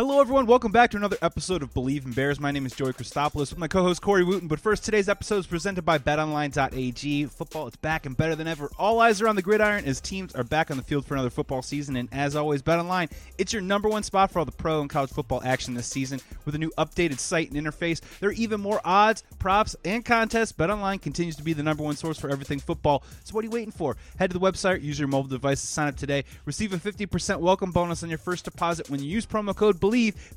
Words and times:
Hello, 0.00 0.18
everyone. 0.18 0.46
Welcome 0.46 0.72
back 0.72 0.92
to 0.92 0.96
another 0.96 1.18
episode 1.20 1.62
of 1.62 1.74
Bleav 1.74 2.06
in 2.06 2.12
Bears. 2.12 2.40
My 2.40 2.50
name 2.50 2.64
is 2.64 2.72
Joey 2.72 2.94
Christopoulos 2.94 3.50
with 3.50 3.58
my 3.58 3.68
co-host 3.68 4.00
Corey 4.00 4.24
Wooten. 4.24 4.48
But 4.48 4.58
first, 4.58 4.82
today's 4.82 5.10
episode 5.10 5.40
is 5.40 5.46
presented 5.46 5.82
by 5.82 5.98
BetOnline.ag. 5.98 7.26
Football 7.26 7.68
is 7.68 7.76
back 7.76 8.06
and 8.06 8.16
better 8.16 8.34
than 8.34 8.48
ever. 8.48 8.70
All 8.78 8.98
eyes 9.00 9.20
are 9.20 9.28
on 9.28 9.36
the 9.36 9.42
gridiron 9.42 9.84
as 9.84 10.00
teams 10.00 10.34
are 10.34 10.42
back 10.42 10.70
on 10.70 10.78
the 10.78 10.82
field 10.82 11.04
for 11.04 11.12
another 11.12 11.28
football 11.28 11.60
season. 11.60 11.96
And 11.96 12.08
as 12.12 12.34
always, 12.34 12.62
BetOnline 12.62 13.12
it's 13.36 13.52
your 13.52 13.60
number 13.60 13.90
one 13.90 14.02
spot 14.02 14.30
for 14.30 14.38
all 14.38 14.46
the 14.46 14.52
pro 14.52 14.80
and 14.80 14.88
college 14.88 15.10
football 15.10 15.42
action 15.44 15.74
this 15.74 15.88
season. 15.88 16.18
With 16.46 16.54
a 16.54 16.58
new 16.58 16.72
updated 16.78 17.18
site 17.18 17.52
and 17.52 17.62
interface, 17.62 18.00
there 18.20 18.30
are 18.30 18.32
even 18.32 18.58
more 18.58 18.80
odds, 18.86 19.22
props, 19.38 19.76
and 19.84 20.02
contests. 20.02 20.52
BetOnline 20.52 21.02
continues 21.02 21.36
to 21.36 21.42
be 21.42 21.52
the 21.52 21.62
number 21.62 21.82
one 21.82 21.96
source 21.96 22.18
for 22.18 22.30
everything 22.30 22.58
football. 22.58 23.02
So 23.24 23.34
what 23.34 23.42
are 23.42 23.48
you 23.48 23.50
waiting 23.50 23.70
for? 23.70 23.98
Head 24.18 24.30
to 24.30 24.38
the 24.38 24.42
website, 24.42 24.80
use 24.80 24.98
your 24.98 25.08
mobile 25.08 25.28
device 25.28 25.60
to 25.60 25.66
sign 25.66 25.88
up 25.88 25.96
today. 25.96 26.24
Receive 26.46 26.72
a 26.72 26.78
50% 26.78 27.40
welcome 27.40 27.70
bonus 27.70 28.02
on 28.02 28.08
your 28.08 28.16
first 28.16 28.46
deposit 28.46 28.88
when 28.88 29.02
you 29.02 29.10
use 29.10 29.26
promo 29.26 29.54
code 29.54 29.78
BLEAV 29.78 29.89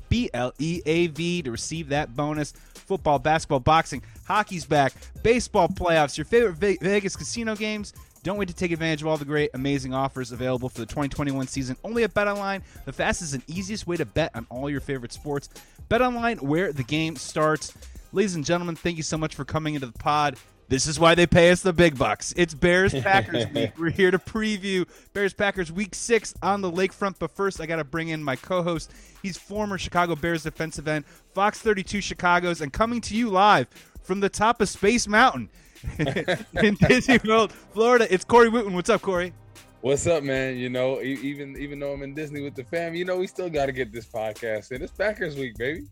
B 0.08 0.30
L 0.34 0.52
E 0.58 0.82
A 0.86 1.06
V 1.08 1.42
to 1.42 1.50
receive 1.50 1.88
that 1.88 2.14
bonus. 2.14 2.52
Football, 2.74 3.18
basketball, 3.18 3.60
boxing, 3.60 4.02
hockey's 4.26 4.66
back, 4.66 4.92
baseball 5.22 5.68
playoffs, 5.68 6.18
your 6.18 6.26
favorite 6.26 6.80
Vegas 6.80 7.16
casino 7.16 7.56
games. 7.56 7.94
Don't 8.24 8.38
wait 8.38 8.48
to 8.48 8.54
take 8.54 8.72
advantage 8.72 9.02
of 9.02 9.08
all 9.08 9.18
the 9.18 9.24
great, 9.26 9.50
amazing 9.52 9.92
offers 9.92 10.32
available 10.32 10.70
for 10.70 10.80
the 10.80 10.86
2021 10.86 11.46
season 11.46 11.76
only 11.84 12.04
at 12.04 12.14
BetOnline, 12.14 12.62
the 12.86 12.92
fastest 12.92 13.34
and 13.34 13.42
easiest 13.46 13.86
way 13.86 13.98
to 13.98 14.06
bet 14.06 14.30
on 14.34 14.46
all 14.48 14.70
your 14.70 14.80
favorite 14.80 15.12
sports. 15.12 15.50
BetOnline, 15.90 16.40
where 16.40 16.72
the 16.72 16.84
game 16.84 17.16
starts. 17.16 17.74
Ladies 18.12 18.34
and 18.34 18.44
gentlemen, 18.44 18.76
thank 18.76 18.96
you 18.96 19.02
so 19.02 19.18
much 19.18 19.34
for 19.34 19.44
coming 19.44 19.74
into 19.74 19.86
the 19.86 19.98
pod. 19.98 20.36
This 20.68 20.86
is 20.86 20.98
why 20.98 21.14
they 21.14 21.26
pay 21.26 21.50
us 21.50 21.60
the 21.60 21.72
big 21.72 21.98
bucks. 21.98 22.32
It's 22.36 22.54
Bears 22.54 22.94
Packers 23.02 23.46
week. 23.52 23.72
We're 23.78 23.90
here 23.90 24.10
to 24.10 24.18
preview 24.18 24.88
Bears 25.12 25.34
Packers 25.34 25.70
week 25.70 25.94
six 25.94 26.34
on 26.42 26.62
the 26.62 26.70
lakefront. 26.70 27.16
But 27.18 27.30
first, 27.30 27.60
I 27.60 27.66
got 27.66 27.76
to 27.76 27.84
bring 27.84 28.08
in 28.08 28.24
my 28.24 28.36
co 28.36 28.62
host. 28.62 28.92
He's 29.22 29.36
former 29.36 29.76
Chicago 29.76 30.16
Bears 30.16 30.42
defensive 30.44 30.88
end, 30.88 31.04
Fox 31.34 31.60
32 31.60 32.00
Chicago's, 32.00 32.60
and 32.62 32.72
coming 32.72 33.00
to 33.02 33.14
you 33.14 33.28
live 33.28 33.68
from 34.02 34.20
the 34.20 34.28
top 34.28 34.60
of 34.62 34.68
Space 34.68 35.06
Mountain 35.06 35.50
in 35.98 36.74
Disney 36.88 37.18
World, 37.26 37.52
Florida. 37.52 38.12
It's 38.12 38.24
Corey 38.24 38.48
Wooten. 38.48 38.72
What's 38.72 38.88
up, 38.88 39.02
Corey? 39.02 39.34
What's 39.82 40.06
up, 40.06 40.22
man? 40.22 40.56
You 40.56 40.70
know, 40.70 41.02
even 41.02 41.58
even 41.58 41.78
though 41.78 41.92
I'm 41.92 42.02
in 42.02 42.14
Disney 42.14 42.40
with 42.40 42.54
the 42.54 42.64
fam, 42.64 42.94
you 42.94 43.04
know, 43.04 43.18
we 43.18 43.26
still 43.26 43.50
got 43.50 43.66
to 43.66 43.72
get 43.72 43.92
this 43.92 44.06
podcast 44.06 44.72
in. 44.72 44.80
It's 44.80 44.92
Packers 44.92 45.36
week, 45.36 45.58
baby. 45.58 45.82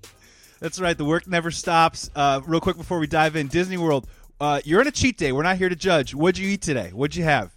That's 0.61 0.81
right. 0.81 0.97
The 0.97 1.05
work 1.05 1.27
never 1.27 1.51
stops. 1.51 2.09
Uh, 2.15 2.41
real 2.47 2.61
quick 2.61 2.77
before 2.77 3.01
we 3.01 3.09
dive 3.09 3.35
in, 3.35 3.49
Disney 3.49 3.77
World 3.77 4.07
uh, 4.43 4.61
you're 4.65 4.81
on 4.81 4.89
a 4.89 4.91
cheat 4.91 5.17
day. 5.17 5.31
We're 5.31 5.45
not 5.45 5.57
here 5.57 5.69
to 5.69 5.77
judge. 5.77 6.15
What'd 6.15 6.37
you 6.37 6.49
eat 6.49 6.63
today? 6.63 6.91
What'd 6.93 7.15
you 7.15 7.23
have? 7.23 7.55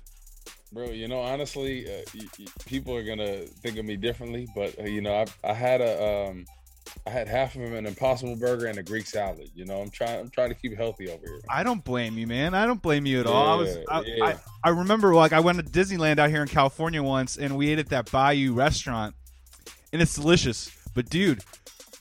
Bro, 0.71 0.91
you 0.91 1.07
know, 1.07 1.19
honestly, 1.19 1.87
uh, 1.87 2.01
y- 2.13 2.27
y- 2.37 2.45
people 2.65 2.95
are 2.95 3.03
gonna 3.03 3.39
think 3.39 3.77
of 3.77 3.85
me 3.85 3.95
differently, 3.95 4.47
but 4.55 4.77
uh, 4.79 4.83
you 4.83 5.01
know, 5.01 5.15
I, 5.15 5.25
I 5.49 5.53
had 5.53 5.81
a, 5.81 6.27
um, 6.29 6.45
I 7.07 7.09
had 7.09 7.27
half 7.27 7.55
of 7.55 7.61
an 7.61 7.87
Impossible 7.87 8.35
Burger 8.35 8.67
and 8.67 8.77
a 8.77 8.83
Greek 8.83 9.07
salad. 9.07 9.49
You 9.55 9.65
know, 9.65 9.81
I'm 9.81 9.89
trying, 9.89 10.19
I'm 10.19 10.29
trying 10.29 10.49
to 10.49 10.55
keep 10.55 10.77
healthy 10.77 11.09
over 11.09 11.25
here. 11.25 11.41
I 11.49 11.63
don't 11.63 11.83
blame 11.83 12.17
you, 12.19 12.27
man. 12.27 12.53
I 12.53 12.67
don't 12.67 12.81
blame 12.81 13.07
you 13.07 13.19
at 13.19 13.25
all. 13.25 13.47
I 13.47 13.55
was, 13.55 13.77
I, 13.89 14.01
yeah. 14.01 14.25
I, 14.25 14.35
I 14.63 14.69
remember, 14.69 15.15
like, 15.15 15.33
I 15.33 15.39
went 15.39 15.57
to 15.57 15.63
Disneyland 15.63 16.19
out 16.19 16.29
here 16.29 16.43
in 16.43 16.47
California 16.47 17.01
once, 17.01 17.37
and 17.37 17.57
we 17.57 17.69
ate 17.69 17.79
at 17.79 17.89
that 17.89 18.11
Bayou 18.11 18.53
restaurant, 18.53 19.15
and 19.91 20.01
it's 20.01 20.13
delicious. 20.13 20.71
But 20.93 21.09
dude, 21.09 21.41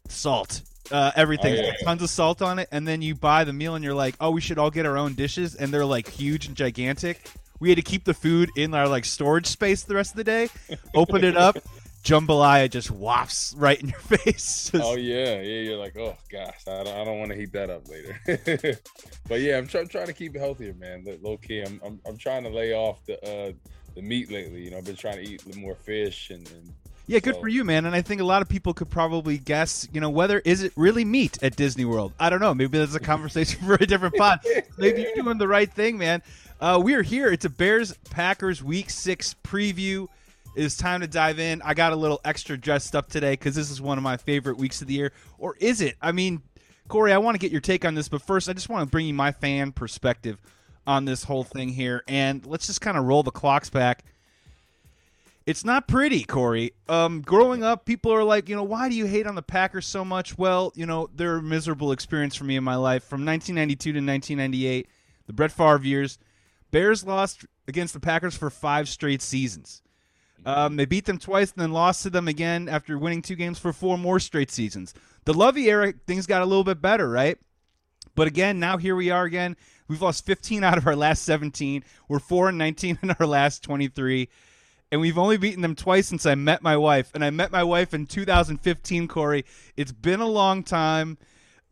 salt 0.08 0.60
uh, 0.94 1.10
everything. 1.16 1.54
Oh, 1.54 1.62
yeah, 1.62 1.72
tons 1.82 2.02
of 2.02 2.08
salt 2.08 2.40
on 2.40 2.60
it, 2.60 2.68
and 2.70 2.86
then 2.86 3.02
you 3.02 3.16
buy 3.16 3.42
the 3.42 3.52
meal, 3.52 3.74
and 3.74 3.84
you're 3.84 3.94
like, 3.94 4.14
"Oh, 4.20 4.30
we 4.30 4.40
should 4.40 4.58
all 4.58 4.70
get 4.70 4.86
our 4.86 4.96
own 4.96 5.14
dishes," 5.14 5.56
and 5.56 5.74
they're 5.74 5.84
like 5.84 6.08
huge 6.08 6.46
and 6.46 6.56
gigantic. 6.56 7.28
We 7.58 7.68
had 7.68 7.76
to 7.76 7.82
keep 7.82 8.04
the 8.04 8.14
food 8.14 8.50
in 8.56 8.74
our 8.74 8.86
like 8.86 9.04
storage 9.04 9.46
space 9.46 9.82
the 9.82 9.96
rest 9.96 10.12
of 10.12 10.18
the 10.18 10.24
day. 10.24 10.48
Open 10.94 11.24
it 11.24 11.36
up, 11.36 11.58
jambalaya 12.04 12.70
just 12.70 12.92
wafts 12.92 13.54
right 13.56 13.80
in 13.80 13.88
your 13.88 13.98
face. 14.18 14.70
Just... 14.70 14.84
Oh 14.84 14.94
yeah, 14.94 15.40
yeah. 15.40 15.62
You're 15.62 15.78
like, 15.78 15.96
oh 15.96 16.16
gosh, 16.30 16.60
I 16.68 16.84
don't, 16.84 16.94
I 16.94 17.04
don't 17.04 17.18
want 17.18 17.32
to 17.32 17.36
heat 17.36 17.52
that 17.52 17.70
up 17.70 17.88
later. 17.88 18.20
but 19.28 19.40
yeah, 19.40 19.58
I'm, 19.58 19.66
try- 19.66 19.84
trying 19.86 20.06
to 20.06 20.12
keep 20.12 20.36
it 20.36 20.38
healthier, 20.38 20.74
man. 20.74 21.04
Low 21.22 21.38
key, 21.38 21.62
I'm, 21.62 21.80
I'm, 21.84 22.00
I'm 22.06 22.16
trying 22.16 22.44
to 22.44 22.50
lay 22.50 22.72
off 22.72 23.04
the 23.06 23.20
uh, 23.24 23.52
the 23.96 24.02
meat 24.02 24.30
lately. 24.30 24.62
You 24.62 24.70
know, 24.70 24.78
I've 24.78 24.84
been 24.84 24.94
trying 24.94 25.24
to 25.24 25.28
eat 25.28 25.56
more 25.56 25.74
fish 25.74 26.30
and, 26.30 26.48
and 26.52 26.72
yeah, 27.06 27.18
good 27.18 27.34
so. 27.34 27.40
for 27.40 27.48
you, 27.48 27.64
man. 27.64 27.84
And 27.84 27.94
I 27.94 28.02
think 28.02 28.20
a 28.20 28.24
lot 28.24 28.42
of 28.42 28.48
people 28.48 28.72
could 28.72 28.90
probably 28.90 29.38
guess, 29.38 29.86
you 29.92 30.00
know, 30.00 30.10
whether 30.10 30.38
is 30.40 30.62
it 30.62 30.72
really 30.76 31.04
meat 31.04 31.42
at 31.42 31.56
Disney 31.56 31.84
World? 31.84 32.12
I 32.18 32.30
don't 32.30 32.40
know. 32.40 32.54
Maybe 32.54 32.78
that's 32.78 32.94
a 32.94 33.00
conversation 33.00 33.60
for 33.66 33.74
a 33.74 33.86
different 33.86 34.16
pod. 34.16 34.40
Maybe 34.78 35.02
you're 35.02 35.14
doing 35.14 35.38
the 35.38 35.48
right 35.48 35.70
thing, 35.70 35.98
man. 35.98 36.22
Uh, 36.60 36.80
we 36.82 36.94
are 36.94 37.02
here. 37.02 37.30
It's 37.30 37.44
a 37.44 37.50
Bears 37.50 37.94
Packers 38.10 38.62
Week 38.62 38.88
Six 38.88 39.34
preview. 39.44 40.08
It 40.56 40.64
is 40.64 40.76
time 40.76 41.00
to 41.00 41.06
dive 41.06 41.38
in. 41.40 41.60
I 41.62 41.74
got 41.74 41.92
a 41.92 41.96
little 41.96 42.20
extra 42.24 42.56
dressed 42.56 42.94
up 42.94 43.10
today 43.10 43.32
because 43.32 43.54
this 43.54 43.70
is 43.70 43.82
one 43.82 43.98
of 43.98 44.04
my 44.04 44.16
favorite 44.16 44.56
weeks 44.56 44.80
of 44.80 44.88
the 44.88 44.94
year. 44.94 45.12
Or 45.38 45.56
is 45.58 45.80
it? 45.80 45.96
I 46.00 46.12
mean, 46.12 46.42
Corey, 46.88 47.12
I 47.12 47.18
want 47.18 47.34
to 47.34 47.38
get 47.38 47.50
your 47.50 47.60
take 47.60 47.84
on 47.84 47.94
this, 47.94 48.08
but 48.08 48.22
first, 48.22 48.48
I 48.48 48.52
just 48.52 48.68
want 48.68 48.86
to 48.86 48.90
bring 48.90 49.06
you 49.06 49.14
my 49.14 49.32
fan 49.32 49.72
perspective 49.72 50.38
on 50.86 51.04
this 51.04 51.24
whole 51.24 51.44
thing 51.44 51.70
here, 51.70 52.02
and 52.06 52.44
let's 52.46 52.66
just 52.66 52.80
kind 52.80 52.98
of 52.98 53.04
roll 53.04 53.22
the 53.22 53.30
clocks 53.30 53.70
back 53.70 54.04
it's 55.46 55.64
not 55.64 55.86
pretty, 55.86 56.24
Corey. 56.24 56.72
Um, 56.88 57.20
growing 57.20 57.62
up, 57.62 57.84
people 57.84 58.12
are 58.12 58.24
like, 58.24 58.48
you 58.48 58.56
know, 58.56 58.62
why 58.62 58.88
do 58.88 58.94
you 58.94 59.06
hate 59.06 59.26
on 59.26 59.34
the 59.34 59.42
Packers 59.42 59.86
so 59.86 60.04
much? 60.04 60.38
Well, 60.38 60.72
you 60.74 60.86
know, 60.86 61.10
they're 61.14 61.36
a 61.36 61.42
miserable 61.42 61.92
experience 61.92 62.34
for 62.34 62.44
me 62.44 62.56
in 62.56 62.64
my 62.64 62.76
life. 62.76 63.04
From 63.04 63.26
1992 63.26 63.92
to 63.92 63.98
1998, 63.98 64.88
the 65.26 65.32
Brett 65.32 65.52
Favre 65.52 65.82
years, 65.82 66.18
Bears 66.70 67.04
lost 67.04 67.44
against 67.68 67.94
the 67.94 68.00
Packers 68.00 68.34
for 68.36 68.48
five 68.48 68.88
straight 68.88 69.20
seasons. 69.20 69.82
Um, 70.46 70.76
they 70.76 70.84
beat 70.84 71.06
them 71.06 71.18
twice 71.18 71.52
and 71.52 71.62
then 71.62 71.72
lost 71.72 72.02
to 72.02 72.10
them 72.10 72.28
again 72.28 72.68
after 72.68 72.98
winning 72.98 73.22
two 73.22 73.36
games 73.36 73.58
for 73.58 73.72
four 73.72 73.96
more 73.96 74.20
straight 74.20 74.50
seasons. 74.50 74.92
The 75.24 75.32
Lovie 75.32 75.68
era, 75.70 75.92
things 76.06 76.26
got 76.26 76.42
a 76.42 76.46
little 76.46 76.64
bit 76.64 76.82
better, 76.82 77.08
right? 77.08 77.38
But 78.14 78.28
again, 78.28 78.60
now 78.60 78.76
here 78.76 78.94
we 78.94 79.10
are 79.10 79.24
again. 79.24 79.56
We've 79.88 80.02
lost 80.02 80.26
15 80.26 80.64
out 80.64 80.78
of 80.78 80.86
our 80.86 80.96
last 80.96 81.22
17. 81.24 81.84
We're 82.08 82.18
4 82.18 82.50
and 82.50 82.58
19 82.58 82.98
in 83.02 83.10
our 83.18 83.26
last 83.26 83.62
23 83.62 84.28
and 84.94 85.00
we've 85.00 85.18
only 85.18 85.36
beaten 85.36 85.60
them 85.60 85.74
twice 85.74 86.06
since 86.06 86.24
I 86.24 86.36
met 86.36 86.62
my 86.62 86.76
wife. 86.76 87.10
And 87.14 87.24
I 87.24 87.30
met 87.30 87.50
my 87.50 87.64
wife 87.64 87.92
in 87.92 88.06
2015, 88.06 89.08
Corey. 89.08 89.44
It's 89.76 89.90
been 89.90 90.20
a 90.20 90.28
long 90.28 90.62
time. 90.62 91.18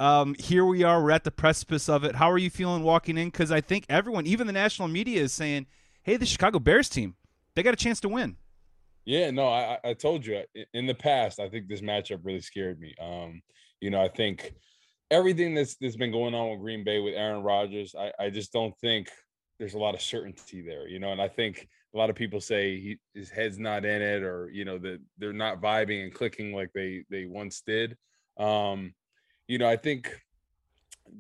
Um, 0.01 0.35
here 0.41 0.65
we 0.65 0.83
are. 0.83 1.01
We're 1.01 1.13
at 1.13 1.23
the 1.23 1.31
precipice 1.31 1.89
of 1.89 2.03
it. 2.03 2.17
How 2.17 2.29
are 2.33 2.37
you 2.37 2.51
feeling 2.51 2.83
walking 2.83 3.17
in? 3.17 3.29
Because 3.29 3.53
I 3.53 3.61
think 3.61 3.87
everyone, 3.89 4.27
even 4.27 4.49
the 4.49 4.53
national 4.53 4.89
media, 4.89 5.23
is 5.23 5.33
saying, 5.33 5.67
"Hey, 6.03 6.17
the 6.17 6.27
Chicago 6.27 6.59
Bears 6.59 6.89
team, 6.89 7.15
they 7.55 7.63
got 7.63 7.73
a 7.73 7.77
chance 7.77 8.01
to 8.01 8.09
win." 8.09 8.39
Yeah, 9.05 9.31
no, 9.31 9.47
I, 9.47 9.79
I 9.85 9.95
told 9.95 10.27
you 10.27 10.43
in 10.75 10.89
the 10.89 10.95
past. 10.95 11.39
I 11.39 11.49
think 11.49 11.69
this 11.69 11.81
matchup 11.81 12.23
really 12.25 12.41
scared 12.41 12.81
me. 12.81 12.93
Um, 13.01 13.41
you 13.81 13.91
know, 13.91 14.03
I 14.03 14.09
think 14.09 14.53
everything 15.13 15.55
that's 15.55 15.77
that's 15.77 15.95
been 15.95 16.11
going 16.11 16.35
on 16.35 16.51
with 16.51 16.59
Green 16.59 16.83
Bay 16.83 16.99
with 16.99 17.15
Aaron 17.15 17.45
Rodgers, 17.45 17.95
I, 17.97 18.11
I 18.19 18.31
just 18.31 18.53
don't 18.53 18.77
think 18.81 19.11
there's 19.59 19.75
a 19.75 19.79
lot 19.79 19.95
of 19.95 20.03
certainty 20.03 20.63
there. 20.63 20.89
You 20.89 20.99
know, 20.99 21.13
and 21.13 21.21
I 21.21 21.29
think 21.29 21.69
a 21.95 21.99
lot 21.99 22.11
of 22.11 22.17
people 22.17 22.41
say 22.41 22.81
he, 22.81 22.99
his 23.15 23.31
head's 23.31 23.59
not 23.59 23.85
in 23.85 24.03
it 24.03 24.23
or 24.23 24.51
you 24.53 24.65
know 24.65 24.79
that 24.79 25.01
they're 25.19 25.33
not 25.33 25.61
vibing 25.61 26.03
and 26.03 26.15
clicking 26.15 26.55
like 26.55 26.73
they 26.73 27.05
they 27.11 27.27
once 27.27 27.63
did. 27.67 27.97
Um 28.39 28.95
you 29.49 29.59
know 29.59 29.69
i 29.69 29.77
think 29.77 30.19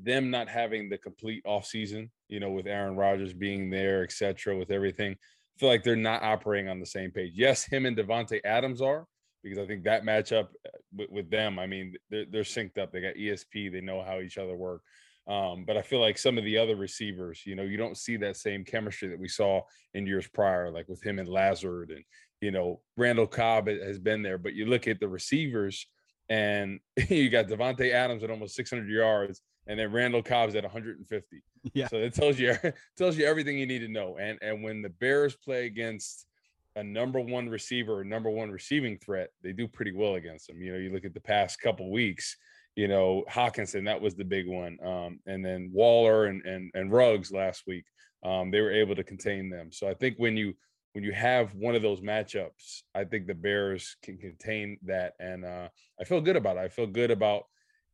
them 0.02 0.30
not 0.30 0.48
having 0.48 0.88
the 0.88 0.96
complete 0.96 1.42
off 1.44 1.66
season 1.66 2.10
you 2.28 2.40
know 2.40 2.50
with 2.50 2.66
aaron 2.66 2.96
rodgers 2.96 3.34
being 3.34 3.68
there 3.68 4.02
etc 4.02 4.56
with 4.56 4.70
everything 4.70 5.12
I 5.12 5.58
feel 5.58 5.68
like 5.68 5.82
they're 5.82 5.96
not 5.96 6.22
operating 6.22 6.70
on 6.70 6.80
the 6.80 6.86
same 6.86 7.10
page. 7.10 7.32
Yes 7.34 7.64
him 7.64 7.84
and 7.84 7.96
davante 7.96 8.40
adams 8.44 8.80
are 8.80 9.06
because 9.42 9.58
i 9.58 9.66
think 9.66 9.84
that 9.84 10.04
matchup 10.04 10.48
uh, 10.66 10.78
with, 10.96 11.10
with 11.10 11.30
them 11.30 11.58
i 11.58 11.66
mean 11.66 11.94
they're, 12.10 12.26
they're 12.30 12.42
synced 12.42 12.78
up. 12.78 12.92
They 12.92 13.02
got 13.02 13.16
esp 13.16 13.72
they 13.72 13.80
know 13.80 14.02
how 14.02 14.20
each 14.20 14.38
other 14.38 14.56
work 14.56 14.82
Um, 15.28 15.64
but 15.64 15.76
I 15.76 15.82
feel 15.82 16.00
like 16.00 16.18
some 16.18 16.36
of 16.36 16.44
the 16.44 16.58
other 16.58 16.74
receivers, 16.74 17.42
you 17.46 17.54
know, 17.54 17.62
you 17.62 17.76
don't 17.76 17.96
see 17.96 18.16
that 18.18 18.36
same 18.36 18.64
chemistry 18.64 19.08
that 19.08 19.18
we 19.18 19.28
saw 19.28 19.60
in 19.94 20.06
years 20.06 20.26
prior, 20.26 20.70
like 20.70 20.88
with 20.88 21.02
him 21.02 21.20
and 21.20 21.28
Lazard 21.28 21.90
and 21.90 22.04
you 22.42 22.50
know, 22.50 22.80
Randall 22.96 23.28
Cobb 23.28 23.68
has 23.68 23.98
been 23.98 24.22
there. 24.22 24.36
But 24.36 24.54
you 24.54 24.66
look 24.66 24.86
at 24.88 25.00
the 25.00 25.08
receivers, 25.08 25.86
and 26.28 26.80
you 27.08 27.30
got 27.30 27.46
Davante 27.46 27.92
Adams 27.92 28.22
at 28.22 28.30
almost 28.30 28.56
600 28.56 28.90
yards, 28.90 29.40
and 29.66 29.78
then 29.78 29.92
Randall 29.92 30.22
Cobb's 30.22 30.54
at 30.56 30.64
150. 30.64 31.42
Yeah. 31.74 31.86
So 31.86 31.98
it 31.98 32.12
tells 32.12 32.40
you 32.40 32.56
tells 32.98 33.16
you 33.16 33.24
everything 33.24 33.56
you 33.56 33.66
need 33.66 33.78
to 33.78 33.88
know. 33.88 34.16
And 34.18 34.36
and 34.42 34.64
when 34.64 34.82
the 34.82 34.88
Bears 34.88 35.36
play 35.36 35.66
against 35.66 36.26
a 36.74 36.82
number 36.82 37.20
one 37.20 37.48
receiver 37.48 38.00
or 38.00 38.02
number 38.02 38.30
one 38.30 38.50
receiving 38.50 38.98
threat, 38.98 39.28
they 39.44 39.52
do 39.52 39.68
pretty 39.68 39.92
well 39.92 40.16
against 40.16 40.48
them. 40.48 40.60
You 40.60 40.72
know, 40.72 40.78
you 40.78 40.92
look 40.92 41.04
at 41.04 41.14
the 41.14 41.20
past 41.20 41.60
couple 41.60 41.92
weeks, 41.92 42.36
you 42.76 42.88
know, 42.88 43.24
Hockenson, 43.30 43.84
that 43.84 44.00
was 44.00 44.14
the 44.14 44.24
big 44.24 44.48
one. 44.48 44.78
Um, 44.84 45.20
and 45.26 45.44
then 45.44 45.70
Waller 45.72 46.26
and 46.26 46.44
and 46.46 46.70
and 46.74 46.92
Ruggs 46.92 47.30
last 47.30 47.64
week. 47.66 47.84
Um, 48.24 48.50
they 48.50 48.60
were 48.60 48.72
able 48.72 48.94
to 48.94 49.04
contain 49.04 49.50
them. 49.50 49.72
So 49.72 49.88
I 49.88 49.94
think 49.94 50.16
when 50.18 50.36
you 50.36 50.54
when 50.92 51.04
you 51.04 51.12
have 51.12 51.54
one 51.54 51.74
of 51.74 51.82
those 51.82 52.00
matchups, 52.00 52.82
I 52.94 53.04
think 53.04 53.26
the 53.26 53.34
Bears 53.34 53.96
can 54.02 54.18
contain 54.18 54.78
that. 54.84 55.14
And 55.18 55.44
uh, 55.44 55.68
I 56.00 56.04
feel 56.04 56.20
good 56.20 56.36
about 56.36 56.56
it. 56.56 56.60
I 56.60 56.68
feel 56.68 56.86
good 56.86 57.10
about 57.10 57.44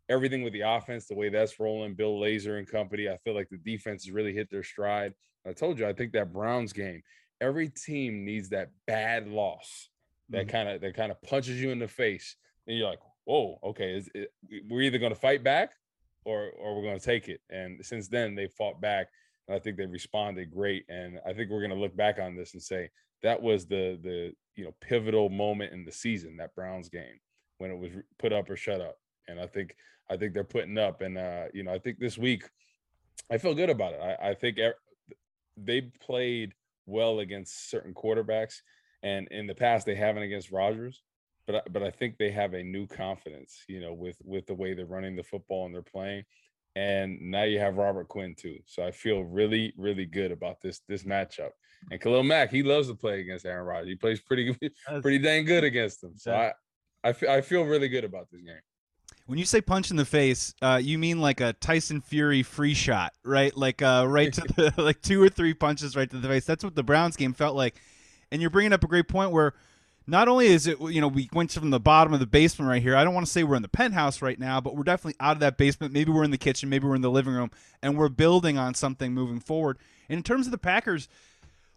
everything 0.08 0.42
with 0.42 0.52
the 0.52 0.62
offense, 0.62 1.06
the 1.06 1.14
way 1.14 1.28
that's 1.28 1.60
rolling, 1.60 1.94
Bill 1.94 2.18
Lazor 2.18 2.58
and 2.58 2.70
company. 2.70 3.08
I 3.08 3.16
feel 3.18 3.34
like 3.34 3.48
the 3.50 3.58
defense 3.58 4.04
has 4.04 4.12
really 4.12 4.32
hit 4.32 4.50
their 4.50 4.64
stride. 4.64 5.14
I 5.46 5.52
told 5.52 5.78
you, 5.78 5.86
I 5.86 5.92
think 5.92 6.12
that 6.12 6.32
Browns 6.32 6.72
game, 6.72 7.02
every 7.40 7.68
team 7.68 8.24
needs 8.24 8.48
that 8.50 8.70
bad 8.86 9.28
loss 9.28 9.88
that 10.30 10.48
kind 10.48 10.68
of 10.68 10.80
that 10.80 10.94
kind 10.94 11.10
of 11.10 11.20
punches 11.22 11.60
you 11.60 11.70
in 11.70 11.78
the 11.78 11.88
face. 11.88 12.36
And 12.66 12.76
you're 12.76 12.88
like, 12.88 13.00
whoa, 13.28 13.58
okay, 13.62 13.94
is 13.94 14.08
it, 14.14 14.32
we're 14.70 14.80
either 14.80 14.98
going 14.98 15.12
to 15.12 15.20
fight 15.20 15.44
back 15.44 15.72
or 16.24 16.50
or 16.58 16.74
we're 16.74 16.82
going 16.82 16.98
to 16.98 17.04
take 17.04 17.28
it. 17.28 17.40
And 17.50 17.84
since 17.84 18.08
then, 18.08 18.34
they 18.34 18.48
fought 18.48 18.80
back, 18.80 19.08
and 19.46 19.54
I 19.54 19.60
think 19.60 19.76
they 19.76 19.86
responded 19.86 20.50
great. 20.50 20.86
And 20.88 21.20
I 21.26 21.34
think 21.34 21.50
we're 21.50 21.60
going 21.60 21.70
to 21.70 21.76
look 21.76 21.94
back 21.94 22.18
on 22.18 22.34
this 22.34 22.54
and 22.54 22.62
say 22.62 22.90
that 23.22 23.40
was 23.40 23.66
the 23.66 23.98
the 24.02 24.32
you 24.56 24.64
know 24.64 24.74
pivotal 24.80 25.28
moment 25.28 25.72
in 25.72 25.84
the 25.84 25.92
season, 25.92 26.38
that 26.38 26.54
Browns 26.54 26.88
game 26.88 27.20
when 27.58 27.70
it 27.70 27.78
was 27.78 27.90
put 28.18 28.32
up 28.32 28.48
or 28.48 28.56
shut 28.56 28.80
up. 28.80 28.96
And 29.28 29.38
I 29.38 29.46
think 29.46 29.76
I 30.10 30.16
think 30.16 30.32
they're 30.32 30.42
putting 30.42 30.78
up, 30.78 31.02
and 31.02 31.18
uh, 31.18 31.44
you 31.52 31.64
know 31.64 31.72
I 31.72 31.78
think 31.78 31.98
this 31.98 32.16
week 32.16 32.48
I 33.30 33.36
feel 33.36 33.54
good 33.54 33.70
about 33.70 33.92
it. 33.92 34.00
I, 34.00 34.30
I 34.30 34.34
think 34.34 34.58
they 35.56 35.82
played 36.00 36.54
well 36.86 37.20
against 37.20 37.68
certain 37.68 37.92
quarterbacks, 37.92 38.62
and 39.02 39.28
in 39.30 39.46
the 39.46 39.54
past 39.54 39.84
they 39.84 39.96
haven't 39.96 40.22
against 40.22 40.50
Rodgers. 40.50 41.02
But 41.48 41.72
but 41.72 41.82
I 41.82 41.90
think 41.90 42.18
they 42.18 42.30
have 42.30 42.52
a 42.52 42.62
new 42.62 42.86
confidence, 42.86 43.64
you 43.68 43.80
know, 43.80 43.94
with 43.94 44.18
with 44.22 44.46
the 44.46 44.54
way 44.54 44.74
they're 44.74 44.84
running 44.86 45.16
the 45.16 45.22
football 45.22 45.64
and 45.64 45.74
they're 45.74 45.82
playing. 45.82 46.24
And 46.76 47.18
now 47.20 47.44
you 47.44 47.58
have 47.58 47.76
Robert 47.76 48.06
Quinn 48.06 48.36
too, 48.36 48.58
so 48.66 48.84
I 48.84 48.90
feel 48.90 49.22
really 49.24 49.72
really 49.78 50.04
good 50.04 50.30
about 50.30 50.60
this 50.60 50.82
this 50.88 51.04
matchup. 51.04 51.50
And 51.90 52.00
Khalil 52.00 52.22
Mack, 52.22 52.50
he 52.50 52.62
loves 52.62 52.88
to 52.88 52.94
play 52.94 53.20
against 53.20 53.46
Aaron 53.46 53.66
Rodgers. 53.66 53.88
He 53.88 53.94
plays 53.96 54.20
pretty 54.20 54.54
pretty 55.00 55.18
dang 55.18 55.46
good 55.46 55.64
against 55.64 56.02
them. 56.02 56.12
So 56.16 56.34
I 56.34 56.52
I 57.02 57.12
feel, 57.14 57.42
feel 57.42 57.64
really 57.64 57.88
good 57.88 58.04
about 58.04 58.30
this 58.30 58.42
game. 58.42 58.60
When 59.26 59.38
you 59.38 59.46
say 59.46 59.60
punch 59.62 59.90
in 59.90 59.96
the 59.96 60.04
face, 60.04 60.54
uh, 60.60 60.80
you 60.82 60.98
mean 60.98 61.20
like 61.20 61.40
a 61.40 61.54
Tyson 61.54 62.02
Fury 62.02 62.42
free 62.42 62.74
shot, 62.74 63.14
right? 63.24 63.56
Like 63.56 63.80
uh, 63.80 64.04
right 64.06 64.32
to 64.32 64.40
the 64.40 64.74
like 64.82 65.00
two 65.00 65.22
or 65.22 65.30
three 65.30 65.54
punches 65.54 65.96
right 65.96 66.10
to 66.10 66.18
the 66.18 66.28
face. 66.28 66.44
That's 66.44 66.62
what 66.64 66.74
the 66.74 66.82
Browns 66.82 67.16
game 67.16 67.32
felt 67.32 67.56
like. 67.56 67.80
And 68.30 68.42
you're 68.42 68.50
bringing 68.50 68.74
up 68.74 68.84
a 68.84 68.88
great 68.88 69.08
point 69.08 69.30
where 69.30 69.54
not 70.08 70.26
only 70.26 70.46
is 70.46 70.66
it 70.66 70.80
you 70.80 71.00
know 71.00 71.08
we 71.08 71.28
went 71.32 71.52
from 71.52 71.70
the 71.70 71.78
bottom 71.78 72.14
of 72.14 72.20
the 72.20 72.26
basement 72.26 72.68
right 72.68 72.82
here. 72.82 72.96
I 72.96 73.04
don't 73.04 73.14
want 73.14 73.26
to 73.26 73.32
say 73.32 73.44
we're 73.44 73.56
in 73.56 73.62
the 73.62 73.68
penthouse 73.68 74.22
right 74.22 74.38
now, 74.38 74.60
but 74.60 74.74
we're 74.74 74.82
definitely 74.82 75.16
out 75.20 75.36
of 75.36 75.40
that 75.40 75.58
basement. 75.58 75.92
Maybe 75.92 76.10
we're 76.10 76.24
in 76.24 76.30
the 76.30 76.38
kitchen, 76.38 76.68
maybe 76.68 76.86
we're 76.86 76.96
in 76.96 77.02
the 77.02 77.10
living 77.10 77.34
room, 77.34 77.50
and 77.82 77.96
we're 77.96 78.08
building 78.08 78.56
on 78.56 78.74
something 78.74 79.12
moving 79.12 79.38
forward. 79.38 79.78
And 80.08 80.16
in 80.16 80.22
terms 80.22 80.46
of 80.46 80.50
the 80.50 80.58
Packers, 80.58 81.08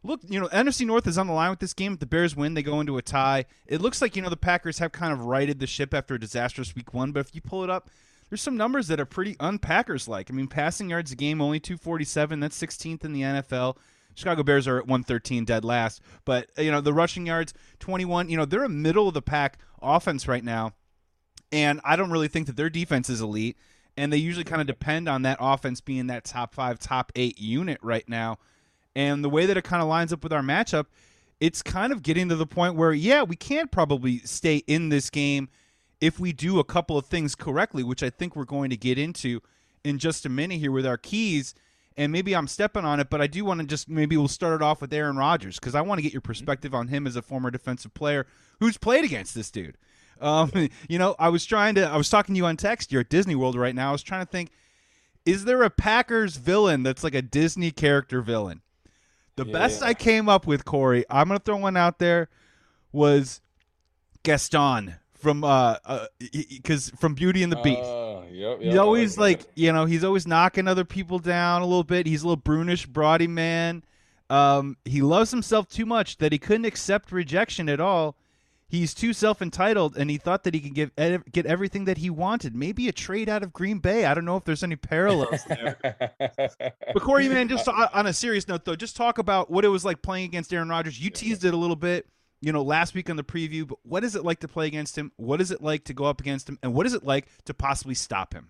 look, 0.01 0.22
you 0.28 0.39
know, 0.39 0.48
NFC 0.48 0.86
North 0.86 1.07
is 1.07 1.18
on 1.18 1.28
the 1.28 1.33
line 1.33 1.50
with 1.50 1.60
this 1.60 1.74
game. 1.74 1.94
If 1.94 2.00
the 2.00 2.06
Bears 2.06 2.36
win, 2.36 2.54
they 2.54 2.63
go 2.63 2.80
into 2.80 2.98
a 2.98 3.01
tie. 3.01 3.45
It 3.68 3.81
looks 3.81 4.01
like, 4.01 4.16
you 4.16 4.22
know, 4.22 4.30
the 4.30 4.38
Packers 4.38 4.80
have 4.80 4.94
kind 4.94 5.12
of 5.12 5.25
righted 5.25 5.60
the 5.60 5.68
ship 5.68 5.94
after 5.94 6.16
a 6.16 6.19
disastrous 6.19 6.74
week 6.74 6.94
one, 6.94 7.12
but 7.12 7.19
if 7.19 7.36
you 7.36 7.42
pull 7.42 7.63
it 7.63 7.69
up, 7.69 7.89
there's 8.30 8.42
some 8.42 8.56
numbers 8.56 8.88
that 8.88 9.00
are 9.01 9.06
pretty 9.06 9.36
unpackers 9.42 10.07
like. 10.07 10.31
I 10.31 10.33
mean, 10.33 10.48
passing 10.48 10.89
yards 10.89 11.12
a 11.12 11.18
game, 11.18 11.42
only 11.42 11.60
247. 11.60 12.39
That's 12.39 12.57
16th 12.57 13.04
in 13.04 13.12
the 13.12 13.22
NFL. 13.24 13.75
Chicago 14.21 14.44
Bears 14.44 14.68
are 14.68 14.77
at 14.77 14.88
113, 14.88 15.45
dead 15.45 15.65
last. 15.65 16.01
But, 16.25 16.50
uh, 16.57 16.62
you 16.62 16.71
know, 16.71 16.81
the 16.81 16.94
rushing 16.94 17.25
yards, 17.25 17.53
21. 17.79 18.29
You 18.29 18.38
know, 18.38 18.45
they're 18.45 18.63
a 18.63 18.69
middle 18.69 19.07
of 19.07 19.13
the 19.13 19.21
pack 19.21 19.57
offense 19.81 20.27
right 20.27 20.44
now. 20.44 20.73
And 21.51 21.81
I 21.83 21.95
don't 21.95 22.12
really 22.12 22.27
think 22.27 22.47
that 22.47 22.56
their 22.56 22.69
defense 22.69 23.09
is 23.09 23.21
elite. 23.21 23.57
And 23.97 24.12
they 24.12 24.18
usually 24.18 24.45
kind 24.45 24.62
of 24.62 24.68
depend 24.68 25.09
on 25.09 25.23
that 25.23 25.38
offense 25.41 25.81
being 25.81 26.07
that 26.07 26.23
top 26.23 26.53
five, 26.53 26.79
top 26.79 27.12
eight 27.15 27.39
unit 27.39 27.77
right 27.81 28.07
now. 28.07 28.38
And 28.95 29.23
the 29.23 29.29
way 29.29 29.45
that 29.45 29.57
it 29.57 29.63
kind 29.63 29.81
of 29.81 29.89
lines 29.89 30.13
up 30.13 30.23
with 30.23 30.31
our 30.31 30.41
matchup, 30.41 30.85
it's 31.39 31.62
kind 31.62 31.91
of 31.91 32.03
getting 32.03 32.29
to 32.29 32.35
the 32.35 32.45
point 32.45 32.75
where, 32.75 32.94
yeah, 32.94 33.23
we 33.23 33.35
can 33.35 33.68
probably 33.68 34.19
stay 34.19 34.57
in 34.68 34.89
this 34.89 35.09
game 35.09 35.50
if 36.00 36.19
we 36.19 36.33
do 36.33 36.59
a 36.59 36.63
couple 36.63 36.97
of 36.97 37.06
things 37.06 37.35
correctly, 37.35 37.83
which 37.83 38.03
I 38.03 38.09
think 38.09 38.35
we're 38.35 38.45
going 38.45 38.69
to 38.69 38.77
get 38.77 38.97
into 38.97 39.41
in 39.83 39.97
just 39.97 40.25
a 40.25 40.29
minute 40.29 40.59
here 40.59 40.71
with 40.71 40.85
our 40.85 40.97
keys. 40.97 41.53
And 41.97 42.11
maybe 42.11 42.33
I'm 42.35 42.47
stepping 42.47 42.85
on 42.85 42.99
it, 42.99 43.09
but 43.09 43.21
I 43.21 43.27
do 43.27 43.43
want 43.43 43.59
to 43.59 43.65
just 43.65 43.89
maybe 43.89 44.15
we'll 44.15 44.29
start 44.29 44.61
it 44.61 44.63
off 44.63 44.81
with 44.81 44.93
Aaron 44.93 45.17
Rodgers 45.17 45.59
because 45.59 45.75
I 45.75 45.81
want 45.81 45.99
to 45.99 46.03
get 46.03 46.13
your 46.13 46.21
perspective 46.21 46.73
on 46.73 46.88
him 46.88 47.05
as 47.05 47.15
a 47.15 47.21
former 47.21 47.51
defensive 47.51 47.93
player 47.93 48.25
who's 48.59 48.77
played 48.77 49.03
against 49.03 49.35
this 49.35 49.51
dude. 49.51 49.77
Um, 50.21 50.51
you 50.88 50.97
know, 50.97 51.15
I 51.19 51.29
was 51.29 51.45
trying 51.45 51.75
to, 51.75 51.83
I 51.83 51.97
was 51.97 52.09
talking 52.09 52.33
to 52.33 52.38
you 52.38 52.45
on 52.45 52.55
text. 52.57 52.91
You're 52.91 53.01
at 53.01 53.09
Disney 53.09 53.35
World 53.35 53.55
right 53.55 53.75
now. 53.75 53.89
I 53.89 53.91
was 53.91 54.03
trying 54.03 54.25
to 54.25 54.31
think, 54.31 54.51
is 55.25 55.45
there 55.45 55.63
a 55.63 55.69
Packers 55.69 56.38
villain 56.38 56.83
that's 56.83 57.03
like 57.03 57.13
a 57.13 57.21
Disney 57.21 57.71
character 57.71 58.21
villain? 58.21 58.61
The 59.35 59.45
yeah. 59.45 59.53
best 59.53 59.83
I 59.83 59.94
came 59.94 60.29
up 60.29 60.47
with, 60.47 60.65
Corey, 60.65 61.05
I'm 61.09 61.27
gonna 61.27 61.39
throw 61.39 61.57
one 61.57 61.77
out 61.77 61.99
there, 61.99 62.29
was 62.91 63.41
Gaston 64.23 64.95
from 65.21 65.44
uh, 65.44 65.77
because 66.19 66.91
uh, 66.91 66.95
from 66.97 67.13
Beauty 67.13 67.44
and 67.44 67.51
the 67.51 67.57
Beast. 67.57 67.81
Uh, 67.81 68.23
yep, 68.31 68.57
yep, 68.59 68.62
he's 68.62 68.77
always 68.77 69.18
like, 69.18 69.39
like 69.39 69.47
you 69.56 69.71
know, 69.71 69.85
he's 69.85 70.03
always 70.03 70.27
knocking 70.27 70.68
other 70.68 70.85
people 70.85 71.19
down 71.19 71.62
a 71.62 71.65
little 71.65 71.83
bit. 71.83 72.07
He's 72.07 72.23
a 72.23 72.27
little 72.27 72.41
brunish, 72.41 72.85
broady 72.85 73.27
man. 73.27 73.83
Um, 74.29 74.77
he 74.85 75.01
loves 75.01 75.29
himself 75.31 75.68
too 75.68 75.85
much 75.85 76.18
that 76.18 76.31
he 76.31 76.39
couldn't 76.39 76.65
accept 76.65 77.12
rejection 77.12 77.68
at 77.68 77.79
all. 77.81 78.15
He's 78.71 78.94
too 78.94 79.12
self-entitled 79.12 79.97
and 79.97 80.09
he 80.09 80.18
thought 80.18 80.44
that 80.45 80.53
he 80.53 80.62
could 80.62 80.73
give 80.73 80.95
get 81.29 81.45
everything 81.45 81.83
that 81.83 81.97
he 81.97 82.09
wanted. 82.09 82.56
Maybe 82.56 82.88
a 82.88 82.94
trade 82.94 83.27
out 83.27 83.44
of 83.44 83.51
green 83.51 83.79
bay. 83.79 84.06
I 84.06 84.13
don't 84.13 84.23
know 84.23 84.38
if 84.38 84.45
there's 84.45 84.63
any 84.63 84.77
parallels 84.77 85.44
there. 85.44 85.77
But 86.94 87.03
corey 87.03 87.27
man 87.27 87.50
just 87.50 87.68
on 87.68 88.07
a 88.07 88.13
serious 88.13 88.47
note 88.47 88.63
though 88.63 88.78
just 88.78 88.95
talk 88.95 89.18
about 89.18 89.51
what 89.51 89.66
it 89.66 89.68
was 89.68 89.83
like 89.83 90.01
playing 90.01 90.23
against 90.23 90.54
aaron 90.54 90.69
rodgers. 90.69 90.97
You 90.97 91.09
teased 91.09 91.44
it 91.44 91.54
a 91.54 91.57
little 91.57 91.75
bit 91.75 92.07
you 92.42 92.52
know 92.52 92.62
last 92.62 92.94
week 92.94 93.10
on 93.10 93.16
the 93.16 93.24
preview 93.24 93.68
but 93.68 93.78
what 93.83 94.04
is 94.04 94.16
it 94.16 94.24
like 94.24 94.40
to 94.40 94.48
play 94.48 94.68
against 94.68 94.98
him 94.98 95.12
what 95.16 95.40
is 95.42 95.52
it 95.52 95.62
like 95.62 95.83
to 95.83 95.94
go 95.94 96.06
up 96.06 96.19
against 96.19 96.50
him 96.50 96.57
and 96.64 96.74
what 96.74 96.86
is 96.86 96.94
it 96.94 97.04
like 97.04 97.28
to 97.45 97.54
possibly 97.54 97.95
stop 97.95 98.33
him 98.33 98.50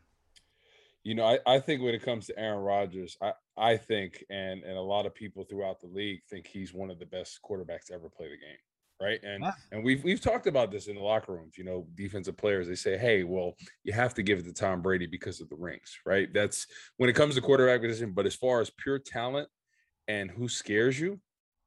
you 1.03 1.15
know, 1.15 1.25
I, 1.25 1.39
I 1.47 1.59
think 1.59 1.81
when 1.81 1.95
it 1.95 2.03
comes 2.03 2.27
to 2.27 2.37
Aaron 2.37 2.59
Rodgers, 2.59 3.17
I, 3.23 3.31
I 3.57 3.75
think 3.75 4.23
and 4.29 4.63
and 4.63 4.77
a 4.77 4.81
lot 4.81 5.07
of 5.07 5.15
people 5.15 5.43
throughout 5.43 5.81
the 5.81 5.87
league 5.87 6.21
think 6.29 6.45
he's 6.45 6.75
one 6.75 6.91
of 6.91 6.99
the 6.99 7.07
best 7.07 7.39
quarterbacks 7.43 7.85
to 7.85 7.95
ever 7.95 8.07
play 8.07 8.27
the 8.27 8.37
game 8.37 8.59
right? 9.01 9.19
And 9.23 9.43
and 9.71 9.83
we've 9.83 10.03
we've 10.03 10.21
talked 10.21 10.47
about 10.47 10.71
this 10.71 10.87
in 10.87 10.95
the 10.95 11.01
locker 11.01 11.33
rooms. 11.33 11.57
You 11.57 11.63
know, 11.63 11.87
defensive 11.95 12.37
players 12.37 12.67
they 12.67 12.75
say, 12.75 12.97
"Hey, 12.97 13.23
well, 13.23 13.55
you 13.83 13.91
have 13.93 14.13
to 14.13 14.23
give 14.23 14.39
it 14.39 14.45
to 14.45 14.53
Tom 14.53 14.81
Brady 14.81 15.07
because 15.07 15.41
of 15.41 15.49
the 15.49 15.55
rings," 15.55 15.99
right? 16.05 16.31
That's 16.33 16.67
when 16.97 17.09
it 17.09 17.13
comes 17.13 17.35
to 17.35 17.41
quarterback 17.41 17.81
position. 17.81 18.11
But 18.11 18.27
as 18.27 18.35
far 18.35 18.61
as 18.61 18.69
pure 18.69 18.99
talent 18.99 19.49
and 20.07 20.29
who 20.29 20.47
scares 20.47 20.99
you, 20.99 21.19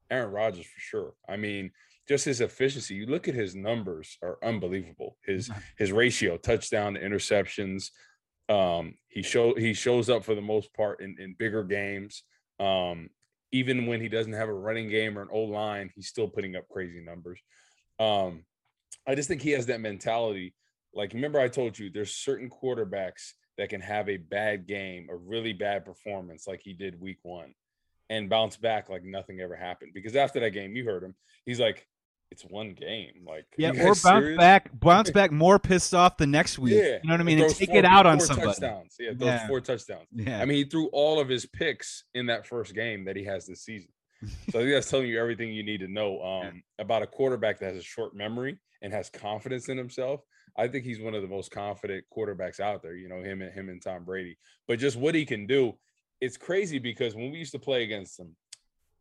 Aaron 0.09 0.31
Rodgers 0.31 0.65
for 0.65 0.79
sure. 0.79 1.13
I 1.27 1.35
mean, 1.35 1.71
just 2.07 2.25
his 2.25 2.41
efficiency. 2.41 2.95
You 2.95 3.07
look 3.07 3.27
at 3.27 3.35
his 3.35 3.55
numbers 3.55 4.17
are 4.21 4.37
unbelievable. 4.43 5.17
His 5.25 5.49
his 5.77 5.91
ratio, 5.91 6.37
touchdown 6.37 6.93
to 6.93 6.99
interceptions. 6.99 7.89
Um, 8.47 8.95
he 9.07 9.23
show 9.23 9.55
he 9.55 9.73
shows 9.73 10.09
up 10.09 10.23
for 10.23 10.35
the 10.35 10.41
most 10.41 10.73
part 10.73 11.01
in, 11.01 11.15
in 11.19 11.35
bigger 11.37 11.63
games. 11.63 12.23
Um, 12.59 13.09
even 13.51 13.85
when 13.85 14.01
he 14.01 14.09
doesn't 14.09 14.33
have 14.33 14.49
a 14.49 14.53
running 14.53 14.89
game 14.89 15.17
or 15.17 15.21
an 15.21 15.29
old 15.31 15.49
line, 15.49 15.89
he's 15.95 16.07
still 16.07 16.27
putting 16.27 16.55
up 16.55 16.67
crazy 16.69 17.01
numbers. 17.01 17.39
Um, 17.99 18.43
I 19.07 19.15
just 19.15 19.27
think 19.27 19.41
he 19.41 19.51
has 19.51 19.67
that 19.67 19.81
mentality. 19.81 20.53
Like, 20.93 21.13
remember, 21.13 21.39
I 21.39 21.47
told 21.47 21.77
you 21.77 21.89
there's 21.89 22.13
certain 22.13 22.49
quarterbacks 22.49 23.31
that 23.57 23.69
can 23.69 23.81
have 23.81 24.09
a 24.09 24.17
bad 24.17 24.67
game, 24.67 25.07
a 25.09 25.15
really 25.15 25.53
bad 25.53 25.85
performance, 25.85 26.47
like 26.47 26.61
he 26.61 26.73
did 26.73 26.99
week 26.99 27.19
one, 27.23 27.53
and 28.09 28.29
bounce 28.29 28.57
back 28.57 28.89
like 28.89 29.03
nothing 29.03 29.39
ever 29.39 29.55
happened. 29.55 29.91
Because 29.93 30.15
after 30.15 30.39
that 30.41 30.51
game, 30.51 30.75
you 30.75 30.85
heard 30.85 31.03
him. 31.03 31.15
He's 31.45 31.59
like, 31.59 31.87
it's 32.35 32.43
one 32.51 32.73
game. 32.73 33.23
Like 33.25 33.45
yeah, 33.57 33.69
or 33.69 33.95
bounce 33.95 34.01
serious? 34.01 34.37
back, 34.37 34.69
bounce 34.77 35.09
back 35.19 35.31
more 35.31 35.57
pissed 35.57 35.93
off 35.93 36.17
the 36.17 36.27
next 36.27 36.59
week. 36.59 36.73
Yeah, 36.73 36.97
you 37.01 37.07
know 37.07 37.13
what 37.13 37.21
I 37.21 37.23
mean, 37.23 37.39
and 37.39 37.55
take 37.55 37.69
four, 37.69 37.77
it 37.77 37.85
out 37.85 38.05
on 38.05 38.19
somebody. 38.19 38.47
Touchdowns. 38.47 38.95
Yeah, 38.99 39.11
those 39.13 39.25
yeah. 39.25 39.47
four 39.47 39.61
touchdowns. 39.61 40.07
Yeah, 40.11 40.41
I 40.41 40.45
mean, 40.45 40.57
he 40.57 40.65
threw 40.65 40.87
all 40.87 41.19
of 41.19 41.29
his 41.29 41.45
picks 41.45 42.03
in 42.13 42.25
that 42.25 42.45
first 42.45 42.75
game 42.75 43.05
that 43.05 43.15
he 43.15 43.23
has 43.23 43.45
this 43.45 43.63
season. 43.63 43.89
so 44.21 44.59
I 44.59 44.63
think 44.63 44.73
that's 44.73 44.89
telling 44.89 45.07
you 45.07 45.19
everything 45.19 45.53
you 45.53 45.63
need 45.63 45.79
to 45.79 45.87
know 45.87 46.21
um, 46.21 46.61
about 46.77 47.03
a 47.03 47.07
quarterback 47.07 47.59
that 47.59 47.73
has 47.73 47.77
a 47.77 47.85
short 47.85 48.13
memory 48.13 48.57
and 48.81 48.91
has 48.91 49.09
confidence 49.09 49.69
in 49.69 49.77
himself. 49.77 50.21
I 50.57 50.67
think 50.67 50.83
he's 50.83 50.99
one 50.99 51.15
of 51.15 51.21
the 51.21 51.27
most 51.27 51.51
confident 51.51 52.05
quarterbacks 52.15 52.59
out 52.59 52.81
there. 52.81 52.95
You 52.95 53.07
know, 53.07 53.21
him 53.21 53.41
and 53.41 53.53
him 53.53 53.69
and 53.69 53.81
Tom 53.81 54.03
Brady. 54.03 54.37
But 54.67 54.79
just 54.79 54.97
what 54.97 55.15
he 55.15 55.25
can 55.25 55.47
do, 55.47 55.73
it's 56.19 56.37
crazy 56.37 56.79
because 56.79 57.15
when 57.15 57.31
we 57.31 57.37
used 57.37 57.53
to 57.53 57.59
play 57.59 57.83
against 57.83 58.19
him, 58.19 58.35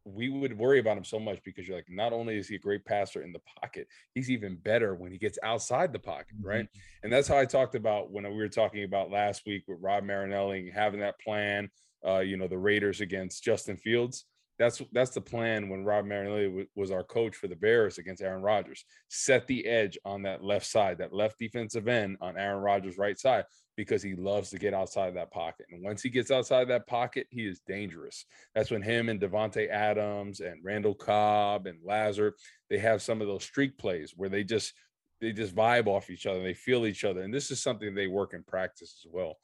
we 0.05 0.29
would 0.29 0.57
worry 0.57 0.79
about 0.79 0.97
him 0.97 1.05
so 1.05 1.19
much 1.19 1.41
because 1.45 1.67
you're 1.67 1.77
like, 1.77 1.87
not 1.89 2.13
only 2.13 2.37
is 2.37 2.49
he 2.49 2.57
a 2.57 2.59
great 2.59 2.85
passer 2.85 3.23
in 3.23 3.33
the 3.33 3.41
pocket, 3.61 3.87
he's 4.15 4.31
even 4.31 4.57
better 4.57 4.95
when 4.95 5.13
he 5.13 5.19
gets 5.19 5.39
outside 5.43 5.93
the 5.93 5.99
pocket, 5.99 6.37
right? 6.43 6.65
Mm-hmm. 6.65 7.05
And 7.05 7.13
that's 7.13 7.29
how 7.29 7.39
I 7.39 7.45
talked 7.45 7.75
about 7.75 8.11
when 8.11 8.25
we 8.25 8.37
were 8.37 8.49
talking 8.49 8.85
about 8.85 9.11
last 9.11 9.43
week 9.47 9.65
with 9.67 9.79
Rod 9.81 10.05
Marinelli 10.05 10.71
having 10.75 11.01
that 11.01 11.19
plan. 11.21 11.71
Uh, 12.07 12.19
you 12.19 12.37
know, 12.37 12.47
the 12.47 12.59
Raiders 12.59 13.01
against 13.01 13.43
Justin 13.43 13.79
Fields 13.79 14.27
that's 14.59 14.81
that's 14.93 15.11
the 15.11 15.21
plan 15.21 15.69
when 15.69 15.85
Rod 15.85 16.07
Marinelli 16.07 16.67
was 16.75 16.91
our 16.91 17.03
coach 17.03 17.35
for 17.35 17.49
the 17.49 17.57
Bears 17.57 17.99
against 17.99 18.23
Aaron 18.23 18.43
Rodgers. 18.43 18.85
Set 19.09 19.47
the 19.47 19.67
edge 19.67 19.99
on 20.05 20.23
that 20.23 20.45
left 20.45 20.67
side, 20.67 20.99
that 20.99 21.13
left 21.13 21.39
defensive 21.39 21.89
end 21.89 22.17
on 22.21 22.39
Aaron 22.39 22.63
Rodgers' 22.63 22.99
right 22.99 23.19
side, 23.19 23.45
because 23.77 24.03
he 24.03 24.15
loves 24.15 24.51
to 24.51 24.59
get 24.59 24.75
outside 24.75 25.09
of 25.09 25.15
that 25.15 25.33
pocket. 25.33 25.67
And 25.71 25.83
once 25.83 26.03
he 26.03 26.11
gets 26.11 26.31
outside 26.31 26.63
of 26.63 26.69
that 26.69 26.87
pocket, 26.87 27.27
he 27.31 27.47
is 27.47 27.61
dangerous. 27.67 28.25
That's 28.55 28.71
when 28.71 28.83
him 28.83 29.09
and 29.09 29.21
Davante 29.21 29.69
Adams 29.69 30.41
and 30.41 30.65
Randall 30.65 30.95
Cobb 30.95 31.67
and 31.67 31.79
Lazard 31.85 32.35
they 32.71 32.79
have 32.79 33.03
some 33.03 33.21
of 33.21 33.29
those 33.29 33.45
streak 33.45 33.79
plays 33.79 34.15
where 34.17 34.29
they 34.29 34.43
just 34.43 34.73
they 35.21 35.33
just 35.33 35.55
vibe 35.55 35.87
off 35.87 36.11
each 36.11 36.27
other, 36.27 36.43
they 36.43 36.55
feel 36.55 36.87
each 36.87 37.05
other, 37.05 37.23
and 37.23 37.33
this 37.33 37.51
is 37.51 37.63
something 37.63 37.95
they 37.95 38.09
work 38.09 38.35
in 38.35 38.43
practice 38.43 39.05
as 39.05 39.11
well. 39.11 39.37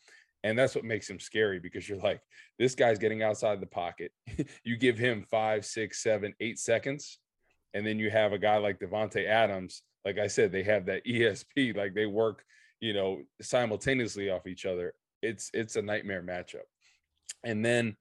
And 0.42 0.58
that's 0.58 0.74
what 0.74 0.84
makes 0.84 1.08
him 1.08 1.20
scary 1.20 1.58
because 1.58 1.88
you're 1.88 1.98
like, 1.98 2.20
this 2.58 2.74
guy's 2.74 2.98
getting 2.98 3.22
outside 3.22 3.60
the 3.60 3.66
pocket. 3.66 4.12
you 4.64 4.76
give 4.76 4.98
him 4.98 5.24
five, 5.30 5.66
six, 5.66 6.02
seven, 6.02 6.34
eight 6.40 6.58
seconds. 6.58 7.18
And 7.74 7.86
then 7.86 7.98
you 7.98 8.10
have 8.10 8.32
a 8.32 8.38
guy 8.38 8.56
like 8.56 8.80
Davante 8.80 9.26
Adams. 9.26 9.82
Like 10.04 10.18
I 10.18 10.26
said, 10.28 10.50
they 10.50 10.62
have 10.62 10.86
that 10.86 11.04
ESP, 11.06 11.76
like 11.76 11.94
they 11.94 12.06
work, 12.06 12.42
you 12.80 12.92
know, 12.92 13.22
simultaneously 13.40 14.30
off 14.30 14.46
each 14.46 14.66
other. 14.66 14.94
It's 15.22 15.50
it's 15.54 15.76
a 15.76 15.82
nightmare 15.82 16.22
matchup. 16.22 16.66
And 17.44 17.64
then 17.64 17.96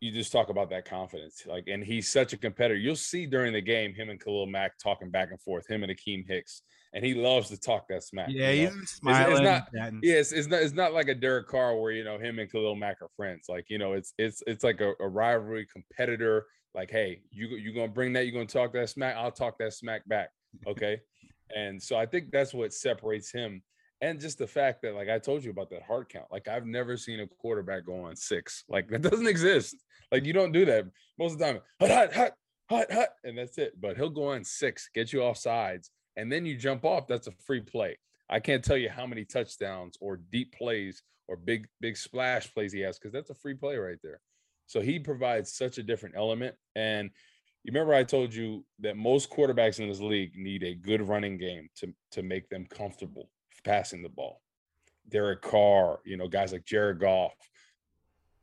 you 0.00 0.12
just 0.12 0.32
talk 0.32 0.48
about 0.48 0.70
that 0.70 0.84
confidence. 0.84 1.42
Like, 1.46 1.64
and 1.66 1.84
he's 1.84 2.08
such 2.08 2.32
a 2.32 2.36
competitor. 2.36 2.78
You'll 2.78 2.96
see 2.96 3.26
during 3.26 3.52
the 3.52 3.60
game 3.60 3.94
him 3.94 4.10
and 4.10 4.22
Khalil 4.22 4.46
Mack 4.46 4.78
talking 4.78 5.10
back 5.10 5.30
and 5.30 5.40
forth, 5.40 5.68
him 5.68 5.82
and 5.82 5.92
Akiem 5.92 6.26
Hicks 6.26 6.62
and 6.92 7.04
he 7.04 7.14
loves 7.14 7.48
to 7.48 7.58
talk 7.58 7.88
that 7.88 8.04
smack. 8.04 8.28
Yeah, 8.30 8.50
you 8.50 8.66
know? 8.66 8.74
he's 8.74 8.90
smiling. 8.90 9.32
It's, 9.32 9.40
it's 9.40 9.72
not, 9.72 9.92
yeah, 10.02 10.14
it's, 10.14 10.32
it's, 10.32 10.48
not. 10.48 10.62
It's 10.62 10.74
not 10.74 10.92
like 10.92 11.08
a 11.08 11.14
Derek 11.14 11.48
Carr 11.48 11.76
where 11.76 11.92
you 11.92 12.04
know 12.04 12.18
him 12.18 12.38
and 12.38 12.50
Khalil 12.50 12.76
Mack 12.76 13.00
are 13.00 13.08
friends. 13.16 13.46
Like 13.48 13.66
you 13.68 13.78
know, 13.78 13.92
it's 13.94 14.12
it's 14.18 14.42
it's 14.46 14.62
like 14.62 14.80
a, 14.80 14.92
a 15.00 15.08
rivalry 15.08 15.66
competitor. 15.72 16.46
Like, 16.74 16.90
hey, 16.90 17.22
you 17.30 17.48
you 17.48 17.72
gonna 17.72 17.88
bring 17.88 18.12
that? 18.14 18.26
you're 18.26 18.34
gonna 18.34 18.46
talk 18.46 18.72
that 18.74 18.90
smack? 18.90 19.16
I'll 19.16 19.32
talk 19.32 19.58
that 19.58 19.72
smack 19.72 20.06
back. 20.06 20.30
Okay, 20.66 21.00
and 21.56 21.82
so 21.82 21.96
I 21.96 22.06
think 22.06 22.30
that's 22.30 22.52
what 22.52 22.74
separates 22.74 23.32
him. 23.32 23.62
And 24.02 24.18
just 24.20 24.36
the 24.36 24.48
fact 24.48 24.82
that, 24.82 24.96
like 24.96 25.08
I 25.08 25.20
told 25.20 25.44
you 25.44 25.52
about 25.52 25.70
that 25.70 25.84
hard 25.84 26.08
count, 26.08 26.26
like 26.32 26.48
I've 26.48 26.66
never 26.66 26.96
seen 26.96 27.20
a 27.20 27.26
quarterback 27.26 27.86
go 27.86 28.04
on 28.04 28.16
six. 28.16 28.64
Like 28.68 28.88
that 28.88 29.02
doesn't 29.10 29.28
exist. 29.28 29.76
Like 30.10 30.24
you 30.24 30.32
don't 30.32 30.50
do 30.50 30.64
that 30.64 30.86
most 31.18 31.34
of 31.34 31.38
the 31.38 31.44
time. 31.44 31.60
Hut, 31.80 31.90
hut, 31.90 32.12
hut, 32.12 32.34
hut, 32.68 32.92
hut, 32.92 33.10
and 33.22 33.38
that's 33.38 33.58
it. 33.58 33.80
But 33.80 33.96
he'll 33.96 34.10
go 34.10 34.32
on 34.32 34.42
six, 34.42 34.90
get 34.92 35.12
you 35.12 35.22
off 35.22 35.38
sides, 35.38 35.92
and 36.16 36.30
then 36.30 36.44
you 36.44 36.56
jump 36.56 36.84
off, 36.84 37.06
that's 37.06 37.28
a 37.28 37.32
free 37.46 37.60
play. 37.60 37.96
I 38.28 38.40
can't 38.40 38.64
tell 38.64 38.76
you 38.76 38.90
how 38.90 39.06
many 39.06 39.24
touchdowns 39.24 39.96
or 40.00 40.16
deep 40.16 40.52
plays 40.52 41.00
or 41.28 41.36
big 41.36 41.68
big 41.80 41.96
splash 41.96 42.52
plays 42.52 42.72
he 42.72 42.80
has 42.80 42.98
because 42.98 43.12
that's 43.12 43.30
a 43.30 43.34
free 43.34 43.54
play 43.54 43.76
right 43.76 43.98
there. 44.02 44.20
So 44.66 44.80
he 44.80 44.98
provides 44.98 45.52
such 45.52 45.78
a 45.78 45.82
different 45.82 46.16
element. 46.16 46.56
And 46.74 47.10
you 47.62 47.72
remember 47.72 47.94
I 47.94 48.02
told 48.02 48.34
you 48.34 48.64
that 48.80 48.96
most 48.96 49.30
quarterbacks 49.30 49.78
in 49.78 49.88
this 49.88 50.00
league 50.00 50.32
need 50.34 50.64
a 50.64 50.74
good 50.74 51.06
running 51.06 51.38
game 51.38 51.68
to 51.76 51.94
to 52.12 52.24
make 52.24 52.48
them 52.48 52.66
comfortable 52.66 53.28
passing 53.64 54.02
the 54.02 54.08
ball. 54.08 54.40
Derek 55.08 55.42
Carr, 55.42 56.00
you 56.04 56.16
know, 56.16 56.28
guys 56.28 56.52
like 56.52 56.64
Jared 56.64 57.00
Goff, 57.00 57.32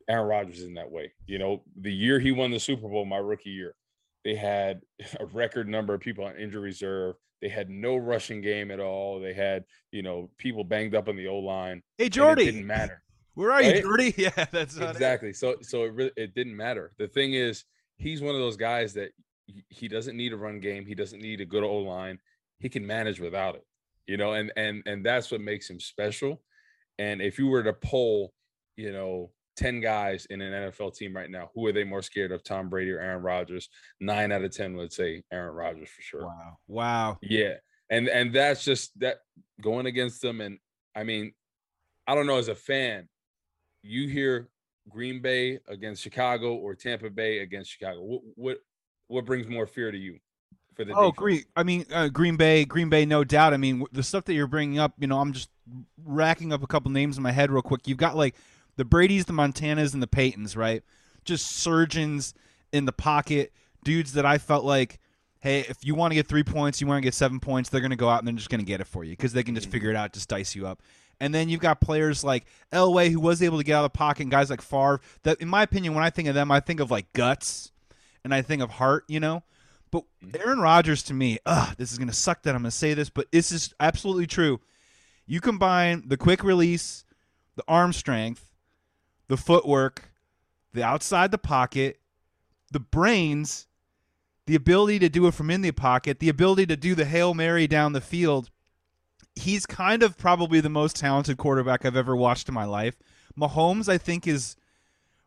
Aaron 0.08 0.28
Rodgers 0.28 0.62
in 0.62 0.74
that 0.74 0.90
way. 0.90 1.12
You 1.26 1.38
know, 1.38 1.62
the 1.80 1.92
year 1.92 2.18
he 2.18 2.32
won 2.32 2.50
the 2.50 2.60
Super 2.60 2.88
Bowl, 2.88 3.04
my 3.04 3.16
rookie 3.16 3.50
year, 3.50 3.74
they 4.24 4.34
had 4.34 4.82
a 5.20 5.26
record 5.26 5.68
number 5.68 5.94
of 5.94 6.00
people 6.00 6.24
on 6.24 6.36
injury 6.36 6.62
reserve. 6.62 7.16
They 7.40 7.48
had 7.48 7.70
no 7.70 7.96
rushing 7.96 8.42
game 8.42 8.70
at 8.70 8.80
all. 8.80 9.18
They 9.18 9.32
had, 9.32 9.64
you 9.92 10.02
know, 10.02 10.28
people 10.36 10.62
banged 10.62 10.94
up 10.94 11.08
on 11.08 11.16
the 11.16 11.28
O 11.28 11.38
line. 11.38 11.82
Hey, 11.96 12.10
Jordy, 12.10 12.44
didn't 12.44 12.66
matter. 12.66 13.02
Where 13.34 13.50
are 13.50 13.60
right? 13.60 13.76
you, 13.76 13.82
Jordy? 13.82 14.14
Yeah, 14.18 14.44
that's 14.50 14.76
exactly. 14.76 15.32
So, 15.32 15.56
so 15.62 15.84
it 15.84 15.94
really 15.94 16.10
it 16.16 16.34
didn't 16.34 16.56
matter. 16.56 16.92
The 16.98 17.08
thing 17.08 17.32
is, 17.32 17.64
he's 17.96 18.20
one 18.20 18.34
of 18.34 18.40
those 18.40 18.58
guys 18.58 18.92
that 18.94 19.12
he 19.68 19.88
doesn't 19.88 20.16
need 20.16 20.34
a 20.34 20.36
run 20.36 20.60
game. 20.60 20.84
He 20.84 20.94
doesn't 20.94 21.22
need 21.22 21.40
a 21.40 21.46
good 21.46 21.64
O 21.64 21.78
line. 21.78 22.18
He 22.58 22.68
can 22.68 22.86
manage 22.86 23.20
without 23.20 23.54
it, 23.54 23.64
you 24.10 24.16
know, 24.16 24.32
and 24.32 24.52
and 24.56 24.82
and 24.86 25.06
that's 25.06 25.30
what 25.30 25.40
makes 25.40 25.70
him 25.70 25.78
special. 25.78 26.42
And 26.98 27.22
if 27.22 27.38
you 27.38 27.46
were 27.46 27.62
to 27.62 27.72
poll, 27.72 28.32
you 28.76 28.92
know, 28.92 29.30
10 29.56 29.80
guys 29.80 30.26
in 30.30 30.40
an 30.40 30.52
NFL 30.52 30.96
team 30.96 31.14
right 31.14 31.30
now, 31.30 31.50
who 31.54 31.64
are 31.66 31.72
they 31.72 31.84
more 31.84 32.02
scared 32.02 32.32
of, 32.32 32.42
Tom 32.42 32.68
Brady 32.68 32.90
or 32.90 32.98
Aaron 32.98 33.22
Rodgers? 33.22 33.68
Nine 34.00 34.32
out 34.32 34.42
of 34.42 34.50
10 34.50 34.74
would 34.76 34.92
say 34.92 35.22
Aaron 35.32 35.54
Rodgers 35.54 35.88
for 35.88 36.02
sure. 36.02 36.26
Wow. 36.26 36.56
Wow. 36.66 37.18
Yeah. 37.22 37.54
And 37.88 38.08
and 38.08 38.34
that's 38.34 38.64
just 38.64 38.98
that 38.98 39.18
going 39.62 39.86
against 39.86 40.22
them. 40.22 40.40
And 40.40 40.58
I 40.96 41.04
mean, 41.04 41.32
I 42.08 42.16
don't 42.16 42.26
know, 42.26 42.38
as 42.38 42.48
a 42.48 42.54
fan, 42.56 43.08
you 43.84 44.08
hear 44.08 44.48
Green 44.88 45.22
Bay 45.22 45.60
against 45.68 46.02
Chicago 46.02 46.54
or 46.56 46.74
Tampa 46.74 47.10
Bay 47.10 47.38
against 47.38 47.70
Chicago. 47.70 48.00
What 48.00 48.22
what 48.34 48.58
what 49.06 49.24
brings 49.24 49.46
more 49.46 49.68
fear 49.68 49.92
to 49.92 49.98
you? 49.98 50.18
For 50.74 50.84
the 50.84 50.94
oh, 50.94 51.12
Green. 51.12 51.44
I 51.56 51.62
mean, 51.62 51.86
uh, 51.92 52.08
Green 52.08 52.36
Bay, 52.36 52.64
Green 52.64 52.88
Bay, 52.88 53.04
no 53.04 53.24
doubt. 53.24 53.52
I 53.54 53.56
mean, 53.56 53.84
the 53.92 54.02
stuff 54.02 54.24
that 54.24 54.34
you're 54.34 54.46
bringing 54.46 54.78
up, 54.78 54.94
you 54.98 55.06
know, 55.06 55.18
I'm 55.20 55.32
just 55.32 55.50
racking 56.04 56.52
up 56.52 56.62
a 56.62 56.66
couple 56.66 56.90
names 56.90 57.16
in 57.16 57.22
my 57.22 57.32
head 57.32 57.50
real 57.50 57.62
quick. 57.62 57.86
You've 57.86 57.98
got 57.98 58.16
like 58.16 58.34
the 58.76 58.84
Brady's, 58.84 59.24
the 59.24 59.32
Montanas, 59.32 59.92
and 59.92 60.02
the 60.02 60.06
Peytons, 60.06 60.56
right? 60.56 60.82
Just 61.24 61.50
surgeons 61.50 62.34
in 62.72 62.84
the 62.84 62.92
pocket, 62.92 63.52
dudes 63.84 64.12
that 64.14 64.24
I 64.24 64.38
felt 64.38 64.64
like, 64.64 64.98
hey, 65.40 65.60
if 65.60 65.84
you 65.84 65.94
want 65.94 66.12
to 66.12 66.14
get 66.14 66.26
three 66.26 66.44
points, 66.44 66.80
you 66.80 66.86
want 66.86 66.98
to 66.98 67.02
get 67.02 67.14
seven 67.14 67.40
points, 67.40 67.68
they're 67.68 67.80
going 67.80 67.90
to 67.90 67.96
go 67.96 68.08
out 68.08 68.20
and 68.20 68.28
they're 68.28 68.34
just 68.34 68.50
going 68.50 68.60
to 68.60 68.66
get 68.66 68.80
it 68.80 68.86
for 68.86 69.04
you 69.04 69.12
because 69.12 69.32
they 69.32 69.42
can 69.42 69.54
just 69.54 69.66
mm-hmm. 69.66 69.72
figure 69.72 69.90
it 69.90 69.96
out, 69.96 70.12
just 70.12 70.28
dice 70.28 70.54
you 70.54 70.66
up. 70.66 70.82
And 71.20 71.34
then 71.34 71.48
you've 71.48 71.60
got 71.60 71.80
players 71.80 72.24
like 72.24 72.46
Elway 72.72 73.10
who 73.10 73.20
was 73.20 73.42
able 73.42 73.58
to 73.58 73.64
get 73.64 73.74
out 73.74 73.84
of 73.84 73.92
the 73.92 73.98
pocket, 73.98 74.22
and 74.22 74.30
guys 74.30 74.48
like 74.48 74.62
Favre. 74.62 75.00
That, 75.24 75.38
in 75.40 75.48
my 75.48 75.62
opinion, 75.62 75.94
when 75.94 76.02
I 76.02 76.08
think 76.08 76.28
of 76.28 76.34
them, 76.34 76.50
I 76.50 76.60
think 76.60 76.80
of 76.80 76.90
like 76.90 77.12
guts, 77.12 77.72
and 78.24 78.32
I 78.32 78.40
think 78.40 78.62
of 78.62 78.70
heart, 78.70 79.04
you 79.06 79.20
know. 79.20 79.42
But 79.90 80.04
mm-hmm. 80.24 80.36
Aaron 80.44 80.60
Rodgers 80.60 81.02
to 81.04 81.14
me, 81.14 81.38
ugh, 81.46 81.74
this 81.76 81.92
is 81.92 81.98
going 81.98 82.08
to 82.08 82.14
suck 82.14 82.42
that 82.42 82.54
I'm 82.54 82.62
going 82.62 82.70
to 82.70 82.76
say 82.76 82.94
this, 82.94 83.10
but 83.10 83.30
this 83.32 83.52
is 83.52 83.74
absolutely 83.80 84.26
true. 84.26 84.60
You 85.26 85.40
combine 85.40 86.04
the 86.06 86.16
quick 86.16 86.42
release, 86.42 87.04
the 87.56 87.64
arm 87.68 87.92
strength, 87.92 88.50
the 89.28 89.36
footwork, 89.36 90.10
the 90.72 90.82
outside 90.82 91.30
the 91.30 91.38
pocket, 91.38 92.00
the 92.72 92.80
brains, 92.80 93.66
the 94.46 94.54
ability 94.54 94.98
to 95.00 95.08
do 95.08 95.26
it 95.26 95.34
from 95.34 95.50
in 95.50 95.62
the 95.62 95.72
pocket, 95.72 96.18
the 96.18 96.28
ability 96.28 96.66
to 96.66 96.76
do 96.76 96.94
the 96.94 97.04
Hail 97.04 97.34
Mary 97.34 97.66
down 97.66 97.92
the 97.92 98.00
field. 98.00 98.50
He's 99.36 99.66
kind 99.66 100.02
of 100.02 100.18
probably 100.18 100.60
the 100.60 100.68
most 100.68 100.96
talented 100.96 101.36
quarterback 101.36 101.84
I've 101.84 101.96
ever 101.96 102.16
watched 102.16 102.48
in 102.48 102.54
my 102.54 102.64
life. 102.64 102.96
Mahomes, 103.38 103.88
I 103.88 103.98
think, 103.98 104.26
is 104.26 104.56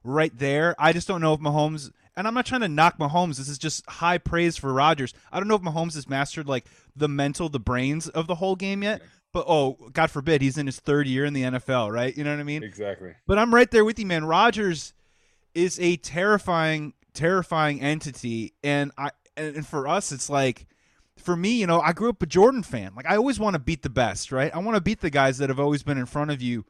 right 0.04 0.38
there. 0.38 0.76
I 0.78 0.92
just 0.92 1.08
don't 1.08 1.22
know 1.22 1.34
if 1.34 1.40
Mahomes, 1.40 1.92
and 2.16 2.28
I'm 2.28 2.34
not 2.34 2.46
trying 2.46 2.62
to 2.62 2.70
knock 2.70 2.98
Mahomes. 2.98 3.38
This 3.38 3.50
is 3.50 3.58
just 3.58 3.88
high 3.90 4.18
praise 4.18 4.58
for 4.58 4.72
Rodgers. 4.72 5.14
I 5.32 5.40
don't 5.40 5.48
know 5.48 5.56
if 5.56 5.62
Mahomes 5.62 5.96
has 5.96 6.08
mastered 6.08 6.48
like 6.48 6.66
the 6.96 7.08
mental, 7.08 7.50
the 7.50 7.60
brains 7.60 8.08
of 8.08 8.28
the 8.28 8.36
whole 8.36 8.56
game 8.56 8.84
yet 8.84 9.02
but 9.34 9.46
oh, 9.48 9.78
God 9.92 10.12
forbid, 10.12 10.42
he's 10.42 10.58
in 10.58 10.68
his 10.68 10.80
third 10.80 11.08
year 11.08 11.26
in 11.26 11.34
the 11.34 11.42
NFL, 11.42 11.92
right? 11.92 12.16
You 12.16 12.24
know 12.24 12.30
what 12.30 12.40
I 12.40 12.44
mean? 12.44 12.64
Exactly. 12.64 13.16
But 13.26 13.40
I'm 13.40 13.54
right 13.54 13.70
there 13.70 13.84
with 13.84 13.98
you, 13.98 14.06
man. 14.06 14.26
Rodgers 14.26 14.94
is 15.56 15.80
a 15.80 15.98
terrifying, 15.98 16.94
terrifying 17.14 17.82
entity, 17.82 18.54
and 18.64 18.92
I 18.98 19.10
and 19.36 19.66
for 19.66 19.88
us, 19.88 20.12
it's 20.12 20.30
like, 20.30 20.68
for 21.18 21.36
me, 21.36 21.54
you 21.54 21.66
know, 21.66 21.82
I 21.82 21.94
grew 21.94 22.10
up 22.10 22.22
a 22.22 22.28
Jordan 22.28 22.62
fan. 22.62 22.94
Like 22.96 23.08
I 23.10 23.16
always 23.16 23.40
want 23.40 23.56
to 23.56 23.60
beat 23.60 23.82
the 23.82 23.90
best, 23.90 24.32
right? 24.32 24.54
I 24.54 24.60
want 24.60 24.76
to 24.76 24.82
beat 24.82 25.02
the 25.02 25.10
guys 25.10 25.40
that 25.40 25.50
have 25.50 25.60
always 25.60 25.82
been 25.82 25.98
in 25.98 26.06
front 26.06 26.30
of 26.30 26.40
you. 26.40 26.66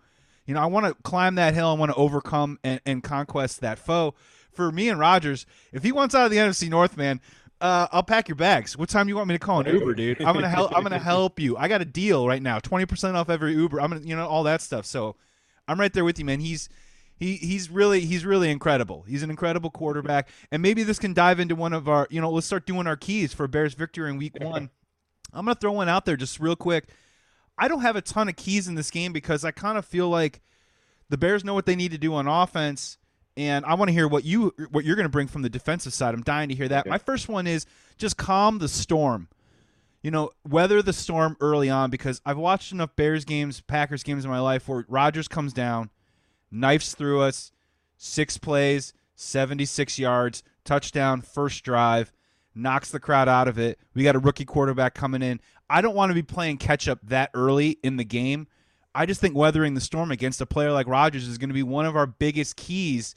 You 0.46 0.54
know, 0.54 0.62
I 0.62 0.66
want 0.68 0.86
to 0.86 0.94
climb 1.04 1.36
that 1.36 1.54
hill. 1.54 1.68
I 1.68 1.74
want 1.74 1.92
to 1.92 1.98
overcome 1.98 2.60
and, 2.64 2.80
and 2.86 3.04
conquest 3.04 3.60
that 3.60 3.78
foe. 3.78 4.16
For 4.54 4.72
me 4.72 4.90
and 4.90 5.00
Rodgers, 5.00 5.46
if 5.72 5.84
he 5.84 5.92
wants 5.92 6.16
out 6.16 6.26
of 6.26 6.32
the 6.32 6.38
NFC 6.38 6.70
North, 6.70 6.96
man, 6.98 7.22
uh, 7.62 7.88
I'll 7.92 8.04
pack 8.04 8.28
your 8.28 8.36
bags. 8.36 8.78
What 8.78 8.90
time 8.90 9.06
do 9.06 9.10
you 9.10 9.16
want 9.16 9.30
me 9.30 9.36
to 9.36 9.40
call 9.40 9.62
an 9.62 9.74
Uber, 9.74 9.94
dude? 9.94 10.22
I'm 10.22 10.34
gonna 10.34 10.50
help. 10.50 10.76
I'm 10.76 10.84
gonna 10.84 11.00
help 11.14 11.40
you. 11.40 11.56
I 11.58 11.68
got 11.68 11.82
a 11.82 11.86
deal 11.86 12.28
right 12.28 12.42
now, 12.42 12.60
twenty 12.60 12.86
percent 12.86 13.16
off 13.16 13.30
every 13.30 13.54
Uber. 13.54 13.80
I'm 13.80 13.92
gonna, 13.92 14.06
you 14.06 14.16
know, 14.16 14.28
all 14.28 14.44
that 14.44 14.62
stuff. 14.62 14.86
So, 14.86 15.16
I'm 15.68 15.80
right 15.80 15.94
there 15.94 16.04
with 16.04 16.20
you, 16.20 16.26
man. 16.26 16.40
He's 16.40 16.68
he 17.16 17.38
he's 17.38 17.70
really 17.70 18.02
he's 18.02 18.26
really 18.26 18.52
incredible. 18.52 19.04
He's 19.08 19.24
an 19.24 19.30
incredible 19.30 19.70
quarterback, 19.70 20.30
and 20.52 20.62
maybe 20.62 20.84
this 20.84 21.00
can 21.00 21.14
dive 21.14 21.40
into 21.40 21.56
one 21.56 21.72
of 21.74 21.88
our, 21.88 22.06
you 22.10 22.20
know, 22.20 22.30
let's 22.30 22.48
start 22.48 22.66
doing 22.66 22.86
our 22.86 22.98
keys 22.98 23.34
for 23.34 23.48
Bears 23.48 23.74
victory 23.76 24.10
in 24.10 24.18
Week 24.18 24.36
One. 24.42 24.70
I'm 25.32 25.46
gonna 25.46 25.56
throw 25.56 25.72
one 25.72 25.90
out 25.90 26.06
there 26.06 26.18
just 26.18 26.40
real 26.40 26.56
quick. 26.58 26.90
I 27.58 27.68
don't 27.68 27.82
have 27.82 27.96
a 27.96 28.02
ton 28.02 28.28
of 28.28 28.36
keys 28.36 28.68
in 28.68 28.76
this 28.76 28.92
game 28.92 29.14
because 29.14 29.46
I 29.46 29.52
kind 29.52 29.78
of 29.78 29.86
feel 29.86 30.10
like 30.10 30.42
the 31.10 31.18
Bears 31.18 31.46
know 31.46 31.54
what 31.54 31.66
they 31.66 31.76
need 31.76 31.92
to 31.92 31.98
do 31.98 32.14
on 32.14 32.28
offense 32.28 32.98
and 33.38 33.66
I 33.66 33.74
want 33.76 33.90
to 33.90 33.94
hear 33.94 34.08
what 34.08 34.24
you 34.24 34.54
what 34.72 34.86
you're 34.86 34.96
going 34.96 35.06
to 35.06 35.10
bring 35.10 35.28
from 35.28 35.42
the 35.42 35.50
defensive 35.50 35.94
side. 35.94 36.14
I'm 36.14 36.22
dying 36.22 36.50
to 36.50 36.56
hear 36.56 36.68
that. 36.68 36.82
Okay. 36.82 36.90
My 36.90 36.98
first 36.98 37.28
one 37.30 37.48
is 37.48 37.66
just 37.98 38.18
calm 38.18 38.60
the 38.60 38.68
storm. 38.68 39.28
you 40.04 40.12
know, 40.12 40.32
weather 40.48 40.82
the 40.82 40.94
storm 40.94 41.38
early 41.40 41.70
on 41.70 41.90
because 41.90 42.22
I've 42.26 42.38
watched 42.38 42.72
enough 42.74 42.96
Bears 42.96 43.24
games, 43.26 43.62
Packers 43.62 44.04
games 44.04 44.26
in 44.26 44.32
my 44.32 44.40
life 44.40 44.68
where 44.68 44.86
Rodgers 44.90 45.28
comes 45.30 45.54
down, 45.54 45.90
knifes 46.52 46.94
through 46.94 47.22
us, 47.22 47.52
six 47.98 48.38
plays, 48.38 48.94
76 49.16 49.98
yards, 49.98 50.44
touchdown, 50.66 51.22
first 51.22 51.64
drive, 51.64 52.12
knocks 52.54 52.92
the 52.92 53.00
crowd 53.00 53.30
out 53.30 53.48
of 53.48 53.58
it. 53.58 53.80
We 53.94 54.04
got 54.04 54.16
a 54.16 54.20
rookie 54.20 54.46
quarterback 54.46 54.94
coming 54.94 55.22
in. 55.22 55.40
I 55.70 55.82
don't 55.82 55.96
want 55.96 56.10
to 56.10 56.14
be 56.14 56.22
playing 56.22 56.58
catch 56.58 56.88
up 56.90 57.00
that 57.04 57.32
early 57.34 57.80
in 57.82 57.96
the 57.96 58.04
game. 58.04 58.48
I 58.96 59.06
just 59.06 59.20
think 59.20 59.36
weathering 59.36 59.74
the 59.74 59.82
storm 59.82 60.12
against 60.12 60.42
a 60.42 60.46
player 60.46 60.72
like 60.72 60.88
Rodgers 60.88 61.28
is 61.28 61.38
going 61.38 61.50
to 61.50 61.54
be 61.54 61.64
one 61.64 61.86
of 61.86 61.96
our 61.96 62.06
biggest 62.06 62.56
keys. 62.56 63.16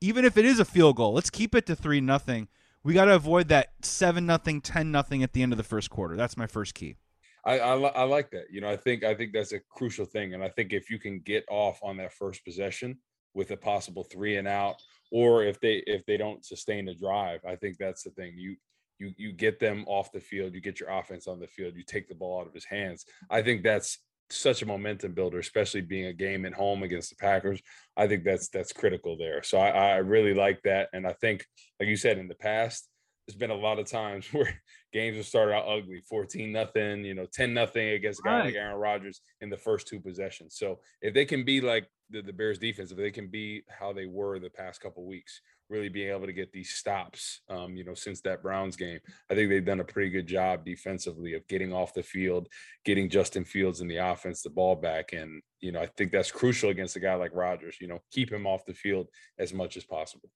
Even 0.00 0.24
if 0.24 0.38
it 0.38 0.46
is 0.46 0.58
a 0.58 0.64
field 0.64 0.96
goal, 0.96 1.12
let's 1.12 1.28
keep 1.28 1.54
it 1.54 1.66
to 1.66 1.76
three 1.76 2.00
nothing. 2.00 2.48
We 2.82 2.94
got 2.94 3.04
to 3.04 3.14
avoid 3.14 3.48
that 3.48 3.72
seven 3.82 4.24
nothing, 4.24 4.62
ten 4.62 4.90
nothing 4.90 5.22
at 5.22 5.34
the 5.34 5.42
end 5.42 5.52
of 5.52 5.58
the 5.58 5.64
first 5.64 5.90
quarter. 5.90 6.16
That's 6.16 6.36
my 6.36 6.46
first 6.46 6.74
key. 6.74 6.96
I, 7.44 7.58
I, 7.58 7.76
I 7.76 8.02
like 8.04 8.30
that. 8.30 8.44
You 8.50 8.60
know, 8.60 8.70
I 8.70 8.76
think 8.76 9.04
I 9.04 9.14
think 9.14 9.32
that's 9.32 9.52
a 9.52 9.60
crucial 9.60 10.04
thing, 10.04 10.34
and 10.34 10.42
I 10.42 10.48
think 10.48 10.72
if 10.72 10.90
you 10.90 10.98
can 10.98 11.20
get 11.20 11.44
off 11.50 11.78
on 11.82 11.96
that 11.98 12.12
first 12.12 12.44
possession 12.44 12.98
with 13.34 13.50
a 13.50 13.56
possible 13.56 14.04
three 14.04 14.36
and 14.36 14.48
out, 14.48 14.76
or 15.10 15.44
if 15.44 15.60
they 15.60 15.82
if 15.86 16.04
they 16.06 16.16
don't 16.16 16.44
sustain 16.44 16.86
the 16.86 16.94
drive, 16.94 17.40
I 17.46 17.56
think 17.56 17.76
that's 17.78 18.02
the 18.02 18.10
thing. 18.10 18.34
You 18.36 18.56
you 18.98 19.12
you 19.16 19.32
get 19.32 19.58
them 19.58 19.84
off 19.86 20.12
the 20.12 20.20
field, 20.20 20.54
you 20.54 20.60
get 20.60 20.80
your 20.80 20.90
offense 20.90 21.26
on 21.26 21.40
the 21.40 21.46
field, 21.46 21.74
you 21.76 21.82
take 21.82 22.08
the 22.08 22.14
ball 22.14 22.40
out 22.40 22.46
of 22.46 22.54
his 22.54 22.64
hands. 22.64 23.04
I 23.30 23.42
think 23.42 23.62
that's 23.62 23.98
such 24.32 24.62
a 24.62 24.66
momentum 24.66 25.12
builder, 25.12 25.38
especially 25.38 25.80
being 25.80 26.06
a 26.06 26.12
game 26.12 26.46
at 26.46 26.54
home 26.54 26.82
against 26.82 27.10
the 27.10 27.16
Packers. 27.16 27.60
I 27.96 28.06
think 28.06 28.24
that's 28.24 28.48
that's 28.48 28.72
critical 28.72 29.16
there. 29.16 29.42
So 29.42 29.58
I, 29.58 29.68
I 29.68 29.96
really 29.96 30.34
like 30.34 30.62
that, 30.62 30.88
and 30.92 31.06
I 31.06 31.12
think, 31.14 31.46
like 31.78 31.88
you 31.88 31.96
said, 31.96 32.18
in 32.18 32.28
the 32.28 32.34
past, 32.34 32.88
there's 33.26 33.38
been 33.38 33.50
a 33.50 33.54
lot 33.54 33.78
of 33.78 33.86
times 33.86 34.26
where 34.32 34.60
games 34.92 35.16
have 35.16 35.26
started 35.26 35.54
out 35.54 35.68
ugly 35.68 36.00
14 36.08 36.50
nothing 36.50 37.04
you 37.04 37.14
know 37.14 37.26
10 37.32 37.54
nothing 37.54 37.90
against 37.90 38.20
a 38.20 38.22
guy 38.22 38.38
right. 38.38 38.44
like 38.46 38.54
aaron 38.54 38.76
rodgers 38.76 39.20
in 39.40 39.50
the 39.50 39.56
first 39.56 39.86
two 39.86 40.00
possessions 40.00 40.56
so 40.56 40.80
if 41.00 41.14
they 41.14 41.24
can 41.24 41.44
be 41.44 41.60
like 41.60 41.88
the, 42.10 42.22
the 42.22 42.32
bears 42.32 42.58
defense 42.58 42.90
if 42.90 42.96
they 42.96 43.10
can 43.10 43.28
be 43.28 43.62
how 43.68 43.92
they 43.92 44.06
were 44.06 44.40
the 44.40 44.50
past 44.50 44.80
couple 44.80 45.06
weeks 45.06 45.40
really 45.70 45.88
being 45.88 46.10
able 46.10 46.26
to 46.26 46.32
get 46.32 46.52
these 46.52 46.70
stops, 46.70 47.40
um, 47.48 47.76
you 47.76 47.84
know, 47.84 47.94
since 47.94 48.20
that 48.22 48.42
Browns 48.42 48.76
game. 48.76 48.98
I 49.30 49.34
think 49.34 49.48
they've 49.48 49.64
done 49.64 49.80
a 49.80 49.84
pretty 49.84 50.10
good 50.10 50.26
job 50.26 50.64
defensively 50.64 51.34
of 51.34 51.46
getting 51.46 51.72
off 51.72 51.94
the 51.94 52.02
field, 52.02 52.48
getting 52.84 53.08
Justin 53.08 53.44
Fields 53.44 53.80
in 53.80 53.88
the 53.88 53.98
offense 53.98 54.42
the 54.42 54.50
ball 54.50 54.74
back. 54.74 55.12
And, 55.12 55.40
you 55.60 55.72
know, 55.72 55.80
I 55.80 55.86
think 55.86 56.10
that's 56.10 56.32
crucial 56.32 56.70
against 56.70 56.96
a 56.96 57.00
guy 57.00 57.14
like 57.14 57.30
Rodgers, 57.32 57.76
you 57.80 57.86
know, 57.86 58.00
keep 58.10 58.30
him 58.30 58.46
off 58.46 58.66
the 58.66 58.74
field 58.74 59.08
as 59.38 59.54
much 59.54 59.76
as 59.76 59.84
possible. 59.84 60.28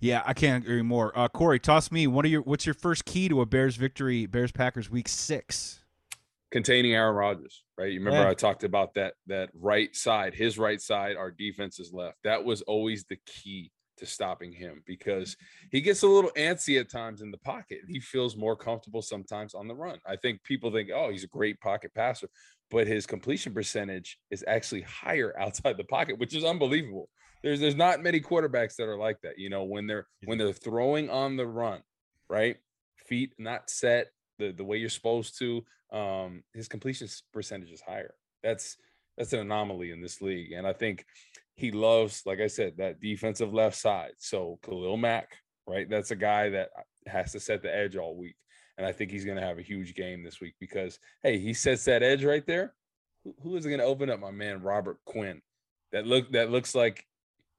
Yeah, 0.00 0.22
I 0.26 0.34
can't 0.34 0.64
agree 0.64 0.82
more. 0.82 1.16
Uh, 1.16 1.28
Corey, 1.28 1.60
toss 1.60 1.92
me. 1.92 2.08
What 2.08 2.24
are 2.24 2.28
your 2.28 2.42
what's 2.42 2.66
your 2.66 2.74
first 2.74 3.04
key 3.04 3.28
to 3.28 3.40
a 3.40 3.46
Bears 3.46 3.76
victory, 3.76 4.26
Bears 4.26 4.50
Packers 4.50 4.90
week 4.90 5.06
six? 5.06 5.78
Containing 6.50 6.92
Aaron 6.92 7.14
Rodgers, 7.14 7.62
right? 7.78 7.92
You 7.92 8.00
remember 8.00 8.24
yeah. 8.24 8.30
I 8.30 8.34
talked 8.34 8.64
about 8.64 8.94
that 8.94 9.14
that 9.28 9.50
right 9.54 9.94
side, 9.94 10.34
his 10.34 10.58
right 10.58 10.80
side, 10.80 11.14
our 11.16 11.30
defense 11.30 11.78
is 11.78 11.92
left. 11.92 12.18
That 12.24 12.44
was 12.44 12.62
always 12.62 13.04
the 13.04 13.16
key 13.26 13.70
to 14.02 14.06
stopping 14.06 14.52
him 14.52 14.82
because 14.84 15.36
he 15.70 15.80
gets 15.80 16.02
a 16.02 16.08
little 16.08 16.30
antsy 16.36 16.78
at 16.78 16.90
times 16.90 17.22
in 17.22 17.30
the 17.30 17.38
pocket. 17.38 17.78
He 17.88 18.00
feels 18.00 18.36
more 18.36 18.56
comfortable 18.56 19.00
sometimes 19.00 19.54
on 19.54 19.68
the 19.68 19.74
run. 19.74 19.98
I 20.04 20.16
think 20.16 20.42
people 20.42 20.72
think, 20.72 20.90
oh, 20.94 21.10
he's 21.10 21.24
a 21.24 21.28
great 21.28 21.60
pocket 21.60 21.94
passer, 21.94 22.28
but 22.70 22.86
his 22.86 23.06
completion 23.06 23.54
percentage 23.54 24.18
is 24.30 24.44
actually 24.48 24.82
higher 24.82 25.34
outside 25.40 25.76
the 25.76 25.84
pocket, 25.84 26.18
which 26.18 26.34
is 26.34 26.44
unbelievable. 26.44 27.08
There's 27.42 27.60
there's 27.60 27.76
not 27.76 28.02
many 28.02 28.20
quarterbacks 28.20 28.76
that 28.76 28.88
are 28.88 28.98
like 28.98 29.20
that. 29.22 29.38
You 29.38 29.50
know, 29.50 29.64
when 29.64 29.86
they're 29.86 30.06
when 30.24 30.38
they're 30.38 30.52
throwing 30.52 31.10
on 31.10 31.36
the 31.36 31.46
run, 31.46 31.80
right? 32.28 32.56
Feet 33.06 33.32
not 33.38 33.68
set 33.70 34.12
the 34.38 34.52
the 34.52 34.64
way 34.64 34.76
you're 34.76 34.88
supposed 34.88 35.38
to. 35.38 35.64
Um, 35.92 36.44
his 36.54 36.68
completion 36.68 37.08
percentage 37.32 37.70
is 37.70 37.80
higher. 37.80 38.14
That's 38.42 38.76
that's 39.16 39.32
an 39.32 39.40
anomaly 39.40 39.90
in 39.90 40.00
this 40.00 40.22
league, 40.22 40.52
and 40.52 40.66
I 40.66 40.72
think 40.72 41.04
he 41.54 41.70
loves, 41.70 42.22
like 42.26 42.40
I 42.40 42.46
said, 42.46 42.76
that 42.78 43.00
defensive 43.00 43.52
left 43.52 43.76
side. 43.76 44.12
So 44.18 44.58
Khalil 44.64 44.96
Mack, 44.96 45.36
right? 45.66 45.88
That's 45.88 46.10
a 46.10 46.16
guy 46.16 46.50
that 46.50 46.70
has 47.06 47.32
to 47.32 47.40
set 47.40 47.62
the 47.62 47.74
edge 47.74 47.96
all 47.96 48.16
week. 48.16 48.36
And 48.78 48.86
I 48.86 48.92
think 48.92 49.10
he's 49.10 49.24
going 49.24 49.36
to 49.36 49.44
have 49.44 49.58
a 49.58 49.62
huge 49.62 49.94
game 49.94 50.22
this 50.22 50.40
week 50.40 50.54
because, 50.58 50.98
hey, 51.22 51.38
he 51.38 51.52
sets 51.52 51.84
that 51.84 52.02
edge 52.02 52.24
right 52.24 52.46
there. 52.46 52.74
who, 53.24 53.34
who 53.42 53.56
is 53.56 53.66
going 53.66 53.78
to 53.78 53.84
open 53.84 54.10
up? 54.10 54.20
My 54.20 54.30
man 54.30 54.62
Robert 54.62 54.98
Quinn. 55.04 55.42
That 55.92 56.06
look 56.06 56.32
that 56.32 56.50
looks 56.50 56.74
like 56.74 57.06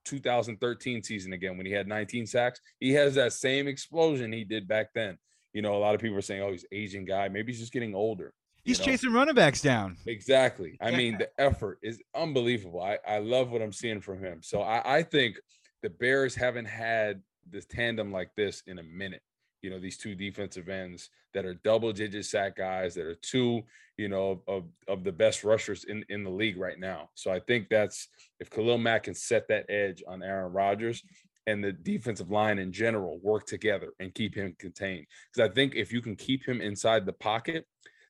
2013 0.05 1.03
season 1.03 1.33
again 1.33 1.55
when 1.55 1.67
he 1.67 1.71
had 1.71 1.87
19 1.87 2.25
sacks. 2.25 2.59
He 2.79 2.93
has 2.93 3.13
that 3.15 3.31
same 3.31 3.67
explosion 3.67 4.33
he 4.33 4.43
did 4.43 4.67
back 4.67 4.87
then. 4.95 5.19
You 5.53 5.61
know, 5.61 5.75
a 5.75 5.77
lot 5.77 5.93
of 5.93 6.01
people 6.01 6.17
are 6.17 6.21
saying, 6.21 6.41
"Oh, 6.41 6.51
he's 6.51 6.65
aging 6.71 7.05
guy. 7.05 7.29
Maybe 7.29 7.51
he's 7.51 7.61
just 7.61 7.71
getting 7.71 7.93
older." 7.93 8.33
He's 8.63 8.79
know? 8.79 8.85
chasing 8.85 9.13
running 9.13 9.35
backs 9.35 9.61
down. 9.61 9.97
Exactly. 10.05 10.77
I 10.81 10.89
yeah. 10.89 10.97
mean, 10.97 11.17
the 11.17 11.29
effort 11.39 11.79
is 11.83 12.01
unbelievable. 12.15 12.81
I, 12.81 12.97
I 13.07 13.19
love 13.19 13.51
what 13.51 13.61
I'm 13.61 13.73
seeing 13.73 14.01
from 14.01 14.23
him. 14.23 14.39
So 14.41 14.61
I, 14.61 14.97
I 14.97 15.03
think 15.03 15.37
the 15.81 15.89
Bears 15.89 16.33
haven't 16.33 16.65
had 16.65 17.21
this 17.49 17.65
tandem 17.65 18.11
like 18.11 18.29
this 18.35 18.63
in 18.67 18.79
a 18.79 18.83
minute. 18.83 19.21
You 19.61 19.69
know, 19.69 19.79
these 19.79 19.97
two 19.97 20.15
defensive 20.15 20.69
ends 20.69 21.09
that 21.33 21.45
are 21.45 21.53
double 21.55 21.91
digit 21.91 22.25
sack 22.25 22.57
guys 22.57 22.95
that 22.95 23.05
are 23.05 23.15
two, 23.15 23.63
you 23.97 24.07
know, 24.07 24.41
of, 24.47 24.65
of 24.87 25.03
the 25.03 25.11
best 25.11 25.43
rushers 25.43 25.85
in, 25.85 26.05
in 26.09 26.23
the 26.23 26.29
league 26.29 26.57
right 26.57 26.79
now. 26.79 27.09
So 27.15 27.31
I 27.31 27.39
think 27.39 27.69
that's 27.69 28.07
if 28.39 28.49
Khalil 28.49 28.77
Mack 28.77 29.03
can 29.03 29.15
set 29.15 29.47
that 29.47 29.69
edge 29.69 30.03
on 30.07 30.23
Aaron 30.23 30.51
Rodgers, 30.51 31.03
and 31.47 31.63
the 31.63 31.71
defensive 31.71 32.31
line 32.31 32.59
in 32.59 32.71
general 32.71 33.19
work 33.21 33.45
together 33.45 33.91
and 33.99 34.13
keep 34.13 34.35
him 34.35 34.55
contained. 34.59 35.05
Because 35.31 35.49
I 35.49 35.53
think 35.53 35.75
if 35.75 35.91
you 35.91 36.01
can 36.01 36.15
keep 36.15 36.45
him 36.47 36.61
inside 36.61 37.05
the 37.05 37.13
pocket, 37.13 37.65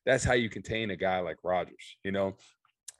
that's 0.06 0.24
how 0.24 0.34
you 0.34 0.48
contain 0.48 0.90
a 0.90 0.96
guy 0.96 1.20
like 1.20 1.38
Rodgers. 1.42 1.96
You 2.04 2.12
know, 2.12 2.36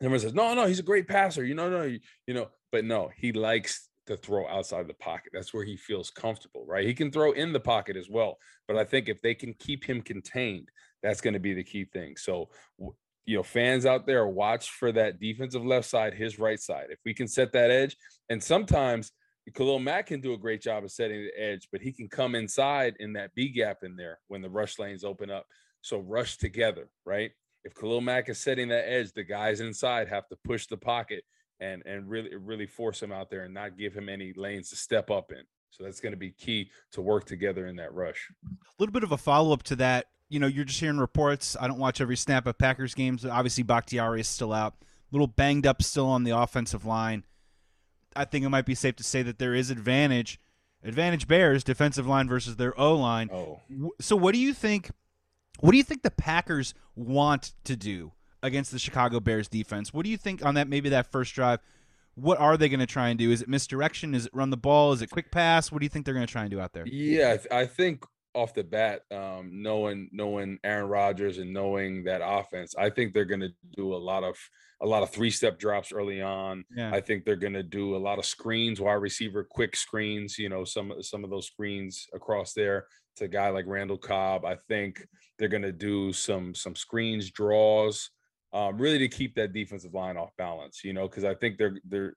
everyone 0.00 0.20
says, 0.20 0.34
no, 0.34 0.54
no, 0.54 0.66
he's 0.66 0.78
a 0.78 0.84
great 0.84 1.08
passer. 1.08 1.44
You 1.44 1.54
know, 1.54 1.70
no, 1.70 1.82
you, 1.82 2.00
you 2.26 2.34
know, 2.34 2.48
but 2.72 2.84
no, 2.84 3.10
he 3.16 3.32
likes 3.32 3.88
to 4.06 4.16
throw 4.16 4.46
outside 4.48 4.86
the 4.86 4.94
pocket. 4.94 5.32
That's 5.32 5.54
where 5.54 5.64
he 5.64 5.76
feels 5.76 6.10
comfortable, 6.10 6.64
right? 6.66 6.86
He 6.86 6.94
can 6.94 7.10
throw 7.10 7.32
in 7.32 7.52
the 7.52 7.60
pocket 7.60 7.96
as 7.96 8.10
well. 8.10 8.38
But 8.68 8.76
I 8.76 8.84
think 8.84 9.08
if 9.08 9.22
they 9.22 9.34
can 9.34 9.54
keep 9.54 9.84
him 9.84 10.02
contained, 10.02 10.68
that's 11.02 11.20
going 11.20 11.34
to 11.34 11.40
be 11.40 11.54
the 11.54 11.64
key 11.64 11.86
thing. 11.86 12.16
So, 12.16 12.50
you 13.26 13.36
know, 13.36 13.42
fans 13.42 13.86
out 13.86 14.06
there, 14.06 14.26
watch 14.26 14.70
for 14.70 14.92
that 14.92 15.20
defensive 15.20 15.64
left 15.64 15.88
side, 15.88 16.14
his 16.14 16.38
right 16.38 16.60
side. 16.60 16.86
If 16.90 16.98
we 17.04 17.14
can 17.14 17.28
set 17.28 17.52
that 17.52 17.70
edge, 17.70 17.96
and 18.28 18.42
sometimes 18.42 19.12
Khalil 19.54 19.78
Mack 19.78 20.06
can 20.06 20.20
do 20.20 20.32
a 20.32 20.38
great 20.38 20.62
job 20.62 20.84
of 20.84 20.90
setting 20.90 21.22
the 21.22 21.42
edge, 21.42 21.68
but 21.70 21.80
he 21.80 21.92
can 21.92 22.08
come 22.08 22.34
inside 22.34 22.96
in 23.00 23.14
that 23.14 23.34
B 23.34 23.50
gap 23.50 23.78
in 23.82 23.96
there 23.96 24.18
when 24.28 24.42
the 24.42 24.50
rush 24.50 24.78
lanes 24.78 25.04
open 25.04 25.30
up. 25.30 25.46
So 25.84 25.98
rush 25.98 26.38
together, 26.38 26.88
right? 27.04 27.30
If 27.62 27.74
Khalil 27.74 28.00
Mack 28.00 28.30
is 28.30 28.38
setting 28.38 28.68
that 28.68 28.90
edge, 28.90 29.12
the 29.12 29.22
guys 29.22 29.60
inside 29.60 30.08
have 30.08 30.26
to 30.28 30.36
push 30.42 30.66
the 30.66 30.78
pocket 30.78 31.24
and 31.60 31.82
and 31.84 32.08
really 32.08 32.34
really 32.34 32.66
force 32.66 33.02
him 33.02 33.12
out 33.12 33.28
there 33.28 33.42
and 33.44 33.52
not 33.52 33.76
give 33.76 33.92
him 33.92 34.08
any 34.08 34.32
lanes 34.34 34.70
to 34.70 34.76
step 34.76 35.10
up 35.10 35.30
in. 35.30 35.42
So 35.68 35.84
that's 35.84 36.00
going 36.00 36.12
to 36.12 36.18
be 36.18 36.30
key 36.30 36.70
to 36.92 37.02
work 37.02 37.26
together 37.26 37.66
in 37.66 37.76
that 37.76 37.92
rush. 37.92 38.30
A 38.46 38.48
little 38.78 38.94
bit 38.94 39.04
of 39.04 39.12
a 39.12 39.18
follow 39.18 39.52
up 39.52 39.62
to 39.64 39.76
that. 39.76 40.06
You 40.30 40.40
know, 40.40 40.46
you're 40.46 40.64
just 40.64 40.80
hearing 40.80 40.96
reports. 40.96 41.54
I 41.60 41.68
don't 41.68 41.78
watch 41.78 42.00
every 42.00 42.16
snap 42.16 42.46
of 42.46 42.56
Packers 42.56 42.94
games. 42.94 43.26
Obviously, 43.26 43.62
Bakhtiari 43.62 44.20
is 44.20 44.28
still 44.28 44.54
out, 44.54 44.76
a 44.80 44.86
little 45.12 45.26
banged 45.26 45.66
up 45.66 45.82
still 45.82 46.06
on 46.06 46.24
the 46.24 46.30
offensive 46.30 46.86
line. 46.86 47.24
I 48.16 48.24
think 48.24 48.46
it 48.46 48.48
might 48.48 48.64
be 48.64 48.74
safe 48.74 48.96
to 48.96 49.04
say 49.04 49.22
that 49.22 49.38
there 49.38 49.54
is 49.54 49.70
advantage, 49.70 50.40
advantage 50.82 51.28
Bears 51.28 51.62
defensive 51.62 52.06
line 52.06 52.26
versus 52.26 52.56
their 52.56 52.78
O 52.80 52.94
line. 52.94 53.28
Oh, 53.30 53.60
so 54.00 54.16
what 54.16 54.32
do 54.32 54.40
you 54.40 54.54
think? 54.54 54.90
What 55.60 55.72
do 55.72 55.76
you 55.76 55.84
think 55.84 56.02
the 56.02 56.10
Packers 56.10 56.74
want 56.96 57.52
to 57.64 57.76
do 57.76 58.12
against 58.42 58.70
the 58.70 58.78
Chicago 58.78 59.20
Bears 59.20 59.48
defense? 59.48 59.92
What 59.92 60.04
do 60.04 60.10
you 60.10 60.16
think 60.16 60.44
on 60.44 60.54
that 60.54 60.68
maybe 60.68 60.90
that 60.90 61.10
first 61.10 61.34
drive? 61.34 61.60
What 62.16 62.38
are 62.38 62.56
they 62.56 62.68
going 62.68 62.80
to 62.80 62.86
try 62.86 63.08
and 63.08 63.18
do? 63.18 63.30
Is 63.30 63.42
it 63.42 63.48
misdirection? 63.48 64.14
Is 64.14 64.26
it 64.26 64.34
run 64.34 64.50
the 64.50 64.56
ball? 64.56 64.92
Is 64.92 65.02
it 65.02 65.10
quick 65.10 65.30
pass? 65.32 65.72
What 65.72 65.80
do 65.80 65.84
you 65.84 65.88
think 65.88 66.04
they're 66.04 66.14
going 66.14 66.26
to 66.26 66.32
try 66.32 66.42
and 66.42 66.50
do 66.50 66.60
out 66.60 66.72
there? 66.72 66.86
Yeah, 66.86 67.36
I 67.50 67.66
think 67.66 68.04
off 68.34 68.52
the 68.52 68.64
bat, 68.64 69.02
um, 69.10 69.50
knowing 69.62 70.10
knowing 70.12 70.58
Aaron 70.64 70.88
Rodgers 70.88 71.38
and 71.38 71.52
knowing 71.52 72.04
that 72.04 72.20
offense, 72.24 72.74
I 72.76 72.90
think 72.90 73.14
they're 73.14 73.24
going 73.24 73.40
to 73.40 73.52
do 73.76 73.94
a 73.94 73.96
lot 73.96 74.22
of 74.22 74.36
a 74.80 74.86
lot 74.86 75.02
of 75.02 75.10
three 75.10 75.30
step 75.30 75.58
drops 75.58 75.92
early 75.92 76.20
on. 76.20 76.64
Yeah. 76.76 76.90
I 76.92 77.00
think 77.00 77.24
they're 77.24 77.36
going 77.36 77.54
to 77.54 77.62
do 77.62 77.96
a 77.96 77.98
lot 77.98 78.18
of 78.18 78.26
screens, 78.26 78.80
wide 78.80 78.94
receiver, 78.94 79.44
quick 79.48 79.74
screens. 79.74 80.38
You 80.38 80.48
know, 80.48 80.64
some 80.64 80.92
some 81.00 81.24
of 81.24 81.30
those 81.30 81.46
screens 81.46 82.06
across 82.12 82.52
there 82.52 82.86
to 83.16 83.24
a 83.24 83.28
guy 83.28 83.48
like 83.50 83.66
Randall 83.66 83.98
Cobb. 83.98 84.44
I 84.44 84.56
think 84.68 85.06
they're 85.38 85.48
going 85.48 85.62
to 85.62 85.72
do 85.72 86.12
some 86.12 86.54
some 86.54 86.74
screens, 86.74 87.30
draws, 87.30 88.10
um, 88.52 88.78
really 88.78 88.98
to 88.98 89.08
keep 89.08 89.34
that 89.34 89.52
defensive 89.52 89.94
line 89.94 90.16
off 90.16 90.30
balance. 90.38 90.82
You 90.84 90.92
know, 90.92 91.08
because 91.08 91.24
I 91.24 91.34
think 91.34 91.58
they're 91.58 91.78
they're 91.84 92.14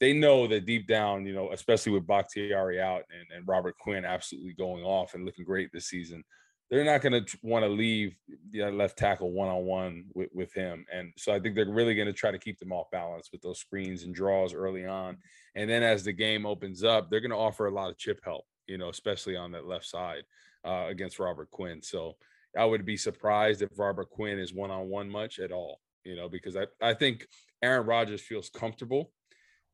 they 0.00 0.12
know 0.12 0.46
that 0.46 0.66
deep 0.66 0.86
down, 0.86 1.26
you 1.26 1.34
know, 1.34 1.50
especially 1.52 1.92
with 1.92 2.06
Bakhtiari 2.06 2.80
out 2.80 3.02
and, 3.10 3.36
and 3.36 3.48
Robert 3.48 3.76
Quinn 3.78 4.04
absolutely 4.04 4.52
going 4.52 4.84
off 4.84 5.14
and 5.14 5.24
looking 5.24 5.44
great 5.44 5.70
this 5.72 5.88
season, 5.88 6.22
they're 6.70 6.84
not 6.84 7.00
going 7.00 7.24
to 7.24 7.38
want 7.42 7.64
to 7.64 7.68
leave 7.68 8.16
the 8.50 8.70
left 8.70 8.96
tackle 8.96 9.32
one 9.32 9.48
on 9.48 9.64
one 9.64 10.04
with 10.32 10.52
him. 10.52 10.84
And 10.92 11.12
so 11.16 11.32
I 11.32 11.40
think 11.40 11.54
they're 11.54 11.68
really 11.68 11.94
going 11.94 12.06
to 12.06 12.12
try 12.12 12.30
to 12.30 12.38
keep 12.38 12.58
them 12.58 12.72
off 12.72 12.90
balance 12.92 13.30
with 13.32 13.42
those 13.42 13.58
screens 13.58 14.04
and 14.04 14.14
draws 14.14 14.54
early 14.54 14.86
on. 14.86 15.16
And 15.54 15.68
then 15.68 15.82
as 15.82 16.04
the 16.04 16.12
game 16.12 16.46
opens 16.46 16.84
up, 16.84 17.10
they're 17.10 17.20
going 17.20 17.30
to 17.30 17.36
offer 17.36 17.66
a 17.66 17.74
lot 17.74 17.90
of 17.90 17.98
chip 17.98 18.20
help 18.22 18.44
you 18.68 18.78
know, 18.78 18.90
especially 18.90 19.36
on 19.36 19.50
that 19.52 19.66
left 19.66 19.86
side 19.86 20.22
uh, 20.64 20.86
against 20.88 21.18
Robert 21.18 21.50
Quinn. 21.50 21.82
So 21.82 22.16
I 22.56 22.64
would 22.64 22.84
be 22.84 22.96
surprised 22.96 23.62
if 23.62 23.78
Robert 23.78 24.10
Quinn 24.10 24.38
is 24.38 24.54
one 24.54 24.70
on 24.70 24.88
one 24.88 25.10
much 25.10 25.38
at 25.38 25.52
all, 25.52 25.80
you 26.04 26.14
know, 26.14 26.28
because 26.28 26.56
I, 26.56 26.66
I 26.80 26.94
think 26.94 27.26
Aaron 27.62 27.86
Rodgers 27.86 28.20
feels 28.20 28.50
comfortable 28.50 29.12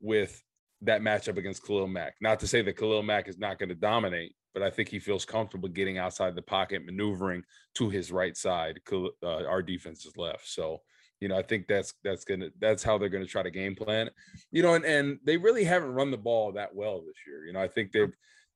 with 0.01 0.43
that 0.83 1.03
matchup 1.03 1.37
against 1.37 1.65
Khalil 1.65 1.89
Mack. 1.89 2.15
Not 2.21 2.41
to 2.41 2.47
say 2.47 2.63
that 2.63 2.77
Khalil 2.77 3.03
Mack 3.03 3.29
is 3.29 3.39
not 3.39 3.59
going 3.59 3.69
to 3.69 3.75
dominate, 3.75 4.35
but 4.53 4.63
I 4.63 4.71
think 4.71 4.89
he 4.89 4.99
feels 4.99 5.25
comfortable 5.25 5.69
getting 5.69 5.99
outside 5.99 6.35
the 6.35 6.43
pocket, 6.43 6.85
maneuvering 6.85 7.43
to 7.75 7.91
his 7.91 8.13
right 8.13 8.37
side. 8.37 8.81
Uh, 8.93 9.09
our 9.23 9.63
defense 9.63 10.05
is 10.05 10.17
left. 10.17 10.47
So, 10.49 10.83
you 11.21 11.29
know, 11.29 11.39
I 11.39 11.43
think 11.43 11.67
that's 11.67 11.95
that's 12.03 12.25
gonna 12.25 12.51
that's 12.61 12.83
how 12.83 12.99
they're 12.99 13.09
gonna 13.09 13.25
try 13.25 13.43
to 13.43 13.51
game 13.51 13.75
plan. 13.75 14.11
You 14.51 14.63
know, 14.63 14.75
and 14.75 14.85
and 14.85 15.19
they 15.25 15.37
really 15.37 15.65
haven't 15.65 15.95
run 15.95 16.11
the 16.11 16.19
ball 16.19 16.53
that 16.53 16.75
well 16.75 17.01
this 17.01 17.17
year. 17.27 17.47
You 17.47 17.53
know, 17.53 17.61
I 17.61 17.69
think 17.69 17.93
they've 17.93 18.15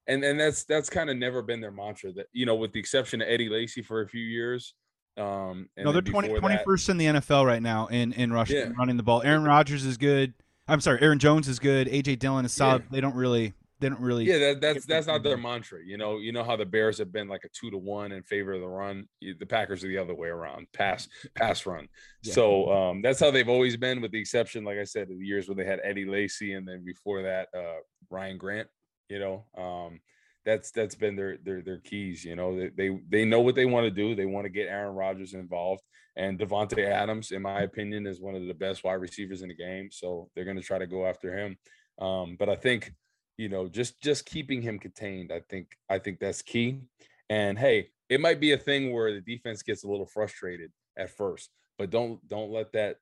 and 0.09 0.25
and 0.25 0.41
that's 0.41 0.65
that's 0.65 0.91
kind 0.91 1.11
of 1.11 1.17
never 1.17 1.43
been 1.43 1.61
their 1.61 1.71
mantra. 1.71 2.13
That 2.13 2.27
you 2.33 2.47
know, 2.47 2.57
with 2.57 2.73
the 2.73 2.81
exception 2.81 3.23
of 3.23 3.29
Eddie 3.29 3.49
Lacy 3.49 3.83
for 3.83 4.03
a 4.03 4.09
few 4.09 4.25
years. 4.25 4.75
Um, 5.17 5.69
no, 5.77 5.91
they're 5.91 6.01
20, 6.01 6.29
21st 6.29 6.87
that, 6.87 6.93
in 6.93 6.97
the 6.97 7.07
NFL 7.07 7.45
right 7.45 7.61
now 7.61 7.89
in 7.89 8.13
in 8.13 8.33
rushing 8.33 8.57
yeah. 8.57 8.73
running 8.79 8.97
the 8.97 9.03
ball. 9.03 9.21
Aaron 9.23 9.43
Rodgers 9.43 9.85
is 9.85 9.97
good. 9.97 10.33
I'm 10.69 10.81
sorry, 10.81 11.01
Aaron 11.03 11.19
Jones 11.19 11.49
is 11.49 11.59
good. 11.59 11.89
AJ 11.89 12.21
Dillon 12.21 12.45
is 12.45 12.53
solid. 12.53 12.83
Yeah. 12.83 12.89
They 12.93 13.01
don't 13.01 13.17
really 13.17 13.53
they 13.81 13.89
don't 13.89 14.01
really 14.01 14.25
yeah 14.25 14.39
that, 14.39 14.61
that's 14.61 14.87
that's 14.87 15.07
not 15.07 15.23
their 15.23 15.37
mantra 15.37 15.79
you 15.85 15.97
know 15.97 16.19
you 16.19 16.33
know 16.33 16.43
how 16.43 16.57
the 16.57 16.67
bears 16.67 16.99
have 16.99 17.13
been 17.13 17.29
like 17.29 17.45
a 17.45 17.49
two 17.49 17.71
to 17.71 17.79
one 17.79 18.13
in 18.13 18.23
favor 18.23 18.55
of 18.55 18.61
the 18.61 18.67
run 18.67 19.07
the 19.21 19.47
packers 19.47 19.85
are 19.85 19.89
the 19.89 19.99
other 19.99 20.15
way 20.15 20.29
around 20.29 20.67
pass 20.73 21.09
pass 21.35 21.65
run 21.65 21.89
yeah. 22.23 22.33
so 22.33 22.73
um 22.73 23.03
that's 23.03 23.21
how 23.21 23.31
they've 23.31 23.49
always 23.49 23.77
been 23.77 24.01
with 24.01 24.11
the 24.11 24.19
exception 24.19 24.65
like 24.65 24.79
i 24.79 24.85
said 24.85 25.11
of 25.11 25.19
the 25.19 25.25
years 25.25 25.49
when 25.49 25.57
they 25.57 25.65
had 25.65 25.81
eddie 25.85 26.05
lacy 26.05 26.55
and 26.55 26.67
then 26.67 26.85
before 26.85 27.23
that 27.23 27.49
uh 27.57 27.79
ryan 28.11 28.37
grant 28.37 28.69
you 29.09 29.19
know 29.19 29.45
um 29.57 30.01
that's 30.45 30.71
that's 30.71 30.95
been 30.95 31.17
their 31.17 31.37
their 31.45 31.63
their 31.63 31.79
keys 31.79 32.25
you 32.25 32.37
know 32.37 32.59
they 32.59 32.69
they, 32.77 32.99
they 33.09 33.25
know 33.25 33.41
what 33.41 33.55
they 33.55 33.67
want 33.67 33.85
to 33.85 33.91
do 33.91 34.15
they 34.15 34.27
want 34.27 34.45
to 34.45 34.51
get 34.51 34.69
aaron 34.69 34.95
rodgers 34.95 35.35
involved 35.35 35.83
and 36.17 36.39
davante 36.39 36.85
adams 36.85 37.31
in 37.31 37.43
my 37.43 37.61
opinion 37.63 38.07
is 38.07 38.21
one 38.21 38.35
of 38.35 38.47
the 38.47 38.55
best 38.55 38.85
wide 38.85 38.95
receivers 38.95 39.43
in 39.43 39.49
the 39.49 39.55
game 39.55 39.89
so 39.91 40.29
they're 40.35 40.45
going 40.45 40.57
to 40.57 40.63
try 40.63 40.79
to 40.79 40.87
go 40.87 41.07
after 41.07 41.37
him 41.37 41.57
um 42.01 42.37
but 42.39 42.49
i 42.49 42.55
think 42.55 42.93
you 43.37 43.49
know 43.49 43.69
just 43.69 44.01
just 44.03 44.27
keeping 44.27 44.63
him 44.63 44.79
contained 44.79 45.33
i 45.33 45.41
think 45.49 45.69
i 45.91 45.99
think 45.99 46.19
that's 46.19 46.43
key 46.43 46.81
and 47.29 47.59
hey 47.59 47.89
it 48.09 48.21
might 48.21 48.41
be 48.41 48.53
a 48.53 48.59
thing 48.59 48.93
where 48.93 49.13
the 49.13 49.21
defense 49.21 49.63
gets 49.63 49.85
a 49.85 49.89
little 49.89 50.07
frustrated 50.07 50.71
at 50.97 51.11
first 51.11 51.51
but 51.79 51.91
don't 51.91 52.27
don't 52.29 52.51
let 52.51 52.73
that 52.73 52.97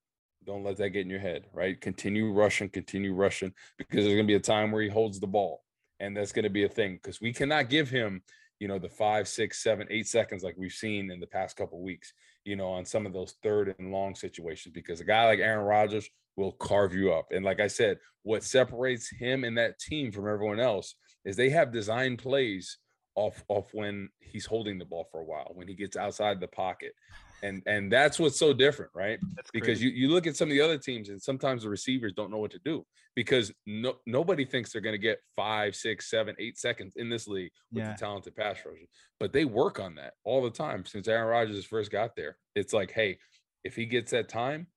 don't 0.45 0.63
let 0.63 0.77
that 0.77 0.91
get 0.91 1.03
in 1.03 1.11
your 1.11 1.21
head 1.21 1.47
right? 1.53 1.81
Continue 1.81 2.33
rushing 2.33 2.69
continue 2.69 3.15
rushing 3.15 3.53
because 3.79 4.05
there's 4.05 4.15
going 4.15 4.27
to 4.27 4.33
be 4.33 4.35
a 4.35 4.41
time 4.41 4.71
where 4.71 4.83
he 4.83 4.89
holds 4.89 5.19
the 5.19 5.27
ball 5.27 5.63
and 6.01 6.17
that's 6.17 6.33
going 6.33 6.45
to 6.45 6.51
be 6.51 6.65
a 6.65 6.69
thing 6.69 6.95
because 6.95 7.21
we 7.21 7.33
cannot 7.33 7.69
give 7.69 7.89
him 7.89 8.23
you 8.59 8.69
know 8.69 8.79
the 8.79 8.89
five 8.89 9.29
six 9.29 9.63
seven 9.63 9.87
eight 9.91 10.07
seconds 10.07 10.43
like 10.43 10.55
we've 10.57 10.73
seen 10.73 11.11
in 11.11 11.21
the 11.21 11.27
past 11.27 11.57
couple 11.57 11.83
weeks 11.83 12.13
you 12.45 12.57
know 12.57 12.69
on 12.69 12.85
some 12.85 13.05
of 13.05 13.13
those 13.13 13.35
third 13.43 13.75
and 13.79 13.93
long 13.93 14.15
situations 14.15 14.73
because 14.73 15.01
a 15.01 15.05
guy 15.05 15.27
like 15.27 15.41
aaron 15.41 15.67
rodgers 15.67 16.09
will 16.37 16.53
carve 16.53 16.95
you 16.95 17.13
up. 17.13 17.33
And 17.33 17.45
like 17.45 17.61
I 17.61 17.67
said, 17.67 17.99
what 18.23 18.45
separates 18.45 19.09
him 19.09 19.45
and 19.45 19.57
that 19.59 19.79
team 19.79 20.13
from 20.13 20.29
everyone 20.29 20.61
else 20.61 20.95
is 21.25 21.35
they 21.35 21.51
have 21.51 21.73
design 21.73 22.17
plays 22.17 22.79
off 23.15 23.43
off 23.49 23.71
when 23.73 24.11
he's 24.21 24.45
holding 24.45 24.79
the 24.79 24.85
ball 24.85 25.09
for 25.11 25.21
a 25.21 25.25
while, 25.25 25.51
when 25.55 25.67
he 25.67 25.75
gets 25.75 25.97
outside 25.97 26.39
the 26.39 26.49
pocket. 26.49 26.93
And 27.43 27.63
and 27.67 27.93
that's 27.93 28.19
what's 28.19 28.39
so 28.39 28.53
different, 28.53 28.93
right? 28.95 29.19
That's 29.35 29.51
because 29.51 29.83
you, 29.83 29.91
you 29.91 30.09
look 30.09 30.27
at 30.27 30.37
some 30.37 30.49
of 30.49 30.53
the 30.53 30.61
other 30.61 30.79
teams 30.79 31.09
and 31.09 31.21
sometimes 31.21 31.63
the 31.63 31.69
receivers 31.69 32.13
don't 32.13 32.31
know 32.31 32.39
what 32.39 32.51
to 32.53 32.61
do 32.65 32.85
because 33.15 33.53
no 33.67 33.95
nobody 34.07 34.45
thinks 34.45 34.73
they're 34.73 34.81
gonna 34.81 34.99
get 34.99 35.19
five, 35.37 35.77
six, 35.77 36.09
seven, 36.11 36.35
eight 36.39 36.59
seconds 36.59 36.95
in 36.97 37.09
this 37.09 37.29
league 37.29 37.53
with 37.73 37.85
yeah. 37.85 37.93
the 37.93 37.99
talented 37.99 38.35
pass 38.37 38.57
rushers. 38.65 38.89
But 39.21 39.33
they 39.33 39.45
work 39.45 39.81
on 39.81 39.95
that 39.97 40.15
all 40.25 40.43
the 40.43 40.51
time 40.51 40.85
since 40.87 41.09
Aaron 41.09 41.29
Rodgers 41.29 41.65
first 41.65 41.91
got 41.91 42.17
there. 42.17 42.37
It's 42.55 42.73
like, 42.73 42.91
hey, 42.91 43.19
if 43.65 43.75
he 43.75 43.87
gets 43.87 44.13
that 44.13 44.29
time, 44.29 44.69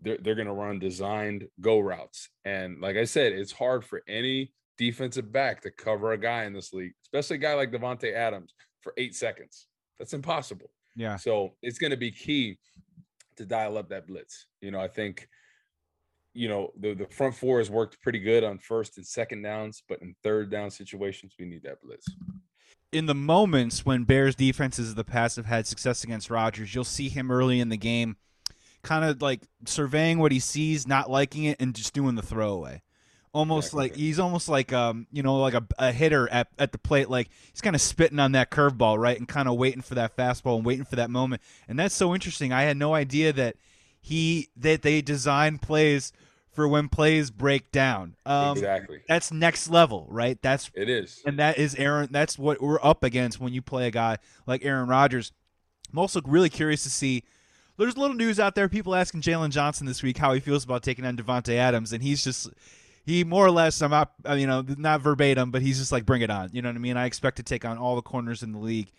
they're, 0.00 0.18
they're 0.20 0.34
going 0.34 0.46
to 0.46 0.52
run 0.52 0.78
designed 0.78 1.48
go 1.60 1.80
routes. 1.80 2.28
And 2.44 2.80
like 2.80 2.96
I 2.96 3.04
said, 3.04 3.32
it's 3.32 3.52
hard 3.52 3.84
for 3.84 4.02
any 4.06 4.52
defensive 4.76 5.32
back 5.32 5.62
to 5.62 5.70
cover 5.70 6.12
a 6.12 6.18
guy 6.18 6.44
in 6.44 6.52
this 6.52 6.72
league, 6.72 6.92
especially 7.04 7.36
a 7.36 7.40
guy 7.40 7.54
like 7.54 7.72
Davante 7.72 8.12
Adams 8.12 8.52
for 8.82 8.92
eight 8.96 9.14
seconds. 9.14 9.66
That's 9.98 10.12
impossible. 10.12 10.70
Yeah. 10.96 11.16
So 11.16 11.54
it's 11.62 11.78
going 11.78 11.90
to 11.90 11.96
be 11.96 12.10
key 12.10 12.58
to 13.36 13.44
dial 13.44 13.76
up 13.78 13.88
that 13.88 14.06
blitz. 14.06 14.46
You 14.60 14.70
know, 14.70 14.80
I 14.80 14.88
think, 14.88 15.28
you 16.34 16.48
know, 16.48 16.70
the, 16.78 16.94
the 16.94 17.06
front 17.06 17.34
four 17.34 17.58
has 17.58 17.70
worked 17.70 18.00
pretty 18.00 18.20
good 18.20 18.44
on 18.44 18.58
first 18.58 18.96
and 18.96 19.06
second 19.06 19.42
downs, 19.42 19.82
but 19.88 20.00
in 20.02 20.14
third 20.22 20.50
down 20.50 20.70
situations, 20.70 21.34
we 21.38 21.46
need 21.46 21.62
that 21.64 21.82
blitz. 21.82 22.06
In 22.92 23.06
the 23.06 23.14
moments 23.14 23.84
when 23.84 24.04
Bears 24.04 24.36
defenses 24.36 24.90
of 24.90 24.96
the 24.96 25.04
past 25.04 25.36
have 25.36 25.46
had 25.46 25.66
success 25.66 26.04
against 26.04 26.30
Rodgers, 26.30 26.74
you'll 26.74 26.84
see 26.84 27.08
him 27.08 27.30
early 27.30 27.58
in 27.58 27.68
the 27.68 27.76
game 27.76 28.16
kind 28.84 29.04
of 29.04 29.20
like 29.20 29.42
surveying 29.66 30.20
what 30.20 30.30
he 30.30 30.38
sees, 30.38 30.86
not 30.86 31.10
liking 31.10 31.44
it, 31.44 31.60
and 31.60 31.74
just 31.74 31.92
doing 31.92 32.14
the 32.14 32.22
throwaway. 32.22 32.82
Almost 33.34 33.72
yeah, 33.72 33.78
like 33.78 33.96
he's 33.96 34.18
almost 34.18 34.48
like 34.48 34.72
um 34.72 35.06
you 35.12 35.22
know 35.22 35.36
like 35.36 35.54
a, 35.54 35.66
a 35.78 35.92
hitter 35.92 36.28
at, 36.30 36.48
at 36.56 36.72
the 36.72 36.78
plate 36.78 37.10
like 37.10 37.28
he's 37.50 37.60
kind 37.60 37.74
of 37.74 37.82
spitting 37.82 38.20
on 38.20 38.32
that 38.32 38.50
curveball 38.50 38.96
right 38.96 39.18
and 39.18 39.26
kind 39.26 39.48
of 39.48 39.56
waiting 39.56 39.82
for 39.82 39.96
that 39.96 40.16
fastball 40.16 40.56
and 40.56 40.64
waiting 40.64 40.84
for 40.84 40.94
that 40.94 41.10
moment 41.10 41.42
and 41.66 41.76
that's 41.76 41.96
so 41.96 42.14
interesting 42.14 42.52
I 42.52 42.62
had 42.62 42.76
no 42.76 42.94
idea 42.94 43.32
that 43.32 43.56
he 44.00 44.50
that 44.56 44.82
they 44.82 45.02
design 45.02 45.58
plays 45.58 46.12
for 46.54 46.68
when 46.68 46.88
plays 46.88 47.30
break 47.30 47.72
down. 47.72 48.14
Um, 48.24 48.52
exactly. 48.52 49.00
That's 49.08 49.32
next 49.32 49.68
level, 49.68 50.06
right? 50.08 50.40
That's 50.40 50.70
it 50.74 50.88
is, 50.88 51.22
and 51.26 51.38
that 51.38 51.58
is 51.58 51.74
Aaron. 51.74 52.08
That's 52.10 52.38
what 52.38 52.62
we're 52.62 52.82
up 52.82 53.02
against 53.02 53.40
when 53.40 53.52
you 53.52 53.60
play 53.60 53.86
a 53.86 53.90
guy 53.90 54.18
like 54.46 54.64
Aaron 54.64 54.88
Rodgers. 54.88 55.32
I'm 55.92 55.98
also 55.98 56.20
really 56.24 56.50
curious 56.50 56.82
to 56.84 56.90
see 56.90 57.24
there's 57.76 57.96
a 57.96 58.00
little 58.00 58.16
news 58.16 58.38
out 58.38 58.54
there. 58.54 58.68
People 58.68 58.94
asking 58.94 59.22
Jaylon 59.22 59.50
Johnson 59.50 59.86
this 59.86 60.02
week 60.02 60.18
how 60.18 60.32
he 60.32 60.40
feels 60.40 60.64
about 60.64 60.82
taking 60.82 61.04
on 61.04 61.16
Davante 61.16 61.54
Adams, 61.54 61.92
and 61.92 62.02
he's 62.02 62.22
just 62.22 62.50
he 63.04 63.24
more 63.24 63.46
or 63.46 63.50
less. 63.50 63.80
I'm 63.82 63.90
not, 63.90 64.12
you 64.36 64.46
know, 64.46 64.64
not 64.78 65.00
verbatim, 65.00 65.50
but 65.50 65.62
he's 65.62 65.78
just 65.78 65.92
like, 65.92 66.06
bring 66.06 66.22
it 66.22 66.30
on. 66.30 66.50
You 66.52 66.62
know 66.62 66.68
what 66.68 66.76
I 66.76 66.80
mean? 66.80 66.96
I 66.96 67.06
expect 67.06 67.36
to 67.38 67.42
take 67.42 67.64
on 67.64 67.78
all 67.78 67.96
the 67.96 68.02
corners 68.02 68.42
in 68.42 68.52
the 68.52 68.58
league. 68.58 68.90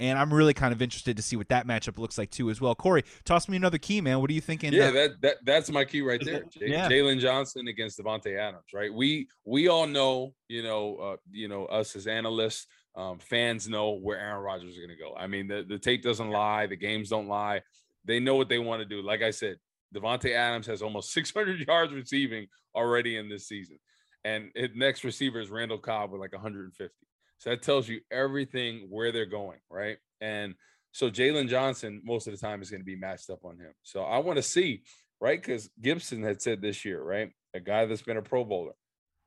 And 0.00 0.18
I'm 0.18 0.34
really 0.34 0.54
kind 0.54 0.72
of 0.72 0.82
interested 0.82 1.16
to 1.18 1.22
see 1.22 1.36
what 1.36 1.48
that 1.50 1.68
matchup 1.68 1.98
looks 1.98 2.18
like 2.18 2.30
too, 2.32 2.50
as 2.50 2.60
well. 2.60 2.74
Corey, 2.74 3.04
toss 3.24 3.48
me 3.48 3.56
another 3.56 3.78
key, 3.78 4.00
man. 4.00 4.20
What 4.20 4.28
are 4.28 4.32
you 4.32 4.40
thinking? 4.40 4.72
Yeah, 4.72 4.90
that, 4.90 5.20
that 5.22 5.36
that's 5.44 5.70
my 5.70 5.84
key 5.84 6.02
right 6.02 6.20
there. 6.22 6.42
J- 6.50 6.68
yeah. 6.68 6.88
Jaylon 6.88 7.20
Johnson 7.20 7.68
against 7.68 8.00
Davante 8.00 8.36
Adams, 8.36 8.64
right? 8.74 8.92
We 8.92 9.28
we 9.44 9.68
all 9.68 9.86
know, 9.86 10.34
you 10.48 10.64
know, 10.64 10.96
uh, 10.96 11.16
you 11.30 11.46
know, 11.46 11.66
us 11.66 11.94
as 11.94 12.08
analysts, 12.08 12.66
um, 12.96 13.20
fans 13.20 13.68
know 13.68 13.92
where 13.92 14.18
Aaron 14.18 14.42
Rodgers 14.42 14.72
is 14.72 14.78
going 14.78 14.90
to 14.90 14.96
go. 14.96 15.14
I 15.16 15.28
mean, 15.28 15.46
the, 15.46 15.64
the 15.66 15.78
tape 15.78 16.02
doesn't 16.02 16.28
lie, 16.28 16.66
the 16.66 16.76
games 16.76 17.08
don't 17.10 17.28
lie. 17.28 17.62
They 18.04 18.18
know 18.18 18.34
what 18.34 18.48
they 18.48 18.58
want 18.58 18.82
to 18.82 18.86
do. 18.86 19.00
Like 19.00 19.22
I 19.22 19.30
said, 19.30 19.58
Davante 19.94 20.34
Adams 20.34 20.66
has 20.66 20.82
almost 20.82 21.12
600 21.12 21.66
yards 21.66 21.92
receiving 21.92 22.46
already 22.74 23.16
in 23.16 23.28
this 23.28 23.46
season, 23.46 23.78
and 24.24 24.50
his 24.54 24.70
next 24.74 25.04
receiver 25.04 25.40
is 25.40 25.50
Randall 25.50 25.78
Cobb 25.78 26.10
with 26.10 26.20
like 26.20 26.32
150. 26.32 26.92
So 27.38 27.50
that 27.50 27.62
tells 27.62 27.88
you 27.88 28.00
everything 28.10 28.86
where 28.88 29.12
they're 29.12 29.26
going, 29.26 29.58
right? 29.70 29.98
And 30.20 30.54
so 30.92 31.10
Jaylon 31.10 31.48
Johnson 31.48 32.00
most 32.04 32.26
of 32.26 32.32
the 32.32 32.38
time 32.38 32.62
is 32.62 32.70
going 32.70 32.80
to 32.80 32.86
be 32.86 32.96
matched 32.96 33.28
up 33.28 33.44
on 33.44 33.58
him. 33.58 33.72
So 33.82 34.02
I 34.02 34.18
want 34.18 34.36
to 34.36 34.42
see, 34.42 34.82
right? 35.20 35.40
Because 35.40 35.68
Gibson 35.82 36.22
had 36.22 36.40
said 36.40 36.62
this 36.62 36.84
year, 36.84 37.02
right? 37.02 37.30
A 37.52 37.60
guy 37.60 37.84
that's 37.84 38.02
been 38.02 38.16
a 38.16 38.22
Pro 38.22 38.44
Bowler. 38.44 38.74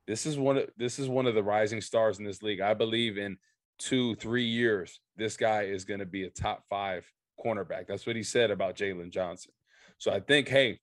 This 0.06 0.24
is 0.24 0.38
one 0.38 0.56
of 0.56 0.70
this 0.76 0.98
is 0.98 1.08
one 1.08 1.26
of 1.26 1.34
the 1.34 1.42
rising 1.42 1.82
stars 1.82 2.18
in 2.18 2.24
this 2.24 2.42
league. 2.42 2.62
I 2.62 2.72
believe 2.72 3.18
in 3.18 3.36
two, 3.78 4.14
three 4.16 4.46
years, 4.46 5.00
this 5.16 5.36
guy 5.36 5.64
is 5.64 5.84
going 5.84 6.00
to 6.00 6.06
be 6.06 6.24
a 6.24 6.30
top 6.30 6.64
five 6.68 7.06
cornerback. 7.44 7.86
That's 7.86 8.06
what 8.06 8.16
he 8.16 8.22
said 8.22 8.50
about 8.50 8.76
Jaylon 8.76 9.10
Johnson. 9.10 9.52
So 9.98 10.12
I 10.12 10.20
think, 10.20 10.48
hey, 10.48 10.78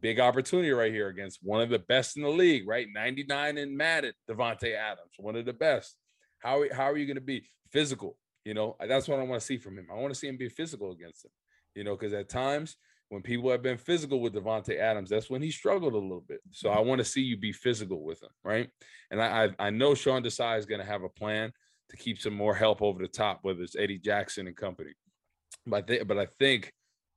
big 0.00 0.20
opportunity 0.20 0.70
right 0.70 0.92
here 0.92 1.08
against 1.08 1.38
one 1.42 1.60
of 1.60 1.70
the 1.70 1.78
best 1.78 2.16
in 2.16 2.22
the 2.22 2.28
league, 2.28 2.66
right? 2.66 2.86
99 2.92 3.58
and 3.58 3.76
Madden, 3.76 4.12
Davante 4.28 4.76
Adams, 4.76 5.12
one 5.18 5.36
of 5.36 5.44
the 5.44 5.52
best. 5.52 5.96
How, 6.40 6.64
how 6.72 6.84
are 6.84 6.96
you 6.96 7.06
going 7.06 7.16
to 7.16 7.20
be 7.20 7.46
physical? 7.70 8.16
You 8.44 8.54
know, 8.54 8.76
that's 8.86 9.08
what 9.08 9.20
I 9.20 9.22
want 9.22 9.40
to 9.40 9.46
see 9.46 9.58
from 9.58 9.78
him. 9.78 9.86
I 9.90 9.94
want 9.94 10.12
to 10.12 10.18
see 10.18 10.26
him 10.26 10.36
be 10.36 10.48
physical 10.48 10.90
against 10.90 11.24
him, 11.24 11.30
you 11.74 11.84
know, 11.84 11.96
because 11.96 12.12
at 12.12 12.28
times 12.28 12.76
when 13.12 13.22
people 13.22 13.50
have 13.50 13.62
been 13.62 13.76
physical 13.78 14.20
with 14.20 14.34
Davante 14.34 14.78
Adams, 14.78 15.10
that's 15.10 15.28
when 15.28 15.42
he 15.42 15.50
struggled 15.50 15.92
a 15.92 15.98
little 15.98 16.24
bit. 16.26 16.40
So 16.50 16.70
I 16.70 16.80
want 16.80 16.98
to 16.98 17.04
see 17.04 17.20
you 17.20 17.36
be 17.36 17.52
physical 17.52 18.02
with 18.02 18.22
him, 18.22 18.30
right? 18.42 18.70
And 19.10 19.22
I 19.22 19.44
I, 19.44 19.66
I 19.66 19.70
know 19.70 19.94
Sean 19.94 20.22
Desai 20.22 20.58
is 20.58 20.66
going 20.66 20.80
to 20.80 20.86
have 20.86 21.02
a 21.02 21.08
plan 21.08 21.52
to 21.90 21.96
keep 21.98 22.18
some 22.18 22.34
more 22.34 22.54
help 22.54 22.80
over 22.80 23.00
the 23.00 23.08
top, 23.08 23.40
whether 23.42 23.62
it's 23.62 23.76
Eddie 23.76 23.98
Jackson 23.98 24.46
and 24.46 24.56
company. 24.56 24.92
But 25.66 25.90
I 25.90 26.02
but 26.04 26.18
I 26.18 26.26
think, 26.38 26.72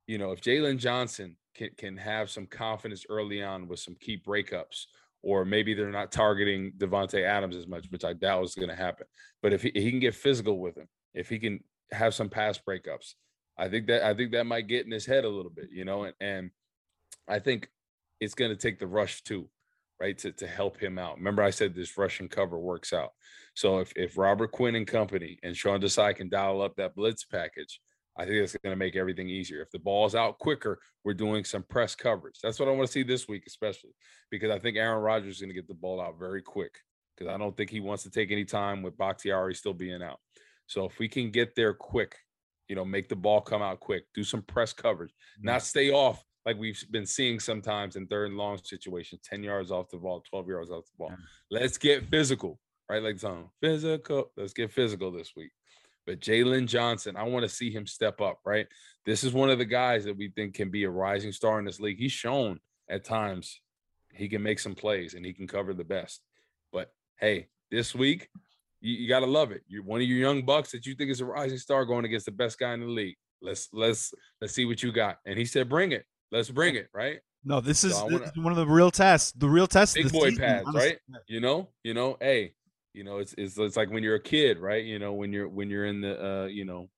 you 0.06 0.18
know, 0.18 0.32
if 0.32 0.40
Jaylon 0.40 0.78
Johnson 0.78 1.36
can 1.54 1.70
can 1.76 1.96
have 1.96 2.30
some 2.30 2.46
confidence 2.46 3.04
early 3.08 3.42
on 3.42 3.68
with 3.68 3.80
some 3.80 3.96
key 4.00 4.20
breakups, 4.24 4.84
or 5.22 5.44
maybe 5.44 5.74
they're 5.74 5.90
not 5.90 6.12
targeting 6.12 6.72
Davante 6.78 7.22
Adams 7.24 7.56
as 7.56 7.66
much, 7.66 7.86
which 7.90 8.04
I 8.04 8.12
doubt 8.12 8.44
is 8.44 8.54
going 8.54 8.68
to 8.68 8.74
happen. 8.76 9.06
But 9.42 9.52
if 9.52 9.62
he, 9.62 9.72
he 9.74 9.90
can 9.90 10.00
get 10.00 10.14
physical 10.14 10.58
with 10.60 10.76
him, 10.76 10.88
if 11.14 11.28
he 11.28 11.38
can 11.38 11.60
have 11.92 12.14
some 12.14 12.28
pass 12.28 12.58
breakups, 12.58 13.14
I 13.58 13.68
think 13.68 13.86
that 13.88 14.04
I 14.04 14.14
think 14.14 14.32
that 14.32 14.46
might 14.46 14.68
get 14.68 14.84
in 14.84 14.92
his 14.92 15.06
head 15.06 15.24
a 15.24 15.28
little 15.28 15.50
bit, 15.50 15.68
you 15.72 15.84
know, 15.84 16.04
and, 16.04 16.14
and 16.20 16.50
I 17.28 17.38
think 17.38 17.68
it's 18.20 18.34
going 18.34 18.50
to 18.50 18.56
take 18.56 18.78
the 18.78 18.86
rush 18.86 19.22
too, 19.22 19.48
right, 20.00 20.16
to, 20.18 20.32
to 20.32 20.46
help 20.46 20.78
him 20.78 20.98
out. 20.98 21.16
Remember, 21.16 21.42
I 21.42 21.50
said 21.50 21.74
this 21.74 21.98
Russian 21.98 22.28
cover 22.28 22.58
works 22.58 22.92
out. 22.92 23.10
So 23.54 23.78
if, 23.78 23.92
if 23.96 24.18
Robert 24.18 24.52
Quinn 24.52 24.76
and 24.76 24.86
company 24.86 25.38
and 25.42 25.56
Sean 25.56 25.80
Desai 25.80 26.14
can 26.14 26.28
dial 26.28 26.60
up 26.62 26.76
that 26.76 26.94
blitz 26.94 27.24
package, 27.24 27.80
I 28.18 28.24
think 28.24 28.36
it's 28.36 28.56
going 28.56 28.72
to 28.72 28.78
make 28.78 28.96
everything 28.96 29.28
easier. 29.28 29.60
If 29.60 29.70
the 29.70 29.78
ball's 29.78 30.14
out 30.14 30.38
quicker, 30.38 30.78
we're 31.04 31.14
doing 31.14 31.44
some 31.44 31.62
press 31.62 31.94
coverage. 31.94 32.38
That's 32.42 32.58
what 32.58 32.68
I 32.68 32.72
want 32.72 32.86
to 32.86 32.92
see 32.92 33.02
this 33.02 33.28
week, 33.28 33.44
especially 33.46 33.90
because 34.30 34.50
I 34.50 34.58
think 34.58 34.76
Aaron 34.76 35.02
Rodgers 35.02 35.36
is 35.36 35.40
going 35.40 35.50
to 35.50 35.54
get 35.54 35.68
the 35.68 35.74
ball 35.74 36.00
out 36.00 36.18
very 36.18 36.42
quick 36.42 36.74
because 37.16 37.32
I 37.32 37.36
don't 37.36 37.56
think 37.56 37.70
he 37.70 37.80
wants 37.80 38.02
to 38.04 38.10
take 38.10 38.30
any 38.30 38.44
time 38.44 38.82
with 38.82 38.96
Bakhtiari 38.96 39.54
still 39.54 39.74
being 39.74 40.02
out. 40.02 40.18
So 40.66 40.84
if 40.84 40.98
we 40.98 41.08
can 41.08 41.30
get 41.30 41.54
there 41.54 41.74
quick, 41.74 42.16
you 42.68 42.76
know, 42.76 42.84
make 42.84 43.08
the 43.08 43.16
ball 43.16 43.40
come 43.40 43.62
out 43.62 43.80
quick, 43.80 44.04
do 44.14 44.24
some 44.24 44.42
press 44.42 44.72
coverage, 44.72 45.10
mm-hmm. 45.10 45.46
not 45.46 45.62
stay 45.62 45.90
off 45.90 46.22
like 46.46 46.56
we've 46.58 46.82
been 46.90 47.06
seeing 47.06 47.40
sometimes 47.40 47.96
in 47.96 48.06
third 48.06 48.28
and 48.28 48.38
long 48.38 48.58
situations, 48.62 49.20
10 49.24 49.42
yards 49.42 49.72
off 49.72 49.90
the 49.90 49.98
ball, 49.98 50.22
12 50.30 50.48
yards 50.48 50.70
off 50.70 50.84
the 50.84 50.96
ball. 50.96 51.10
Yeah. 51.10 51.60
Let's 51.60 51.76
get 51.76 52.04
physical, 52.08 52.60
right? 52.88 53.02
Like 53.02 53.18
song, 53.18 53.50
physical. 53.60 54.30
Let's 54.36 54.52
get 54.52 54.72
physical 54.72 55.10
this 55.10 55.32
week. 55.36 55.50
But 56.06 56.20
Jaylon 56.20 56.66
Johnson, 56.66 57.16
I 57.16 57.24
want 57.24 57.42
to 57.42 57.48
see 57.48 57.70
him 57.70 57.86
step 57.86 58.20
up, 58.20 58.38
right? 58.44 58.66
This 59.04 59.24
is 59.24 59.32
one 59.32 59.50
of 59.50 59.58
the 59.58 59.64
guys 59.64 60.04
that 60.04 60.16
we 60.16 60.28
think 60.28 60.54
can 60.54 60.70
be 60.70 60.84
a 60.84 60.90
rising 60.90 61.32
star 61.32 61.58
in 61.58 61.64
this 61.64 61.80
league. 61.80 61.98
He's 61.98 62.12
shown 62.12 62.60
at 62.88 63.04
times 63.04 63.60
he 64.12 64.28
can 64.28 64.42
make 64.42 64.58
some 64.58 64.74
plays 64.74 65.14
and 65.14 65.24
he 65.24 65.32
can 65.32 65.46
cover 65.46 65.74
the 65.74 65.84
best. 65.84 66.22
But 66.72 66.92
hey, 67.18 67.48
this 67.70 67.94
week, 67.94 68.28
you, 68.80 68.94
you 68.94 69.08
got 69.08 69.20
to 69.20 69.26
love 69.26 69.50
it. 69.50 69.62
You're 69.66 69.82
one 69.82 70.00
of 70.00 70.06
your 70.06 70.18
young 70.18 70.44
bucks 70.44 70.72
that 70.72 70.86
you 70.86 70.94
think 70.94 71.10
is 71.10 71.20
a 71.20 71.24
rising 71.24 71.58
star 71.58 71.84
going 71.84 72.04
against 72.04 72.26
the 72.26 72.32
best 72.32 72.58
guy 72.58 72.72
in 72.72 72.80
the 72.80 72.86
league. 72.86 73.16
Let's 73.42 73.68
let's 73.72 74.14
let's 74.40 74.54
see 74.54 74.64
what 74.64 74.82
you 74.82 74.92
got. 74.92 75.18
And 75.26 75.38
he 75.38 75.44
said, 75.44 75.68
"Bring 75.68 75.92
it. 75.92 76.04
Let's 76.32 76.50
bring 76.50 76.74
it." 76.74 76.88
Right? 76.94 77.18
No, 77.44 77.60
this 77.60 77.84
is, 77.84 77.94
so 77.94 78.04
wanna, 78.04 78.18
this 78.20 78.30
is 78.30 78.38
one 78.38 78.52
of 78.52 78.56
the 78.56 78.66
real 78.66 78.90
tests. 78.90 79.32
The 79.32 79.48
real 79.48 79.66
test. 79.66 79.94
Big 79.94 80.10
boy 80.10 80.30
season, 80.30 80.44
pads, 80.44 80.64
honestly. 80.66 80.88
right? 80.88 81.22
You 81.28 81.40
know, 81.40 81.68
you 81.84 81.94
know. 81.94 82.16
Hey, 82.20 82.54
you 82.96 83.04
know, 83.04 83.18
it's, 83.18 83.34
it's 83.36 83.58
it's 83.58 83.76
like 83.76 83.90
when 83.90 84.02
you're 84.02 84.14
a 84.14 84.20
kid, 84.20 84.58
right? 84.58 84.84
You 84.84 84.98
know, 84.98 85.12
when 85.12 85.32
you're 85.32 85.48
when 85.48 85.68
you're 85.68 85.84
in 85.84 86.00
the 86.00 86.26
uh, 86.26 86.46
you 86.46 86.64
know, 86.64 86.88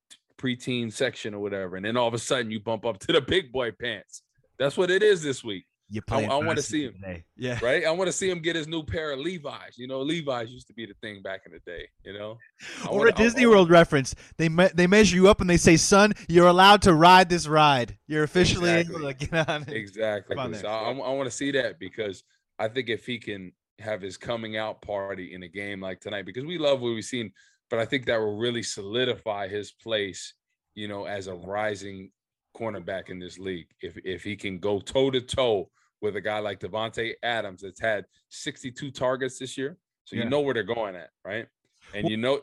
preteen 0.40 0.92
section 0.92 1.34
or 1.34 1.40
whatever, 1.40 1.76
and 1.76 1.84
then 1.84 1.96
all 1.96 2.06
of 2.06 2.14
a 2.14 2.18
sudden 2.18 2.50
you 2.50 2.60
bump 2.60 2.86
up 2.86 2.98
to 3.00 3.12
the 3.12 3.20
big 3.20 3.52
boy 3.52 3.72
pants. 3.72 4.22
That's 4.58 4.76
what 4.76 4.90
it 4.90 5.02
is 5.02 5.22
this 5.22 5.42
week. 5.42 5.66
You 5.90 6.02
I, 6.10 6.24
I 6.24 6.36
want 6.36 6.56
to 6.58 6.62
see 6.62 6.84
him. 6.84 6.94
Today. 6.94 7.24
Yeah. 7.38 7.58
Right. 7.62 7.86
I 7.86 7.90
want 7.92 8.08
to 8.08 8.12
see 8.12 8.28
him 8.28 8.40
get 8.40 8.54
his 8.54 8.68
new 8.68 8.82
pair 8.82 9.12
of 9.12 9.20
Levi's. 9.20 9.78
You 9.78 9.86
know, 9.86 10.02
Levi's 10.02 10.50
used 10.50 10.66
to 10.66 10.74
be 10.74 10.84
the 10.84 10.92
thing 11.00 11.22
back 11.22 11.42
in 11.46 11.52
the 11.52 11.60
day. 11.60 11.88
You 12.04 12.12
know. 12.12 12.36
I 12.84 12.88
or 12.88 12.98
wanna, 12.98 13.10
a 13.10 13.12
Disney 13.14 13.44
I, 13.44 13.48
World 13.48 13.70
reference. 13.70 14.14
They 14.36 14.48
me- 14.48 14.68
they 14.74 14.86
measure 14.86 15.16
you 15.16 15.28
up 15.28 15.40
and 15.40 15.48
they 15.48 15.56
say, 15.56 15.76
"Son, 15.76 16.12
you're 16.28 16.46
allowed 16.46 16.82
to 16.82 16.94
ride 16.94 17.28
this 17.28 17.48
ride. 17.48 17.96
You're 18.06 18.22
officially 18.22 18.70
exactly. 18.70 18.96
able 18.96 19.12
to 19.12 19.26
get 19.26 19.48
on 19.48 19.62
it." 19.62 19.72
Exactly. 19.72 20.36
On 20.36 20.54
so 20.54 20.68
I, 20.68 20.90
I 20.90 20.92
want 20.92 21.28
to 21.28 21.34
see 21.34 21.52
that 21.52 21.78
because 21.78 22.22
I 22.58 22.68
think 22.68 22.88
if 22.88 23.06
he 23.06 23.18
can 23.18 23.52
have 23.78 24.00
his 24.02 24.16
coming 24.16 24.56
out 24.56 24.82
party 24.82 25.34
in 25.34 25.42
a 25.42 25.48
game 25.48 25.80
like 25.80 26.00
tonight 26.00 26.26
because 26.26 26.44
we 26.44 26.58
love 26.58 26.80
what 26.80 26.94
we've 26.94 27.04
seen, 27.04 27.32
but 27.70 27.78
I 27.78 27.84
think 27.84 28.06
that 28.06 28.18
will 28.18 28.36
really 28.36 28.62
solidify 28.62 29.48
his 29.48 29.72
place, 29.72 30.34
you 30.74 30.88
know, 30.88 31.04
as 31.04 31.26
a 31.26 31.34
rising 31.34 32.10
cornerback 32.56 33.10
in 33.10 33.18
this 33.18 33.38
league. 33.38 33.68
If 33.80 33.96
if 34.04 34.22
he 34.24 34.36
can 34.36 34.58
go 34.58 34.80
toe 34.80 35.10
to 35.10 35.20
toe 35.20 35.70
with 36.00 36.16
a 36.16 36.20
guy 36.20 36.38
like 36.38 36.60
Davante 36.60 37.14
Adams 37.22 37.62
that's 37.62 37.80
had 37.80 38.04
62 38.30 38.90
targets 38.90 39.38
this 39.38 39.56
year, 39.56 39.76
so 40.04 40.16
yeah. 40.16 40.24
you 40.24 40.30
know 40.30 40.40
where 40.40 40.54
they're 40.54 40.62
going 40.62 40.96
at, 40.96 41.10
right? 41.24 41.46
And 41.94 42.04
well, 42.04 42.10
you 42.10 42.16
know. 42.16 42.40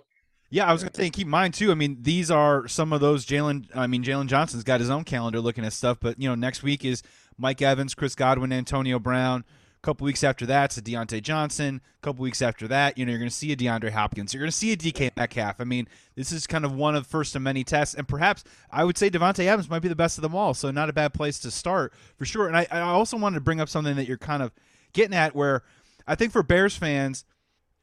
Yeah, 0.52 0.68
I 0.68 0.72
was 0.72 0.84
gonna 0.84 0.94
say 0.94 1.10
keep 1.10 1.26
in 1.26 1.32
mind 1.32 1.54
too. 1.54 1.72
I 1.72 1.74
mean, 1.74 1.98
these 2.02 2.30
are 2.30 2.68
some 2.68 2.94
of 2.94 3.02
those 3.02 3.26
Jaylon. 3.26 3.68
I 3.76 3.88
mean, 3.88 4.04
Jaylon 4.04 4.28
Johnson's 4.28 4.64
got 4.64 4.80
his 4.80 4.90
own 4.90 5.04
calendar 5.04 5.42
looking 5.42 5.66
at 5.66 5.74
stuff, 5.74 5.98
but 6.00 6.22
you 6.22 6.30
know, 6.30 6.36
next 6.36 6.64
week 6.64 6.86
is 6.86 7.02
Mike 7.38 7.62
Evans, 7.62 7.96
Chris 7.96 8.16
Godwin, 8.16 8.54
Antonio 8.54 9.00
Brown, 9.00 9.44
couple 9.86 10.06
weeks 10.06 10.24
after 10.24 10.48
that, 10.48 10.66
it's 10.66 10.78
a 10.78 10.82
Diontae 10.82 11.22
Johnson. 11.22 11.80
A 11.98 12.02
couple 12.02 12.24
weeks 12.24 12.42
after 12.42 12.68
that, 12.68 12.98
you 12.98 13.06
know, 13.06 13.12
you're 13.12 13.20
going 13.20 13.30
to 13.30 13.36
see 13.36 13.52
a 13.52 13.56
DeAndre 13.56 13.92
Hopkins. 13.92 14.34
You're 14.34 14.42
going 14.42 14.52
to 14.52 14.58
see 14.58 14.72
a 14.72 14.78
DK 14.78 15.16
Metcalf. 15.16 15.62
I 15.62 15.64
mean, 15.64 15.88
this 16.16 16.32
is 16.32 16.48
kind 16.48 16.66
of 16.66 16.74
one 16.74 16.96
of 16.96 17.06
first 17.06 17.36
of 17.36 17.44
many 17.44 17.64
tests, 17.64 17.94
and 17.94 18.08
perhaps 18.08 18.44
I 18.72 18.84
would 18.84 18.98
say 18.98 19.12
Davante 19.12 19.46
Adams 19.46 19.70
might 19.70 19.84
be 19.84 19.88
the 19.88 19.96
best 19.96 20.18
of 20.18 20.24
them 20.24 20.34
all. 20.34 20.56
So 20.56 20.72
not 20.72 20.90
a 20.90 20.94
bad 20.94 21.14
place 21.14 21.38
to 21.40 21.52
start 21.52 21.94
for 22.18 22.26
sure. 22.26 22.48
And 22.48 22.58
I, 22.58 22.66
I 22.72 22.80
also 22.80 23.16
wanted 23.16 23.36
to 23.36 23.42
bring 23.42 23.62
up 23.62 23.70
something 23.70 23.96
that 23.96 24.08
you're 24.08 24.18
kind 24.18 24.42
of 24.42 24.52
getting 24.94 25.16
at, 25.16 25.36
where 25.36 25.62
I 26.08 26.16
think 26.16 26.32
for 26.32 26.42
Bears 26.42 26.76
fans, 26.76 27.24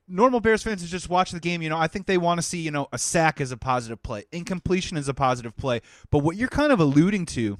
normal 0.08 0.40
Bears 0.40 0.64
fans 0.64 0.82
who 0.82 0.88
just 0.88 1.08
watch 1.08 1.30
the 1.30 1.38
game, 1.38 1.62
you 1.62 1.68
know, 1.68 1.78
I 1.78 1.86
think 1.86 2.06
they 2.06 2.18
want 2.18 2.38
to 2.38 2.42
see, 2.42 2.60
you 2.60 2.72
know, 2.72 2.88
a 2.92 2.98
sack 2.98 3.40
as 3.40 3.52
a 3.52 3.56
positive 3.56 4.02
play, 4.02 4.24
incompletion 4.32 4.96
is 4.96 5.08
a 5.08 5.14
positive 5.14 5.56
play. 5.56 5.80
But 6.10 6.18
what 6.18 6.36
you're 6.36 6.48
kind 6.48 6.72
of 6.72 6.80
alluding 6.80 7.26
to 7.26 7.58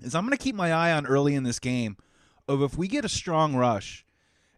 is 0.00 0.14
I'm 0.14 0.24
going 0.24 0.36
to 0.36 0.42
keep 0.42 0.54
my 0.54 0.72
eye 0.72 0.92
on 0.92 1.06
early 1.06 1.34
in 1.34 1.42
this 1.42 1.58
game 1.58 1.98
of 2.48 2.62
if 2.62 2.76
we 2.76 2.88
get 2.88 3.04
a 3.04 3.08
strong 3.08 3.54
rush 3.54 4.04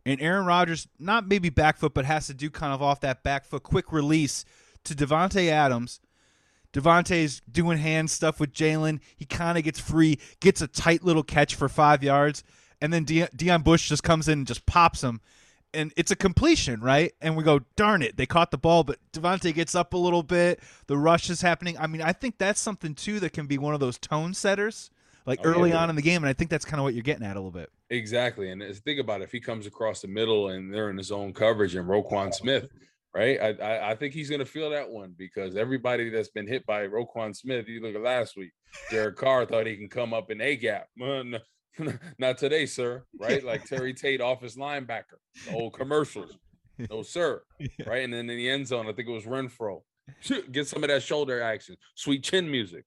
and 0.05 0.21
Aaron 0.21 0.47
Rodgers, 0.47 0.89
not 0.99 1.29
maybe 1.29 1.51
back 1.51 1.79
foot, 1.79 1.95
but 1.95 2.05
has 2.05 2.27
to 2.29 2.35
do 2.35 2.51
kind 2.51 2.73
of 2.73 2.83
off 2.83 3.01
that 3.01 3.23
back 3.23 3.45
foot 3.45 3.63
quick 3.63 3.93
release 3.93 4.45
to 4.85 4.95
Davante 4.95 5.49
Adams. 5.49 6.01
Davante's 6.73 7.43
doing 7.51 7.79
hand 7.79 8.11
stuff 8.11 8.41
with 8.41 8.53
Jaylon. 8.53 9.01
He 9.17 9.25
kind 9.25 9.59
of 9.59 9.65
gets 9.65 9.81
free, 9.81 10.19
gets 10.41 10.61
a 10.61 10.67
tight 10.67 11.03
little 11.03 11.23
catch 11.23 11.55
for 11.55 11.69
five 11.69 12.03
yards, 12.03 12.45
and 12.81 12.93
then 12.93 13.05
De- 13.05 13.29
Deon 13.29 13.65
Bush 13.65 13.89
just 13.89 14.03
comes 14.03 14.29
in 14.29 14.41
and 14.41 14.47
just 14.47 14.67
pops 14.67 15.03
him. 15.03 15.21
And 15.75 15.93
it's 15.97 16.11
a 16.11 16.17
completion, 16.17 16.81
right? 16.81 17.13
And 17.21 17.37
we 17.37 17.45
go, 17.45 17.61
darn 17.77 18.01
it, 18.01 18.17
they 18.17 18.27
caught 18.27 18.51
the 18.51 18.59
ball, 18.59 18.85
but 18.85 18.99
Davante 19.13 19.53
gets 19.53 19.75
up 19.75 19.93
a 19.93 19.99
little 19.99 20.23
bit. 20.23 20.61
The 20.87 20.97
rush 20.97 21.29
is 21.29 21.43
happening. 21.43 21.77
I 21.79 21.87
mean, 21.87 22.01
I 22.01 22.13
think 22.13 22.39
that's 22.39 22.61
something 22.61 22.95
too 22.95 23.21
that 23.21 23.35
can 23.35 23.47
be 23.47 23.59
one 23.59 23.75
of 23.75 23.81
those 23.81 23.99
tone 23.99 24.33
setters 24.33 24.91
like 25.29 25.41
oh, 25.45 25.51
early 25.51 25.71
yeah, 25.71 25.83
on 25.83 25.91
in 25.91 25.97
the 25.97 26.03
game. 26.03 26.23
And 26.23 26.29
I 26.29 26.33
think 26.33 26.51
that's 26.51 26.65
kind 26.65 26.81
of 26.81 26.85
what 26.85 26.95
you're 26.95 27.03
getting 27.03 27.25
at 27.25 27.37
a 27.37 27.39
little 27.39 27.51
bit. 27.51 27.71
Exactly. 27.91 28.51
And 28.51 28.63
think 28.85 28.99
about 28.99 29.21
it. 29.21 29.25
If 29.25 29.33
he 29.33 29.41
comes 29.41 29.67
across 29.67 30.01
the 30.01 30.09
middle 30.09 30.49
and 30.49 30.73
they're 30.73 30.91
in 30.91 30.97
his 30.97 31.13
own 31.13 31.35
coverage 31.35 31.75
and 31.75 31.87
Roquan 31.87 32.33
Smith, 32.33 32.69
right? 33.15 33.39
I, 33.39 33.49
I, 33.63 33.91
I 33.91 33.95
think 33.95 34.15
he's 34.15 34.31
going 34.31 34.41
to 34.41 34.47
feel 34.47 34.71
that 34.71 34.89
one 34.89 35.15
because 35.17 35.55
everybody 35.55 36.09
that's 36.09 36.31
been 36.31 36.49
hit 36.49 36.65
by 36.65 36.87
Roquan 36.87 37.37
Smith, 37.37 37.69
you 37.69 37.83
look 37.83 37.95
at 37.95 38.01
last 38.01 38.37
week, 38.39 38.53
Derek 38.91 39.17
Carr 39.17 39.45
thought 39.45 39.67
he 39.67 39.77
can 39.77 39.89
come 39.89 40.15
up 40.15 40.31
in 40.31 40.41
A 40.41 40.57
gap. 40.57 40.89
Not 42.19 42.39
today, 42.39 42.65
sir. 42.65 43.05
Right? 43.21 43.45
Like 43.45 43.65
Terry 43.67 43.93
Tate, 43.93 44.23
office 44.23 44.57
linebacker, 44.57 45.19
the 45.47 45.55
old 45.55 45.75
commercials. 45.75 46.37
No, 46.91 47.03
sir. 47.03 47.43
Right. 47.87 48.05
And 48.05 48.13
then 48.13 48.31
in 48.31 48.37
the 48.37 48.49
end 48.49 48.67
zone, 48.67 48.87
I 48.87 48.93
think 48.93 49.09
it 49.09 49.13
was 49.13 49.25
Renfrow. 49.25 49.83
Get 50.51 50.67
some 50.67 50.83
of 50.83 50.89
that 50.89 51.03
shoulder 51.03 51.43
action, 51.43 51.77
sweet 51.95 52.25
chin 52.25 52.51
music. 52.51 52.85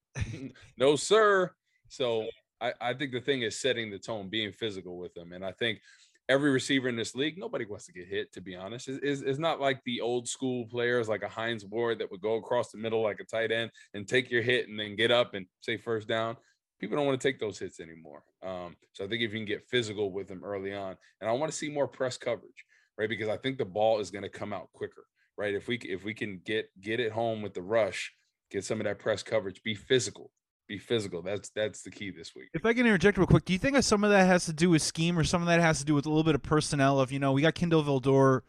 no, 0.78 0.96
sir. 0.96 1.52
So 1.92 2.26
I, 2.62 2.72
I 2.80 2.94
think 2.94 3.12
the 3.12 3.20
thing 3.20 3.42
is 3.42 3.60
setting 3.60 3.92
the 3.92 4.00
tone, 4.00 4.30
being 4.30 4.54
physical 4.54 4.98
with 4.98 5.14
them. 5.14 5.34
And 5.34 5.44
I 5.44 5.52
think 5.52 5.82
every 6.30 6.50
receiver 6.50 6.88
in 6.88 6.96
this 6.96 7.16
league, 7.16 7.38
nobody 7.38 7.66
wants 7.66 7.86
to 7.88 7.92
get 7.92 8.08
hit, 8.08 8.32
to 8.32 8.40
be 8.42 8.56
honest. 8.56 8.88
It's, 8.88 9.22
it's, 9.22 9.40
not 9.40 9.60
like 9.60 9.84
the 9.84 10.00
old 10.00 10.30
school 10.30 10.66
players 10.68 11.10
like 11.10 11.24
a 11.24 11.28
Hines 11.28 11.66
Ward 11.66 12.00
that 12.00 12.10
would 12.10 12.22
go 12.22 12.36
across 12.36 12.72
the 12.72 12.78
middle 12.78 13.02
like 13.02 13.20
a 13.20 13.26
tight 13.26 13.52
end 13.52 13.72
and 13.94 14.08
take 14.08 14.32
your 14.32 14.42
hit 14.42 14.70
and 14.70 14.80
then 14.80 14.96
get 14.96 15.12
up 15.12 15.34
and 15.34 15.46
say 15.60 15.76
first 15.76 16.08
down. 16.08 16.38
People 16.80 16.96
don't 16.96 17.06
want 17.06 17.20
to 17.20 17.28
take 17.28 17.42
those 17.42 17.60
hits 17.60 17.82
anymore. 17.82 18.24
Um, 18.42 18.78
so 18.94 19.04
I 19.04 19.10
think 19.10 19.22
if 19.22 19.34
you 19.34 19.40
can 19.40 19.46
get 19.46 19.68
physical 19.68 20.14
with 20.14 20.30
them 20.30 20.46
early 20.46 20.74
on, 20.74 20.96
and 21.20 21.30
I 21.30 21.34
want 21.34 21.52
to 21.52 21.58
see 21.58 21.70
more 21.70 21.90
press 21.90 22.18
coverage, 22.18 22.66
right? 22.98 23.10
Because 23.10 23.28
I 23.28 23.36
think 23.36 23.58
the 23.58 23.66
ball 23.66 24.00
is 24.00 24.12
going 24.12 24.24
to 24.24 24.30
come 24.30 24.54
out 24.54 24.70
quicker, 24.72 25.06
right? 25.38 25.54
If 25.54 25.68
we 25.68 25.76
if 25.76 26.06
we 26.06 26.14
can 26.14 26.40
get 26.46 26.70
get 26.80 27.02
it 27.02 27.12
home 27.12 27.42
with 27.42 27.54
the 27.54 27.62
rush, 27.62 28.14
get 28.50 28.64
some 28.64 28.80
of 28.80 28.86
that 28.86 28.98
press 28.98 29.22
coverage, 29.22 29.62
be 29.62 29.76
physical, 29.76 30.32
be 30.68 30.78
physical. 30.78 31.22
That's 31.22 31.50
that's 31.50 31.82
the 31.82 31.92
key 31.92 32.12
this 32.12 32.34
week. 32.36 32.50
If 32.54 32.66
I 32.66 32.74
can 32.74 32.86
interject 32.86 33.18
real 33.18 33.28
quick, 33.28 33.46
do 33.46 33.54
you 33.54 33.60
think 33.60 33.82
some 33.84 34.04
of 34.04 34.10
that 34.10 34.26
has 34.26 34.46
to 34.46 34.54
do 34.54 34.70
with 34.70 34.82
scheme, 34.82 35.18
or 35.18 35.24
some 35.24 35.42
of 35.42 35.48
that 35.48 35.60
has 35.60 35.80
to 35.80 35.86
do 35.86 35.94
with 35.94 36.06
a 36.06 36.10
little 36.10 36.24
bit 36.24 36.36
of 36.36 36.44
personnel? 36.44 37.00
Of 37.00 37.12
you 37.12 37.20
know, 37.20 37.32
we 37.32 37.42
got 37.42 37.56
Kindle 37.56 37.84
Vildor 37.84 38.42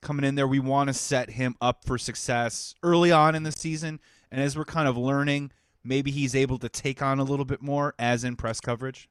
coming 0.00 0.24
in 0.24 0.34
there. 0.34 0.46
We 0.46 0.60
want 0.60 0.88
to 0.88 0.94
set 0.94 1.30
him 1.30 1.56
up 1.60 1.84
for 1.84 1.98
success 1.98 2.74
early 2.82 3.12
on 3.12 3.34
in 3.34 3.42
the 3.42 3.52
season, 3.52 4.00
and 4.30 4.40
as 4.40 4.56
we're 4.56 4.64
kind 4.64 4.88
of 4.88 4.96
learning, 4.96 5.52
maybe 5.84 6.10
he's 6.10 6.34
able 6.34 6.58
to 6.58 6.68
take 6.68 7.02
on 7.02 7.18
a 7.18 7.24
little 7.24 7.44
bit 7.44 7.62
more 7.62 7.94
as 7.98 8.24
in 8.24 8.36
press 8.36 8.60
coverage. 8.60 9.08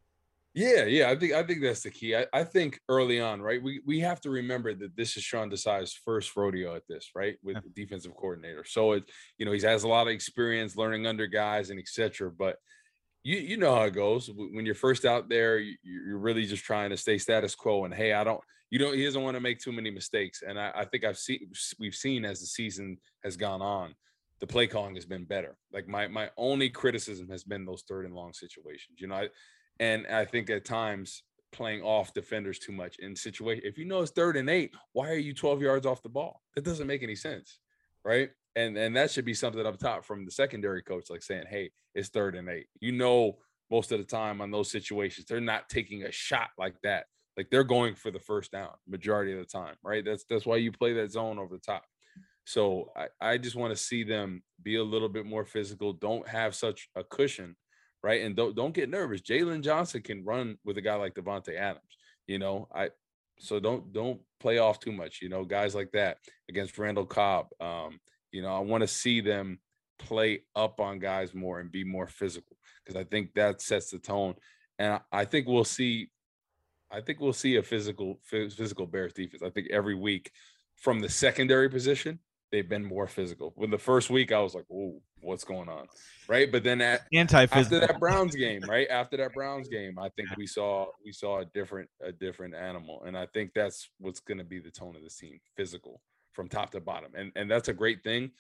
Yeah, 0.58 0.86
yeah, 0.86 1.12
I 1.12 1.16
think 1.16 1.34
I 1.34 1.44
think 1.44 1.62
that's 1.62 1.84
the 1.84 1.92
key. 1.92 2.16
I, 2.16 2.26
I 2.34 2.44
think 2.44 2.80
early 2.90 3.22
on, 3.22 3.44
right? 3.44 3.62
We 3.62 3.80
we 3.86 4.00
have 4.00 4.20
to 4.22 4.32
remember 4.32 4.74
that 4.74 4.96
this 4.98 5.16
is 5.16 5.22
Sean 5.22 5.52
Desai's 5.52 5.94
first 5.94 6.36
rodeo 6.36 6.76
at 6.76 6.88
this, 6.90 7.12
right? 7.14 7.38
With 7.44 7.62
the 7.62 7.70
defensive 7.70 8.16
coordinator. 8.16 8.64
So 8.64 8.94
it, 8.94 9.04
you 9.38 9.46
know, 9.46 9.52
he 9.52 9.62
has 9.62 9.84
a 9.84 9.88
lot 9.88 10.08
of 10.08 10.14
experience 10.14 10.76
learning 10.76 11.06
under 11.06 11.28
guys 11.28 11.70
and 11.70 11.80
etc. 11.80 12.32
But 12.32 12.56
you 13.24 13.38
you 13.38 13.58
know 13.58 13.76
how 13.76 13.84
it 13.84 13.94
goes 13.94 14.32
when 14.36 14.66
you're 14.66 14.74
first 14.74 15.06
out 15.06 15.30
there. 15.30 15.60
You're 15.60 16.18
really 16.18 16.48
just 16.48 16.64
trying 16.64 16.90
to 16.90 16.98
stay 16.98 17.20
status 17.20 17.54
quo. 17.54 17.86
And 17.86 17.94
hey, 17.94 18.14
I 18.14 18.24
don't, 18.24 18.42
you 18.72 18.80
know, 18.80 18.94
he 18.94 19.06
doesn't 19.06 19.22
want 19.22 19.36
to 19.36 19.42
make 19.42 19.60
too 19.60 19.72
many 19.72 19.92
mistakes. 19.92 20.42
And 20.42 20.60
I, 20.60 20.72
I 20.74 20.86
think 20.86 21.04
I've 21.04 21.20
seen 21.20 21.52
we've 21.78 21.94
seen 21.94 22.26
as 22.26 22.40
the 22.40 22.48
season 22.48 22.98
has 23.24 23.38
gone 23.38 23.62
on, 23.62 23.94
the 24.40 24.48
play 24.48 24.66
calling 24.66 24.96
has 24.96 25.06
been 25.06 25.26
better. 25.26 25.56
Like 25.72 25.88
my 25.88 26.08
my 26.08 26.32
only 26.36 26.72
criticism 26.72 27.30
has 27.30 27.44
been 27.44 27.64
those 27.64 27.84
third 27.88 28.06
and 28.06 28.16
long 28.16 28.34
situations. 28.34 29.00
You 29.00 29.10
know, 29.10 29.18
I, 29.18 29.30
and 29.80 30.08
I 30.08 30.26
think 30.26 30.50
at 30.50 30.66
times 30.66 31.24
playing 31.52 31.82
off 31.82 32.14
defenders 32.14 32.60
too 32.60 32.72
much 32.72 32.98
in 33.00 33.16
situation. 33.16 33.64
If 33.66 33.78
you 33.78 33.86
know 33.86 34.02
it's 34.02 34.12
third 34.12 34.38
and 34.38 34.50
eight, 34.50 34.74
why 34.94 35.10
are 35.10 35.18
you 35.18 35.34
12 35.34 35.62
yards 35.62 35.86
off 35.86 36.04
the 36.04 36.10
ball? 36.10 36.42
That 36.56 36.66
doesn't 36.66 36.88
make 36.88 37.04
any 37.04 37.16
sense. 37.16 37.60
Right. 38.04 38.30
And 38.56 38.78
and 38.78 38.96
that 38.96 39.12
should 39.12 39.26
be 39.26 39.34
something 39.34 39.66
up 39.66 39.78
top 39.78 40.06
from 40.06 40.26
the 40.26 40.32
secondary 40.32 40.82
coach, 40.82 41.10
like 41.10 41.22
saying, 41.22 41.46
Hey, 41.50 41.72
it's 41.94 42.10
third 42.10 42.36
and 42.36 42.50
eight. 42.50 42.68
You 42.80 42.92
know, 42.92 43.38
most 43.70 43.92
of 43.92 44.00
the 44.00 44.06
time 44.06 44.42
on 44.42 44.52
those 44.52 44.72
situations, 44.72 45.28
they're 45.28 45.42
not 45.42 45.70
taking 45.70 46.04
a 46.04 46.12
shot 46.12 46.50
like 46.58 46.76
that. 46.84 47.06
Like 47.36 47.50
they're 47.52 47.64
going 47.64 47.96
for 47.96 48.10
the 48.10 48.20
first 48.20 48.52
down 48.52 48.70
majority 48.88 49.34
of 49.34 49.40
the 49.40 49.46
time, 49.46 49.76
right? 49.84 50.04
That's 50.04 50.26
that's 50.30 50.46
why 50.46 50.58
you 50.58 50.72
play 50.72 50.94
that 50.94 51.12
zone 51.12 51.38
over 51.38 51.56
the 51.56 51.62
top. 51.62 51.84
So 52.46 52.92
I, 52.96 53.08
I 53.34 53.38
just 53.38 53.58
want 53.58 53.76
to 53.76 53.82
see 53.82 54.04
them 54.04 54.42
be 54.64 54.78
a 54.78 54.84
little 54.84 55.10
bit 55.10 55.26
more 55.26 55.46
physical. 55.46 55.92
Don't 55.92 56.28
have 56.28 56.56
such 56.56 56.90
a 56.96 57.04
cushion, 57.04 57.58
right? 58.04 58.22
And 58.22 58.36
don't 58.36 58.56
don't 58.56 58.74
get 58.74 58.90
nervous. 58.90 59.22
Jaylon 59.22 59.62
Johnson 59.62 60.02
can 60.02 60.24
run 60.24 60.58
with 60.64 60.78
a 60.78 60.82
guy 60.82 60.96
like 60.96 61.16
Davante 61.16 61.56
Adams. 61.56 61.98
You 62.28 62.40
know, 62.40 62.68
I 62.74 62.90
so 63.40 63.60
don't 63.60 63.94
don't 63.94 64.20
play 64.40 64.58
off 64.58 64.80
too 64.80 64.92
much. 64.92 65.22
You 65.22 65.30
know, 65.30 65.46
guys 65.46 65.76
like 65.76 65.92
that 65.92 66.18
against 66.50 66.78
Randall 66.78 67.06
Cobb. 67.06 67.48
Um, 67.60 68.00
you 68.32 68.42
know, 68.42 68.56
I 68.56 68.60
want 68.60 68.82
to 68.82 68.88
see 68.88 69.22
them 69.22 69.60
play 70.00 70.42
up 70.56 70.80
on 70.80 71.00
guys 71.00 71.34
more 71.34 71.60
and 71.60 71.72
be 71.72 71.84
more 71.84 72.08
physical 72.08 72.58
because 72.84 73.00
I 73.00 73.04
think 73.04 73.34
that 73.34 73.62
sets 73.62 73.92
the 73.92 74.00
tone. 74.00 74.36
And 74.80 75.00
I 75.12 75.26
think 75.26 75.48
we'll 75.48 75.64
see. 75.64 76.10
I 76.92 77.02
think 77.02 77.20
we'll 77.20 77.34
see 77.34 77.58
a 77.58 77.64
physical 77.64 78.20
physical 78.24 78.86
Bears 78.86 79.14
defense. 79.14 79.44
I 79.44 79.50
think 79.50 79.68
every 79.72 79.96
week 79.96 80.32
from 80.78 81.00
the 81.00 81.10
secondary 81.10 81.70
position, 81.70 82.20
they've 82.52 82.68
been 82.68 82.86
more 82.86 83.08
physical. 83.08 83.54
When 83.56 83.70
the 83.70 83.78
first 83.78 84.10
week, 84.10 84.32
I 84.32 84.40
was 84.40 84.56
like, 84.56 84.66
"Whoa, 84.68 85.02
what's 85.22 85.44
going 85.44 85.70
on?" 85.70 85.88
Right? 86.28 86.52
But 86.52 86.64
then 86.64 86.82
at 86.82 87.02
anti-physical 87.14 87.78
after 87.78 87.94
that 87.94 88.00
Browns 88.00 88.36
game, 88.36 88.62
right 88.68 88.88
after 88.90 89.18
that 89.18 89.34
Browns 89.34 89.68
game, 89.68 90.00
I 90.00 90.10
think 90.10 90.30
we 90.38 90.48
saw 90.48 90.88
we 91.04 91.12
saw 91.12 91.40
a 91.40 91.46
different 91.46 91.90
a 92.02 92.12
different 92.12 92.56
animal, 92.56 93.04
and 93.06 93.18
I 93.18 93.28
think 93.28 93.52
that's 93.54 93.90
what's 94.00 94.20
going 94.20 94.40
to 94.40 94.44
be 94.44 94.60
the 94.60 94.72
tone 94.72 94.96
of 94.96 95.04
this 95.04 95.18
team: 95.18 95.40
physical 95.56 96.02
from 96.34 96.48
top 96.48 96.72
to 96.72 96.80
bottom, 96.80 97.12
and 97.16 97.32
and 97.36 97.50
that's 97.50 97.68
a 97.68 97.74
great 97.74 98.04
thing. 98.04 98.32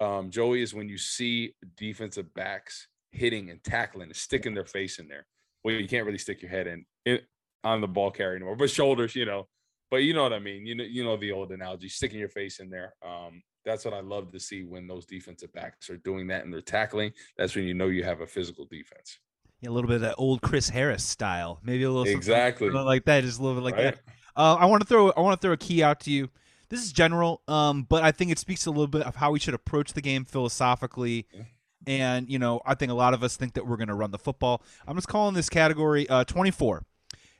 Um, 0.00 0.30
Joey 0.30 0.62
is 0.62 0.74
when 0.74 0.88
you 0.88 0.98
see 0.98 1.54
defensive 1.76 2.32
backs 2.34 2.88
hitting 3.12 3.50
and 3.50 3.62
tackling 3.62 4.08
and 4.08 4.16
sticking 4.16 4.54
their 4.54 4.64
face 4.64 4.98
in 4.98 5.08
there. 5.08 5.24
Well, 5.62 5.74
you 5.74 5.88
can't 5.88 6.04
really 6.04 6.18
stick 6.18 6.42
your 6.42 6.50
head 6.50 6.66
in, 6.66 6.84
in 7.06 7.20
on 7.62 7.80
the 7.80 7.88
ball 7.88 8.10
carrier 8.10 8.36
anymore, 8.36 8.56
but 8.56 8.70
shoulders, 8.70 9.14
you 9.14 9.24
know. 9.24 9.48
But 9.90 9.98
you 9.98 10.12
know 10.12 10.24
what 10.24 10.32
I 10.32 10.40
mean. 10.40 10.66
You 10.66 10.74
know, 10.74 10.84
you 10.84 11.04
know 11.04 11.16
the 11.16 11.32
old 11.32 11.52
analogy: 11.52 11.88
sticking 11.88 12.18
your 12.18 12.28
face 12.28 12.58
in 12.58 12.68
there. 12.68 12.94
Um, 13.06 13.42
that's 13.64 13.84
what 13.84 13.94
I 13.94 14.00
love 14.00 14.30
to 14.32 14.40
see 14.40 14.62
when 14.64 14.86
those 14.86 15.06
defensive 15.06 15.52
backs 15.52 15.90
are 15.90 15.96
doing 15.96 16.26
that 16.28 16.44
and 16.44 16.52
they're 16.52 16.60
tackling. 16.60 17.12
That's 17.36 17.54
when 17.54 17.64
you 17.64 17.74
know 17.74 17.86
you 17.86 18.04
have 18.04 18.20
a 18.20 18.26
physical 18.26 18.66
defense. 18.66 19.18
Yeah, 19.60 19.70
a 19.70 19.72
little 19.72 19.88
bit 19.88 19.96
of 19.96 20.00
that 20.02 20.16
old 20.18 20.42
Chris 20.42 20.68
Harris 20.68 21.04
style, 21.04 21.60
maybe 21.62 21.84
a 21.84 21.90
little 21.90 22.12
exactly 22.12 22.70
like 22.70 23.04
that, 23.06 23.24
just 23.24 23.38
a 23.38 23.42
little 23.42 23.56
bit 23.60 23.64
like 23.64 23.76
right? 23.76 23.94
that. 23.94 24.14
Uh, 24.36 24.56
I 24.56 24.66
want 24.66 24.82
to 24.82 24.88
throw 24.88 25.10
I 25.10 25.20
want 25.20 25.40
to 25.40 25.44
throw 25.44 25.52
a 25.52 25.56
key 25.56 25.82
out 25.82 26.00
to 26.00 26.10
you. 26.10 26.28
This 26.68 26.82
is 26.82 26.92
general, 26.92 27.42
um, 27.46 27.86
but 27.88 28.02
I 28.02 28.10
think 28.10 28.30
it 28.30 28.38
speaks 28.38 28.66
a 28.66 28.70
little 28.70 28.88
bit 28.88 29.02
of 29.02 29.16
how 29.16 29.30
we 29.30 29.38
should 29.38 29.54
approach 29.54 29.92
the 29.92 30.00
game 30.00 30.24
philosophically. 30.24 31.26
Yeah. 31.32 31.42
And 31.86 32.30
you 32.30 32.38
know, 32.38 32.60
I 32.66 32.74
think 32.74 32.90
a 32.90 32.94
lot 32.94 33.14
of 33.14 33.22
us 33.22 33.36
think 33.36 33.54
that 33.54 33.66
we're 33.66 33.76
going 33.76 33.88
to 33.88 33.94
run 33.94 34.10
the 34.10 34.18
football. 34.18 34.62
I'm 34.86 34.96
just 34.96 35.08
calling 35.08 35.34
this 35.34 35.48
category 35.48 36.08
uh, 36.08 36.24
24. 36.24 36.84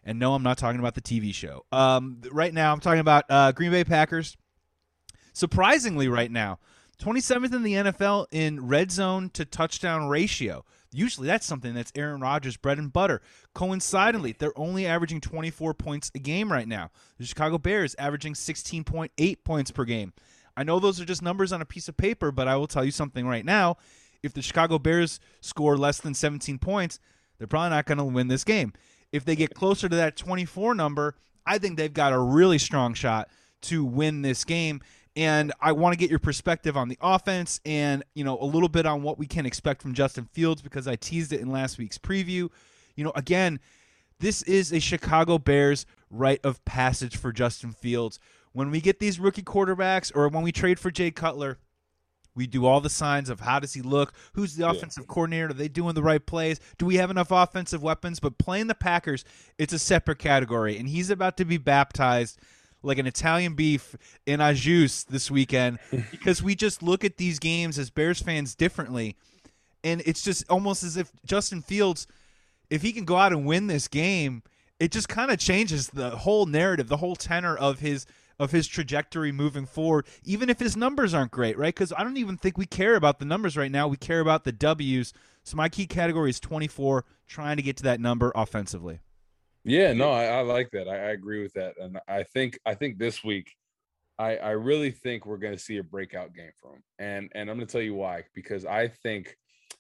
And 0.06 0.18
no, 0.18 0.34
I'm 0.34 0.42
not 0.42 0.58
talking 0.58 0.78
about 0.78 0.94
the 0.94 1.00
TV 1.00 1.34
show. 1.34 1.64
Um, 1.72 2.20
right 2.30 2.52
now, 2.52 2.72
I'm 2.72 2.80
talking 2.80 3.00
about 3.00 3.24
uh, 3.30 3.52
Green 3.52 3.70
Bay 3.70 3.84
Packers 3.84 4.36
Surprisingly, 5.34 6.08
right 6.08 6.30
now, 6.30 6.58
27th 6.98 7.52
in 7.52 7.62
the 7.64 7.72
NFL 7.74 8.26
in 8.30 8.66
red 8.66 8.90
zone 8.90 9.30
to 9.30 9.44
touchdown 9.44 10.08
ratio. 10.08 10.64
Usually 10.92 11.26
that's 11.26 11.44
something 11.44 11.74
that's 11.74 11.92
Aaron 11.96 12.20
Rodgers' 12.20 12.56
bread 12.56 12.78
and 12.78 12.92
butter. 12.92 13.20
Coincidentally, 13.52 14.36
they're 14.38 14.56
only 14.56 14.86
averaging 14.86 15.20
24 15.20 15.74
points 15.74 16.12
a 16.14 16.20
game 16.20 16.52
right 16.52 16.68
now. 16.68 16.90
The 17.18 17.26
Chicago 17.26 17.58
Bears 17.58 17.96
averaging 17.98 18.34
16.8 18.34 19.44
points 19.44 19.70
per 19.72 19.84
game. 19.84 20.12
I 20.56 20.62
know 20.62 20.78
those 20.78 21.00
are 21.00 21.04
just 21.04 21.20
numbers 21.20 21.52
on 21.52 21.60
a 21.60 21.66
piece 21.66 21.88
of 21.88 21.96
paper, 21.96 22.30
but 22.30 22.46
I 22.46 22.54
will 22.54 22.68
tell 22.68 22.84
you 22.84 22.92
something 22.92 23.26
right 23.26 23.44
now. 23.44 23.76
If 24.22 24.34
the 24.34 24.42
Chicago 24.42 24.78
Bears 24.78 25.18
score 25.40 25.76
less 25.76 26.00
than 26.00 26.14
17 26.14 26.60
points, 26.60 27.00
they're 27.38 27.48
probably 27.48 27.70
not 27.70 27.86
going 27.86 27.98
to 27.98 28.04
win 28.04 28.28
this 28.28 28.44
game. 28.44 28.72
If 29.10 29.24
they 29.24 29.34
get 29.34 29.52
closer 29.52 29.88
to 29.88 29.96
that 29.96 30.16
24 30.16 30.76
number, 30.76 31.16
I 31.44 31.58
think 31.58 31.76
they've 31.76 31.92
got 31.92 32.12
a 32.12 32.18
really 32.18 32.58
strong 32.58 32.94
shot 32.94 33.28
to 33.62 33.84
win 33.84 34.22
this 34.22 34.44
game 34.44 34.80
and 35.16 35.52
I 35.60 35.72
want 35.72 35.92
to 35.92 35.98
get 35.98 36.10
your 36.10 36.18
perspective 36.18 36.76
on 36.76 36.88
the 36.88 36.98
offense 37.00 37.60
and 37.64 38.04
you 38.14 38.24
know 38.24 38.38
a 38.40 38.44
little 38.44 38.68
bit 38.68 38.86
on 38.86 39.02
what 39.02 39.18
we 39.18 39.26
can 39.26 39.46
expect 39.46 39.82
from 39.82 39.94
Justin 39.94 40.24
Fields 40.32 40.62
because 40.62 40.88
I 40.88 40.96
teased 40.96 41.32
it 41.32 41.40
in 41.40 41.50
last 41.50 41.78
week's 41.78 41.98
preview. 41.98 42.48
You 42.96 43.04
know, 43.04 43.12
again, 43.14 43.60
this 44.20 44.42
is 44.42 44.72
a 44.72 44.80
Chicago 44.80 45.38
Bears 45.38 45.86
rite 46.10 46.40
of 46.44 46.64
passage 46.64 47.16
for 47.16 47.32
Justin 47.32 47.72
Fields. 47.72 48.18
When 48.52 48.70
we 48.70 48.80
get 48.80 49.00
these 49.00 49.18
rookie 49.18 49.42
quarterbacks 49.42 50.12
or 50.14 50.28
when 50.28 50.44
we 50.44 50.52
trade 50.52 50.78
for 50.78 50.90
Jay 50.90 51.10
Cutler, 51.10 51.58
we 52.36 52.46
do 52.46 52.66
all 52.66 52.80
the 52.80 52.90
signs 52.90 53.30
of 53.30 53.40
how 53.40 53.60
does 53.60 53.74
he 53.74 53.82
look? 53.82 54.12
Who's 54.34 54.56
the 54.56 54.68
offensive 54.68 55.04
yeah. 55.04 55.12
coordinator? 55.12 55.50
Are 55.50 55.52
they 55.52 55.68
doing 55.68 55.94
the 55.94 56.02
right 56.02 56.24
plays? 56.24 56.60
Do 56.78 56.86
we 56.86 56.96
have 56.96 57.10
enough 57.10 57.30
offensive 57.30 57.82
weapons? 57.82 58.20
But 58.20 58.38
playing 58.38 58.66
the 58.66 58.74
Packers, 58.74 59.24
it's 59.58 59.72
a 59.72 59.78
separate 59.78 60.18
category, 60.18 60.78
and 60.78 60.88
he's 60.88 61.10
about 61.10 61.36
to 61.36 61.44
be 61.44 61.58
baptized 61.58 62.38
like 62.84 62.98
an 62.98 63.06
Italian 63.06 63.54
beef 63.54 63.96
in 64.26 64.40
a 64.40 64.54
juice 64.54 65.04
this 65.04 65.30
weekend 65.30 65.78
because 66.10 66.42
we 66.42 66.54
just 66.54 66.82
look 66.82 67.04
at 67.04 67.16
these 67.16 67.38
games 67.38 67.78
as 67.78 67.90
Bears 67.90 68.20
fans 68.20 68.54
differently. 68.54 69.16
And 69.82 70.02
it's 70.06 70.22
just 70.22 70.44
almost 70.48 70.82
as 70.82 70.96
if 70.96 71.10
Justin 71.24 71.62
Fields, 71.62 72.06
if 72.70 72.82
he 72.82 72.92
can 72.92 73.04
go 73.04 73.16
out 73.16 73.32
and 73.32 73.44
win 73.44 73.66
this 73.66 73.88
game, 73.88 74.42
it 74.78 74.92
just 74.92 75.08
kind 75.08 75.30
of 75.30 75.38
changes 75.38 75.88
the 75.88 76.10
whole 76.10 76.46
narrative, 76.46 76.88
the 76.88 76.98
whole 76.98 77.16
tenor 77.16 77.56
of 77.56 77.80
his 77.80 78.06
of 78.38 78.50
his 78.50 78.66
trajectory 78.66 79.30
moving 79.30 79.64
forward, 79.64 80.06
even 80.24 80.50
if 80.50 80.58
his 80.58 80.76
numbers 80.76 81.14
aren't 81.14 81.30
great, 81.30 81.56
right? 81.56 81.72
Because 81.72 81.92
I 81.96 82.02
don't 82.02 82.16
even 82.16 82.36
think 82.36 82.58
we 82.58 82.66
care 82.66 82.96
about 82.96 83.20
the 83.20 83.24
numbers 83.24 83.56
right 83.56 83.70
now. 83.70 83.86
We 83.86 83.96
care 83.96 84.18
about 84.18 84.42
the 84.42 84.50
W's. 84.50 85.12
So 85.44 85.56
my 85.56 85.68
key 85.68 85.86
category 85.86 86.30
is 86.30 86.40
24, 86.40 87.04
trying 87.28 87.56
to 87.58 87.62
get 87.62 87.76
to 87.76 87.84
that 87.84 88.00
number 88.00 88.32
offensively. 88.34 88.98
Yeah, 89.64 89.92
no, 89.94 90.10
I, 90.10 90.26
I 90.26 90.40
like 90.42 90.70
that. 90.72 90.88
I, 90.88 90.96
I, 90.96 91.10
agree 91.12 91.42
with 91.42 91.54
that, 91.54 91.74
and 91.80 91.98
I 92.06 92.22
think 92.22 92.58
I 92.66 92.74
think 92.74 92.98
this 92.98 93.24
week, 93.24 93.50
I 94.18 94.36
I 94.36 94.50
really 94.50 94.90
think 94.90 95.24
we're 95.24 95.38
going 95.38 95.54
to 95.56 95.62
see 95.62 95.78
a 95.78 95.82
breakout 95.82 96.34
game 96.34 96.52
from 96.60 96.74
him, 96.74 96.82
and 96.98 97.32
and 97.34 97.50
I'm 97.50 97.56
going 97.56 97.66
to 97.66 97.72
tell 97.72 97.80
you 97.80 97.94
why 97.94 98.24
because 98.34 98.66
I 98.66 98.88
think 98.88 99.34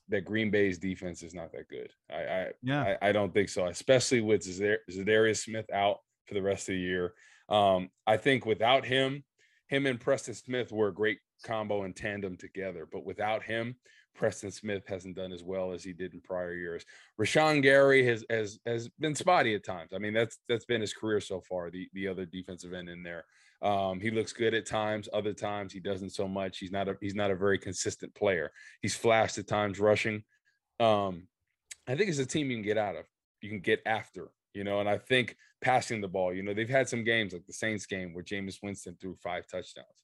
that 0.08 0.24
Green 0.24 0.50
Bay's 0.50 0.78
defense 0.78 1.22
is 1.22 1.34
not 1.34 1.52
that 1.52 1.68
good. 1.68 1.90
I 2.10 2.22
I 2.22 2.50
yeah 2.62 2.96
I, 3.02 3.08
I 3.08 3.12
don't 3.12 3.34
think 3.34 3.50
so, 3.50 3.66
especially 3.66 4.22
with 4.22 4.42
Za'Darius 4.42 5.44
Smith 5.44 5.66
out 5.72 5.98
for 6.26 6.34
the 6.34 6.42
rest 6.42 6.68
of 6.68 6.74
the 6.74 6.80
year. 6.80 7.12
Um, 7.50 7.90
I 8.06 8.16
think 8.16 8.46
without 8.46 8.86
him, 8.86 9.22
him 9.68 9.86
and 9.86 10.00
Preston 10.00 10.34
Smith 10.34 10.72
were 10.72 10.88
a 10.88 10.94
great 10.94 11.18
combo 11.44 11.82
and 11.82 11.94
tandem 11.94 12.36
together, 12.36 12.88
but 12.90 13.04
without 13.04 13.42
him, 13.42 13.76
Preston 14.14 14.50
Smith 14.50 14.84
hasn't 14.86 15.16
done 15.16 15.32
as 15.32 15.42
well 15.42 15.72
as 15.72 15.82
he 15.82 15.92
did 15.92 16.14
in 16.14 16.20
prior 16.20 16.54
years. 16.54 16.84
Rashan 17.20 17.62
Gary 17.62 18.04
has 18.06 18.24
has 18.30 18.58
has 18.66 18.88
been 19.00 19.14
spotty 19.14 19.54
at 19.54 19.64
times. 19.64 19.92
I 19.94 19.98
mean, 19.98 20.14
that's 20.14 20.38
that's 20.48 20.64
been 20.64 20.80
his 20.80 20.92
career 20.92 21.20
so 21.20 21.40
far. 21.40 21.70
The 21.70 21.88
the 21.92 22.08
other 22.08 22.24
defensive 22.24 22.72
end 22.72 22.88
in 22.88 23.02
there, 23.02 23.24
um, 23.62 24.00
he 24.00 24.10
looks 24.10 24.32
good 24.32 24.54
at 24.54 24.66
times. 24.66 25.08
Other 25.12 25.32
times 25.32 25.72
he 25.72 25.80
doesn't 25.80 26.10
so 26.10 26.28
much. 26.28 26.58
He's 26.58 26.72
not 26.72 26.88
a 26.88 26.96
he's 27.00 27.14
not 27.14 27.30
a 27.30 27.36
very 27.36 27.58
consistent 27.58 28.14
player. 28.14 28.52
He's 28.80 28.96
flashed 28.96 29.38
at 29.38 29.48
times 29.48 29.80
rushing. 29.80 30.22
Um, 30.80 31.28
I 31.86 31.96
think 31.96 32.08
it's 32.08 32.18
a 32.18 32.26
team 32.26 32.50
you 32.50 32.56
can 32.56 32.64
get 32.64 32.78
out 32.78 32.96
of. 32.96 33.04
You 33.40 33.50
can 33.50 33.60
get 33.60 33.82
after. 33.86 34.30
You 34.54 34.62
know, 34.62 34.78
and 34.78 34.88
I 34.88 34.98
think 34.98 35.36
passing 35.60 36.00
the 36.00 36.08
ball. 36.08 36.32
You 36.32 36.44
know, 36.44 36.54
they've 36.54 36.68
had 36.68 36.88
some 36.88 37.02
games 37.02 37.32
like 37.32 37.44
the 37.46 37.52
Saints 37.52 37.86
game 37.86 38.14
where 38.14 38.22
Jameis 38.22 38.60
Winston 38.62 38.96
threw 39.00 39.16
five 39.16 39.48
touchdowns 39.48 40.03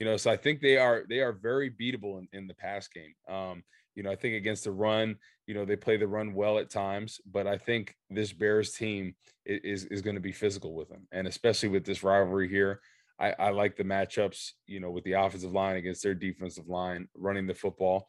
you 0.00 0.06
know, 0.06 0.16
so 0.16 0.30
I 0.30 0.36
think 0.36 0.60
they 0.60 0.78
are 0.78 1.04
they 1.08 1.20
are 1.20 1.32
very 1.32 1.70
beatable 1.70 2.18
in, 2.18 2.28
in 2.32 2.46
the 2.48 2.54
pass 2.54 2.88
game. 2.88 3.12
Um, 3.28 3.62
you 3.94 4.02
know, 4.02 4.10
I 4.10 4.16
think 4.16 4.34
against 4.34 4.64
the 4.64 4.72
run, 4.72 5.16
you 5.46 5.54
know, 5.54 5.66
they 5.66 5.76
play 5.76 5.98
the 5.98 6.08
run 6.08 6.32
well 6.32 6.58
at 6.58 6.70
times, 6.70 7.20
but 7.30 7.46
I 7.46 7.58
think 7.58 7.94
this 8.08 8.32
Bears 8.32 8.72
team 8.72 9.14
is 9.44 9.84
is 9.84 10.00
going 10.00 10.16
to 10.16 10.20
be 10.20 10.32
physical 10.32 10.74
with 10.74 10.88
them, 10.88 11.06
and 11.12 11.28
especially 11.28 11.68
with 11.68 11.84
this 11.84 12.02
rivalry 12.02 12.48
here. 12.48 12.80
I, 13.18 13.34
I 13.38 13.50
like 13.50 13.76
the 13.76 13.84
matchups, 13.84 14.52
you 14.66 14.80
know, 14.80 14.90
with 14.90 15.04
the 15.04 15.12
offensive 15.12 15.52
line 15.52 15.76
against 15.76 16.02
their 16.02 16.14
defensive 16.14 16.68
line 16.68 17.06
running 17.14 17.46
the 17.46 17.52
football. 17.52 18.08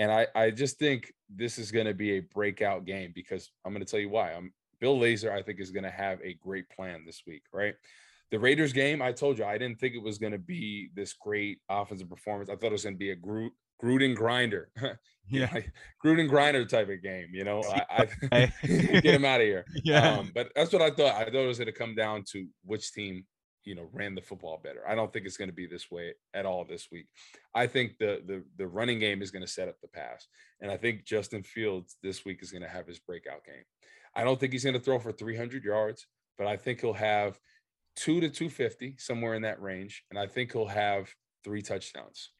And 0.00 0.10
I, 0.10 0.26
I 0.34 0.50
just 0.50 0.80
think 0.80 1.12
this 1.32 1.58
is 1.58 1.70
going 1.70 1.86
to 1.86 1.94
be 1.94 2.16
a 2.16 2.20
breakout 2.34 2.84
game 2.84 3.12
because 3.14 3.52
I'm 3.64 3.72
going 3.72 3.84
to 3.84 3.90
tell 3.90 4.00
you 4.00 4.08
why. 4.08 4.32
I'm 4.32 4.52
Bill 4.80 4.98
Lazor, 4.98 5.30
I 5.30 5.42
think, 5.42 5.60
is 5.60 5.70
going 5.70 5.84
to 5.84 5.90
have 5.90 6.18
a 6.24 6.34
great 6.34 6.68
plan 6.70 7.04
this 7.06 7.22
week, 7.24 7.44
right? 7.52 7.76
The 8.30 8.38
Raiders 8.38 8.72
game, 8.72 9.00
I 9.00 9.12
told 9.12 9.38
you 9.38 9.44
I 9.44 9.58
didn't 9.58 9.78
think 9.78 9.94
it 9.94 10.02
was 10.02 10.18
going 10.18 10.32
to 10.32 10.38
be 10.38 10.90
this 10.94 11.12
great 11.12 11.58
offensive 11.68 12.08
performance. 12.08 12.50
I 12.50 12.56
thought 12.56 12.66
it 12.66 12.72
was 12.72 12.84
going 12.84 12.96
to 12.96 12.98
be 12.98 13.10
a 13.10 13.16
Groot, 13.16 13.52
Gruden 13.82 14.16
grinder, 14.16 14.70
yeah, 15.28 15.50
like, 15.52 15.72
Gruden 16.04 16.28
grinder 16.28 16.64
type 16.64 16.88
of 16.88 17.02
game. 17.02 17.28
You 17.32 17.44
know, 17.44 17.62
I, 17.90 18.08
I 18.32 18.52
get 18.66 19.04
him 19.04 19.24
out 19.24 19.40
of 19.40 19.46
here. 19.46 19.64
Yeah, 19.84 20.18
um, 20.18 20.32
but 20.34 20.50
that's 20.56 20.72
what 20.72 20.82
I 20.82 20.90
thought. 20.90 21.14
I 21.14 21.24
thought 21.24 21.34
it 21.34 21.46
was 21.46 21.58
going 21.58 21.66
to 21.66 21.72
come 21.72 21.94
down 21.94 22.24
to 22.32 22.46
which 22.64 22.92
team 22.92 23.24
you 23.64 23.74
know 23.74 23.88
ran 23.92 24.14
the 24.14 24.22
football 24.22 24.60
better. 24.62 24.88
I 24.88 24.94
don't 24.94 25.12
think 25.12 25.26
it's 25.26 25.36
going 25.36 25.50
to 25.50 25.54
be 25.54 25.66
this 25.66 25.90
way 25.90 26.14
at 26.32 26.46
all 26.46 26.64
this 26.64 26.88
week. 26.90 27.06
I 27.54 27.66
think 27.66 27.98
the 27.98 28.22
the 28.26 28.42
the 28.56 28.66
running 28.66 28.98
game 28.98 29.20
is 29.20 29.30
going 29.30 29.44
to 29.44 29.50
set 29.50 29.68
up 29.68 29.76
the 29.82 29.88
pass, 29.88 30.26
and 30.60 30.70
I 30.70 30.76
think 30.76 31.04
Justin 31.04 31.42
Fields 31.42 31.96
this 32.02 32.24
week 32.24 32.38
is 32.42 32.50
going 32.50 32.62
to 32.62 32.68
have 32.68 32.86
his 32.86 32.98
breakout 32.98 33.44
game. 33.44 33.64
I 34.14 34.24
don't 34.24 34.40
think 34.40 34.52
he's 34.52 34.64
going 34.64 34.74
to 34.74 34.80
throw 34.80 34.98
for 34.98 35.12
300 35.12 35.62
yards, 35.62 36.06
but 36.38 36.46
I 36.46 36.56
think 36.56 36.80
he'll 36.80 36.94
have 36.94 37.38
two 37.96 38.20
to 38.20 38.28
250, 38.28 38.96
somewhere 38.98 39.34
in 39.34 39.42
that 39.42 39.60
range. 39.60 40.04
And 40.10 40.18
I 40.18 40.26
think 40.26 40.52
he'll 40.52 40.66
have 40.66 41.08
three 41.44 41.62
touchdowns. 41.62 42.30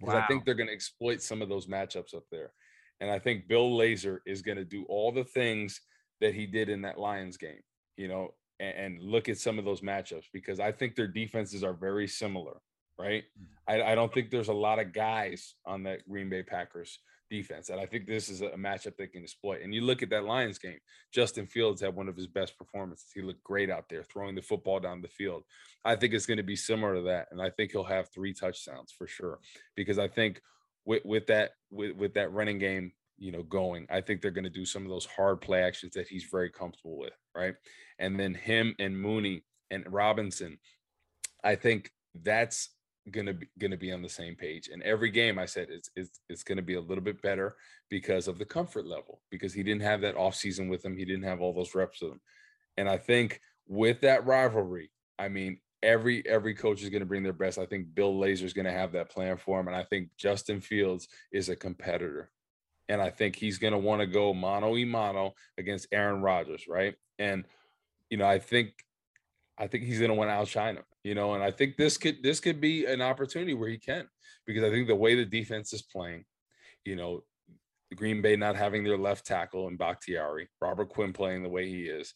Because 0.00 0.14
wow. 0.14 0.20
I 0.20 0.26
think 0.26 0.44
they're 0.44 0.54
going 0.54 0.68
to 0.68 0.72
exploit 0.72 1.22
some 1.22 1.42
of 1.42 1.48
those 1.48 1.66
matchups 1.66 2.14
up 2.14 2.24
there. 2.30 2.52
And 3.00 3.10
I 3.10 3.18
think 3.18 3.48
Bill 3.48 3.70
Lazor 3.70 4.18
is 4.26 4.42
going 4.42 4.58
to 4.58 4.64
do 4.64 4.84
all 4.88 5.12
the 5.12 5.24
things 5.24 5.80
that 6.20 6.34
he 6.34 6.46
did 6.46 6.68
in 6.68 6.82
that 6.82 6.98
Lions 6.98 7.36
game, 7.36 7.60
you 7.96 8.08
know, 8.08 8.34
and, 8.58 8.76
and, 8.76 9.02
look 9.02 9.28
at 9.28 9.38
some 9.38 9.56
of 9.56 9.64
those 9.64 9.82
matchups 9.82 10.24
because 10.32 10.58
I 10.58 10.72
think 10.72 10.96
their 10.96 11.06
defenses 11.06 11.62
are 11.62 11.74
very 11.74 12.08
similar. 12.08 12.60
right? 12.98 13.22
Mm. 13.40 13.46
I, 13.68 13.92
I 13.92 13.94
don't 13.94 14.12
think 14.12 14.30
there's 14.30 14.48
a 14.48 14.52
lot 14.52 14.80
of 14.80 14.92
guys 14.92 15.54
on 15.64 15.84
that 15.84 16.08
Green 16.08 16.28
Bay 16.28 16.42
Packers 16.42 16.98
defense. 17.28 17.68
And 17.68 17.80
I 17.80 17.86
think 17.86 18.06
this 18.06 18.28
is 18.28 18.40
a 18.40 18.50
matchup 18.50 18.96
they 18.96 19.06
can 19.06 19.22
exploit. 19.22 19.60
And 19.62 19.74
you 19.74 19.82
look 19.82 20.02
at 20.02 20.10
that 20.10 20.24
Lions 20.24 20.58
game, 20.58 20.78
Justin 21.12 21.46
Fields 21.46 21.80
had 21.80 21.94
one 21.94 22.08
of 22.08 22.16
his 22.16 22.26
best 22.26 22.56
performances. 22.58 23.10
He 23.14 23.22
looked 23.22 23.44
great 23.44 23.70
out 23.70 23.84
there 23.88 24.02
throwing 24.02 24.34
the 24.34 24.42
football 24.42 24.80
down 24.80 25.02
the 25.02 25.08
field. 25.08 25.44
I 25.84 25.96
think 25.96 26.14
it's 26.14 26.26
going 26.26 26.38
to 26.38 26.42
be 26.42 26.56
similar 26.56 26.96
to 26.96 27.02
that. 27.02 27.28
And 27.30 27.40
I 27.40 27.50
think 27.50 27.72
he'll 27.72 27.84
have 27.84 28.08
three 28.10 28.32
touchdowns 28.32 28.92
for 28.96 29.06
sure. 29.06 29.38
Because 29.76 29.98
I 29.98 30.08
think 30.08 30.40
with, 30.84 31.04
with 31.04 31.26
that 31.26 31.52
with, 31.70 31.96
with 31.96 32.14
that 32.14 32.32
running 32.32 32.58
game, 32.58 32.92
you 33.18 33.32
know, 33.32 33.42
going, 33.42 33.86
I 33.90 34.00
think 34.00 34.22
they're 34.22 34.30
going 34.30 34.44
to 34.44 34.50
do 34.50 34.64
some 34.64 34.82
of 34.84 34.90
those 34.90 35.06
hard 35.06 35.40
play 35.40 35.62
actions 35.62 35.94
that 35.94 36.08
he's 36.08 36.24
very 36.30 36.50
comfortable 36.50 36.98
with. 36.98 37.14
Right. 37.34 37.54
And 37.98 38.18
then 38.18 38.34
him 38.34 38.74
and 38.78 38.98
Mooney 38.98 39.42
and 39.70 39.84
Robinson, 39.92 40.58
I 41.44 41.56
think 41.56 41.90
that's 42.22 42.70
gonna 43.10 43.34
be 43.34 43.48
gonna 43.58 43.76
be 43.76 43.92
on 43.92 44.02
the 44.02 44.08
same 44.08 44.34
page. 44.34 44.68
And 44.72 44.82
every 44.82 45.10
game 45.10 45.38
I 45.38 45.46
said 45.46 45.68
it's 45.70 45.90
it's 45.96 46.20
it's 46.28 46.42
gonna 46.42 46.62
be 46.62 46.74
a 46.74 46.80
little 46.80 47.04
bit 47.04 47.20
better 47.22 47.56
because 47.90 48.28
of 48.28 48.38
the 48.38 48.44
comfort 48.44 48.86
level, 48.86 49.20
because 49.30 49.52
he 49.52 49.62
didn't 49.62 49.82
have 49.82 50.00
that 50.02 50.16
off 50.16 50.34
season 50.34 50.68
with 50.68 50.84
him, 50.84 50.96
he 50.96 51.04
didn't 51.04 51.24
have 51.24 51.40
all 51.40 51.52
those 51.52 51.74
reps 51.74 52.02
with 52.02 52.12
him. 52.12 52.20
And 52.76 52.88
I 52.88 52.96
think 52.96 53.40
with 53.66 54.00
that 54.02 54.26
rivalry, 54.26 54.90
I 55.18 55.28
mean, 55.28 55.58
every 55.82 56.26
every 56.26 56.54
coach 56.54 56.82
is 56.82 56.90
going 56.90 57.00
to 57.00 57.06
bring 57.06 57.22
their 57.22 57.32
best. 57.32 57.58
I 57.58 57.66
think 57.66 57.94
Bill 57.94 58.14
Lazor 58.14 58.44
is 58.44 58.52
going 58.52 58.66
to 58.66 58.72
have 58.72 58.92
that 58.92 59.10
plan 59.10 59.36
for 59.36 59.60
him, 59.60 59.68
and 59.68 59.76
I 59.76 59.84
think 59.84 60.10
Justin 60.16 60.60
Fields 60.60 61.08
is 61.32 61.48
a 61.48 61.56
competitor, 61.56 62.30
and 62.88 63.00
I 63.00 63.10
think 63.10 63.36
he's 63.36 63.58
going 63.58 63.72
to 63.72 63.78
want 63.78 64.00
to 64.00 64.06
go 64.06 64.34
mano 64.34 64.72
y 64.72 64.84
mano 64.84 65.34
against 65.56 65.88
Aaron 65.92 66.22
Rodgers, 66.22 66.66
right? 66.68 66.94
And 67.18 67.44
you 68.10 68.16
know, 68.16 68.26
I 68.26 68.38
think 68.38 68.72
I 69.58 69.66
think 69.66 69.84
he's 69.84 69.98
going 69.98 70.10
to 70.10 70.14
want 70.14 70.30
to 70.30 70.34
outshine 70.34 70.76
him 70.76 70.84
you 71.08 71.14
know, 71.14 71.32
and 71.32 71.42
I 71.42 71.50
think 71.50 71.78
this 71.78 71.96
could 71.96 72.22
this 72.22 72.38
could 72.38 72.60
be 72.60 72.84
an 72.84 73.00
opportunity 73.00 73.54
where 73.54 73.70
he 73.70 73.78
can 73.78 74.06
because 74.46 74.62
I 74.62 74.68
think 74.68 74.88
the 74.88 74.94
way 74.94 75.14
the 75.14 75.24
defense 75.24 75.72
is 75.72 75.80
playing, 75.80 76.26
you 76.84 76.96
know, 76.96 77.22
Green 77.96 78.20
Bay 78.20 78.36
not 78.36 78.56
having 78.56 78.84
their 78.84 78.98
left 78.98 79.24
tackle 79.24 79.68
and 79.68 79.78
Bakhtiari, 79.78 80.50
Robert 80.60 80.90
Quinn 80.90 81.14
playing 81.14 81.42
the 81.42 81.48
way 81.48 81.66
he 81.66 81.84
is, 81.84 82.12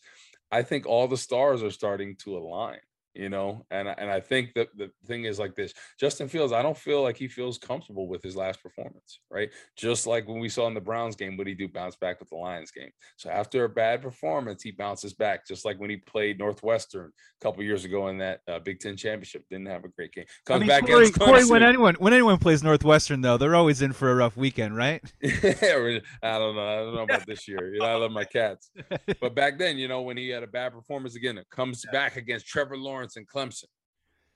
I 0.51 0.61
think 0.61 0.85
all 0.85 1.09
the 1.09 1.17
stars 1.17 1.63
are 1.63 1.71
starting 1.71 2.17
to 2.17 2.37
align 2.37 2.81
you 3.15 3.29
know 3.29 3.65
and 3.71 3.89
and 3.89 4.11
i 4.11 4.21
think 4.21 4.53
that 4.55 4.69
the 4.77 4.91
thing 5.07 5.25
is 5.25 5.39
like 5.39 5.55
this 5.55 5.73
justin 5.99 6.29
fields 6.29 6.53
i 6.53 6.63
don't 6.63 6.77
feel 6.77 7.03
like 7.03 7.17
he 7.17 7.29
feels 7.29 7.59
comfortable 7.59 8.09
with 8.09 8.23
his 8.23 8.37
last 8.37 8.63
performance 8.63 9.21
right? 9.33 9.51
Just 9.77 10.07
like 10.07 10.29
when 10.29 10.39
we 10.39 10.49
saw 10.49 10.67
in 10.67 10.75
the 10.75 10.81
browns 10.81 11.17
game 11.17 11.37
what 11.37 11.47
he 11.47 11.55
do? 11.55 11.69
Bounce 11.69 11.97
back 11.97 12.21
with 12.21 12.29
the 12.29 12.37
lions 12.37 12.71
game. 12.71 12.91
So 13.17 13.31
after 13.31 13.65
a 13.65 13.69
bad 13.69 14.03
performance 14.03 14.63
he 14.63 14.71
bounces 14.71 15.15
back 15.15 15.47
just 15.47 15.65
like 15.65 15.81
when 15.81 15.91
he 15.91 15.97
played 15.97 16.39
northwestern 16.39 17.07
a 17.07 17.45
couple 17.45 17.63
years 17.63 17.85
ago 17.85 18.09
in 18.09 18.19
that 18.19 18.41
uh, 18.49 18.59
big 18.59 18.81
ten 18.81 18.97
championship 18.97 19.45
didn't 19.51 19.67
have 19.67 19.85
a 19.85 19.89
great 19.89 20.13
game. 20.13 20.25
Comes 20.47 20.57
I 20.57 20.59
mean, 20.61 20.69
back 20.69 20.87
Corey, 20.87 21.11
Corey, 21.11 21.45
when 21.45 21.63
anyone 21.63 21.95
when 21.97 22.13
anyone 22.13 22.39
plays 22.39 22.63
northwestern 22.63 23.21
though 23.21 23.37
they're 23.37 23.57
always 23.57 23.83
in 23.83 23.93
for 23.93 24.11
a 24.11 24.15
rough 24.15 24.37
weekend 24.37 24.77
right? 24.77 25.03
I 25.25 26.39
don't 26.39 26.57
know 26.57 26.69
i 26.69 26.77
don't 26.77 26.95
know 26.95 27.03
about 27.03 27.27
this 27.27 27.49
year. 27.49 27.73
You 27.73 27.81
know 27.81 27.87
i 27.87 27.95
love 27.95 28.13
my 28.13 28.25
cats. 28.25 28.71
But 29.21 29.35
back 29.35 29.59
then 29.59 29.79
you 29.79 29.89
know 29.89 30.03
when 30.03 30.17
he 30.17 30.29
had 30.29 30.43
a 30.43 30.47
bad 30.47 30.73
performance 30.73 31.17
again 31.17 31.39
it 31.39 31.47
comes 31.51 31.85
yeah. 31.85 31.93
back 31.93 32.17
against 32.17 32.47
trevor 32.47 32.77
lawrence 32.77 33.02
Lawrence 33.03 33.17
and 33.17 33.29
Clemson 33.29 33.65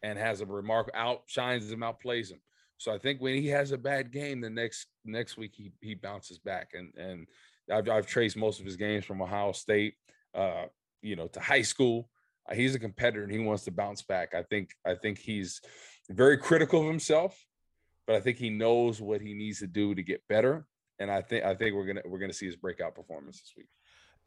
and 0.03 0.19
has 0.19 0.41
a 0.41 0.47
remark 0.47 0.91
outshines 0.93 1.71
him, 1.71 1.81
outplays 1.81 2.31
him. 2.31 2.41
So 2.79 2.93
I 2.93 2.99
think 2.99 3.21
when 3.21 3.41
he 3.41 3.47
has 3.49 3.71
a 3.71 3.79
bad 3.79 4.11
game, 4.11 4.41
the 4.41 4.51
next 4.51 4.89
next 5.05 5.37
week 5.37 5.53
he 5.55 5.73
he 5.81 5.95
bounces 5.95 6.39
back. 6.39 6.71
And 6.75 6.93
and 6.97 7.27
I've, 7.73 7.89
I've 7.89 8.07
traced 8.07 8.37
most 8.37 8.59
of 8.59 8.67
his 8.67 8.77
games 8.77 9.05
from 9.05 9.23
Ohio 9.23 9.53
State, 9.53 9.95
uh, 10.35 10.65
you 11.01 11.17
know, 11.17 11.29
to 11.29 11.41
high 11.41 11.63
school. 11.63 12.11
Uh, 12.49 12.55
he's 12.55 12.75
a 12.75 12.79
competitor 12.79 13.23
and 13.23 13.33
he 13.33 13.39
wants 13.39 13.65
to 13.65 13.71
bounce 13.71 14.03
back. 14.03 14.35
I 14.35 14.43
think 14.43 14.71
I 14.85 14.95
think 14.95 15.19
he's 15.19 15.61
very 16.11 16.37
critical 16.37 16.81
of 16.81 16.87
himself, 16.89 17.47
but 18.07 18.17
I 18.17 18.21
think 18.21 18.37
he 18.37 18.51
knows 18.51 19.01
what 19.01 19.21
he 19.21 19.33
needs 19.33 19.61
to 19.61 19.69
do 19.69 19.95
to 19.95 20.03
get 20.03 20.27
better. 20.29 20.67
And 20.99 21.11
I 21.11 21.23
think 21.23 21.45
I 21.45 21.55
think 21.55 21.77
we're 21.77 21.87
gonna 21.87 22.03
we're 22.05 22.19
gonna 22.19 22.33
see 22.33 22.47
his 22.47 22.57
breakout 22.57 22.97
performance 22.97 23.41
this 23.41 23.53
week. 23.57 23.69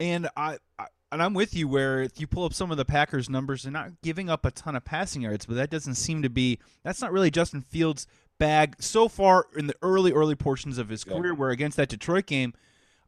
And 0.00 0.28
I, 0.36 0.58
I, 0.78 0.86
and 1.12 1.22
I'm 1.22 1.34
with 1.34 1.54
you 1.54 1.68
where 1.68 2.02
if 2.02 2.18
you 2.18 2.26
pull 2.26 2.44
up 2.44 2.54
some 2.54 2.70
of 2.70 2.76
the 2.76 2.84
Packers 2.84 3.28
numbers, 3.28 3.62
they're 3.62 3.72
not 3.72 4.00
giving 4.02 4.30
up 4.30 4.44
a 4.44 4.50
ton 4.50 4.74
of 4.74 4.84
passing 4.84 5.22
yards, 5.22 5.46
but 5.46 5.56
that 5.56 5.70
doesn't 5.70 5.96
seem 5.96 6.22
to 6.22 6.30
be 6.30 6.58
that's 6.82 7.00
not 7.00 7.12
really 7.12 7.30
Justin 7.30 7.62
Fields' 7.62 8.06
bag 8.38 8.76
so 8.80 9.08
far 9.08 9.46
in 9.56 9.66
the 9.66 9.74
early 9.82 10.12
early 10.12 10.34
portions 10.34 10.78
of 10.78 10.88
his 10.88 11.04
career. 11.04 11.34
Where 11.34 11.50
against 11.50 11.76
that 11.76 11.90
Detroit 11.90 12.26
game, 12.26 12.54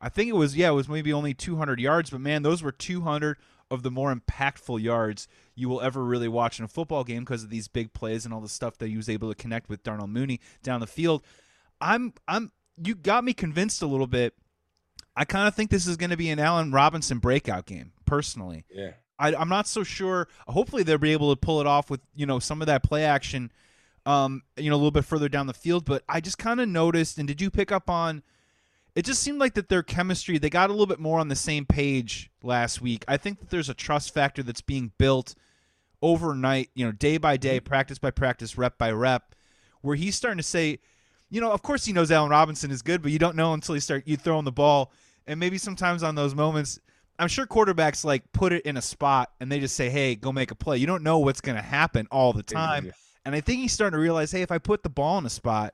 I 0.01 0.09
think 0.09 0.29
it 0.29 0.35
was 0.35 0.57
yeah, 0.57 0.69
it 0.71 0.75
was 0.75 0.89
maybe 0.89 1.13
only 1.13 1.33
200 1.33 1.81
yards, 1.81 2.11
but 2.11 2.21
man, 2.21 2.43
those 2.43 2.63
were 2.63 2.73
200 2.73 3.39
of 3.71 3.83
the 3.83 3.91
more 3.91 4.15
impactful 4.15 4.83
yards 4.83 5.29
you 5.55 5.67
will 5.67 5.81
ever 5.81 6.05
really 6.05 6.29
watch 6.29 6.59
in 6.59 6.65
a 6.65 6.69
football 6.69 7.05
game 7.05 7.21
because 7.21 7.43
of 7.43 7.49
these 7.49 7.69
big 7.69 7.95
plays 7.95 8.27
and 8.27 8.35
all 8.35 8.41
the 8.41 8.49
stuff 8.49 8.77
that 8.77 8.89
he 8.89 8.97
was 8.97 9.09
able 9.09 9.31
to 9.31 9.35
connect 9.35 9.71
with 9.71 9.83
Darnell 9.83 10.07
Mooney 10.09 10.41
down 10.63 10.81
the 10.81 10.87
field. 10.87 11.23
I'm 11.81 12.13
I'm 12.29 12.53
you 12.77 12.95
got 12.95 13.25
me 13.25 13.33
convinced 13.33 13.81
a 13.81 13.87
little 13.87 14.07
bit 14.07 14.35
I 15.17 15.25
kind 15.25 15.47
of 15.47 15.55
think 15.55 15.71
this 15.71 15.87
is 15.87 15.97
going 15.97 16.11
to 16.11 16.17
be 16.17 16.31
an 16.31 16.39
Allen 16.39 16.73
Robinson 16.73 17.19
breakout 17.19 17.67
game, 17.67 17.93
personally. 18.07 18.65
Yeah. 18.71 18.93
I, 19.19 19.41
am 19.41 19.49
not 19.49 19.69
so 19.69 19.85
sure. 19.85 20.29
Hopefully, 20.49 20.83
they'll 20.83 20.99
be 20.99 21.13
able 21.13 21.35
to 21.35 21.39
pull 21.39 21.61
it 21.61 21.67
off 21.67 21.91
with 21.91 22.01
you 22.15 22.27
know 22.27 22.39
some 22.39 22.61
of 22.61 22.67
that 22.67 22.83
play 22.83 23.05
action, 23.05 23.53
um, 24.07 24.43
you 24.57 24.71
know, 24.71 24.75
a 24.75 24.79
little 24.79 24.91
bit 24.91 25.05
further 25.05 25.29
down 25.29 25.47
the 25.47 25.55
field. 25.55 25.85
But 25.85 26.03
I 26.09 26.21
just 26.21 26.39
kind 26.39 26.61
of 26.61 26.69
noticed, 26.69 27.19
and 27.19 27.29
did 27.29 27.41
you 27.41 27.51
pick 27.51 27.71
up 27.71 27.89
on? 27.89 28.23
It 28.95 29.07
just 29.07 29.23
seemed 29.23 29.39
like 29.39 29.55
that 29.55 29.71
their 29.71 29.83
chemistry 29.83 30.37
they 30.37 30.51
got 30.51 30.69
a 30.69 30.73
little 30.73 30.87
bit 30.87 30.99
more 30.99 31.19
on 31.19 31.29
the 31.29 31.37
same 31.37 31.65
page 31.65 32.31
last 32.43 32.83
week. 32.83 33.05
I 33.07 33.17
think 33.17 33.39
that 33.39 33.51
there's 33.51 33.71
a 33.71 33.75
trust 33.75 34.13
factor 34.13 34.43
that's 34.43 34.61
being 34.61 34.93
built 34.99 35.35
overnight, 36.03 36.69
you 36.75 36.85
know, 36.85 36.93
day 36.93 37.17
by 37.17 37.37
day, 37.37 37.61
practice 37.61 37.99
by 37.99 38.11
practice, 38.11 38.59
rep 38.59 38.77
by 38.77 38.91
rep, 38.91 39.35
where 39.81 39.97
he's 39.97 40.17
starting 40.17 40.39
to 40.39 40.43
say, 40.43 40.81
you 41.33 41.41
know, 41.41 41.51
of 41.51 41.63
course 41.63 41.87
he 41.87 41.95
knows 41.95 42.11
Allen 42.11 42.31
Robinson 42.31 42.71
is 42.71 42.83
good, 42.83 43.01
but 43.01 43.11
you 43.11 43.19
don't 43.19 43.35
know 43.35 43.55
until 43.55 43.75
you 43.75 43.81
start 43.81 44.07
you 44.07 44.19
throwing 44.19 44.45
the 44.45 44.53
ball. 44.53 44.93
And 45.27 45.41
maybe 45.41 45.57
sometimes 45.57 46.03
on 46.03 46.15
those 46.15 46.35
moments, 46.35 46.79
I'm 47.19 47.29
sure 47.29 47.47
quarterbacks 47.47 48.05
like 48.05 48.31
put 48.33 48.53
it 48.53 48.67
in 48.67 48.77
a 48.77 48.83
spot 48.83 49.31
and 49.41 49.51
they 49.51 49.59
just 49.59 49.75
say, 49.75 49.89
"Hey, 49.89 50.15
go 50.15 50.31
make 50.31 50.51
a 50.51 50.55
play." 50.55 50.77
You 50.77 50.87
don't 50.87 51.03
know 51.03 51.19
what's 51.21 51.41
going 51.41 51.57
to 51.57 51.63
happen 51.63 52.07
all 52.11 52.35
the 52.35 52.43
time. 52.43 52.87
Yeah. 52.87 52.93
And 53.25 53.35
I 53.35 53.41
think 53.41 53.63
he's 53.63 53.73
starting 53.73 53.97
to 53.97 54.03
realize, 54.03 54.31
"Hey, 54.31 54.43
if 54.43 54.53
I 54.53 54.59
put 54.59 54.83
the 54.83 54.91
ball 54.91 55.17
in 55.19 55.25
a 55.25 55.31
spot, 55.31 55.73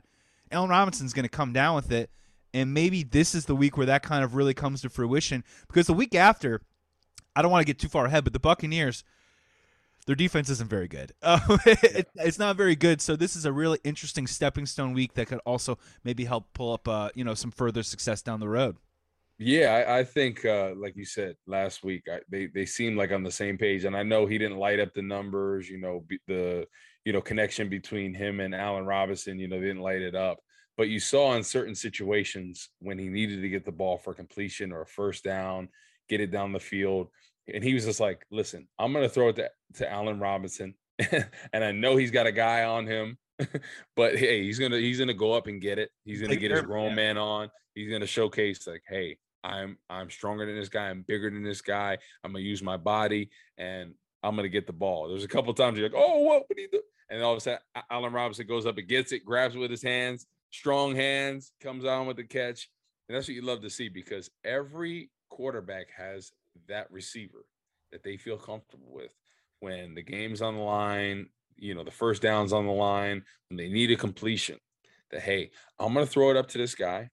Allen 0.52 0.70
Robinson's 0.70 1.12
going 1.12 1.24
to 1.24 1.28
come 1.28 1.52
down 1.52 1.74
with 1.74 1.90
it." 1.90 2.10
And 2.54 2.72
maybe 2.72 3.02
this 3.02 3.34
is 3.34 3.46
the 3.46 3.56
week 3.56 3.76
where 3.76 3.86
that 3.86 4.04
kind 4.04 4.22
of 4.22 4.36
really 4.36 4.54
comes 4.54 4.82
to 4.82 4.88
fruition 4.88 5.42
because 5.66 5.88
the 5.88 5.92
week 5.92 6.14
after, 6.14 6.62
I 7.34 7.42
don't 7.42 7.50
want 7.50 7.62
to 7.62 7.66
get 7.66 7.80
too 7.80 7.88
far 7.88 8.06
ahead, 8.06 8.22
but 8.22 8.32
the 8.32 8.38
Buccaneers 8.38 9.02
their 10.08 10.16
defense 10.16 10.48
isn't 10.48 10.70
very 10.70 10.88
good. 10.88 11.12
Uh, 11.20 11.38
it, 11.66 12.08
it's 12.14 12.38
not 12.38 12.56
very 12.56 12.74
good. 12.74 13.02
So 13.02 13.14
this 13.14 13.36
is 13.36 13.44
a 13.44 13.52
really 13.52 13.78
interesting 13.84 14.26
stepping 14.26 14.64
stone 14.64 14.94
week 14.94 15.12
that 15.14 15.26
could 15.26 15.40
also 15.44 15.78
maybe 16.02 16.24
help 16.24 16.46
pull 16.54 16.72
up, 16.72 16.88
uh, 16.88 17.10
you 17.14 17.24
know, 17.24 17.34
some 17.34 17.50
further 17.50 17.82
success 17.82 18.22
down 18.22 18.40
the 18.40 18.48
road. 18.48 18.78
Yeah, 19.38 19.84
I, 19.86 19.98
I 19.98 20.04
think, 20.04 20.46
uh, 20.46 20.72
like 20.78 20.96
you 20.96 21.04
said 21.04 21.36
last 21.46 21.84
week, 21.84 22.04
I, 22.10 22.20
they 22.30 22.46
they 22.46 22.64
seem 22.64 22.96
like 22.96 23.12
on 23.12 23.22
the 23.22 23.30
same 23.30 23.58
page, 23.58 23.84
and 23.84 23.94
I 23.94 24.02
know 24.02 24.24
he 24.24 24.38
didn't 24.38 24.56
light 24.56 24.80
up 24.80 24.94
the 24.94 25.02
numbers. 25.02 25.68
You 25.68 25.78
know, 25.78 26.04
the 26.26 26.66
you 27.04 27.12
know 27.12 27.20
connection 27.20 27.68
between 27.68 28.14
him 28.14 28.40
and 28.40 28.54
Allen 28.54 28.86
Robinson. 28.86 29.38
You 29.38 29.46
know, 29.46 29.60
didn't 29.60 29.82
light 29.82 30.00
it 30.00 30.14
up, 30.14 30.38
but 30.78 30.88
you 30.88 31.00
saw 31.00 31.36
in 31.36 31.44
certain 31.44 31.74
situations 31.74 32.70
when 32.80 32.98
he 32.98 33.08
needed 33.08 33.42
to 33.42 33.48
get 33.50 33.66
the 33.66 33.72
ball 33.72 33.98
for 33.98 34.14
completion 34.14 34.72
or 34.72 34.80
a 34.80 34.86
first 34.86 35.22
down, 35.22 35.68
get 36.08 36.22
it 36.22 36.30
down 36.30 36.52
the 36.52 36.58
field 36.58 37.08
and 37.52 37.64
he 37.64 37.74
was 37.74 37.84
just 37.84 38.00
like, 38.00 38.24
"Listen, 38.30 38.68
I'm 38.78 38.92
gonna 38.92 39.08
throw 39.08 39.28
it 39.28 39.36
to, 39.36 39.50
to 39.74 39.90
Allen 39.90 40.20
Robinson, 40.20 40.74
and 41.52 41.64
I 41.64 41.72
know 41.72 41.96
he's 41.96 42.10
got 42.10 42.26
a 42.26 42.32
guy 42.32 42.64
on 42.64 42.86
him, 42.86 43.18
but 43.96 44.16
hey, 44.18 44.42
he's 44.42 44.58
gonna 44.58 44.78
he's 44.78 44.98
gonna 44.98 45.14
go 45.14 45.32
up 45.32 45.46
and 45.46 45.60
get 45.60 45.78
it. 45.78 45.90
He's 46.04 46.20
gonna 46.20 46.36
get 46.36 46.50
his 46.50 46.62
grown 46.62 46.94
man 46.94 47.18
on. 47.18 47.50
He's 47.74 47.90
gonna 47.90 48.06
showcase 48.06 48.66
like, 48.66 48.82
hey, 48.86 49.18
I'm 49.44 49.78
I'm 49.88 50.10
stronger 50.10 50.46
than 50.46 50.56
this 50.56 50.68
guy. 50.68 50.88
I'm 50.88 51.02
bigger 51.02 51.30
than 51.30 51.44
this 51.44 51.62
guy. 51.62 51.98
I'm 52.24 52.32
gonna 52.32 52.44
use 52.44 52.62
my 52.62 52.76
body, 52.76 53.30
and 53.56 53.94
I'm 54.22 54.36
gonna 54.36 54.48
get 54.48 54.66
the 54.66 54.72
ball. 54.72 55.08
There's 55.08 55.24
a 55.24 55.28
couple 55.28 55.52
times 55.54 55.78
you're 55.78 55.88
like, 55.88 55.98
oh, 55.98 56.18
what 56.18 56.44
would 56.48 56.58
he 56.58 56.66
do? 56.70 56.82
And 57.10 57.22
all 57.22 57.32
of 57.32 57.38
a 57.38 57.40
sudden, 57.40 57.60
Allen 57.90 58.12
Robinson 58.12 58.46
goes 58.46 58.66
up 58.66 58.76
and 58.76 58.88
gets 58.88 59.12
it, 59.12 59.24
grabs 59.24 59.54
it 59.54 59.58
with 59.58 59.70
his 59.70 59.82
hands, 59.82 60.26
strong 60.50 60.94
hands, 60.94 61.52
comes 61.62 61.84
on 61.84 62.06
with 62.06 62.16
the 62.16 62.24
catch, 62.24 62.68
and 63.08 63.16
that's 63.16 63.28
what 63.28 63.34
you 63.34 63.42
love 63.42 63.62
to 63.62 63.70
see 63.70 63.88
because 63.88 64.28
every 64.44 65.10
quarterback 65.30 65.86
has 65.96 66.32
that 66.68 66.90
receiver 66.90 67.44
that 67.92 68.02
they 68.02 68.16
feel 68.16 68.36
comfortable 68.36 68.88
with 68.90 69.12
when 69.60 69.94
the 69.94 70.02
game's 70.02 70.42
on 70.42 70.56
the 70.56 70.62
line, 70.62 71.26
you 71.56 71.74
know, 71.74 71.84
the 71.84 71.90
first 71.90 72.22
down's 72.22 72.52
on 72.52 72.66
the 72.66 72.72
line, 72.72 73.22
when 73.48 73.56
they 73.56 73.68
need 73.68 73.90
a 73.90 73.96
completion, 73.96 74.58
that 75.10 75.20
hey, 75.20 75.50
I'm 75.78 75.94
gonna 75.94 76.06
throw 76.06 76.30
it 76.30 76.36
up 76.36 76.48
to 76.48 76.58
this 76.58 76.74
guy. 76.74 77.10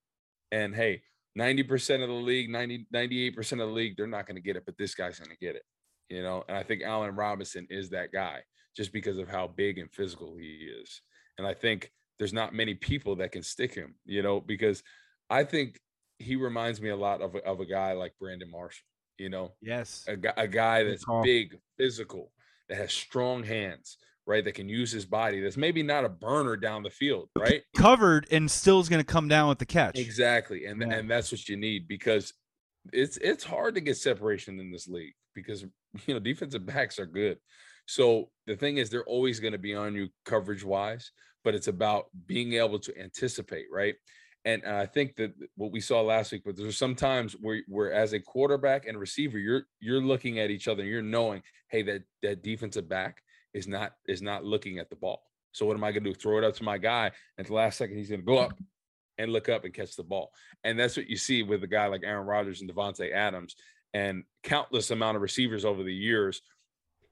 And 0.52 0.76
hey, 0.76 1.02
90% 1.38 2.02
of 2.02 2.08
the 2.08 2.14
league, 2.14 2.50
90, 2.50 2.88
98% 2.94 3.52
of 3.54 3.58
the 3.60 3.66
league, 3.66 3.98
they're 3.98 4.08
not 4.08 4.28
gonna 4.28 4.40
get 4.40 4.56
it, 4.56 4.64
but 4.66 4.78
this 4.78 4.96
guy's 4.96 5.20
gonna 5.20 5.36
get 5.42 5.56
it. 5.56 5.64
You 6.10 6.22
know, 6.22 6.44
and 6.48 6.58
I 6.58 6.64
think 6.64 6.84
Allen 6.84 7.16
Robinson 7.16 7.68
is 7.70 7.90
that 7.90 8.12
guy 8.12 8.42
just 8.78 8.94
because 8.94 9.18
of 9.18 9.28
how 9.28 9.48
big 9.48 9.80
and 9.80 9.92
physical 9.92 10.36
he 10.38 10.70
is. 10.82 11.02
And 11.38 11.48
I 11.48 11.54
think 11.54 11.92
there's 12.20 12.34
not 12.34 12.54
many 12.54 12.76
people 12.76 13.16
that 13.18 13.32
can 13.32 13.42
stick 13.42 13.74
him, 13.74 13.96
you 14.06 14.22
know, 14.22 14.40
because 14.40 14.84
I 15.30 15.44
think 15.44 15.80
he 16.20 16.36
reminds 16.36 16.80
me 16.80 16.90
a 16.90 16.96
lot 16.96 17.22
of, 17.22 17.36
of 17.36 17.60
a 17.60 17.66
guy 17.66 17.94
like 17.94 18.14
Brandon 18.20 18.50
Marshall 18.50 18.86
you 19.18 19.30
know 19.30 19.54
yes 19.62 20.06
a, 20.08 20.42
a 20.42 20.48
guy 20.48 20.84
that's 20.84 21.06
big 21.24 21.58
physical 21.78 22.32
that 22.68 22.78
has 22.78 22.92
strong 22.92 23.44
hands 23.44 23.98
right? 24.28 24.44
That 24.44 24.54
can 24.54 24.68
use 24.68 24.92
his 24.92 25.06
body. 25.06 25.40
That's 25.40 25.58
maybe 25.58 25.84
not 25.84 26.06
a 26.06 26.10
burner 26.10 26.58
down 26.58 26.84
the 26.84 26.90
field, 26.90 27.30
right? 27.38 27.62
Covered 27.76 28.28
and 28.32 28.50
still 28.50 28.80
is 28.80 28.90
going 28.90 29.04
to 29.04 29.06
come 29.06 29.28
down 29.28 29.50
with 29.50 29.60
the 29.60 29.66
catch. 29.66 29.98
Exactly, 30.00 30.66
and 30.66 30.82
Yeah. 30.82 30.94
and 30.94 31.10
that's 31.10 31.32
what 31.32 31.48
you 31.48 31.58
need 31.58 31.88
because 31.88 32.34
it's 32.94 33.18
it's 33.18 33.44
hard 33.44 33.76
to 33.76 33.82
get 33.82 33.98
separation 33.98 34.60
in 34.60 34.72
this 34.72 34.88
league 34.88 35.14
because 35.34 35.64
you 36.06 36.14
know 36.14 36.20
defensive 36.20 36.66
backs 36.66 37.00
are 37.00 37.06
good. 37.06 37.38
So 37.88 38.32
the 38.48 38.56
thing 38.56 38.78
is, 38.78 38.90
they're 38.90 39.06
always 39.06 39.40
going 39.40 39.54
to 39.54 39.60
be 39.60 39.76
on 39.76 39.94
you 39.94 40.10
coverage 40.26 40.64
wise, 40.64 41.12
but 41.44 41.54
it's 41.54 41.68
about 41.68 42.06
being 42.26 42.54
able 42.54 42.80
to 42.80 43.00
anticipate, 43.00 43.68
right? 43.72 43.94
And 44.46 44.64
uh, 44.64 44.76
I 44.76 44.86
think 44.86 45.16
that 45.16 45.34
what 45.56 45.72
we 45.72 45.80
saw 45.80 46.02
last 46.02 46.32
week, 46.32 46.44
but 46.46 46.56
there's 46.56 46.78
some 46.78 46.96
times 46.96 47.34
where, 47.34 47.62
where 47.68 47.92
as 47.92 48.14
a 48.14 48.20
quarterback 48.20 48.86
and 48.86 48.98
receiver, 48.98 49.40
you're 49.40 49.64
you're 49.80 50.02
looking 50.02 50.40
at 50.40 50.52
each 50.52 50.68
other 50.68 50.84
and 50.84 50.92
you're 50.92 51.02
knowing, 51.02 51.42
hey, 51.70 51.82
that 51.82 52.04
that 52.22 52.44
defensive 52.44 52.88
back 52.88 53.24
is 53.54 53.68
not 53.68 53.94
is 54.08 54.22
not 54.22 54.46
looking 54.46 54.78
at 54.78 54.90
the 54.90 54.96
ball. 54.96 55.24
So 55.52 55.66
what 55.66 55.76
am 55.76 55.84
I 55.84 55.92
going 55.92 56.04
to 56.04 56.12
do? 56.12 56.16
Throw 56.16 56.38
it 56.38 56.44
up 56.44 56.54
to 56.56 56.64
my 56.64 56.78
guy, 56.78 57.06
and 57.06 57.46
at 57.46 57.48
the 57.48 57.54
last 57.54 57.78
second, 57.78 57.98
he's 57.98 58.10
going 58.10 58.22
to 58.22 58.26
go 58.26 58.38
up 58.38 58.54
and 59.18 59.32
look 59.32 59.50
up 59.50 59.66
and 59.66 59.74
catch 59.74 59.96
the 59.96 60.04
ball. 60.04 60.32
And 60.64 60.78
that's 60.78 60.98
what 60.98 61.10
you 61.10 61.18
see 61.18 61.42
with 61.42 61.64
a 61.64 61.68
guy 61.68 61.88
like 61.88 62.02
Aaron 62.04 62.28
Rodgers 62.28 62.62
and 62.62 62.70
Davante 62.70 63.14
Adams 63.14 63.56
and 63.94 64.26
countless 64.44 64.92
amount 64.92 65.16
of 65.16 65.22
receivers 65.22 65.64
over 65.64 65.82
the 65.82 65.94
years. 65.94 66.42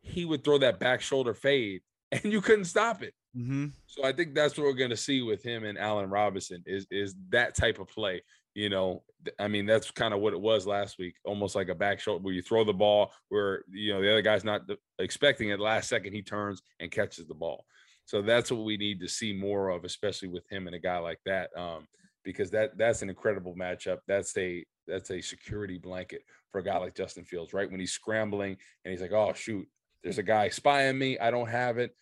He 0.02 0.26
would 0.26 0.44
throw 0.44 0.58
that 0.60 0.80
back 0.80 1.02
shoulder 1.02 1.34
fade, 1.34 1.82
and 2.12 2.26
you 2.26 2.42
couldn't 2.42 2.66
stop 2.66 3.02
it. 3.02 3.14
Mm-hmm. 3.36 3.68
So 3.88 4.04
I 4.04 4.12
think 4.12 4.36
that's 4.36 4.58
what 4.58 4.66
we're 4.66 4.74
going 4.74 4.90
to 4.92 4.98
see 4.98 5.22
with 5.22 5.44
him 5.44 5.64
and 5.64 5.78
Allen 5.78 6.10
Robinson 6.10 6.64
is 6.66 6.86
is 6.92 7.16
that 7.30 7.56
type 7.56 7.80
of 7.80 7.88
play. 7.88 8.22
You 8.54 8.70
know, 8.70 9.04
I 9.40 9.48
mean 9.48 9.66
that's 9.66 9.90
kind 9.90 10.14
of 10.14 10.20
what 10.20 10.34
it 10.34 10.40
was 10.40 10.68
last 10.68 11.00
week, 11.00 11.16
almost 11.26 11.56
like 11.56 11.70
a 11.70 11.76
back 11.76 12.00
shoulder 12.00 12.24
where 12.24 12.34
you 12.34 12.44
throw 12.44 12.64
the 12.64 12.74
ball 12.74 13.12
where 13.30 13.64
you 13.72 13.94
know 13.94 14.02
the 14.02 14.12
other 14.12 14.22
guy's 14.22 14.44
not 14.44 14.62
expecting 15.00 15.50
it. 15.50 15.60
Last 15.60 15.90
second 15.90 16.14
he 16.14 16.22
turns 16.22 16.62
and 16.80 16.92
catches 16.92 17.28
the 17.28 17.34
ball. 17.34 17.66
So 18.06 18.22
that's 18.22 18.52
what 18.52 18.64
we 18.64 18.78
need 18.78 19.00
to 19.00 19.08
see 19.08 19.34
more 19.34 19.70
of, 19.70 19.86
especially 19.86 20.28
with 20.28 20.44
him 20.52 20.68
and 20.68 20.76
a 20.76 20.80
guy 20.80 20.98
like 20.98 21.20
that, 21.26 21.50
um, 21.58 21.88
because 22.24 22.52
that 22.52 22.78
that's 22.78 23.02
an 23.02 23.10
incredible 23.10 23.56
matchup. 23.56 24.00
That's 24.08 24.38
a 24.38 24.64
that's 24.88 25.10
a 25.10 25.22
security 25.22 25.78
blanket 25.78 26.22
for 26.52 26.60
a 26.60 26.64
guy 26.64 26.78
like 26.78 26.96
Justin 26.96 27.24
Fields, 27.24 27.54
right? 27.54 27.70
When 27.70 27.80
he's 27.80 27.94
scrambling 27.94 28.58
and 28.84 28.92
he's 28.92 29.02
like, 29.02 29.14
"Oh 29.14 29.34
shoot, 29.34 29.68
there's 30.04 30.18
a 30.18 30.24
guy 30.24 30.50
spying 30.50 30.98
me. 30.98 31.18
I 31.18 31.32
don't 31.32 31.50
have 31.50 31.78
it." 31.78 31.96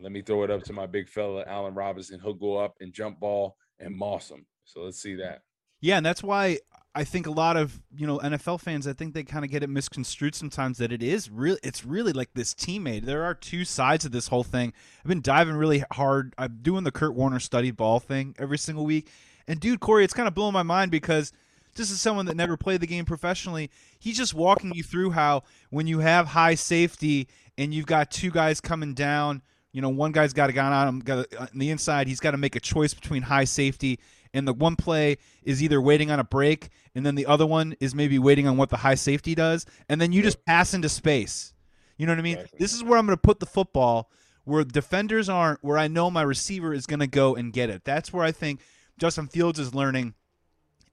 Let 0.00 0.12
me 0.12 0.22
throw 0.22 0.44
it 0.44 0.50
up 0.50 0.62
to 0.64 0.72
my 0.72 0.86
big 0.86 1.08
fella, 1.08 1.44
Allen 1.46 1.74
Robinson. 1.74 2.20
He'll 2.20 2.34
go 2.34 2.56
up 2.56 2.74
and 2.80 2.92
jump 2.92 3.20
ball 3.20 3.56
and 3.78 3.96
moss 3.96 4.30
him. 4.30 4.46
So 4.64 4.82
let's 4.82 5.00
see 5.00 5.16
that. 5.16 5.42
Yeah, 5.80 5.96
and 5.96 6.06
that's 6.06 6.22
why 6.22 6.58
I 6.94 7.04
think 7.04 7.26
a 7.26 7.30
lot 7.30 7.56
of 7.56 7.80
you 7.94 8.06
know 8.06 8.18
NFL 8.18 8.60
fans, 8.60 8.86
I 8.86 8.92
think 8.92 9.14
they 9.14 9.24
kind 9.24 9.44
of 9.44 9.50
get 9.50 9.62
it 9.62 9.68
misconstrued 9.68 10.34
sometimes 10.34 10.78
that 10.78 10.92
it 10.92 11.02
is 11.02 11.28
really, 11.28 11.58
it's 11.62 11.84
really 11.84 12.12
like 12.12 12.30
this 12.34 12.54
teammate. 12.54 13.04
There 13.04 13.24
are 13.24 13.34
two 13.34 13.64
sides 13.64 14.04
of 14.04 14.12
this 14.12 14.28
whole 14.28 14.44
thing. 14.44 14.72
I've 15.00 15.08
been 15.08 15.20
diving 15.20 15.56
really 15.56 15.84
hard. 15.92 16.34
I'm 16.38 16.60
doing 16.62 16.84
the 16.84 16.92
Kurt 16.92 17.14
Warner 17.14 17.40
study 17.40 17.72
ball 17.72 17.98
thing 17.98 18.36
every 18.38 18.58
single 18.58 18.84
week, 18.84 19.10
and 19.48 19.58
dude, 19.58 19.80
Corey, 19.80 20.04
it's 20.04 20.14
kind 20.14 20.28
of 20.28 20.34
blowing 20.34 20.52
my 20.52 20.62
mind 20.62 20.90
because 20.90 21.32
this 21.74 21.90
is 21.90 22.00
someone 22.00 22.26
that 22.26 22.36
never 22.36 22.56
played 22.56 22.80
the 22.80 22.86
game 22.86 23.04
professionally. 23.04 23.70
He's 23.98 24.16
just 24.16 24.34
walking 24.34 24.72
you 24.74 24.82
through 24.82 25.10
how 25.12 25.42
when 25.70 25.86
you 25.86 26.00
have 26.00 26.28
high 26.28 26.54
safety 26.54 27.28
and 27.56 27.72
you've 27.72 27.86
got 27.86 28.10
two 28.10 28.30
guys 28.30 28.60
coming 28.60 28.94
down. 28.94 29.42
You 29.72 29.80
know, 29.80 29.88
one 29.88 30.12
guy's 30.12 30.32
got 30.32 30.50
a 30.50 30.52
gun 30.52 30.72
on 30.72 30.88
him, 30.88 31.00
got 31.00 31.26
a, 31.32 31.40
uh, 31.40 31.46
on 31.52 31.58
the 31.58 31.70
inside. 31.70 32.06
He's 32.06 32.20
got 32.20 32.32
to 32.32 32.36
make 32.36 32.56
a 32.56 32.60
choice 32.60 32.94
between 32.94 33.22
high 33.22 33.44
safety 33.44 33.98
and 34.34 34.46
the 34.46 34.52
one 34.52 34.76
play 34.76 35.18
is 35.42 35.62
either 35.62 35.80
waiting 35.80 36.10
on 36.10 36.18
a 36.18 36.24
break, 36.24 36.70
and 36.94 37.04
then 37.04 37.14
the 37.14 37.26
other 37.26 37.46
one 37.46 37.74
is 37.80 37.94
maybe 37.94 38.18
waiting 38.18 38.46
on 38.46 38.56
what 38.56 38.70
the 38.70 38.78
high 38.78 38.94
safety 38.94 39.34
does, 39.34 39.66
and 39.88 40.00
then 40.00 40.12
you 40.12 40.22
just 40.22 40.44
pass 40.44 40.74
into 40.74 40.88
space. 40.88 41.52
You 41.98 42.06
know 42.06 42.12
what 42.12 42.18
I 42.18 42.22
mean? 42.22 42.38
Exactly. 42.38 42.58
This 42.58 42.72
is 42.72 42.84
where 42.84 42.98
I'm 42.98 43.06
going 43.06 43.16
to 43.16 43.20
put 43.20 43.40
the 43.40 43.46
football, 43.46 44.10
where 44.44 44.64
defenders 44.64 45.28
aren't, 45.28 45.62
where 45.62 45.78
I 45.78 45.88
know 45.88 46.10
my 46.10 46.22
receiver 46.22 46.72
is 46.72 46.86
going 46.86 47.00
to 47.00 47.06
go 47.06 47.34
and 47.36 47.52
get 47.52 47.70
it. 47.70 47.84
That's 47.84 48.12
where 48.12 48.24
I 48.24 48.32
think 48.32 48.60
Justin 48.98 49.28
Fields 49.28 49.58
is 49.58 49.74
learning. 49.74 50.14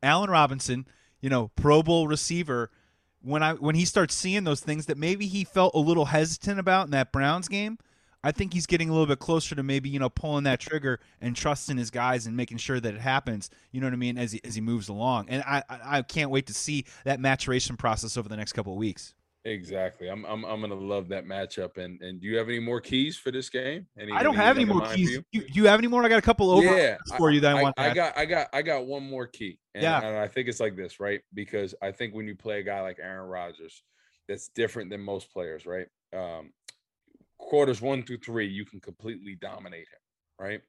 Allen 0.04 0.30
Robinson, 0.30 0.88
you 1.22 1.30
know, 1.30 1.52
Pro 1.56 1.84
Bowl 1.84 2.08
receiver. 2.08 2.70
When 3.22 3.44
I 3.44 3.54
when 3.54 3.76
he 3.76 3.84
starts 3.84 4.16
seeing 4.16 4.46
those 4.46 4.62
things 4.62 4.86
that 4.86 4.98
maybe 4.98 5.28
he 5.28 5.44
felt 5.44 5.76
a 5.76 5.80
little 5.80 6.06
hesitant 6.06 6.58
about 6.58 6.86
in 6.86 6.92
that 6.92 7.12
Browns 7.12 7.50
game, 7.50 7.78
I 8.24 8.32
think 8.32 8.54
he's 8.54 8.66
getting 8.66 8.90
a 8.90 8.92
little 8.92 9.08
bit 9.08 9.20
closer 9.20 9.56
to 9.56 9.64
maybe 9.64 9.90
you 9.90 10.00
know 10.00 10.10
pulling 10.10 10.44
that 10.44 10.60
trigger 10.60 11.00
and 11.22 11.36
trusting 11.36 11.78
his 11.78 11.90
guys 11.90 12.26
and 12.28 12.36
making 12.36 12.58
sure 12.58 12.80
that 12.80 12.94
it 12.94 13.00
happens. 13.02 13.50
You 13.72 13.82
know 13.82 13.88
what 13.88 13.94
I 13.94 13.98
mean 13.98 14.18
as 14.18 14.34
he 14.34 14.42
as 14.44 14.56
he 14.56 14.62
moves 14.62 14.90
along. 14.90 15.28
And 15.30 15.44
I 15.44 15.64
I, 15.70 16.02
can't 16.02 16.30
wait 16.30 16.48
to 16.48 16.54
see 16.54 16.86
that 17.06 17.20
maturation 17.20 17.78
process 17.78 18.18
over 18.18 18.28
the 18.28 18.38
next 18.38 18.54
couple 18.54 18.74
of 18.74 18.80
weeks. 18.80 19.14
Exactly. 19.46 20.10
I'm 20.10 20.26
I'm 20.26 20.44
I'm 20.44 20.60
gonna 20.60 20.76
love 20.76 21.08
that 21.10 21.26
matchup. 21.26 21.78
And 21.78 22.02
and 22.02 22.20
do 22.20 22.28
you 22.28 22.38
have 22.38 22.50
any 22.50 22.60
more 22.60 22.82
keys 22.82 23.18
for 23.18 23.32
this 23.32 23.50
game? 23.50 23.88
Any, 23.98 24.12
I 24.12 24.22
don't 24.22 24.36
have 24.36 24.58
any 24.58 24.66
more 24.66 24.82
keys. 24.88 25.12
you? 25.12 25.24
You, 25.32 25.42
do 25.42 25.62
you 25.62 25.68
have 25.68 25.80
any 25.80 25.88
more? 25.88 26.04
I 26.04 26.10
got 26.10 26.20
a 26.20 26.22
couple 26.22 26.52
over 26.52 26.66
Yeah, 26.66 26.98
for 27.18 27.32
you 27.32 27.40
that 27.40 27.56
I, 27.56 27.60
I, 27.60 27.64
want. 27.64 27.80
I 27.80 27.94
got 27.94 28.18
I 28.18 28.26
got 28.26 28.48
I 28.52 28.62
got 28.62 28.86
one 28.86 29.10
more 29.10 29.28
key. 29.28 29.58
And, 29.76 29.84
Yeah. 29.84 30.06
and 30.06 30.18
I 30.18 30.28
think 30.28 30.50
it's 30.50 30.60
like 30.60 30.76
this, 30.76 31.00
right? 31.00 31.22
Because 31.34 31.74
I 31.82 31.92
think 31.94 32.14
when 32.14 32.28
you 32.28 32.36
play 32.36 32.60
a 32.60 32.64
guy 32.64 32.82
like 32.82 32.98
Aaron 33.02 33.30
Rodgers, 33.30 33.82
that's 34.28 34.50
different 34.50 34.90
than 34.90 35.00
most 35.00 35.32
players, 35.32 35.66
right? 35.66 35.88
Um, 36.14 36.52
quarters 37.50 37.82
one 37.82 38.04
through 38.04 38.20
three, 38.20 38.48
you 38.48 38.66
can 38.66 38.80
completely 38.80 39.36
dominate 39.36 39.88
him, 39.88 40.00
right? 40.40 40.62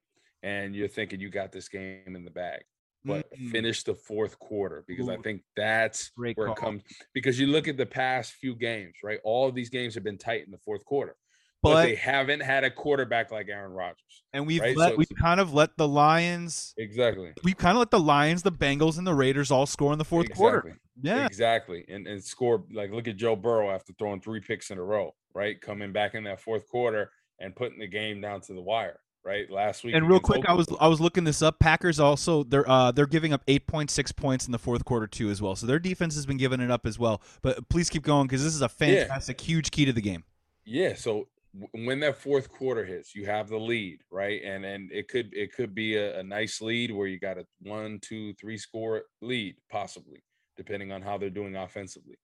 And 0.42 0.74
you're 0.74 0.88
thinking 0.88 1.20
you 1.20 1.30
got 1.30 1.52
this 1.52 1.68
game 1.68 2.16
in 2.16 2.24
the 2.24 2.30
bag. 2.30 2.62
But 3.04 3.30
Mm. 3.32 3.50
finish 3.50 3.82
the 3.82 3.94
fourth 3.94 4.38
quarter 4.38 4.84
because 4.86 5.08
I 5.08 5.16
think 5.18 5.42
that's 5.56 6.10
where 6.16 6.34
call. 6.34 6.52
it 6.52 6.56
comes 6.56 6.82
because 7.14 7.40
you 7.40 7.46
look 7.46 7.66
at 7.66 7.78
the 7.78 7.86
past 7.86 8.32
few 8.34 8.54
games, 8.54 8.96
right? 9.02 9.18
All 9.24 9.48
of 9.48 9.54
these 9.54 9.70
games 9.70 9.94
have 9.94 10.04
been 10.04 10.18
tight 10.18 10.44
in 10.44 10.50
the 10.50 10.58
fourth 10.58 10.84
quarter, 10.84 11.16
but, 11.62 11.72
But 11.72 11.82
they 11.86 11.94
haven't 11.94 12.40
had 12.40 12.62
a 12.62 12.70
quarterback 12.70 13.30
like 13.30 13.48
Aaron 13.48 13.72
Rodgers. 13.72 14.22
and 14.34 14.46
we've 14.46 14.60
right, 14.60 14.76
let 14.76 14.90
so 14.90 14.96
we've 14.96 15.08
kind 15.18 15.40
of 15.40 15.54
let 15.54 15.78
the 15.78 15.88
Lions 15.88 16.74
Exactly. 16.76 17.32
we've 17.42 17.56
kind 17.56 17.74
of 17.74 17.78
let 17.78 17.90
the 17.90 18.00
Lions, 18.00 18.42
the 18.42 18.52
Bengals, 18.52 18.98
and 18.98 19.06
the 19.06 19.14
Raiders 19.14 19.50
all 19.50 19.64
score 19.66 19.92
in 19.92 19.98
the 19.98 20.04
fourth 20.04 20.30
quarter. 20.34 20.58
Exactly. 20.58 20.80
Yeah. 21.02 21.24
Exactly. 21.26 21.84
And 21.88 22.06
and 22.06 22.22
score 22.22 22.64
like 22.70 22.90
look 22.90 23.08
at 23.08 23.16
Joe 23.16 23.34
Burrow 23.34 23.70
after 23.70 23.94
throwing 23.98 24.20
three 24.20 24.40
picks 24.40 24.70
in 24.70 24.76
a 24.76 24.82
row, 24.84 25.14
right? 25.34 25.60
Coming 25.60 25.92
back 25.92 26.14
in 26.14 26.24
that 26.24 26.40
fourth 26.40 26.68
quarter 26.68 27.10
and 27.38 27.54
putting 27.54 27.78
the 27.78 27.86
game 27.86 28.20
down 28.20 28.40
to 28.42 28.52
the 28.52 28.60
wire, 28.60 29.00
right? 29.24 29.50
Last 29.50 29.84
week. 29.84 29.94
And 29.94 30.08
real 30.08 30.20
quick, 30.20 30.44
I 30.46 30.52
was 30.52 30.66
I 30.80 30.88
was 30.88 31.00
looking 31.00 31.24
this 31.24 31.42
up. 31.42 31.58
Packers 31.58 31.98
also 31.98 32.44
they're 32.44 32.68
uh 32.68 32.92
they're 32.92 33.06
giving 33.06 33.32
up 33.32 33.42
eight 33.48 33.66
point 33.66 33.90
six 33.90 34.12
points 34.12 34.46
in 34.46 34.52
the 34.52 34.58
fourth 34.58 34.84
quarter 34.84 35.06
too 35.06 35.30
as 35.30 35.40
well. 35.40 35.56
So 35.56 35.66
their 35.66 35.78
defense 35.78 36.14
has 36.14 36.26
been 36.26 36.36
giving 36.36 36.60
it 36.60 36.70
up 36.70 36.86
as 36.86 36.98
well. 36.98 37.22
But 37.42 37.68
please 37.68 37.90
keep 37.90 38.02
going 38.02 38.26
because 38.26 38.44
this 38.44 38.54
is 38.54 38.62
a 38.62 38.68
fantastic, 38.68 39.40
huge 39.40 39.70
key 39.70 39.84
to 39.84 39.92
the 39.92 40.02
game. 40.02 40.24
Yeah. 40.64 40.94
So 40.94 41.28
when 41.72 42.00
that 42.00 42.16
fourth 42.16 42.50
quarter 42.50 42.84
hits, 42.84 43.14
you 43.14 43.26
have 43.26 43.48
the 43.48 43.58
lead, 43.58 44.00
right? 44.10 44.40
And 44.44 44.64
and 44.64 44.90
it 44.92 45.08
could 45.08 45.30
it 45.32 45.52
could 45.52 45.74
be 45.74 45.96
a, 45.96 46.20
a 46.20 46.22
nice 46.22 46.60
lead 46.60 46.92
where 46.92 47.06
you 47.06 47.18
got 47.18 47.38
a 47.38 47.46
one, 47.62 47.98
two, 48.02 48.34
three 48.34 48.58
score 48.58 49.02
lead, 49.20 49.56
possibly, 49.70 50.22
depending 50.56 50.92
on 50.92 51.02
how 51.02 51.18
they're 51.18 51.30
doing 51.30 51.56
offensively. 51.56 52.16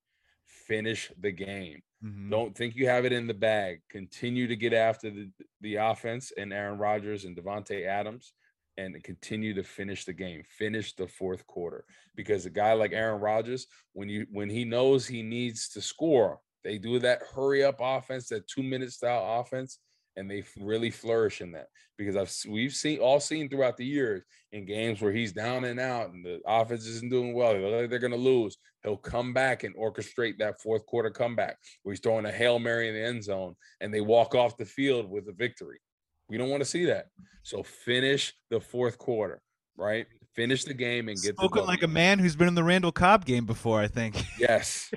Finish 0.67 1.13
the 1.19 1.33
game. 1.33 1.83
Mhm. 2.05 2.31
Don't 2.31 2.57
think 2.57 2.77
you 2.77 2.89
have 2.89 3.05
it 3.05 3.13
in 3.13 3.27
the 3.27 3.35
bag. 3.35 3.81
Continue 3.89 4.47
to 4.49 4.57
get 4.57 4.73
after 4.73 5.11
the, 5.11 5.31
the 5.61 5.77
offense 5.77 6.33
and 6.37 6.53
Aaron 6.53 6.79
Rodgers 6.79 7.25
and 7.25 7.37
Davante 7.37 7.87
Adams 7.87 8.33
and 8.77 9.03
continue 9.03 9.55
to 9.55 9.63
finish 9.63 10.05
the 10.05 10.13
game. 10.13 10.43
Finish 10.45 10.95
the 10.95 11.09
fourth 11.09 11.47
quarter. 11.47 11.85
Because 12.15 12.47
a 12.47 12.51
guy 12.51 12.75
like 12.75 12.93
Aaron 12.93 13.21
Rodgers, 13.21 13.67
when 13.93 14.09
you 14.09 14.27
when 14.31 14.51
he 14.51 14.65
knows 14.65 15.07
he 15.07 15.23
needs 15.23 15.69
to 15.71 15.81
score, 15.81 16.41
they 16.65 16.79
do 16.79 16.99
that 16.99 17.23
hurry 17.35 17.65
up 17.65 17.77
offense, 17.81 18.29
that 18.29 18.49
two 18.49 18.63
minute 18.63 18.93
style 18.93 19.41
offense, 19.41 19.79
and 20.17 20.31
they 20.31 20.45
really 20.61 20.91
flourish 20.91 21.41
in 21.41 21.53
that. 21.53 21.69
Because 21.97 22.17
I've 22.17 22.35
we've 22.51 22.75
seen 22.75 22.99
all 22.99 23.21
seen 23.21 23.49
throughout 23.49 23.77
the 23.77 23.87
years 23.87 24.23
in 24.53 24.67
games 24.67 25.01
where 25.01 25.13
he's 25.13 25.33
down 25.33 25.65
and 25.65 25.81
out 25.81 26.11
and 26.11 26.25
the 26.25 26.41
offense 26.47 26.87
isn't 26.87 27.11
doing 27.11 27.33
well, 27.35 27.55
they 27.55 27.61
look 27.61 27.81
like 27.81 27.91
they're 27.91 27.99
gonna 27.99 28.17
lose. 28.17 28.59
He'll 28.87 28.97
come 28.97 29.33
back 29.33 29.65
and 29.65 29.75
orchestrate 29.75 30.39
that 30.39 30.61
fourth 30.63 30.87
quarter 30.87 31.11
comeback 31.11 31.59
where 31.83 31.93
he's 31.93 32.01
throwing 32.01 32.25
a 32.25 32.31
Hail 32.31 32.61
Mary 32.61 32.89
in 32.89 32.95
the 32.95 33.03
end 33.03 33.25
zone 33.25 33.57
and 33.81 33.93
they 33.93 34.01
walk 34.01 34.37
off 34.37 34.57
the 34.57 34.65
field 34.65 35.11
with 35.11 35.27
a 35.29 35.33
victory. 35.33 35.81
We 36.29 36.39
don't 36.39 36.51
want 36.51 36.61
to 36.61 36.69
see 36.69 36.85
that. 36.85 37.07
So 37.43 37.65
finish 37.65 38.33
the 38.49 38.61
fourth 38.61 38.97
quarter, 38.97 39.43
right? 39.77 40.07
Finish 40.37 40.65
the 40.65 40.75
game 40.75 41.09
and 41.09 41.21
get 41.21 41.35
Spoken 41.35 41.67
like 41.67 41.83
a 41.83 41.89
man 41.89 42.21
who's 42.21 42.37
been 42.37 42.47
in 42.47 42.55
the 42.55 42.63
Randall 42.63 42.93
Cobb 42.93 43.25
game 43.25 43.45
before. 43.45 43.81
I 43.81 43.89
think. 43.89 44.23
Yes, 44.39 44.93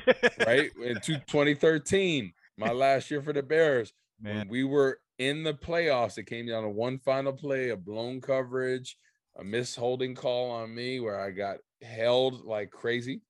right? 0.45 0.69
In 0.83 0.99
two- 1.01 1.15
2013, 1.15 2.31
my 2.57 2.71
last 2.71 3.09
year 3.09 3.23
for 3.23 3.33
the 3.33 3.41
Bears, 3.41 3.91
when 4.21 4.35
Man, 4.35 4.47
we 4.49 4.65
were 4.65 4.99
in 5.17 5.41
the 5.41 5.53
playoffs, 5.55 6.19
it 6.19 6.27
came 6.27 6.45
down 6.45 6.61
to 6.61 6.69
one 6.69 6.99
final 6.99 7.33
play, 7.33 7.69
a 7.69 7.77
blown 7.77 8.21
coverage, 8.21 8.97
a 9.39 9.43
miss 9.43 9.75
holding 9.75 10.13
call 10.13 10.51
on 10.51 10.75
me 10.75 10.99
where 10.99 11.19
I 11.19 11.31
got 11.31 11.57
held 11.81 12.45
like 12.45 12.69
crazy. 12.69 13.21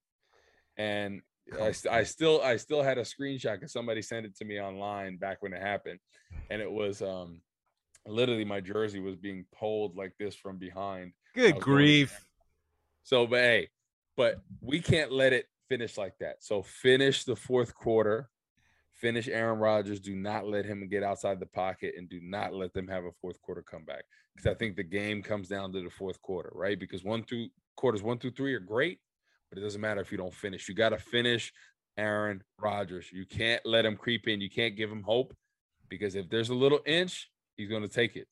And 0.80 1.22
I, 1.62 1.74
I 1.92 2.04
still 2.04 2.42
I 2.42 2.56
still 2.56 2.82
had 2.82 2.98
a 2.98 3.04
screenshot 3.04 3.56
because 3.56 3.74
somebody 3.74 4.02
sent 4.02 4.26
it 4.26 4.36
to 4.38 4.46
me 4.46 4.60
online 4.60 5.18
back 5.18 5.44
when 5.44 5.54
it 5.54 5.62
happened. 5.62 6.00
And 6.50 6.62
it 6.62 6.72
was 6.72 7.02
um 7.02 7.42
literally 8.08 8.46
my 8.46 8.62
jersey 8.62 9.00
was 9.00 9.16
being 9.16 9.46
pulled 9.58 9.96
like 9.96 10.14
this 10.18 10.36
from 10.36 10.58
behind. 10.58 11.14
good 11.36 11.60
grief. 11.60 12.26
So, 13.04 13.28
but 13.28 13.40
hey, 13.40 13.70
but 14.16 14.42
we 14.62 14.80
can't 14.82 15.12
let 15.12 15.34
it 15.34 15.46
finish 15.68 15.98
like 15.98 16.18
that. 16.20 16.44
So 16.44 16.62
finish 16.64 17.24
the 17.24 17.36
fourth 17.36 17.74
quarter, 17.74 18.30
Finish 18.94 19.28
Aaron 19.28 19.60
Rodgers. 19.60 20.00
Do 20.00 20.16
not 20.16 20.48
let 20.48 20.66
him 20.66 20.88
get 20.90 21.04
outside 21.04 21.40
the 21.40 21.46
pocket 21.46 21.96
and 21.98 22.10
do 22.10 22.20
not 22.22 22.54
let 22.54 22.74
them 22.74 22.88
have 22.88 23.06
a 23.06 23.12
fourth 23.22 23.42
quarter 23.42 23.62
comeback. 23.64 24.04
Because 24.36 24.52
I 24.52 24.56
think 24.56 24.76
the 24.76 24.84
game 24.84 25.24
comes 25.24 25.48
down 25.48 25.72
to 25.74 25.82
the 25.82 25.90
fourth 25.90 26.22
quarter, 26.22 26.52
right? 26.54 26.80
Because 26.80 27.04
one 27.04 27.24
through 27.24 27.48
quarters 27.76 28.04
one 28.04 28.20
through 28.20 28.32
three 28.32 28.54
are 28.54 28.60
great, 28.60 29.00
but 29.50 29.58
it 29.58 29.62
doesn't 29.62 29.82
matter 29.82 30.02
if 30.02 30.12
you 30.12 30.18
don't 30.18 30.34
finish. 30.34 30.68
You 30.70 30.76
got 30.76 30.90
to 30.90 30.98
finish 30.98 31.54
Aaron 31.98 32.44
Rodgers. 32.60 33.12
You 33.12 33.26
can't 33.26 33.62
let 33.66 33.86
him 33.86 33.96
creep 33.96 34.28
in. 34.28 34.42
You 34.42 34.50
can't 34.50 34.76
give 34.76 34.92
him 34.92 35.04
hope 35.04 35.36
because 35.90 36.16
if 36.16 36.30
there's 36.30 36.50
a 36.50 36.56
little 36.56 36.80
inch, 36.86 37.30
he's 37.58 37.70
going 37.70 37.82
to 37.82 37.90
take 37.90 38.16
it 38.16 38.28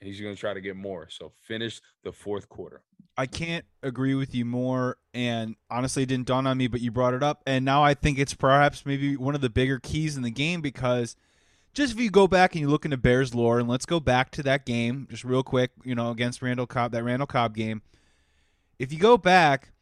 and 0.00 0.08
he's 0.08 0.20
going 0.20 0.34
to 0.34 0.40
try 0.40 0.54
to 0.54 0.60
get 0.60 0.76
more. 0.76 1.08
So 1.08 1.32
finish 1.42 1.80
the 2.04 2.12
fourth 2.12 2.48
quarter. 2.48 2.82
I 3.16 3.26
can't 3.26 3.64
agree 3.82 4.14
with 4.14 4.34
you 4.34 4.44
more. 4.44 4.98
And 5.14 5.56
honestly, 5.70 6.02
it 6.02 6.06
didn't 6.06 6.26
dawn 6.26 6.46
on 6.46 6.58
me, 6.58 6.66
but 6.66 6.82
you 6.82 6.90
brought 6.90 7.14
it 7.14 7.22
up. 7.22 7.42
And 7.46 7.64
now 7.64 7.82
I 7.82 7.94
think 7.94 8.18
it's 8.18 8.34
perhaps 8.34 8.84
maybe 8.84 9.16
one 9.16 9.34
of 9.34 9.40
the 9.40 9.48
bigger 9.48 9.78
keys 9.78 10.16
in 10.16 10.22
the 10.22 10.30
game 10.30 10.60
because 10.60 11.16
just 11.72 11.92
if 11.94 12.00
you 12.00 12.10
go 12.10 12.26
back 12.26 12.54
and 12.54 12.60
you 12.60 12.68
look 12.68 12.84
into 12.84 12.96
Bears 12.96 13.34
lore, 13.34 13.58
and 13.58 13.68
let's 13.68 13.86
go 13.86 14.00
back 14.00 14.30
to 14.32 14.42
that 14.42 14.66
game 14.66 15.06
just 15.10 15.24
real 15.24 15.42
quick, 15.42 15.70
you 15.84 15.94
know, 15.94 16.10
against 16.10 16.42
Randall 16.42 16.66
Cobb, 16.66 16.92
that 16.92 17.04
Randall 17.04 17.26
Cobb 17.26 17.54
game. 17.54 17.82
If 18.78 18.92
you 18.92 18.98
go 18.98 19.16
back, 19.16 19.72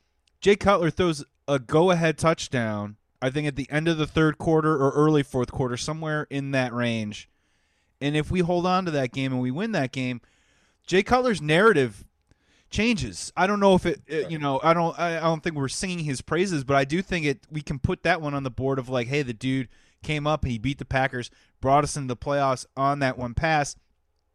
Jay 0.45 0.57
Cutler 0.57 0.91
throws 0.91 1.25
a 1.49 1.59
go 1.59 1.91
ahead 1.91 2.19
touchdown, 2.19 2.99
I 3.23 3.31
think 3.31 3.49
at 3.49 3.57
the 3.57 3.67
end 3.71 3.89
of 3.89 3.97
the 3.97 4.07
third 4.07 4.37
quarter 4.37 4.75
or 4.75 4.91
early 4.91 5.23
fourth 5.23 5.51
quarter, 5.51 5.79
somewhere 5.79 6.27
in 6.29 6.51
that 6.51 6.75
range. 6.75 7.31
And 7.99 8.15
if 8.15 8.31
we 8.31 8.41
hold 8.41 8.67
on 8.67 8.85
to 8.85 8.91
that 8.91 9.11
game 9.11 9.33
and 9.33 9.41
we 9.41 9.51
win 9.51 9.73
that 9.73 9.91
game, 9.91 10.21
Jay 10.87 11.03
Cutler's 11.03 11.41
narrative 11.41 12.05
changes. 12.69 13.33
I 13.35 13.47
don't 13.47 13.59
know 13.59 13.75
if 13.75 13.87
it, 13.87 14.03
it, 14.07 14.31
you 14.31 14.39
know, 14.39 14.61
I 14.63 14.75
don't 14.75 14.99
I 14.99 15.19
don't 15.21 15.43
think 15.43 15.57
we're 15.57 15.69
singing 15.69 16.01
his 16.01 16.21
praises, 16.21 16.63
but 16.63 16.77
I 16.77 16.85
do 16.85 17.01
think 17.01 17.25
it 17.25 17.47
we 17.51 17.63
can 17.63 17.79
put 17.79 18.03
that 18.03 18.21
one 18.21 18.35
on 18.35 18.43
the 18.43 18.51
board 18.51 18.79
of 18.79 18.91
like, 18.91 19.07
hey, 19.07 19.23
the 19.23 19.33
dude 19.33 19.71
came 20.03 20.27
up, 20.27 20.45
he 20.45 20.59
beat 20.59 20.77
the 20.77 20.85
Packers, 20.85 21.31
brought 21.63 21.85
us 21.85 21.97
into 21.97 22.09
the 22.09 22.19
playoffs 22.19 22.67
on 22.77 22.99
that 22.99 23.17
one 23.17 23.33
pass. 23.33 23.77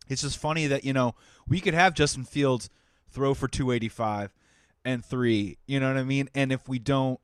It's 0.08 0.24
just 0.24 0.40
funny 0.40 0.66
that, 0.66 0.84
you 0.84 0.92
know, 0.92 1.14
we 1.48 1.60
could 1.60 1.76
have 1.76 1.94
Justin 1.94 2.24
Fields 2.24 2.68
throw 3.12 3.36
for 3.36 3.48
285 3.48 4.34
and 4.90 5.06
3, 5.06 5.58
you 5.68 5.80
know 5.80 5.88
what 5.88 5.98
I 5.98 6.04
mean? 6.04 6.30
And 6.34 6.52
if 6.52 6.68
we 6.68 6.80
don't 6.80 7.20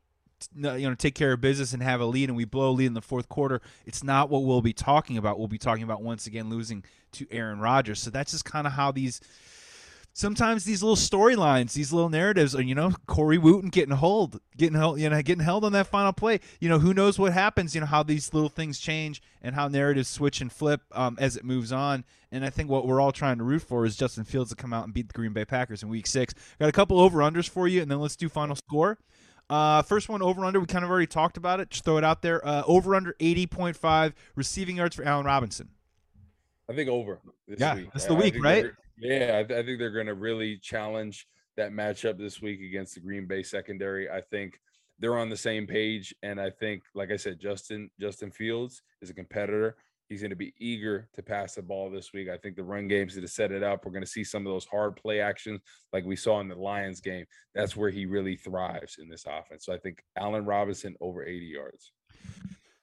you 0.54 0.88
know 0.88 0.94
take 0.94 1.16
care 1.16 1.32
of 1.32 1.42
business 1.42 1.74
and 1.74 1.82
have 1.82 2.02
a 2.02 2.06
lead 2.06 2.30
and 2.30 2.36
we 2.36 2.46
blow 2.46 2.70
a 2.70 2.72
lead 2.72 2.86
in 2.88 2.94
the 2.94 3.02
fourth 3.02 3.30
quarter 3.30 3.62
it's 3.86 4.04
not 4.04 4.30
what 4.30 4.44
we'll 4.44 4.62
be 4.62 4.74
talking 4.74 5.18
about 5.18 5.40
we'll 5.40 5.48
be 5.48 5.58
talking 5.58 5.84
about 5.84 6.04
once 6.04 6.28
again 6.28 6.50
losing 6.50 6.84
to 7.14 7.26
Aaron 7.32 7.60
Rodgers 7.60 8.00
so 8.00 8.10
that's 8.10 8.32
just 8.32 8.44
kind 8.44 8.68
of 8.68 8.74
how 8.74 8.92
these 8.92 9.22
sometimes 10.16 10.64
these 10.64 10.82
little 10.82 10.96
storylines, 10.96 11.74
these 11.74 11.94
little 11.94 12.10
narratives, 12.10 12.56
are 12.56 12.64
you 12.64 12.74
know 12.74 12.92
Corey 13.06 13.38
Wootton 13.38 13.70
getting 13.70 13.96
hold, 13.96 14.40
getting 14.58 14.78
held, 14.78 15.00
you 15.00 15.10
know, 15.10 15.22
getting 15.22 15.44
held 15.44 15.64
on 15.64 15.74
that 15.74 15.88
final 15.88 16.14
play. 16.14 16.40
You 16.60 16.70
know, 16.70 16.80
who 16.80 16.94
knows 16.94 17.20
what 17.20 17.34
happens? 17.34 17.76
You 17.76 17.82
know 17.82 17.88
how 17.88 18.02
these 18.02 18.34
little 18.34 18.50
things 18.50 18.80
change 18.80 19.22
and 19.44 19.54
how 19.54 19.68
narratives 19.68 20.08
switch 20.08 20.42
and 20.42 20.52
flip 20.52 20.82
um, 20.94 21.18
as 21.20 21.36
it 21.36 21.44
moves 21.44 21.72
on. 21.72 22.04
And 22.32 22.44
I 22.44 22.50
think 22.50 22.70
what 22.70 22.88
we're 22.88 23.00
all 23.00 23.12
trying 23.12 23.38
to 23.38 23.44
root 23.44 23.62
for 23.62 23.86
is 23.86 23.96
Justin 23.96 24.24
Fields 24.24 24.50
to 24.50 24.56
come 24.56 24.74
out 24.74 24.86
and 24.86 24.94
beat 24.94 25.10
the 25.10 25.14
Green 25.14 25.34
Bay 25.34 25.46
Packers 25.46 25.84
in 25.84 25.90
Week 25.90 26.08
Six. 26.08 26.34
Got 26.60 26.70
a 26.70 26.72
couple 26.72 27.00
over 27.00 27.20
unders 27.20 27.48
for 27.48 27.68
you, 27.68 27.82
and 27.82 27.92
then 27.92 28.00
let's 28.00 28.16
do 28.16 28.30
final 28.30 28.56
score. 28.56 28.98
Uh, 29.48 29.84
first 29.84 30.10
one 30.10 30.24
over 30.24 30.44
under. 30.44 30.60
We 30.60 30.66
kind 30.66 30.84
of 30.84 30.90
already 30.90 31.06
talked 31.06 31.38
about 31.38 31.60
it. 31.60 31.70
Just 31.70 31.86
throw 31.86 31.98
it 31.98 32.04
out 32.04 32.24
there. 32.24 32.46
Uh, 32.46 32.64
over 32.66 32.96
under 32.96 33.16
eighty 33.20 33.46
point 33.46 33.76
five 33.76 34.16
receiving 34.36 34.78
yards 34.78 34.96
for 34.96 35.04
Allen 35.04 35.26
Robinson. 35.26 35.70
I 36.70 36.74
think 36.74 36.90
over. 36.90 37.22
yeah, 37.48 37.76
week. 37.76 37.90
that's 37.94 38.06
the 38.06 38.16
week, 38.16 38.42
right? 38.44 38.66
Yeah, 38.98 39.40
I, 39.40 39.44
th- 39.44 39.60
I 39.60 39.66
think 39.66 39.80
they're 39.80 39.92
going 39.92 40.08
to 40.08 40.16
really 40.16 40.58
challenge 40.58 41.28
that 41.58 41.72
matchup 41.72 42.18
this 42.18 42.42
week 42.42 42.62
against 42.62 42.96
the 42.96 43.02
Green 43.02 43.28
Bay 43.28 43.44
secondary. 43.44 44.10
I 44.10 44.22
think 44.22 44.60
they're 45.00 45.18
on 45.18 45.30
the 45.30 45.38
same 45.38 45.68
page, 45.68 46.14
and 46.24 46.40
I 46.40 46.50
think, 46.50 46.84
like 46.94 47.12
I 47.12 47.18
said, 47.18 47.40
Justin 47.40 47.90
Justin 48.00 48.32
Fields 48.32 48.82
is 49.02 49.10
a 49.10 49.14
competitor. 49.14 49.76
He's 50.08 50.22
going 50.22 50.30
to 50.30 50.36
be 50.36 50.54
eager 50.60 51.10
to 51.16 51.24
pass 51.24 51.56
the 51.56 51.64
ball 51.64 51.90
this 51.90 52.14
week. 52.14 52.30
I 52.30 52.38
think 52.38 52.56
the 52.56 52.64
run 52.64 52.88
game's 52.88 53.16
going 53.16 53.26
to 53.26 53.32
set 53.32 53.52
it 53.52 53.64
up. 53.64 53.84
We're 53.84 53.92
going 53.92 54.04
to 54.04 54.10
see 54.10 54.24
some 54.24 54.46
of 54.46 54.54
those 54.54 54.66
hard 54.66 54.96
play 54.96 55.20
actions 55.20 55.62
like 55.94 56.06
we 56.06 56.16
saw 56.16 56.40
in 56.42 56.48
the 56.48 56.56
Lions 56.56 57.02
game. 57.02 57.26
That's 57.56 57.76
where 57.76 57.90
he 57.90 58.06
really 58.06 58.36
thrives 58.36 58.98
in 59.02 59.10
this 59.10 59.26
offense. 59.28 59.66
So 59.66 59.74
I 59.74 59.80
think 59.80 60.04
Allen 60.16 60.46
Robinson 60.46 60.96
over 61.02 61.26
80 61.26 61.46
yards. 61.46 61.92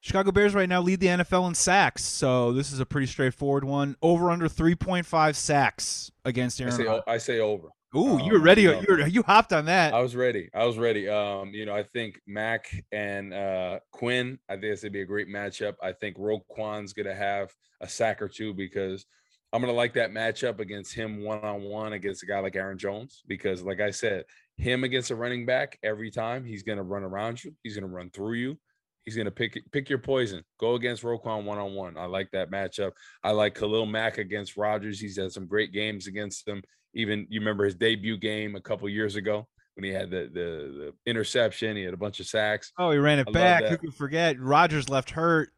Chicago 0.02 0.32
Bears 0.32 0.52
right 0.52 0.68
now 0.68 0.80
lead 0.80 0.98
the 0.98 1.06
NFL 1.06 1.46
in 1.46 1.54
sacks, 1.54 2.02
so 2.02 2.52
this 2.52 2.72
is 2.72 2.80
a 2.80 2.84
pretty 2.84 3.06
straightforward 3.06 3.62
one. 3.62 3.94
Over 4.02 4.32
under 4.32 4.48
three 4.48 4.74
point 4.74 5.06
five 5.06 5.36
sacks 5.36 6.10
against 6.24 6.60
Aaron. 6.60 6.74
I 6.74 6.76
say, 6.76 7.00
I 7.06 7.18
say 7.18 7.38
over. 7.38 7.68
Ooh, 7.94 8.18
you 8.20 8.32
were 8.32 8.38
um, 8.38 8.42
ready. 8.42 8.62
You, 8.62 8.82
know, 8.88 9.04
you 9.06 9.22
hopped 9.22 9.52
on 9.52 9.66
that. 9.66 9.94
I 9.94 10.00
was 10.00 10.16
ready. 10.16 10.50
I 10.52 10.64
was 10.64 10.76
ready. 10.76 11.08
Um, 11.08 11.50
you 11.52 11.66
know, 11.66 11.76
I 11.76 11.84
think 11.84 12.20
Mack 12.26 12.66
and 12.90 13.32
uh, 13.32 13.78
Quinn. 13.92 14.40
I 14.48 14.54
think 14.54 14.64
it's 14.64 14.82
gonna 14.82 14.90
be 14.90 15.02
a 15.02 15.06
great 15.06 15.28
matchup. 15.28 15.74
I 15.80 15.92
think 15.92 16.16
Roquan's 16.18 16.92
gonna 16.92 17.14
have 17.14 17.52
a 17.80 17.88
sack 17.88 18.20
or 18.20 18.28
two 18.28 18.52
because 18.54 19.06
I'm 19.52 19.60
gonna 19.60 19.72
like 19.72 19.94
that 19.94 20.10
matchup 20.10 20.58
against 20.58 20.94
him 20.94 21.22
one 21.22 21.44
on 21.44 21.62
one 21.62 21.92
against 21.92 22.24
a 22.24 22.26
guy 22.26 22.40
like 22.40 22.56
Aaron 22.56 22.76
Jones 22.76 23.22
because, 23.28 23.62
like 23.62 23.80
I 23.80 23.92
said, 23.92 24.24
him 24.56 24.82
against 24.82 25.12
a 25.12 25.14
running 25.14 25.46
back 25.46 25.78
every 25.84 26.10
time 26.10 26.44
he's 26.44 26.64
gonna 26.64 26.82
run 26.82 27.04
around 27.04 27.44
you. 27.44 27.54
He's 27.62 27.76
gonna 27.76 27.86
run 27.86 28.10
through 28.10 28.34
you. 28.34 28.58
He's 29.04 29.16
going 29.16 29.26
to 29.26 29.32
pick 29.32 29.60
pick 29.72 29.88
your 29.88 29.98
poison. 29.98 30.44
Go 30.58 30.74
against 30.74 31.02
Roquan 31.02 31.44
one 31.44 31.58
on 31.58 31.74
one. 31.74 31.98
I 31.98 32.06
like 32.06 32.30
that 32.32 32.50
matchup. 32.50 32.92
I 33.24 33.32
like 33.32 33.54
Khalil 33.54 33.86
Mack 33.86 34.18
against 34.18 34.56
Rodgers. 34.56 35.00
He's 35.00 35.18
had 35.18 35.32
some 35.32 35.46
great 35.46 35.72
games 35.72 36.06
against 36.06 36.46
them. 36.46 36.62
Even 36.94 37.26
you 37.30 37.40
remember 37.40 37.64
his 37.64 37.74
debut 37.74 38.16
game 38.16 38.54
a 38.54 38.60
couple 38.60 38.88
years 38.88 39.16
ago 39.16 39.48
when 39.74 39.84
he 39.84 39.90
had 39.90 40.10
the, 40.10 40.30
the, 40.32 40.92
the 40.94 40.94
interception. 41.06 41.76
He 41.76 41.82
had 41.82 41.94
a 41.94 41.96
bunch 41.96 42.20
of 42.20 42.26
sacks. 42.26 42.72
Oh, 42.78 42.90
he 42.90 42.98
ran 42.98 43.18
it 43.18 43.28
I 43.28 43.32
back. 43.32 43.64
Who 43.64 43.78
could 43.78 43.94
forget? 43.94 44.38
Rodgers 44.38 44.88
left 44.88 45.10
hurt. 45.10 45.50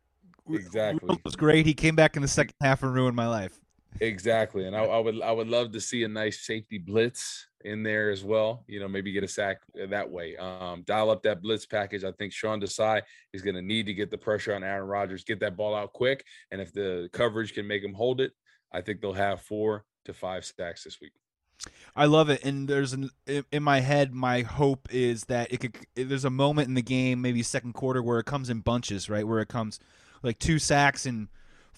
Exactly. 0.49 1.15
It 1.15 1.25
was 1.25 1.37
great. 1.37 1.67
He 1.67 1.75
came 1.75 1.97
back 1.97 2.17
in 2.17 2.23
the 2.23 2.29
second 2.29 2.55
half 2.61 2.83
and 2.83 2.95
ruined 2.95 3.17
my 3.17 3.27
life. 3.27 3.59
Exactly, 4.01 4.67
and 4.67 4.75
I, 4.75 4.85
I, 4.85 4.99
would 4.99 5.23
I 5.23 5.31
would 5.31 5.49
love 5.49 5.73
to 5.73 5.81
see 5.81 6.03
a 6.03 6.09
nice 6.09 6.45
safety 6.47 6.79
blitz 6.79 7.47
in 7.65 7.83
there 7.83 8.11
as 8.11 8.25
well. 8.25 8.65
You 8.67 8.81
know, 8.81 8.89
maybe 8.89 9.13
get 9.13 9.25
a 9.25 9.29
sack 9.29 9.59
that 9.75 10.11
way. 10.11 10.37
Um, 10.37 10.83
dial 10.85 11.11
up 11.11 11.23
that 11.23 11.43
blitz 11.43 11.65
package. 11.65 12.03
I 12.05 12.13
think 12.13 12.33
Sean 12.33 12.61
Desai 12.61 13.03
is 13.33 13.43
going 13.43 13.55
to 13.55 13.63
need 13.63 13.87
to 13.87 13.95
get 13.95 14.11
the 14.11 14.19
pressure 14.19 14.55
on 14.55 14.65
Aaron 14.65 14.89
Rodgers, 14.89 15.25
get 15.25 15.41
that 15.41 15.57
ball 15.57 15.75
out 15.75 15.93
quick, 15.93 16.25
and 16.51 16.61
if 16.61 16.73
the 16.73 17.09
coverage 17.13 17.55
can 17.55 17.67
make 17.67 17.85
him 17.85 17.95
hold 17.95 18.21
it, 18.21 18.33
I 18.73 18.81
think 18.81 19.01
they'll 19.01 19.13
have 19.13 19.43
four 19.43 19.85
to 20.07 20.13
five 20.13 20.45
sacks 20.45 20.85
this 20.85 21.01
week. 21.01 21.13
I 21.95 22.07
love 22.07 22.29
it, 22.31 22.45
and 22.45 22.69
there's 22.69 22.93
an 22.93 23.11
in 23.27 23.63
my 23.63 23.81
head. 23.81 24.13
My 24.13 24.43
hope 24.43 24.89
is 24.91 25.25
that 25.27 25.53
it 25.53 25.59
could. 25.59 25.77
There's 25.95 26.25
a 26.25 26.31
moment 26.31 26.69
in 26.69 26.75
the 26.75 26.83
game, 26.83 27.23
maybe 27.23 27.43
second 27.43 27.75
quarter, 27.75 28.03
where 28.03 28.19
it 28.19 28.27
comes 28.27 28.51
in 28.51 28.61
bunches, 28.61 29.09
right? 29.09 29.27
Where 29.27 29.41
it 29.41 29.49
comes 29.49 29.79
like 30.23 30.39
two 30.39 30.59
sacks 30.59 31.07
and 31.07 31.29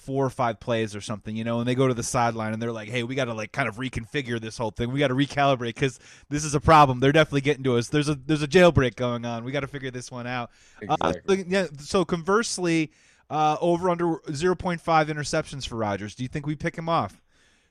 four 0.07 0.25
or 0.25 0.31
five 0.31 0.61
plays 0.61 0.95
or 0.95 1.01
something, 1.01 1.35
you 1.35 1.43
know, 1.43 1.59
and 1.59 1.69
they 1.69 1.75
go 1.75 1.89
to 1.89 1.95
the 1.95 2.03
sideline 2.03 2.53
and 2.53 2.63
they're 2.63 2.73
like, 2.73 2.89
"Hey, 2.89 3.03
we 3.03 3.17
got 3.17 3.25
to 3.25 3.35
like 3.35 3.51
kind 3.51 3.69
of 3.69 3.77
reconfigure 3.77 4.41
this 4.41 4.57
whole 4.57 4.71
thing. 4.71 4.93
We 4.93 5.01
got 5.01 5.09
to 5.09 5.15
recalibrate 5.15 5.75
because 5.75 5.99
this 6.31 6.45
is 6.45 6.55
a 6.55 6.61
problem. 6.61 7.01
They're 7.01 7.13
definitely 7.13 7.41
getting 7.41 7.65
to 7.65 7.77
us. 7.77 7.89
There's 7.89 8.09
a 8.09 8.15
there's 8.15 8.43
a 8.43 8.49
jailbreak 8.49 8.95
going 8.95 9.27
on. 9.27 9.45
We 9.45 9.51
got 9.51 9.61
to 9.61 9.67
figure 9.67 9.91
this 9.91 10.11
one 10.11 10.29
out." 10.29 10.51
Exactly. 10.81 11.41
Uh, 11.41 11.45
yeah. 11.49 11.67
So 11.81 12.05
conversely, 12.05 12.93
uh, 13.29 13.57
over 13.61 13.91
under 13.91 14.19
0.5 14.29 14.81
interceptions 14.81 15.67
for 15.67 15.75
Rodgers. 15.75 16.15
Do 16.15 16.23
you 16.23 16.29
think 16.29 16.47
we 16.47 16.55
pick 16.55 16.79
him 16.79 16.89
off? 16.89 17.21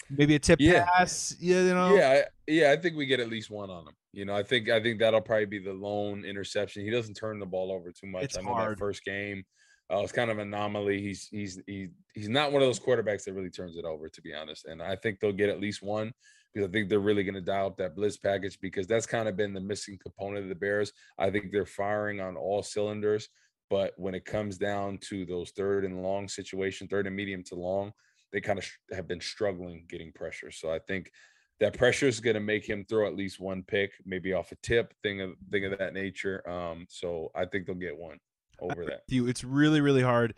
Maybe 0.09 0.35
a 0.35 0.39
tip 0.39 0.59
yeah. 0.61 0.85
pass. 0.85 1.35
Yeah, 1.39 1.61
you 1.61 1.73
know. 1.73 1.95
Yeah, 1.95 2.23
yeah. 2.47 2.71
I 2.71 2.75
think 2.75 2.97
we 2.97 3.05
get 3.05 3.21
at 3.21 3.29
least 3.29 3.49
one 3.49 3.69
on 3.69 3.87
him. 3.87 3.95
You 4.11 4.25
know, 4.25 4.35
I 4.35 4.43
think 4.43 4.69
I 4.69 4.81
think 4.83 4.99
that'll 4.99 5.21
probably 5.21 5.45
be 5.45 5.59
the 5.59 5.73
lone 5.73 6.25
interception. 6.25 6.83
He 6.83 6.91
doesn't 6.91 7.15
turn 7.15 7.39
the 7.39 7.45
ball 7.45 7.71
over 7.71 7.91
too 7.91 8.07
much. 8.07 8.25
It's 8.25 8.37
I 8.37 8.41
know 8.41 8.53
hard. 8.53 8.73
that 8.73 8.79
first 8.79 9.03
game 9.03 9.45
uh, 9.91 9.99
it's 9.99 10.11
kind 10.11 10.31
of 10.31 10.39
an 10.39 10.47
anomaly. 10.47 11.01
He's 11.01 11.27
he's 11.27 11.61
he, 11.67 11.89
he's 12.13 12.29
not 12.29 12.51
one 12.51 12.61
of 12.61 12.67
those 12.67 12.79
quarterbacks 12.79 13.23
that 13.25 13.33
really 13.33 13.49
turns 13.49 13.77
it 13.77 13.85
over, 13.85 14.09
to 14.09 14.21
be 14.21 14.33
honest. 14.33 14.65
And 14.65 14.81
I 14.81 14.95
think 14.95 15.19
they'll 15.19 15.31
get 15.31 15.49
at 15.49 15.59
least 15.59 15.83
one 15.83 16.11
because 16.53 16.67
I 16.67 16.71
think 16.71 16.89
they're 16.89 16.99
really 16.99 17.23
going 17.23 17.35
to 17.35 17.41
dial 17.41 17.67
up 17.67 17.77
that 17.77 17.95
blitz 17.95 18.17
package 18.17 18.59
because 18.61 18.87
that's 18.87 19.05
kind 19.05 19.27
of 19.27 19.35
been 19.35 19.53
the 19.53 19.59
missing 19.59 19.99
component 20.01 20.43
of 20.43 20.49
the 20.49 20.55
Bears. 20.55 20.91
I 21.19 21.29
think 21.29 21.51
they're 21.51 21.65
firing 21.65 22.19
on 22.19 22.35
all 22.35 22.63
cylinders, 22.63 23.29
but 23.69 23.93
when 23.97 24.15
it 24.15 24.25
comes 24.25 24.57
down 24.57 24.97
to 25.09 25.25
those 25.25 25.51
third 25.51 25.85
and 25.85 26.01
long 26.01 26.27
situation, 26.27 26.87
third 26.87 27.07
and 27.07 27.15
medium 27.15 27.43
to 27.43 27.55
long, 27.55 27.91
they 28.31 28.41
kind 28.41 28.57
of 28.57 28.65
have 28.91 29.07
been 29.07 29.21
struggling 29.21 29.85
getting 29.87 30.11
pressure. 30.13 30.49
So 30.49 30.73
I 30.73 30.79
think 30.79 31.11
that 31.59 31.77
pressure 31.77 32.07
is 32.07 32.19
going 32.19 32.33
to 32.33 32.39
make 32.39 32.67
him 32.67 32.85
throw 32.89 33.05
at 33.05 33.15
least 33.15 33.39
one 33.39 33.63
pick, 33.63 33.91
maybe 34.05 34.33
off 34.33 34.51
a 34.51 34.55
tip, 34.63 34.93
thing 35.03 35.21
of 35.21 35.35
thing 35.51 35.65
of 35.65 35.77
that 35.77 35.93
nature. 35.93 36.47
Um, 36.49 36.85
so 36.89 37.31
I 37.35 37.45
think 37.45 37.65
they'll 37.65 37.75
get 37.75 37.97
one 37.97 38.17
over 38.59 38.85
that. 38.85 39.03
You, 39.07 39.27
it's 39.27 39.43
really 39.43 39.81
really 39.81 40.01
hard 40.01 40.33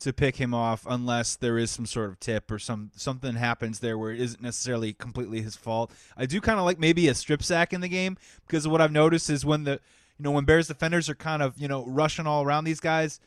to 0.00 0.12
pick 0.12 0.36
him 0.36 0.54
off 0.54 0.86
unless 0.88 1.34
there 1.34 1.58
is 1.58 1.70
some 1.70 1.86
sort 1.86 2.10
of 2.10 2.20
tip 2.20 2.50
or 2.50 2.58
some 2.58 2.90
something 2.94 3.34
happens 3.34 3.80
there 3.80 3.98
where 3.98 4.12
it 4.12 4.20
isn't 4.20 4.42
necessarily 4.42 4.92
completely 4.92 5.42
his 5.42 5.56
fault. 5.56 5.90
I 6.16 6.26
do 6.26 6.40
kind 6.40 6.58
of 6.58 6.64
like 6.64 6.78
maybe 6.78 7.08
a 7.08 7.14
strip 7.14 7.42
sack 7.42 7.72
in 7.72 7.80
the 7.80 7.88
game 7.88 8.16
because 8.46 8.68
what 8.68 8.80
I've 8.80 8.92
noticed 8.92 9.28
is 9.28 9.44
when 9.44 9.64
the 9.64 9.80
you 10.18 10.24
know 10.24 10.30
when 10.30 10.44
Bears 10.44 10.68
defenders 10.68 11.08
are 11.08 11.14
kind 11.14 11.42
of 11.42 11.58
you 11.58 11.68
know 11.68 11.84
rushing 11.86 12.26
all 12.26 12.44
around 12.44 12.64
these 12.64 12.80
guys, 12.80 13.20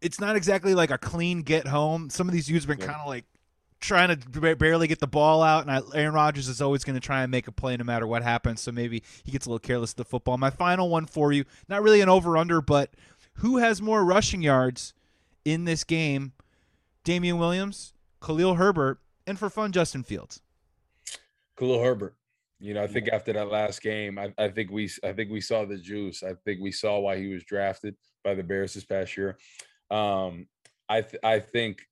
it's 0.00 0.20
not 0.20 0.36
exactly 0.36 0.74
like 0.74 0.90
a 0.90 0.98
clean 0.98 1.42
get 1.42 1.66
home. 1.66 2.08
Some 2.10 2.28
of 2.28 2.34
these 2.34 2.46
dudes 2.46 2.64
have 2.64 2.76
been 2.76 2.86
yeah. 2.86 2.92
kind 2.92 3.00
of 3.02 3.06
like 3.06 3.24
trying 3.80 4.18
to 4.18 4.56
barely 4.56 4.86
get 4.86 4.98
the 4.98 5.06
ball 5.06 5.42
out, 5.42 5.68
and 5.68 5.94
Aaron 5.94 6.14
Rodgers 6.14 6.48
is 6.48 6.62
always 6.62 6.84
going 6.84 6.94
to 6.94 7.06
try 7.06 7.22
and 7.22 7.30
make 7.30 7.48
a 7.48 7.52
play 7.52 7.76
no 7.76 7.84
matter 7.84 8.06
what 8.06 8.22
happens. 8.22 8.62
So 8.62 8.72
maybe 8.72 9.02
he 9.24 9.32
gets 9.32 9.44
a 9.44 9.50
little 9.50 9.58
careless 9.58 9.90
with 9.90 9.98
the 9.98 10.04
football. 10.06 10.38
My 10.38 10.48
final 10.48 10.88
one 10.88 11.04
for 11.04 11.32
you, 11.32 11.44
not 11.68 11.82
really 11.82 12.00
an 12.00 12.08
over 12.08 12.38
under, 12.38 12.62
but 12.62 12.94
who 13.38 13.58
has 13.58 13.82
more 13.82 14.04
rushing 14.04 14.42
yards 14.42 14.94
in 15.44 15.64
this 15.64 15.84
game, 15.84 16.32
Damien 17.04 17.38
Williams, 17.38 17.92
Khalil 18.24 18.54
Herbert, 18.54 18.98
and 19.26 19.38
for 19.38 19.50
fun, 19.50 19.72
Justin 19.72 20.02
Fields. 20.02 20.40
Khalil 21.58 21.82
Herbert. 21.82 22.16
You 22.60 22.72
know, 22.72 22.82
I 22.82 22.86
think 22.86 23.08
after 23.08 23.32
that 23.32 23.50
last 23.50 23.82
game, 23.82 24.18
I, 24.18 24.32
I, 24.38 24.48
think 24.48 24.70
we 24.70 24.88
I 25.02 25.12
think 25.12 25.30
we 25.30 25.40
saw 25.40 25.64
the 25.64 25.76
juice. 25.76 26.22
I 26.22 26.34
think 26.44 26.60
we 26.60 26.72
saw 26.72 26.98
why 26.98 27.18
he 27.18 27.26
was 27.26 27.44
drafted 27.44 27.94
by 28.22 28.34
the 28.34 28.42
Bears 28.42 28.74
this 28.74 28.84
past 28.84 29.16
year. 29.16 29.36
Um, 29.90 30.46
I 30.88 31.02
th- 31.02 31.22
I 31.22 31.40
think 31.40 31.82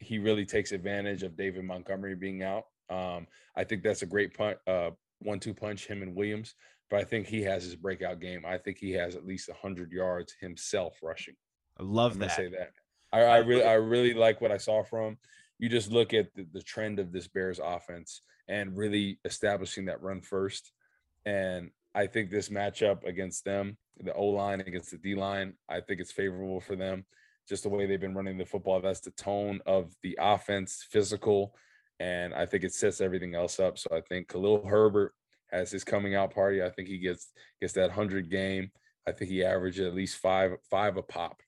he 0.00 0.18
really 0.18 0.44
takes 0.44 0.72
advantage 0.72 1.22
of 1.22 1.36
David 1.36 1.64
Montgomery 1.64 2.16
being 2.16 2.42
out. 2.42 2.64
Um, 2.90 3.26
I 3.54 3.64
think 3.64 3.82
that's 3.82 4.02
a 4.02 4.06
great 4.06 4.36
punt, 4.36 4.58
uh, 4.66 4.90
one-two 5.20 5.54
punch 5.54 5.86
him 5.86 6.02
and 6.02 6.14
Williams. 6.14 6.54
But 6.90 7.00
I 7.00 7.04
think 7.04 7.26
he 7.26 7.42
has 7.42 7.64
his 7.64 7.76
breakout 7.76 8.20
game. 8.20 8.44
I 8.46 8.58
think 8.58 8.78
he 8.78 8.92
has 8.92 9.14
at 9.14 9.26
least 9.26 9.50
hundred 9.62 9.92
yards 9.92 10.34
himself 10.40 10.98
rushing. 11.02 11.34
I 11.78 11.82
love 11.82 12.12
I'm 12.14 12.20
that. 12.20 12.36
Say 12.36 12.48
that. 12.48 12.72
I, 13.12 13.20
I 13.20 13.38
really 13.38 13.64
I 13.64 13.74
really 13.74 14.14
like 14.14 14.40
what 14.40 14.52
I 14.52 14.56
saw 14.56 14.82
from 14.82 15.04
him. 15.04 15.18
You 15.58 15.68
just 15.68 15.90
look 15.90 16.14
at 16.14 16.34
the, 16.34 16.46
the 16.52 16.62
trend 16.62 16.98
of 16.98 17.12
this 17.12 17.28
Bears 17.28 17.60
offense 17.62 18.22
and 18.48 18.76
really 18.76 19.18
establishing 19.24 19.86
that 19.86 20.02
run 20.02 20.20
first. 20.20 20.72
And 21.26 21.70
I 21.94 22.06
think 22.06 22.30
this 22.30 22.48
matchup 22.48 23.04
against 23.04 23.44
them, 23.44 23.76
the 24.00 24.14
O 24.14 24.26
line 24.26 24.60
against 24.60 24.90
the 24.90 24.98
D 24.98 25.14
line, 25.14 25.54
I 25.68 25.80
think 25.80 26.00
it's 26.00 26.12
favorable 26.12 26.60
for 26.60 26.76
them. 26.76 27.04
Just 27.48 27.62
the 27.62 27.68
way 27.68 27.86
they've 27.86 28.00
been 28.00 28.14
running 28.14 28.38
the 28.38 28.44
football. 28.44 28.80
That's 28.80 29.00
the 29.00 29.10
tone 29.12 29.60
of 29.66 29.94
the 30.02 30.18
offense, 30.20 30.86
physical, 30.90 31.54
and 31.98 32.34
I 32.34 32.46
think 32.46 32.62
it 32.62 32.74
sets 32.74 33.00
everything 33.00 33.34
else 33.34 33.58
up. 33.58 33.78
So 33.78 33.90
I 33.92 34.00
think 34.02 34.28
Khalil 34.28 34.66
Herbert 34.66 35.14
has 35.50 35.70
his 35.70 35.84
coming 35.84 36.14
out 36.14 36.32
party. 36.34 36.62
I 36.62 36.70
think 36.70 36.88
he 36.88 36.98
gets 36.98 37.28
gets 37.60 37.72
that 37.74 37.90
hundred 37.90 38.30
game. 38.30 38.70
I 39.06 39.12
think 39.12 39.30
he 39.30 39.42
averaged 39.44 39.80
at 39.80 39.94
least 39.94 40.18
five 40.18 40.52
five 40.70 40.96
a 40.96 41.02
pop. 41.02 41.40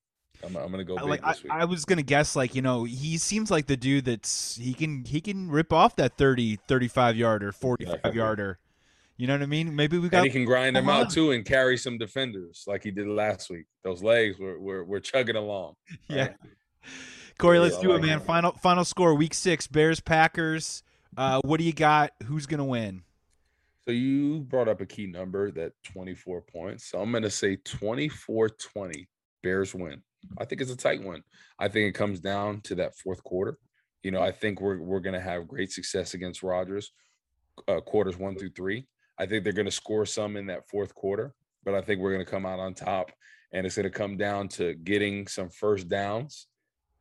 I'm, 0.42 0.56
I'm 0.56 0.70
gonna 0.70 0.84
go 0.84 0.96
big 0.96 1.04
like 1.06 1.22
this 1.24 1.42
week. 1.42 1.52
I, 1.52 1.60
I 1.60 1.64
was 1.66 1.84
gonna 1.84 2.02
guess 2.02 2.34
like 2.34 2.54
you 2.54 2.62
know 2.62 2.84
he 2.84 3.18
seems 3.18 3.50
like 3.50 3.66
the 3.66 3.76
dude 3.76 4.06
that's 4.06 4.56
he 4.56 4.72
can 4.72 5.04
he 5.04 5.20
can 5.20 5.50
rip 5.50 5.72
off 5.72 5.96
that 5.96 6.16
30 6.16 6.56
35 6.66 7.16
yarder 7.16 7.52
45 7.52 7.98
Yeah. 8.02 8.12
yarder 8.12 8.58
you 9.18 9.26
know 9.26 9.34
what 9.34 9.42
i 9.42 9.46
mean 9.46 9.76
maybe 9.76 9.98
we 9.98 10.08
got 10.08 10.18
and 10.18 10.26
he 10.26 10.32
can 10.32 10.46
grind 10.46 10.76
them 10.76 10.88
out 10.88 11.10
too 11.10 11.32
and 11.32 11.44
carry 11.44 11.76
some 11.76 11.98
defenders 11.98 12.64
like 12.66 12.82
he 12.82 12.90
did 12.90 13.06
last 13.06 13.50
week. 13.50 13.66
Those 13.84 14.02
legs 14.02 14.38
were 14.38 14.58
were, 14.58 14.82
were 14.82 15.00
chugging 15.00 15.36
along. 15.36 15.74
yeah 16.08 16.28
corey 17.36 17.58
let's 17.58 17.76
I 17.76 17.82
do 17.82 17.92
it 17.92 18.02
man 18.02 18.20
final 18.20 18.52
final 18.52 18.84
score 18.84 19.14
week 19.14 19.34
six 19.34 19.66
bears 19.66 20.00
packers 20.00 20.82
uh 21.18 21.40
what 21.44 21.58
do 21.58 21.64
you 21.64 21.72
got 21.74 22.12
who's 22.24 22.46
gonna 22.46 22.64
win 22.64 23.02
So 23.84 23.92
you 23.92 24.40
brought 24.40 24.68
up 24.68 24.80
a 24.80 24.86
key 24.86 25.06
number 25.06 25.50
that 25.52 25.72
24 25.92 26.42
points. 26.42 26.90
So 26.90 27.00
I'm 27.00 27.10
going 27.10 27.22
to 27.22 27.30
say 27.30 27.56
24-20 27.56 29.06
Bears 29.42 29.74
win. 29.74 30.02
I 30.38 30.44
think 30.44 30.60
it's 30.60 30.70
a 30.70 30.76
tight 30.76 31.02
one. 31.02 31.22
I 31.58 31.68
think 31.68 31.88
it 31.88 31.98
comes 31.98 32.20
down 32.20 32.60
to 32.62 32.74
that 32.76 32.96
fourth 32.96 33.24
quarter. 33.24 33.58
You 34.02 34.10
know, 34.10 34.20
I 34.20 34.32
think 34.32 34.60
we're 34.60 34.80
we're 34.80 35.00
going 35.00 35.14
to 35.14 35.20
have 35.20 35.48
great 35.48 35.72
success 35.72 36.14
against 36.14 36.42
Rodgers 36.42 36.92
uh, 37.68 37.80
quarters 37.80 38.16
1 38.16 38.36
through 38.36 38.50
3. 38.50 38.86
I 39.18 39.26
think 39.26 39.44
they're 39.44 39.52
going 39.52 39.66
to 39.66 39.72
score 39.72 40.06
some 40.06 40.36
in 40.36 40.46
that 40.46 40.68
fourth 40.68 40.94
quarter, 40.94 41.34
but 41.64 41.74
I 41.74 41.80
think 41.80 42.00
we're 42.00 42.12
going 42.12 42.24
to 42.24 42.30
come 42.30 42.46
out 42.46 42.58
on 42.58 42.74
top 42.74 43.10
and 43.52 43.66
it's 43.66 43.76
going 43.76 43.84
to 43.84 43.90
come 43.90 44.16
down 44.16 44.48
to 44.48 44.74
getting 44.74 45.26
some 45.26 45.50
first 45.50 45.88
downs 45.88 46.46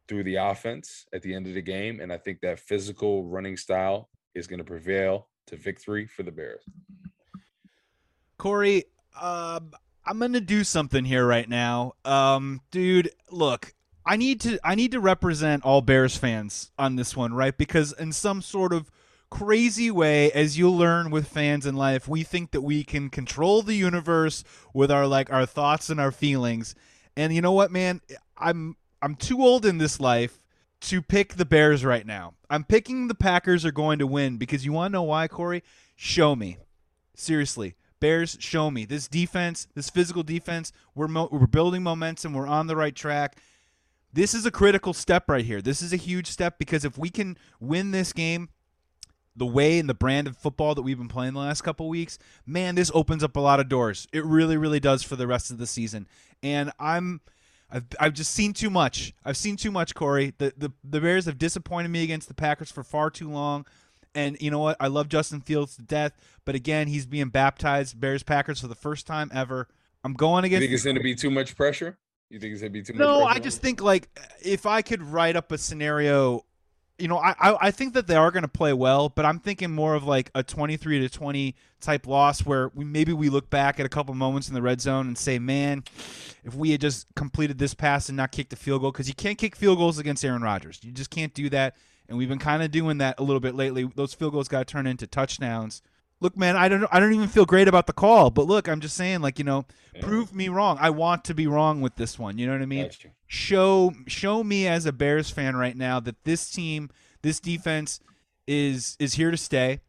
through 0.07 0.23
the 0.23 0.35
offense 0.35 1.05
at 1.13 1.21
the 1.21 1.33
end 1.33 1.47
of 1.47 1.53
the 1.53 1.61
game 1.61 1.99
and 2.01 2.11
I 2.11 2.17
think 2.17 2.39
that 2.41 2.59
physical 2.59 3.25
running 3.25 3.55
style 3.55 4.09
is 4.33 4.47
going 4.47 4.57
to 4.57 4.63
prevail 4.63 5.29
to 5.47 5.55
victory 5.57 6.05
for 6.07 6.23
the 6.23 6.31
Bears. 6.31 6.63
corey 8.37 8.85
um 9.19 9.71
i'm 10.05 10.19
gonna 10.19 10.39
do 10.39 10.63
something 10.63 11.05
here 11.05 11.25
right 11.25 11.49
now. 11.49 11.93
Um 12.05 12.61
dude 12.71 13.11
look 13.31 13.73
i 14.05 14.15
need 14.15 14.39
to 14.41 14.59
i 14.63 14.75
need 14.75 14.91
to 14.91 14.99
represent 14.99 15.63
all 15.63 15.81
bears 15.81 16.15
fans 16.15 16.71
on 16.79 16.95
this 16.95 17.15
one 17.15 17.33
right? 17.33 17.57
Because 17.57 17.91
in 17.93 18.11
some 18.13 18.41
sort 18.41 18.73
of 18.73 18.89
crazy 19.29 19.91
way 19.91 20.31
as 20.31 20.57
you'll 20.57 20.75
learn 20.77 21.11
with 21.11 21.27
fans 21.27 21.65
in 21.67 21.75
life 21.75 22.07
we 22.07 22.23
think 22.23 22.49
that 22.51 22.61
we 22.61 22.83
can 22.83 23.09
control 23.09 23.61
the 23.61 23.75
universe 23.75 24.43
with 24.73 24.89
our 24.89 25.05
like 25.05 25.31
our 25.31 25.45
thoughts 25.45 25.89
and 25.89 25.99
our 25.99 26.11
feelings. 26.11 26.73
And 27.17 27.33
you 27.33 27.41
know 27.41 27.51
what 27.51 27.71
man? 27.71 28.01
I'm 28.37 28.77
i'm 29.01 29.15
too 29.15 29.41
old 29.41 29.65
in 29.65 29.77
this 29.79 29.99
life 29.99 30.38
to 30.81 31.01
pick 31.01 31.35
the 31.35 31.45
bears 31.45 31.83
right 31.83 32.05
now. 32.05 32.33
I'm 32.49 32.63
picking 32.63 33.07
the 33.07 33.15
packers 33.15 33.65
are 33.65 33.71
going 33.71 33.99
to 33.99 34.07
win 34.07 34.37
because 34.37 34.65
you 34.65 34.73
want 34.73 34.91
to 34.91 34.93
know 34.93 35.03
why 35.03 35.27
corey? 35.27 35.63
Show 35.95 36.35
me. 36.35 36.57
Seriously. 37.15 37.75
Bears 37.99 38.37
show 38.39 38.71
me. 38.71 38.85
This 38.85 39.07
defense 39.07 39.67
this 39.75 39.89
physical 39.89 40.23
defense 40.23 40.71
we're 40.95 41.09
mo- 41.09 41.29
we're 41.31 41.47
building 41.47 41.83
momentum. 41.83 42.33
We're 42.33 42.47
on 42.47 42.67
the 42.67 42.75
right 42.75 42.95
track. 42.95 43.37
This 44.11 44.33
is 44.33 44.45
a 44.45 44.51
critical 44.51 44.93
step 44.93 45.29
right 45.29 45.45
here. 45.45 45.61
This 45.61 45.81
is 45.81 45.93
a 45.93 45.97
huge 45.97 46.27
step 46.27 46.57
because 46.57 46.85
if 46.85 46.97
we 46.97 47.09
can 47.09 47.37
win 47.59 47.91
this 47.91 48.13
game 48.13 48.49
the 49.35 49.45
way 49.45 49.79
and 49.79 49.89
the 49.89 49.93
brand 49.93 50.27
of 50.27 50.37
football 50.37 50.75
that 50.75 50.81
we've 50.81 50.97
been 50.97 51.07
playing 51.07 51.33
the 51.33 51.39
last 51.39 51.61
couple 51.61 51.87
weeks, 51.87 52.17
man, 52.45 52.75
this 52.75 52.91
opens 52.93 53.23
up 53.23 53.35
a 53.35 53.39
lot 53.39 53.59
of 53.59 53.69
doors. 53.69 54.07
It 54.11 54.25
really, 54.25 54.57
really 54.57 54.79
does 54.79 55.03
for 55.03 55.15
the 55.15 55.27
rest 55.27 55.51
of 55.51 55.57
the 55.57 55.67
season. 55.67 56.07
And 56.41 56.71
I'm, 56.79 57.21
I've, 57.71 57.85
I've 57.99 58.13
just 58.13 58.31
seen 58.31 58.53
too 58.53 58.69
much. 58.69 59.13
I've 59.23 59.37
seen 59.37 59.55
too 59.55 59.71
much, 59.71 59.93
Corey. 59.93 60.33
The, 60.37 60.53
the 60.57 60.71
the 60.83 60.99
Bears 60.99 61.25
have 61.25 61.37
disappointed 61.37 61.89
me 61.89 62.03
against 62.03 62.27
the 62.27 62.33
Packers 62.33 62.71
for 62.71 62.83
far 62.83 63.09
too 63.09 63.29
long. 63.29 63.65
And 64.15 64.37
you 64.41 64.49
know 64.49 64.59
what? 64.59 64.75
I 64.79 64.87
love 64.87 65.07
Justin 65.07 65.41
Fields 65.41 65.75
to 65.75 65.83
death, 65.83 66.13
but 66.43 66.55
again, 66.55 66.87
he's 66.87 67.05
being 67.05 67.29
baptized 67.29 67.99
Bears 67.99 68.23
Packers 68.23 68.59
for 68.59 68.67
the 68.67 68.75
first 68.75 69.05
time 69.05 69.29
ever. 69.33 69.67
I'm 70.03 70.13
going 70.13 70.45
against. 70.45 70.61
You 70.61 70.67
think 70.67 70.75
it's 70.75 70.83
going 70.83 70.95
to 70.95 71.03
be 71.03 71.13
too 71.13 71.29
much 71.29 71.55
pressure? 71.55 71.97
You 72.29 72.39
think 72.39 72.53
it's 72.53 72.61
going 72.61 72.73
to 72.73 72.79
be 72.79 72.83
too 72.83 72.93
much? 72.93 72.99
Pressure? 72.99 73.19
No, 73.19 73.23
I 73.23 73.37
just 73.37 73.61
think 73.61 73.81
like 73.81 74.09
if 74.41 74.65
I 74.65 74.81
could 74.81 75.03
write 75.03 75.35
up 75.35 75.51
a 75.51 75.57
scenario, 75.57 76.45
you 76.99 77.07
know, 77.07 77.17
I 77.17 77.33
I, 77.39 77.57
I 77.67 77.71
think 77.71 77.93
that 77.93 78.07
they 78.07 78.15
are 78.15 78.31
going 78.31 78.43
to 78.43 78.47
play 78.49 78.73
well, 78.73 79.09
but 79.09 79.25
I'm 79.25 79.39
thinking 79.39 79.71
more 79.71 79.95
of 79.95 80.03
like 80.03 80.29
a 80.35 80.43
23 80.43 80.99
to 80.99 81.09
20 81.09 81.55
type 81.81 82.05
loss 82.07 82.45
where 82.45 82.69
we 82.75 82.83
maybe 82.85 83.13
we 83.13 83.29
look 83.29 83.49
back 83.49 83.79
at 83.79 83.85
a 83.85 83.89
couple 83.89 84.13
moments 84.13 84.47
in 84.49 84.53
the 84.53 84.61
red 84.61 84.81
zone 84.81 85.07
and 85.07 85.17
say, 85.17 85.39
man, 85.39 85.83
if 86.43 86.53
we 86.55 86.71
had 86.71 86.81
just 86.81 87.07
completed 87.15 87.57
this 87.57 87.73
pass 87.73 88.09
and 88.09 88.17
not 88.17 88.31
kicked 88.31 88.49
the 88.49 88.55
field 88.55 88.81
goal, 88.81 88.91
because 88.91 89.07
you 89.07 89.13
can't 89.15 89.37
kick 89.37 89.55
field 89.55 89.77
goals 89.77 89.97
against 89.97 90.23
Aaron 90.25 90.41
Rodgers, 90.41 90.79
you 90.83 90.91
just 90.91 91.09
can't 91.09 91.33
do 91.33 91.49
that, 91.49 91.75
and 92.07 92.17
we've 92.17 92.29
been 92.29 92.39
kind 92.39 92.61
of 92.63 92.71
doing 92.71 92.97
that 92.97 93.19
a 93.19 93.23
little 93.23 93.39
bit 93.39 93.55
lately. 93.55 93.89
Those 93.95 94.13
field 94.13 94.33
goals 94.33 94.47
got 94.47 94.67
to 94.67 94.71
turn 94.71 94.87
into 94.87 95.07
touchdowns. 95.07 95.81
Look, 96.21 96.35
man, 96.35 96.57
I 96.57 96.67
don't 96.67 96.85
I 96.91 96.99
don't 96.99 97.13
even 97.13 97.29
feel 97.29 97.45
great 97.45 97.69
about 97.69 97.87
the 97.87 97.93
call, 97.93 98.29
but 98.29 98.45
look, 98.45 98.67
I'm 98.67 98.81
just 98.81 98.97
saying, 98.97 99.21
like 99.21 99.39
you 99.39 99.45
know, 99.45 99.65
Yeah. 99.95 100.01
prove 100.01 100.35
me 100.35 100.49
wrong. 100.49 100.77
I 100.81 100.89
want 100.89 101.23
to 101.25 101.33
be 101.33 101.47
wrong 101.47 101.79
with 101.79 101.95
this 101.95 102.19
one. 102.19 102.37
You 102.37 102.45
know 102.47 102.51
what 102.53 102.61
I 102.61 102.65
mean? 102.65 102.85
Show 103.31 103.93
show 104.07 104.43
me 104.43 104.67
as 104.67 104.87
a 104.87 104.91
Bears 104.91 105.29
fan 105.29 105.55
right 105.55 105.77
now 105.77 105.99
that 105.99 106.23
this 106.23 106.49
team, 106.49 106.89
this 107.21 107.39
defense 107.39 107.99
is 108.47 108.97
is 108.99 109.13
here 109.13 109.29
to 109.29 109.37
stay. 109.37 109.81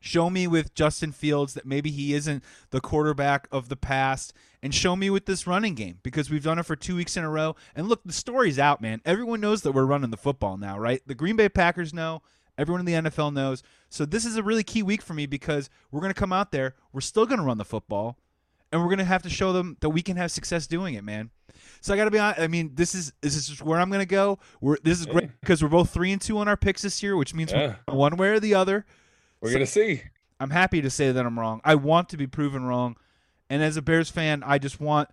Show 0.00 0.30
me 0.30 0.46
with 0.46 0.72
Justin 0.74 1.12
Fields 1.12 1.52
that 1.52 1.66
maybe 1.66 1.90
he 1.90 2.14
isn't 2.14 2.42
the 2.70 2.80
quarterback 2.80 3.48
of 3.52 3.68
the 3.68 3.76
past 3.76 4.32
and 4.62 4.74
show 4.74 4.96
me 4.96 5.10
with 5.10 5.26
this 5.26 5.46
running 5.46 5.74
game 5.74 5.98
because 6.02 6.30
we've 6.30 6.42
done 6.42 6.58
it 6.58 6.64
for 6.64 6.74
2 6.74 6.96
weeks 6.96 7.18
in 7.18 7.24
a 7.24 7.28
row. 7.28 7.54
And 7.76 7.86
look, 7.86 8.00
the 8.02 8.14
story's 8.14 8.58
out, 8.58 8.80
man. 8.80 9.02
Everyone 9.04 9.42
knows 9.42 9.60
that 9.60 9.72
we're 9.72 9.84
running 9.84 10.10
the 10.10 10.16
football 10.16 10.56
now, 10.56 10.78
right? 10.78 11.02
The 11.06 11.14
Green 11.14 11.36
Bay 11.36 11.50
Packers 11.50 11.92
know, 11.92 12.22
everyone 12.56 12.80
in 12.80 12.86
the 12.86 13.10
NFL 13.10 13.34
knows. 13.34 13.62
So 13.90 14.06
this 14.06 14.24
is 14.24 14.36
a 14.36 14.42
really 14.42 14.64
key 14.64 14.82
week 14.82 15.02
for 15.02 15.12
me 15.12 15.26
because 15.26 15.68
we're 15.90 16.00
going 16.00 16.14
to 16.14 16.18
come 16.18 16.32
out 16.32 16.50
there, 16.50 16.76
we're 16.94 17.02
still 17.02 17.26
going 17.26 17.40
to 17.40 17.44
run 17.44 17.58
the 17.58 17.64
football 17.66 18.16
and 18.72 18.82
we're 18.82 18.90
gonna 18.90 19.04
have 19.04 19.22
to 19.22 19.30
show 19.30 19.52
them 19.52 19.76
that 19.80 19.90
we 19.90 20.02
can 20.02 20.16
have 20.16 20.30
success 20.30 20.66
doing 20.66 20.94
it, 20.94 21.04
man. 21.04 21.30
So 21.80 21.92
I 21.94 21.96
got 21.96 22.04
to 22.04 22.10
be 22.10 22.18
honest. 22.18 22.40
I 22.40 22.46
mean, 22.48 22.70
this 22.74 22.94
is 22.94 23.12
this 23.20 23.36
is 23.36 23.48
just 23.48 23.62
where 23.62 23.78
I'm 23.80 23.90
gonna 23.90 24.06
go. 24.06 24.38
We're 24.60 24.76
this 24.82 25.00
is 25.00 25.06
great 25.06 25.30
because 25.40 25.62
we're 25.62 25.68
both 25.68 25.90
three 25.90 26.12
and 26.12 26.20
two 26.20 26.38
on 26.38 26.48
our 26.48 26.56
picks 26.56 26.82
this 26.82 27.02
year, 27.02 27.16
which 27.16 27.34
means 27.34 27.52
Yeah. 27.52 27.76
we're 27.88 27.94
one 27.94 28.16
way 28.16 28.28
or 28.28 28.40
the 28.40 28.54
other. 28.54 28.84
We're 29.40 29.48
So- 29.50 29.54
going 29.54 29.66
to 29.66 29.70
see. 29.72 30.02
I'm 30.38 30.50
happy 30.50 30.80
to 30.82 30.88
say 30.90 31.12
that 31.12 31.26
I'm 31.26 31.38
wrong. 31.38 31.60
I 31.64 31.74
want 31.74 32.08
to 32.10 32.16
be 32.16 32.26
proven 32.26 32.64
wrong, 32.64 32.96
and 33.50 33.62
as 33.62 33.76
a 33.76 33.82
Bears 33.82 34.08
fan, 34.10 34.42
I 34.44 34.58
just 34.58 34.80
want 34.80 35.08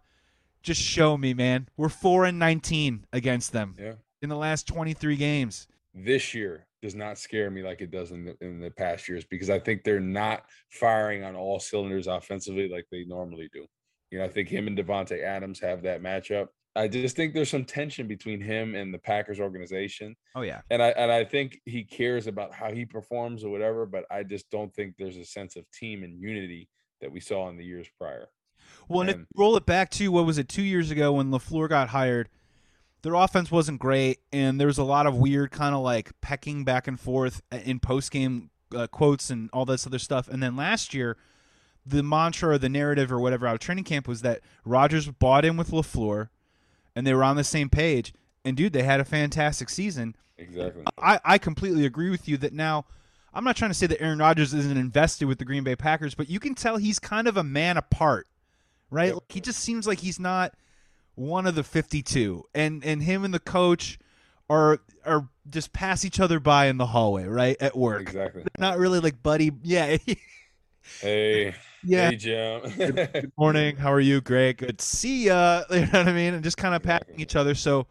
just 0.63 0.81
show 0.81 1.17
me, 1.17 1.33
man. 1.33 1.67
We're 1.77 1.87
four 1.89 2.25
and 2.25 2.37
19 2.39 3.05
against 3.13 3.51
them 3.53 3.75
Yeah. 3.79 3.93
in 4.21 4.27
the 4.29 4.35
last 4.35 4.67
23 4.67 5.15
games. 5.15 5.67
This 5.93 6.33
year 6.33 6.65
does 6.81 6.93
not 6.95 7.17
scare 7.17 7.49
me 7.49 7.61
like 7.63 7.81
it 7.81 7.89
does 7.91 8.11
in 8.11 8.25
the, 8.25 8.37
in 8.41 8.59
the 8.59 8.69
past 8.71 9.07
years 9.09 9.23
because 9.25 9.49
I 9.49 9.59
think 9.59 9.83
they're 9.83 9.99
not 9.99 10.45
firing 10.69 11.23
on 11.23 11.35
all 11.35 11.59
cylinders 11.59 12.07
offensively 12.07 12.67
like 12.69 12.85
they 12.91 13.03
normally 13.05 13.49
do. 13.53 13.65
You 14.11 14.19
know, 14.19 14.25
I 14.25 14.29
think 14.29 14.49
him 14.49 14.67
and 14.67 14.77
Davante 14.77 15.21
Adams 15.23 15.59
have 15.59 15.81
that 15.83 16.01
matchup. 16.01 16.47
I 16.75 16.87
just 16.87 17.15
think 17.15 17.33
there's 17.33 17.49
some 17.49 17.65
tension 17.65 18.07
between 18.07 18.39
him 18.39 18.75
and 18.75 18.93
the 18.93 18.99
Packers 18.99 19.39
organization. 19.39 20.15
Oh 20.35 20.41
yeah, 20.41 20.61
and 20.69 20.81
I 20.81 20.89
and 20.89 21.11
I 21.11 21.23
think 21.25 21.59
he 21.65 21.83
cares 21.83 22.27
about 22.27 22.53
how 22.53 22.71
he 22.71 22.85
performs 22.85 23.43
or 23.43 23.49
whatever, 23.49 23.85
but 23.85 24.05
I 24.11 24.23
just 24.23 24.49
don't 24.51 24.73
think 24.73 24.95
there's 24.97 25.17
a 25.17 25.25
sense 25.25 25.55
of 25.55 25.65
team 25.71 26.03
and 26.03 26.19
unity 26.21 26.69
that 27.01 27.11
we 27.11 27.19
saw 27.19 27.49
in 27.49 27.57
the 27.57 27.65
years 27.65 27.87
prior. 27.99 28.27
Well, 28.87 29.01
and 29.01 29.09
if 29.09 29.15
And- 29.15 29.25
you 29.35 29.41
roll 29.41 29.57
it 29.57 29.65
back 29.65 29.89
to 29.91 30.11
what 30.11 30.25
was 30.25 30.37
it 30.37 30.47
two 30.47 30.61
years 30.61 30.91
ago 30.91 31.13
when 31.13 31.31
Lafleur 31.31 31.67
got 31.67 31.89
hired, 31.89 32.29
their 33.01 33.15
offense 33.15 33.51
wasn't 33.51 33.79
great, 33.79 34.19
and 34.31 34.59
there 34.59 34.67
was 34.67 34.77
a 34.77 34.83
lot 34.83 35.07
of 35.07 35.15
weird 35.15 35.51
kind 35.51 35.73
of 35.73 35.81
like 35.81 36.11
pecking 36.21 36.63
back 36.63 36.87
and 36.87 36.99
forth 36.99 37.41
in 37.51 37.79
post 37.79 38.11
game 38.11 38.51
uh, 38.75 38.85
quotes 38.87 39.29
and 39.31 39.49
all 39.51 39.65
this 39.65 39.87
other 39.87 39.99
stuff. 39.99 40.27
And 40.27 40.43
then 40.43 40.55
last 40.55 40.93
year, 40.93 41.17
the 41.87 42.03
mantra 42.03 42.49
or 42.49 42.57
the 42.57 42.69
narrative 42.69 43.11
or 43.11 43.19
whatever 43.19 43.47
out 43.47 43.55
of 43.55 43.59
training 43.59 43.83
camp 43.83 44.07
was 44.07 44.21
that 44.21 44.41
Rodgers 44.65 45.07
bought 45.07 45.45
in 45.45 45.57
with 45.57 45.71
Lafleur, 45.71 46.29
and 46.95 47.05
they 47.05 47.13
were 47.13 47.23
on 47.23 47.35
the 47.35 47.43
same 47.43 47.69
page. 47.69 48.13
And 48.43 48.55
dude, 48.55 48.73
they 48.73 48.83
had 48.83 48.99
a 48.99 49.05
fantastic 49.05 49.69
season. 49.69 50.15
Exactly. 50.37 50.83
I, 50.97 51.19
I 51.23 51.37
completely 51.37 51.85
agree 51.85 52.09
with 52.09 52.27
you 52.27 52.37
that 52.37 52.53
now 52.53 52.85
I'm 53.33 53.43
not 53.43 53.55
trying 53.55 53.71
to 53.71 53.75
say 53.75 53.87
that 53.87 54.01
Aaron 54.01 54.19
Rodgers 54.19 54.53
isn't 54.53 54.77
invested 54.77 55.25
with 55.25 55.39
the 55.39 55.45
Green 55.45 55.63
Bay 55.63 55.75
Packers, 55.75 56.15
but 56.15 56.29
you 56.29 56.39
can 56.39 56.55
tell 56.55 56.77
he's 56.77 56.99
kind 56.99 57.27
of 57.27 57.37
a 57.37 57.43
man 57.43 57.77
apart, 57.77 58.27
right? 58.89 59.13
Yep. 59.13 59.23
He 59.29 59.41
just 59.41 59.59
seems 59.59 59.85
like 59.85 59.99
he's 59.99 60.19
not 60.19 60.53
one 61.15 61.45
of 61.45 61.55
the 61.55 61.63
52. 61.63 62.43
And 62.53 62.83
and 62.83 63.03
him 63.03 63.23
and 63.25 63.33
the 63.33 63.39
coach 63.39 63.99
are 64.49 64.79
are 65.05 65.27
just 65.49 65.73
pass 65.73 66.05
each 66.05 66.19
other 66.19 66.39
by 66.39 66.67
in 66.67 66.77
the 66.77 66.87
hallway, 66.87 67.25
right? 67.25 67.57
At 67.59 67.77
work. 67.77 68.01
Exactly. 68.01 68.43
Not 68.57 68.77
really 68.77 68.99
like 68.99 69.21
buddy. 69.21 69.51
Yeah. 69.63 69.97
Hey, 71.01 71.55
yeah. 71.83 72.09
hey, 72.09 72.15
Jim. 72.15 72.61
Good 72.77 73.31
morning. 73.37 73.75
How 73.77 73.91
are 73.91 73.99
you? 73.99 74.21
Great. 74.21 74.57
Good. 74.57 74.79
to 74.79 74.85
See 74.85 75.25
ya. 75.25 75.63
You 75.71 75.81
know 75.81 75.87
what 75.91 76.07
I 76.07 76.13
mean? 76.13 76.33
And 76.33 76.43
just 76.43 76.57
kind 76.57 76.75
of 76.75 76.83
patting 76.83 77.19
each 77.19 77.35
other. 77.35 77.55
So, 77.55 77.87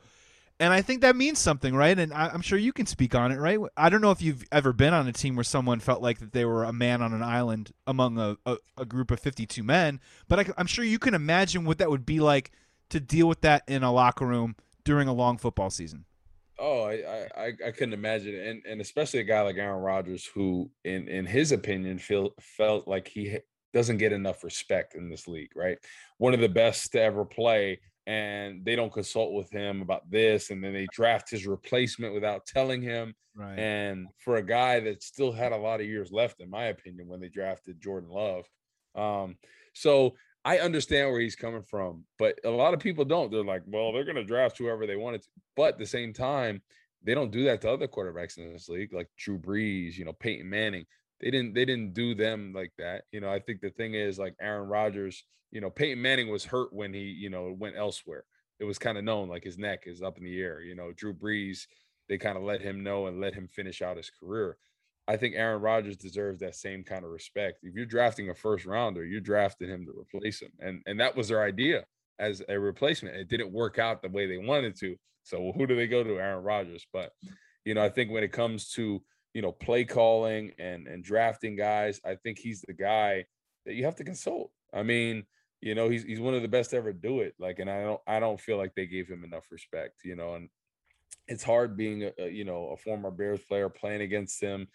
and 0.59 0.73
I 0.73 0.83
think 0.83 1.03
that 1.03 1.17
means 1.17 1.39
something, 1.39 1.75
right? 1.75 1.99
And 1.99 2.13
I, 2.13 2.29
I'm 2.29 2.41
sure 2.41 2.59
you 2.59 2.73
can 2.73 2.87
speak 2.87 3.15
on 3.15 3.31
it, 3.33 3.37
right? 3.37 3.59
I 3.77 3.89
don't 3.89 4.01
know 4.01 4.11
if 4.11 4.23
you've 4.23 4.45
ever 4.51 4.73
been 4.73 4.95
on 4.95 5.07
a 5.07 5.13
team 5.13 5.37
where 5.37 5.45
someone 5.45 5.81
felt 5.81 6.03
like 6.03 6.19
that 6.21 6.33
they 6.33 6.45
were 6.45 6.65
a 6.65 6.73
man 6.73 7.03
on 7.03 7.13
an 7.13 7.23
island 7.23 7.73
among 7.87 8.19
a, 8.19 8.37
a, 8.47 8.57
a 8.79 8.85
group 8.85 9.11
of 9.11 9.21
52 9.21 9.63
men, 9.63 10.01
but 10.29 10.41
I, 10.41 10.47
am 10.59 10.67
sure 10.67 10.85
you 10.85 10.99
can 10.99 11.15
imagine 11.15 11.65
what 11.65 11.79
that 11.79 11.91
would 11.91 12.07
be 12.07 12.21
like 12.21 12.53
to 12.89 13.01
deal 13.01 13.29
with 13.29 13.43
that 13.43 13.65
in 13.69 13.83
a 13.83 13.93
locker 13.93 14.27
room 14.27 14.57
during 14.85 15.09
a 15.09 15.13
long 15.13 15.37
football 15.37 15.69
season. 15.69 16.07
Oh, 16.59 16.85
I, 16.85 17.29
I 17.37 17.53
I 17.67 17.71
couldn't 17.71 17.95
imagine 17.95 18.35
and 18.35 18.63
and 18.67 18.81
especially 18.81 19.21
a 19.21 19.25
guy 19.25 19.43
like 19.43 19.57
Aaron 19.57 19.83
Rodgers, 19.83 20.25
who 20.25 20.71
in 20.85 21.09
in 21.09 21.27
his 21.27 21.53
opinion 21.53 21.99
feel 21.99 22.31
felt 22.41 22.89
like 22.89 23.09
he 23.09 23.39
doesn't 23.75 23.99
get 23.99 24.13
enough 24.13 24.43
respect 24.43 24.95
in 24.95 25.11
this 25.11 25.29
league, 25.29 25.55
right? 25.55 25.79
One 26.17 26.33
of 26.33 26.41
the 26.41 26.49
best 26.49 26.93
to 26.93 27.01
ever 27.01 27.27
play, 27.27 27.81
and 28.07 28.65
they 28.65 28.75
don't 28.75 28.93
consult 28.93 29.35
with 29.35 29.51
him 29.51 29.83
about 29.83 30.11
this, 30.11 30.51
and 30.51 30.65
then 30.65 30.73
they 30.73 30.87
draft 30.93 31.31
his 31.31 31.47
replacement 31.47 32.15
without 32.15 32.47
telling 32.47 32.81
him. 32.81 33.15
Right. 33.35 33.59
And 33.59 34.09
for 34.17 34.37
a 34.37 34.43
guy 34.43 34.81
that 34.81 35.03
still 35.03 35.31
had 35.31 35.53
a 35.53 35.59
lot 35.59 35.81
of 35.81 35.87
years 35.87 36.11
left, 36.11 36.41
in 36.41 36.49
my 36.49 36.67
opinion, 36.67 37.07
when 37.09 37.21
they 37.21 37.29
drafted 37.29 37.83
Jordan 37.83 38.09
Love, 38.09 38.47
um, 38.95 39.37
so 39.75 40.15
I 40.47 40.61
understand 40.61 41.11
where 41.11 41.19
he's 41.19 41.35
coming 41.35 41.65
from, 41.65 42.05
but 42.21 42.39
a 42.45 42.51
lot 42.51 42.73
of 42.73 42.79
people 42.79 43.05
don't. 43.05 43.33
They're 43.33 43.43
like, 43.43 43.65
well, 43.67 43.93
they're 43.93 44.05
going 44.05 44.15
to 44.15 44.23
draft 44.23 44.57
whoever 44.57 44.87
they 44.87 44.95
wanted 44.95 45.23
to. 45.23 45.29
But 45.57 45.75
at 45.75 45.79
the 45.81 45.87
same 45.87 46.13
time, 46.13 46.63
they 47.03 47.15
don't 47.15 47.33
do 47.33 47.43
that 47.47 47.61
to 47.63 47.73
other 47.73 47.89
quarterbacks 47.89 48.39
in 48.39 48.53
this 48.53 48.69
league, 48.69 48.95
like 48.95 49.09
Drew 49.19 49.39
Brees, 49.41 49.97
you 49.97 50.05
know, 50.05 50.13
Peyton 50.13 50.49
Manning. 50.49 50.87
They 51.21 51.33
didn't 51.33 51.55
they 51.55 51.65
didn't 51.65 51.95
do 51.95 52.15
them 52.15 52.53
like 52.55 52.71
that. 52.79 53.03
You 53.11 53.21
know, 53.21 53.29
I 53.29 53.41
think 53.41 53.61
the 53.61 53.71
thing 53.71 53.95
is 53.95 54.21
like 54.21 54.37
Aaron 54.41 54.69
Rodgers, 54.69 55.25
you 55.51 55.61
know, 55.61 55.69
Peyton 55.69 56.01
Manning 56.01 56.31
was 56.31 56.45
hurt 56.45 56.73
when 56.73 56.95
he, 56.95 57.01
you 57.01 57.29
know, 57.29 57.53
went 57.59 57.77
elsewhere. 57.77 58.23
It 58.61 58.65
was 58.65 58.79
kind 58.79 58.97
of 58.97 59.03
known 59.03 59.29
like 59.29 59.43
his 59.43 59.59
neck 59.59 59.83
is 59.87 60.01
up 60.01 60.17
in 60.17 60.23
the 60.23 60.41
air. 60.41 60.61
You 60.61 60.77
know, 60.77 60.93
Drew 60.93 61.13
Brees, 61.13 61.67
they 62.09 62.19
kind 62.19 62.37
of 62.37 62.45
let 62.45 62.63
him 62.63 62.85
know 62.85 63.09
and 63.09 63.21
let 63.21 63.35
him 63.35 63.49
finish 63.49 63.83
out 63.83 63.97
his 63.97 64.11
career. 64.11 64.59
I 65.09 65.17
think 65.17 65.35
Aaron 65.37 65.63
Rodgers 65.63 65.97
deserves 65.97 66.41
that 66.41 66.57
same 66.57 66.83
kind 66.83 67.05
of 67.05 67.11
respect. 67.11 67.59
If 67.63 67.75
you're 67.75 67.87
drafting 67.87 68.31
a 68.31 68.35
first 68.35 68.67
rounder, 68.67 69.05
you're 69.05 69.21
drafting 69.21 69.69
him 69.69 69.87
to 69.87 69.93
replace 69.93 70.43
him. 70.43 70.51
And 70.59 70.83
and 70.87 70.99
that 71.01 71.17
was 71.17 71.29
their 71.29 71.43
idea 71.43 71.85
as 72.19 72.43
a 72.49 72.59
replacement. 72.59 73.17
It 73.17 73.29
didn't 73.29 73.53
work 73.53 73.79
out 73.79 74.03
the 74.03 74.09
way 74.09 74.27
they 74.27 74.39
wanted 74.39 74.77
to. 74.81 74.97
So 75.23 75.53
who 75.57 75.67
do 75.67 75.77
they 75.77 75.87
go 75.87 76.03
to? 76.03 76.19
Aaron 76.19 76.45
Rodgers. 76.45 76.87
But 76.93 77.13
you 77.65 77.75
know, 77.75 77.85
I 77.85 77.89
think 77.89 78.11
when 78.11 78.25
it 78.25 78.33
comes 78.33 78.71
to 78.73 79.03
you 79.33 79.43
know 79.43 79.53
play 79.53 79.85
calling 79.85 80.53
and 80.59 80.89
and 80.89 81.05
drafting 81.05 81.57
guys, 81.57 82.01
I 82.05 82.17
think 82.17 82.39
he's 82.39 82.63
the 82.63 82.75
guy 82.75 83.27
that 83.65 83.75
you 83.75 83.85
have 83.85 83.97
to 83.97 84.05
consult. 84.05 84.51
I 84.75 84.83
mean, 84.83 85.25
you 85.61 85.77
know, 85.77 85.89
he's 85.89 86.03
he's 86.03 86.21
one 86.21 86.35
of 86.35 86.43
the 86.43 86.49
best 86.49 86.71
to 86.71 86.79
ever 86.79 86.93
do 86.93 87.21
it. 87.21 87.35
Like, 87.39 87.61
and 87.61 87.71
I 87.71 87.83
don't 87.83 88.01
I 88.09 88.19
don't 88.19 88.41
feel 88.41 88.57
like 88.57 88.75
they 88.75 88.87
gave 88.87 89.09
him 89.09 89.23
enough 89.23 89.47
respect. 89.53 90.01
You 90.05 90.17
know, 90.17 90.35
and 90.35 90.49
it's 91.29 91.45
hard 91.45 91.77
being 91.77 92.11
a, 92.19 92.29
you 92.29 92.45
know 92.45 92.69
a 92.69 92.77
former 92.77 93.11
Bears 93.11 93.41
player 93.49 93.69
playing 93.69 94.01
against 94.01 94.41
him 94.41 94.67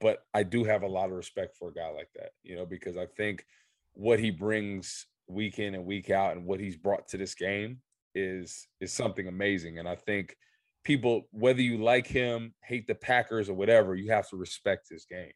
but 0.00 0.24
I 0.34 0.42
do 0.42 0.64
have 0.64 0.82
a 0.82 0.88
lot 0.88 1.06
of 1.10 1.16
respect 1.16 1.56
for 1.56 1.68
a 1.68 1.72
guy 1.72 1.88
like 1.90 2.08
that, 2.16 2.30
you 2.42 2.56
know, 2.56 2.66
because 2.66 2.96
I 2.96 3.06
think 3.06 3.46
what 3.94 4.18
he 4.18 4.30
brings 4.30 5.06
week 5.28 5.58
in 5.58 5.74
and 5.74 5.84
week 5.84 6.10
out 6.10 6.36
and 6.36 6.46
what 6.46 6.60
he's 6.60 6.76
brought 6.76 7.08
to 7.08 7.16
this 7.16 7.34
game 7.34 7.80
is 8.14 8.66
is 8.80 8.92
something 8.92 9.26
amazing. 9.28 9.78
And 9.78 9.88
I 9.88 9.94
think 9.94 10.36
people, 10.84 11.28
whether 11.32 11.60
you 11.60 11.78
like 11.78 12.06
him, 12.06 12.54
hate 12.62 12.86
the 12.86 12.94
Packers 12.94 13.48
or 13.48 13.54
whatever, 13.54 13.94
you 13.94 14.10
have 14.10 14.28
to 14.30 14.36
respect 14.36 14.88
his 14.88 15.04
game. 15.04 15.32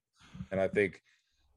And 0.51 0.61
I 0.61 0.69
think, 0.69 1.03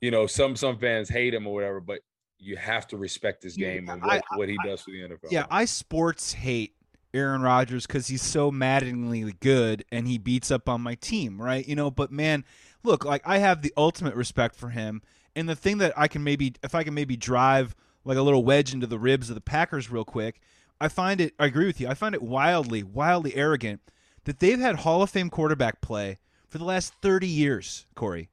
you 0.01 0.11
know, 0.11 0.27
some 0.27 0.55
some 0.55 0.77
fans 0.77 1.09
hate 1.09 1.33
him 1.33 1.47
or 1.47 1.53
whatever, 1.53 1.79
but 1.79 1.99
you 2.39 2.57
have 2.57 2.87
to 2.87 2.97
respect 2.97 3.43
his 3.43 3.57
Yeah, 3.57 3.69
game 3.73 3.89
and 3.89 4.03
I- 4.03 4.07
what, 4.07 4.23
what 4.35 4.49
he 4.49 4.57
does 4.65 4.81
for 4.81 4.91
the 4.91 5.01
NFL. 5.03 5.31
Yeah, 5.31 5.45
I 5.49 5.65
sports 5.65 6.33
hate 6.33 6.75
Aaron 7.13 7.41
Rodgers 7.41 7.85
because 7.87 8.07
he's 8.07 8.23
so 8.23 8.51
maddeningly 8.51 9.33
good 9.39 9.85
and 9.91 10.07
he 10.07 10.17
beats 10.17 10.51
up 10.51 10.67
on 10.67 10.81
my 10.81 10.95
team, 10.95 11.41
right? 11.41 11.65
You 11.65 11.75
know, 11.75 11.89
but 11.91 12.11
man, 12.11 12.43
look, 12.83 13.05
like 13.05 13.21
I 13.25 13.37
have 13.39 13.61
the 13.61 13.73
ultimate 13.77 14.15
respect 14.15 14.55
for 14.55 14.69
him. 14.69 15.01
And 15.35 15.49
the 15.49 15.55
thing 15.55 15.79
that 15.79 15.93
I 15.97 16.07
can 16.07 16.23
maybe, 16.23 16.53
if 16.63 16.75
I 16.75 16.83
can 16.83 16.93
maybe 16.93 17.15
drive 17.17 17.75
like 18.05 18.17
a 18.17 18.21
little 18.21 18.43
wedge 18.43 18.73
into 18.73 18.87
the 18.87 18.99
ribs 18.99 19.29
of 19.29 19.35
the 19.35 19.41
Packers 19.41 19.89
real 19.89 20.05
quick, 20.05 20.41
I 20.79 20.89
find 20.89 21.21
it, 21.21 21.33
I 21.39 21.45
agree 21.45 21.65
with 21.65 21.79
you, 21.79 21.87
I 21.87 21.93
find 21.93 22.13
it 22.13 22.21
wildly, 22.21 22.83
wildly 22.83 23.35
arrogant 23.35 23.81
that 24.25 24.39
they've 24.39 24.59
had 24.59 24.77
Hall 24.77 25.01
of 25.01 25.09
Fame 25.09 25.29
quarterback 25.29 25.81
play 25.81 26.19
for 26.49 26.57
the 26.57 26.65
last 26.65 26.93
30 27.01 27.27
years, 27.27 27.87
Corey. 27.95 28.29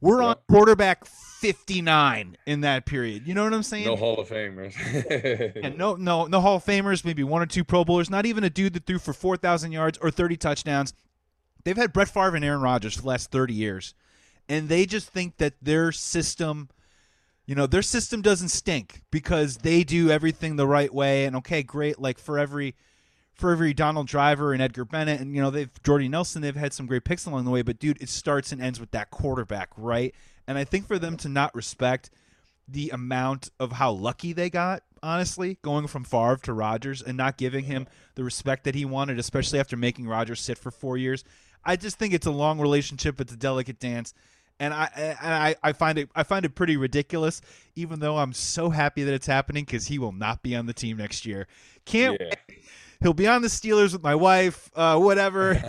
We're 0.00 0.22
on 0.22 0.36
quarterback 0.48 1.04
59 1.04 2.38
in 2.46 2.62
that 2.62 2.86
period. 2.86 3.26
You 3.26 3.34
know 3.34 3.44
what 3.44 3.52
I'm 3.52 3.62
saying? 3.62 3.84
no 3.84 3.96
Hall 3.96 4.18
of 4.18 4.30
Famers. 4.30 4.74
And 5.62 5.76
no, 5.78 5.94
no, 5.94 6.24
no 6.24 6.40
Hall 6.40 6.56
of 6.56 6.64
Famers, 6.64 7.04
maybe 7.04 7.22
one 7.22 7.42
or 7.42 7.46
two 7.46 7.64
Pro 7.64 7.84
Bowlers, 7.84 8.08
not 8.08 8.24
even 8.24 8.42
a 8.42 8.50
dude 8.50 8.72
that 8.72 8.86
threw 8.86 8.98
for 8.98 9.12
4,000 9.12 9.72
yards 9.72 9.98
or 10.00 10.10
30 10.10 10.38
touchdowns. 10.38 10.94
They've 11.64 11.76
had 11.76 11.92
Brett 11.92 12.08
Favre 12.08 12.36
and 12.36 12.44
Aaron 12.44 12.60
Rodgers 12.60 12.94
for 12.94 13.02
the 13.02 13.08
last 13.08 13.30
30 13.30 13.54
years. 13.54 13.94
And 14.48 14.68
they 14.68 14.86
just 14.86 15.08
think 15.08 15.36
that 15.36 15.54
their 15.62 15.92
system, 15.92 16.68
you 17.46 17.54
know, 17.54 17.66
their 17.66 17.82
system 17.82 18.22
doesn't 18.22 18.48
stink 18.48 19.02
because 19.10 19.58
they 19.58 19.84
do 19.84 20.10
everything 20.10 20.56
the 20.56 20.66
right 20.66 20.92
way. 20.92 21.24
And 21.24 21.36
okay, 21.36 21.62
great. 21.62 22.00
Like 22.00 22.18
for 22.18 22.38
every, 22.38 22.74
for 23.32 23.52
every 23.52 23.72
Donald 23.72 24.08
Driver 24.08 24.52
and 24.52 24.60
Edgar 24.60 24.84
Bennett 24.84 25.20
and, 25.20 25.34
you 25.34 25.40
know, 25.40 25.50
they've 25.50 25.70
Jordy 25.82 26.08
Nelson, 26.08 26.42
they've 26.42 26.56
had 26.56 26.72
some 26.72 26.86
great 26.86 27.04
picks 27.04 27.26
along 27.26 27.44
the 27.44 27.50
way. 27.50 27.62
But 27.62 27.78
dude, 27.78 28.02
it 28.02 28.08
starts 28.08 28.50
and 28.52 28.60
ends 28.60 28.80
with 28.80 28.90
that 28.90 29.10
quarterback, 29.10 29.70
right? 29.76 30.14
And 30.46 30.58
I 30.58 30.64
think 30.64 30.86
for 30.86 30.98
them 30.98 31.16
to 31.18 31.28
not 31.28 31.54
respect 31.54 32.10
the 32.66 32.90
amount 32.90 33.50
of 33.58 33.72
how 33.72 33.90
lucky 33.92 34.32
they 34.32 34.50
got, 34.50 34.82
honestly, 35.02 35.58
going 35.62 35.86
from 35.86 36.04
Favre 36.04 36.38
to 36.42 36.52
Rodgers 36.52 37.02
and 37.02 37.16
not 37.16 37.36
giving 37.36 37.64
him 37.64 37.86
the 38.14 38.24
respect 38.24 38.64
that 38.64 38.74
he 38.74 38.84
wanted, 38.84 39.18
especially 39.18 39.58
after 39.58 39.76
making 39.76 40.06
Rodgers 40.06 40.40
sit 40.40 40.58
for 40.58 40.70
four 40.70 40.96
years. 40.96 41.24
I 41.64 41.76
just 41.76 41.98
think 41.98 42.14
it's 42.14 42.26
a 42.26 42.30
long 42.30 42.60
relationship. 42.60 43.20
It's 43.20 43.32
a 43.32 43.36
delicate 43.36 43.78
dance, 43.78 44.14
and 44.58 44.72
I 44.72 44.88
and 44.94 45.34
I, 45.34 45.56
I 45.62 45.72
find 45.72 45.98
it 45.98 46.10
I 46.14 46.22
find 46.22 46.44
it 46.44 46.54
pretty 46.54 46.76
ridiculous. 46.76 47.40
Even 47.76 48.00
though 48.00 48.18
I'm 48.18 48.32
so 48.32 48.70
happy 48.70 49.02
that 49.04 49.14
it's 49.14 49.26
happening 49.26 49.64
because 49.64 49.86
he 49.86 49.98
will 49.98 50.12
not 50.12 50.42
be 50.42 50.56
on 50.56 50.66
the 50.66 50.74
team 50.74 50.96
next 50.96 51.26
year. 51.26 51.46
Can't 51.84 52.20
yeah. 52.20 52.34
He'll 53.00 53.14
be 53.14 53.26
on 53.26 53.42
the 53.42 53.48
Steelers 53.48 53.92
with 53.92 54.02
my 54.02 54.14
wife, 54.14 54.70
uh, 54.74 54.98
whatever. 54.98 55.60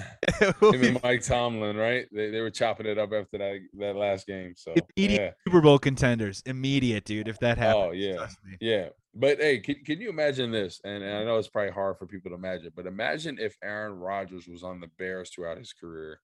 We'll 0.60 0.74
Him 0.74 0.82
be 0.82 0.88
and 0.90 1.04
Mike 1.04 1.24
Tomlin, 1.24 1.76
right? 1.76 2.08
They, 2.12 2.30
they 2.30 2.42
were 2.42 2.50
chopping 2.50 2.86
it 2.86 2.98
up 2.98 3.12
after 3.14 3.38
that 3.38 3.60
that 3.80 3.96
last 3.96 4.28
game. 4.28 4.54
So 4.56 4.74
immediate 4.96 5.22
yeah. 5.22 5.32
Super 5.48 5.62
Bowl 5.62 5.80
contenders, 5.80 6.44
immediate 6.46 7.06
dude. 7.06 7.28
If 7.28 7.40
that 7.40 7.58
happens, 7.58 7.86
Oh 7.90 7.92
yeah, 7.92 8.16
trust 8.16 8.38
me. 8.46 8.58
yeah. 8.60 8.90
But 9.14 9.40
hey, 9.40 9.60
can, 9.60 9.76
can 9.84 10.00
you 10.00 10.10
imagine 10.10 10.52
this? 10.52 10.80
And, 10.86 11.04
and 11.04 11.18
I 11.18 11.24
know 11.26 11.38
it's 11.38 11.50
probably 11.50 11.74
hard 11.74 11.98
for 11.98 12.06
people 12.06 12.32
to 12.32 12.36
imagine, 12.36 12.72
but 12.76 12.86
imagine 12.86 13.38
if 13.40 13.58
Aaron 13.62 14.00
Rodgers 14.00 14.48
was 14.48 14.64
on 14.64 14.80
the 14.80 14.90
Bears 14.98 15.30
throughout 15.30 15.58
his 15.58 15.74
career. 15.74 16.20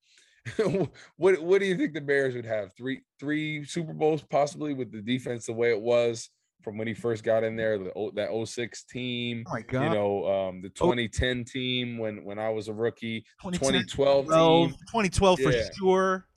what 1.17 1.41
what 1.41 1.59
do 1.59 1.65
you 1.65 1.75
think 1.75 1.93
the 1.93 1.99
Bears 2.01 2.33
would 2.35 2.45
have? 2.45 2.73
Three 2.77 3.01
three 3.19 3.65
Super 3.65 3.93
Bowls 3.93 4.23
possibly 4.23 4.73
with 4.73 4.91
the 4.91 5.01
defense 5.01 5.45
the 5.45 5.53
way 5.53 5.71
it 5.71 5.81
was 5.81 6.29
from 6.61 6.77
when 6.77 6.87
he 6.87 6.93
first 6.93 7.23
got 7.23 7.43
in 7.43 7.55
there, 7.55 7.77
the 7.77 8.11
that 8.15 8.29
06 8.47 8.83
team, 8.83 9.43
Oh 9.47 9.53
my 9.53 9.61
god, 9.61 9.83
you 9.83 9.89
know, 9.89 10.25
um 10.25 10.61
the 10.61 10.69
Oh. 10.81 10.91
2010 10.91 11.45
team 11.45 11.97
when 11.97 12.23
when 12.23 12.39
I 12.39 12.49
was 12.49 12.67
a 12.67 12.73
rookie, 12.73 13.25
2010, 13.43 13.87
2012 13.87 14.25
team. 14.27 14.69
2012 14.87 15.39
for 15.39 15.51
sure. 15.75 16.27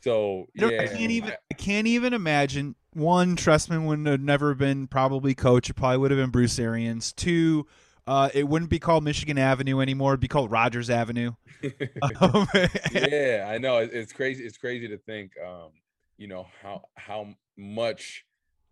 So 0.00 0.48
I 0.60 0.64
yeah, 0.66 0.82
I 0.82 0.86
can't 0.88 1.10
even. 1.12 1.32
I 1.50 1.54
can't 1.54 1.86
even 1.86 2.12
imagine. 2.12 2.74
One, 2.94 3.36
Trestman 3.36 3.86
wouldn't 3.86 4.08
have 4.08 4.20
never 4.20 4.54
been 4.54 4.88
probably 4.88 5.34
coach. 5.34 5.70
It 5.70 5.74
probably 5.74 5.98
would 5.98 6.10
have 6.10 6.18
been 6.18 6.30
Bruce 6.30 6.58
Arians. 6.58 7.12
Two, 7.12 7.66
uh, 8.06 8.28
it 8.34 8.48
wouldn't 8.48 8.68
be 8.70 8.80
called 8.80 9.04
Michigan 9.04 9.38
Avenue 9.38 9.80
anymore. 9.80 10.12
It'd 10.12 10.20
be 10.20 10.26
called 10.28 10.50
Rodgers 10.50 10.90
Avenue. 10.90 11.32
Um, 12.20 12.48
yeah, 12.92 13.48
I 13.48 13.58
know. 13.58 13.78
It's 13.78 14.12
crazy. 14.12 14.44
It's 14.44 14.58
crazy 14.58 14.88
to 14.88 14.98
think, 14.98 15.30
um, 15.38 15.70
you 16.18 16.26
know, 16.26 16.46
how 16.60 16.82
how 16.96 17.28
much 17.56 18.24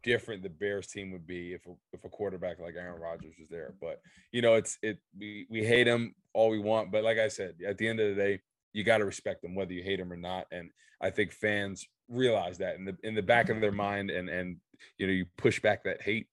different 0.02 0.42
the 0.42 0.48
Bears 0.48 0.86
team 0.86 1.12
would 1.12 1.26
be 1.26 1.52
if 1.52 1.66
a, 1.66 1.72
if 1.92 2.04
a 2.04 2.08
quarterback 2.08 2.58
like 2.58 2.74
Aaron 2.76 3.00
Rodgers 3.00 3.34
was 3.38 3.48
there. 3.48 3.74
But 3.80 4.00
you 4.32 4.42
know, 4.42 4.54
it's 4.54 4.78
it 4.82 4.98
we 5.18 5.46
we 5.50 5.64
hate 5.64 5.86
him 5.86 6.14
all 6.34 6.50
we 6.50 6.58
want, 6.58 6.92
but 6.92 7.04
like 7.04 7.18
I 7.18 7.28
said, 7.28 7.54
at 7.66 7.78
the 7.78 7.88
end 7.88 8.00
of 8.00 8.14
the 8.14 8.22
day, 8.22 8.40
you 8.72 8.84
got 8.84 8.98
to 8.98 9.04
respect 9.04 9.44
him 9.44 9.54
whether 9.54 9.72
you 9.72 9.82
hate 9.82 10.00
him 10.00 10.12
or 10.12 10.16
not. 10.16 10.46
And 10.52 10.70
I 11.00 11.10
think 11.10 11.32
fans 11.32 11.86
realize 12.08 12.58
that 12.58 12.76
in 12.76 12.84
the 12.84 12.96
in 13.02 13.14
the 13.14 13.22
back 13.22 13.48
of 13.48 13.60
their 13.60 13.72
mind, 13.72 14.10
and 14.10 14.28
and 14.28 14.56
you 14.98 15.06
know, 15.06 15.12
you 15.12 15.26
push 15.36 15.60
back 15.60 15.84
that 15.84 16.02
hate. 16.02 16.26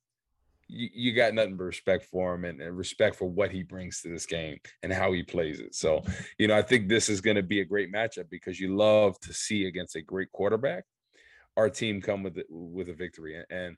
you, 0.70 1.14
got 1.14 1.34
nothing 1.34 1.56
but 1.56 1.64
respect 1.64 2.06
for 2.06 2.36
him 2.36 2.44
and, 2.44 2.78
respect 2.78 3.16
for 3.16 3.26
what 3.26 3.52
he 3.52 3.64
brings 3.64 4.02
to 4.02 4.10
this 4.10 4.26
game 4.26 4.60
and 4.84 4.92
how 4.92 5.14
he 5.14 5.24
plays 5.24 5.60
it. 5.60 5.74
So, 5.74 6.04
you 6.38 6.48
know, 6.48 6.58
I 6.58 6.62
think 6.62 6.90
this 6.90 7.08
is 7.08 7.22
going 7.22 7.38
to 7.38 7.44
be 7.44 7.62
a 7.62 7.66
great 7.66 7.92
matchup 7.94 8.30
because 8.30 8.60
you 8.60 8.76
love 8.76 9.18
to 9.22 9.34
see 9.34 9.66
against 9.66 9.96
a 9.96 10.02
great 10.02 10.32
quarterback 10.34 10.84
our 11.58 11.70
team 11.70 12.02
come 12.02 12.24
with 12.24 12.38
it, 12.38 12.46
with 12.50 12.88
a 12.90 12.94
victory. 12.94 13.44
And 13.50 13.76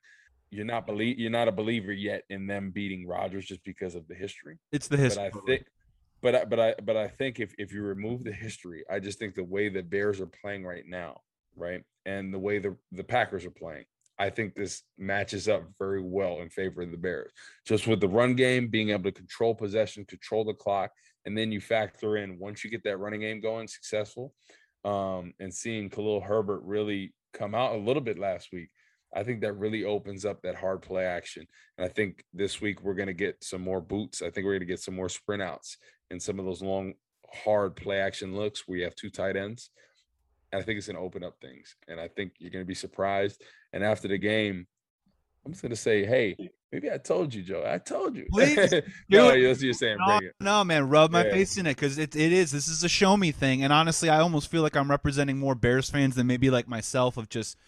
you're 0.51 0.65
not 0.65 0.85
believe 0.85 1.17
you're 1.19 1.31
not 1.31 1.47
a 1.47 1.51
believer 1.51 1.91
yet 1.91 2.23
in 2.29 2.45
them 2.45 2.71
beating 2.71 3.07
Rodgers 3.07 3.45
just 3.45 3.63
because 3.63 3.95
of 3.95 4.07
the 4.07 4.15
history. 4.15 4.57
It's 4.71 4.87
the 4.87 4.97
history. 4.97 5.29
But 5.31 5.41
I 5.41 5.45
think, 5.45 5.65
but 6.21 6.35
I, 6.35 6.45
but 6.45 6.59
I 6.59 6.75
but 6.83 6.97
I 6.97 7.07
think 7.07 7.39
if 7.39 7.53
if 7.57 7.71
you 7.71 7.81
remove 7.83 8.23
the 8.23 8.31
history, 8.31 8.83
I 8.89 8.99
just 8.99 9.19
think 9.19 9.35
the 9.35 9.43
way 9.43 9.69
the 9.69 9.83
Bears 9.83 10.19
are 10.19 10.29
playing 10.41 10.65
right 10.65 10.85
now, 10.85 11.21
right, 11.55 11.83
and 12.05 12.33
the 12.33 12.39
way 12.39 12.59
the 12.59 12.75
the 12.91 13.03
Packers 13.03 13.45
are 13.45 13.51
playing, 13.51 13.85
I 14.17 14.29
think 14.29 14.55
this 14.55 14.83
matches 14.97 15.47
up 15.47 15.63
very 15.77 16.01
well 16.01 16.41
in 16.41 16.49
favor 16.49 16.81
of 16.81 16.91
the 16.91 16.97
Bears. 16.97 17.31
Just 17.65 17.87
with 17.87 18.01
the 18.01 18.09
run 18.09 18.35
game, 18.35 18.67
being 18.67 18.89
able 18.89 19.03
to 19.03 19.11
control 19.11 19.55
possession, 19.55 20.03
control 20.05 20.43
the 20.43 20.53
clock, 20.53 20.91
and 21.25 21.37
then 21.37 21.51
you 21.51 21.61
factor 21.61 22.17
in 22.17 22.39
once 22.39 22.63
you 22.63 22.71
get 22.71 22.83
that 22.83 22.97
running 22.97 23.21
game 23.21 23.39
going 23.39 23.67
successful, 23.67 24.33
um, 24.83 25.33
and 25.39 25.53
seeing 25.53 25.89
Khalil 25.89 26.21
Herbert 26.21 26.61
really 26.63 27.13
come 27.33 27.55
out 27.55 27.75
a 27.75 27.77
little 27.77 28.01
bit 28.01 28.19
last 28.19 28.49
week. 28.51 28.69
I 29.13 29.23
think 29.23 29.41
that 29.41 29.53
really 29.53 29.83
opens 29.83 30.23
up 30.23 30.41
that 30.43 30.55
hard 30.55 30.81
play 30.81 31.05
action. 31.05 31.45
And 31.77 31.85
I 31.85 31.89
think 31.89 32.23
this 32.33 32.61
week 32.61 32.83
we're 32.83 32.93
going 32.93 33.07
to 33.07 33.13
get 33.13 33.43
some 33.43 33.61
more 33.61 33.81
boots. 33.81 34.21
I 34.21 34.29
think 34.29 34.45
we're 34.45 34.53
going 34.53 34.59
to 34.59 34.65
get 34.65 34.81
some 34.81 34.95
more 34.95 35.09
sprint 35.09 35.41
outs 35.41 35.77
and 36.11 36.21
some 36.21 36.39
of 36.39 36.45
those 36.45 36.61
long, 36.61 36.93
hard 37.43 37.75
play 37.75 37.99
action 37.99 38.35
looks 38.35 38.67
where 38.67 38.77
you 38.77 38.83
have 38.83 38.95
two 38.95 39.09
tight 39.09 39.35
ends. 39.35 39.71
And 40.51 40.61
I 40.61 40.65
think 40.65 40.77
it's 40.77 40.87
going 40.87 40.97
to 40.97 41.01
open 41.01 41.23
up 41.23 41.35
things. 41.41 41.75
And 41.87 41.99
I 41.99 42.07
think 42.07 42.33
you're 42.39 42.51
going 42.51 42.63
to 42.63 42.67
be 42.67 42.75
surprised. 42.75 43.41
And 43.73 43.83
after 43.83 44.07
the 44.07 44.17
game, 44.17 44.67
I'm 45.45 45.51
just 45.51 45.61
going 45.61 45.71
to 45.71 45.75
say, 45.75 46.05
hey, 46.05 46.35
maybe 46.71 46.91
I 46.91 46.97
told 46.97 47.33
you, 47.33 47.41
Joe. 47.41 47.63
I 47.65 47.77
told 47.77 48.15
you. 48.15 48.27
Please. 48.31 48.73
no, 49.09 49.33
you're 49.33 49.55
saying. 49.73 49.97
No, 49.99 50.19
no, 50.39 50.63
man, 50.63 50.89
rub 50.89 51.11
my 51.11 51.25
yeah. 51.25 51.31
face 51.31 51.57
in 51.57 51.65
it 51.65 51.75
because 51.75 51.97
it, 51.97 52.15
it 52.15 52.31
is. 52.31 52.51
This 52.51 52.67
is 52.67 52.83
a 52.83 52.89
show 52.89 53.17
me 53.17 53.31
thing. 53.31 53.63
And 53.63 53.73
honestly, 53.73 54.09
I 54.09 54.19
almost 54.19 54.49
feel 54.49 54.61
like 54.61 54.75
I'm 54.75 54.89
representing 54.89 55.37
more 55.37 55.55
Bears 55.55 55.89
fans 55.89 56.15
than 56.15 56.27
maybe 56.27 56.49
like 56.49 56.67
myself 56.67 57.17
of 57.17 57.29
just– 57.29 57.57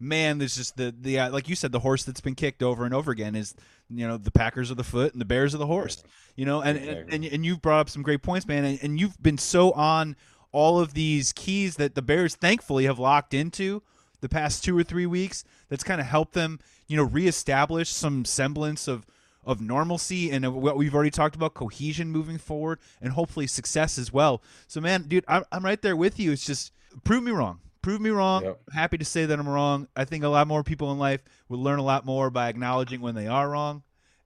man, 0.00 0.38
there's 0.38 0.56
just 0.56 0.76
the 0.76 0.94
the 0.98 1.20
uh, 1.20 1.30
like 1.30 1.48
you 1.48 1.54
said, 1.54 1.70
the 1.70 1.80
horse 1.80 2.04
that's 2.04 2.22
been 2.22 2.34
kicked 2.34 2.62
over 2.62 2.84
and 2.84 2.94
over 2.94 3.12
again 3.12 3.36
is 3.36 3.54
you 3.90 4.08
know 4.08 4.16
the 4.16 4.30
Packers 4.30 4.70
are 4.70 4.74
the 4.74 4.82
foot 4.82 5.12
and 5.12 5.20
the 5.20 5.26
Bears 5.26 5.54
are 5.54 5.58
the 5.58 5.66
horse. 5.66 6.02
You 6.34 6.46
know, 6.46 6.62
and 6.62 6.78
exactly. 6.78 7.14
and, 7.14 7.24
and 7.26 7.44
you've 7.44 7.60
brought 7.60 7.80
up 7.80 7.90
some 7.90 8.02
great 8.02 8.22
points, 8.22 8.48
man, 8.48 8.64
and, 8.64 8.78
and 8.82 8.98
you've 8.98 9.22
been 9.22 9.38
so 9.38 9.72
on 9.72 10.16
all 10.52 10.80
of 10.80 10.94
these 10.94 11.32
keys 11.32 11.76
that 11.76 11.94
the 11.94 12.02
Bears 12.02 12.34
thankfully 12.34 12.86
have 12.86 12.98
locked 12.98 13.34
into 13.34 13.82
the 14.20 14.28
past 14.28 14.64
two 14.64 14.76
or 14.76 14.82
three 14.82 15.06
weeks. 15.06 15.44
That's 15.68 15.84
kind 15.84 16.00
of 16.00 16.06
helped 16.06 16.32
them, 16.32 16.58
you 16.90 16.96
know, 16.96 17.04
reestablish 17.04 17.88
some 17.88 18.24
semblance 18.24 18.88
of 18.88 19.06
of 19.42 19.58
normalcy 19.58 20.30
and 20.30 20.54
what 20.54 20.76
we've 20.76 20.94
already 20.94 21.10
talked 21.10 21.34
about 21.34 21.54
cohesion 21.54 22.10
moving 22.10 22.36
forward 22.36 22.78
and 23.00 23.14
hopefully 23.14 23.46
success 23.46 23.96
as 23.96 24.12
well. 24.12 24.42
So 24.66 24.82
man, 24.82 25.04
dude, 25.04 25.24
I'm, 25.26 25.44
I'm 25.50 25.64
right 25.64 25.80
there 25.80 25.96
with 25.96 26.20
you. 26.20 26.32
It's 26.32 26.44
just 26.44 26.72
prove 27.04 27.22
me 27.22 27.30
wrong 27.30 27.60
prove 27.82 28.00
me 28.00 28.10
wrong. 28.10 28.44
Yep. 28.44 28.60
Happy 28.72 28.98
to 28.98 29.04
say 29.04 29.26
that 29.26 29.38
I'm 29.38 29.48
wrong. 29.48 29.88
I 29.96 30.04
think 30.04 30.24
a 30.24 30.28
lot 30.28 30.46
more 30.46 30.62
people 30.62 30.92
in 30.92 30.98
life 30.98 31.22
will 31.48 31.62
learn 31.62 31.78
a 31.78 31.84
lot 31.84 32.04
more 32.04 32.30
by 32.30 32.48
acknowledging 32.48 33.00
when 33.00 33.14
they 33.14 33.26
are 33.26 33.48
wrong. 33.48 33.82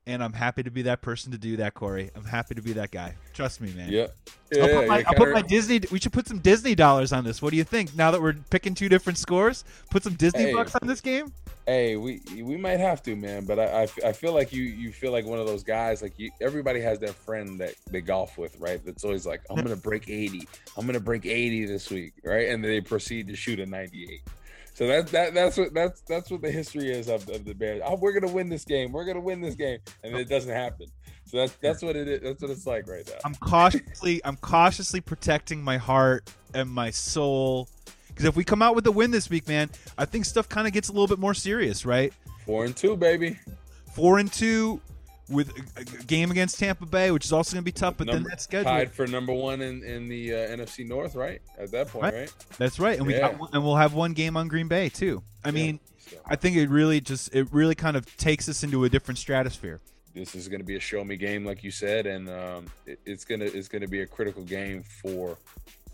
And 0.06 0.22
I'm 0.22 0.34
happy 0.34 0.62
to 0.62 0.70
be 0.70 0.82
that 0.82 1.00
person 1.00 1.32
to 1.32 1.38
do 1.38 1.56
that, 1.56 1.72
Corey. 1.72 2.10
I'm 2.14 2.26
happy 2.26 2.54
to 2.54 2.60
be 2.60 2.74
that 2.74 2.90
guy. 2.90 3.14
Trust 3.32 3.62
me, 3.62 3.72
man. 3.72 3.90
Yeah. 3.90 4.08
yeah 4.52 4.62
I'll 4.62 4.68
put, 4.68 4.88
my, 4.88 5.04
I'll 5.06 5.14
put 5.14 5.32
my 5.32 5.40
Disney. 5.40 5.80
We 5.90 5.98
should 5.98 6.12
put 6.12 6.28
some 6.28 6.40
Disney 6.40 6.74
dollars 6.74 7.10
on 7.10 7.24
this. 7.24 7.40
What 7.40 7.52
do 7.52 7.56
you 7.56 7.64
think? 7.64 7.96
Now 7.96 8.10
that 8.10 8.20
we're 8.20 8.34
picking 8.50 8.74
two 8.74 8.90
different 8.90 9.16
scores, 9.16 9.64
put 9.90 10.02
some 10.02 10.12
Disney 10.12 10.42
hey, 10.42 10.52
bucks 10.52 10.74
on 10.74 10.86
this 10.86 11.00
game. 11.00 11.32
Hey, 11.66 11.96
we 11.96 12.20
we 12.34 12.58
might 12.58 12.80
have 12.80 13.02
to, 13.04 13.16
man. 13.16 13.46
But 13.46 13.58
I, 13.58 13.84
I, 13.84 14.08
I 14.08 14.12
feel 14.12 14.34
like 14.34 14.52
you 14.52 14.64
you 14.64 14.92
feel 14.92 15.10
like 15.10 15.24
one 15.24 15.38
of 15.38 15.46
those 15.46 15.64
guys. 15.64 16.02
Like 16.02 16.18
you, 16.18 16.30
everybody 16.38 16.82
has 16.82 16.98
that 16.98 17.14
friend 17.14 17.58
that 17.60 17.74
they 17.90 18.02
golf 18.02 18.36
with, 18.36 18.60
right? 18.60 18.84
That's 18.84 19.04
always 19.04 19.24
like, 19.24 19.40
I'm 19.48 19.56
gonna 19.56 19.74
break 19.74 20.10
80. 20.10 20.46
I'm 20.76 20.84
gonna 20.84 21.00
break 21.00 21.24
80 21.24 21.64
this 21.64 21.88
week, 21.90 22.12
right? 22.22 22.50
And 22.50 22.62
they 22.62 22.82
proceed 22.82 23.28
to 23.28 23.36
shoot 23.36 23.58
a 23.58 23.64
98. 23.64 24.20
So 24.74 24.88
that's 24.88 25.10
that 25.12 25.34
that's 25.34 25.56
what 25.56 25.72
that's 25.72 26.00
that's 26.02 26.30
what 26.30 26.42
the 26.42 26.50
history 26.50 26.90
is 26.90 27.08
of, 27.08 27.28
of 27.28 27.44
the 27.44 27.54
Bears. 27.54 27.80
Oh, 27.84 27.96
we're 27.96 28.12
gonna 28.12 28.32
win 28.32 28.48
this 28.48 28.64
game. 28.64 28.90
We're 28.90 29.04
gonna 29.04 29.20
win 29.20 29.40
this 29.40 29.54
game, 29.54 29.78
and 30.02 30.16
it 30.16 30.28
doesn't 30.28 30.52
happen. 30.52 30.88
So 31.26 31.38
that's 31.38 31.52
that's 31.62 31.82
what 31.82 31.94
it 31.94 32.08
is. 32.08 32.20
That's 32.22 32.42
what 32.42 32.50
it's 32.50 32.66
like 32.66 32.88
right 32.88 33.06
now. 33.06 33.18
I'm 33.24 33.36
cautiously 33.36 34.20
I'm 34.24 34.36
cautiously 34.36 35.00
protecting 35.00 35.62
my 35.62 35.76
heart 35.76 36.28
and 36.54 36.68
my 36.68 36.90
soul 36.90 37.68
because 38.08 38.24
if 38.24 38.34
we 38.34 38.42
come 38.42 38.62
out 38.62 38.74
with 38.74 38.86
a 38.88 38.92
win 38.92 39.12
this 39.12 39.30
week, 39.30 39.46
man, 39.46 39.70
I 39.96 40.06
think 40.06 40.24
stuff 40.24 40.48
kind 40.48 40.66
of 40.66 40.72
gets 40.72 40.88
a 40.88 40.92
little 40.92 41.08
bit 41.08 41.20
more 41.20 41.34
serious, 41.34 41.86
right? 41.86 42.12
Four 42.44 42.64
and 42.64 42.76
two, 42.76 42.96
baby. 42.96 43.38
Four 43.92 44.18
and 44.18 44.32
two 44.32 44.80
with 45.28 45.52
a 45.76 45.84
game 46.04 46.30
against 46.30 46.58
Tampa 46.58 46.86
Bay, 46.86 47.10
which 47.10 47.24
is 47.24 47.32
also 47.32 47.54
going 47.54 47.62
to 47.62 47.64
be 47.64 47.72
tough. 47.72 47.96
But 47.96 48.06
number, 48.06 48.20
then 48.20 48.30
that 48.30 48.40
schedule 48.40 48.70
tied 48.70 48.92
for 48.92 49.06
number 49.06 49.32
one 49.32 49.60
in, 49.60 49.82
in 49.82 50.08
the 50.08 50.34
uh, 50.34 50.36
NFC 50.36 50.86
North, 50.86 51.14
right? 51.14 51.40
At 51.58 51.70
that 51.72 51.88
point, 51.88 52.04
right? 52.04 52.14
right? 52.14 52.32
That's 52.58 52.78
right, 52.78 52.98
and 52.98 53.10
yeah. 53.10 53.32
we 53.32 53.38
got, 53.38 53.54
and 53.54 53.64
we'll 53.64 53.76
have 53.76 53.94
one 53.94 54.12
game 54.12 54.36
on 54.36 54.48
Green 54.48 54.68
Bay 54.68 54.88
too. 54.88 55.22
I 55.44 55.48
yeah. 55.48 55.54
mean, 55.54 55.80
so. 55.98 56.16
I 56.26 56.36
think 56.36 56.56
it 56.56 56.68
really 56.68 57.00
just 57.00 57.34
it 57.34 57.48
really 57.52 57.74
kind 57.74 57.96
of 57.96 58.16
takes 58.16 58.48
us 58.48 58.62
into 58.62 58.84
a 58.84 58.88
different 58.88 59.18
stratosphere. 59.18 59.80
This 60.14 60.34
is 60.34 60.46
going 60.46 60.60
to 60.60 60.66
be 60.66 60.76
a 60.76 60.80
show 60.80 61.02
me 61.04 61.16
game, 61.16 61.44
like 61.44 61.64
you 61.64 61.70
said, 61.70 62.06
and 62.06 62.28
um, 62.28 62.66
it, 62.86 63.00
it's 63.04 63.24
gonna 63.24 63.46
it's 63.46 63.68
gonna 63.68 63.88
be 63.88 64.02
a 64.02 64.06
critical 64.06 64.42
game 64.42 64.82
for 64.82 65.36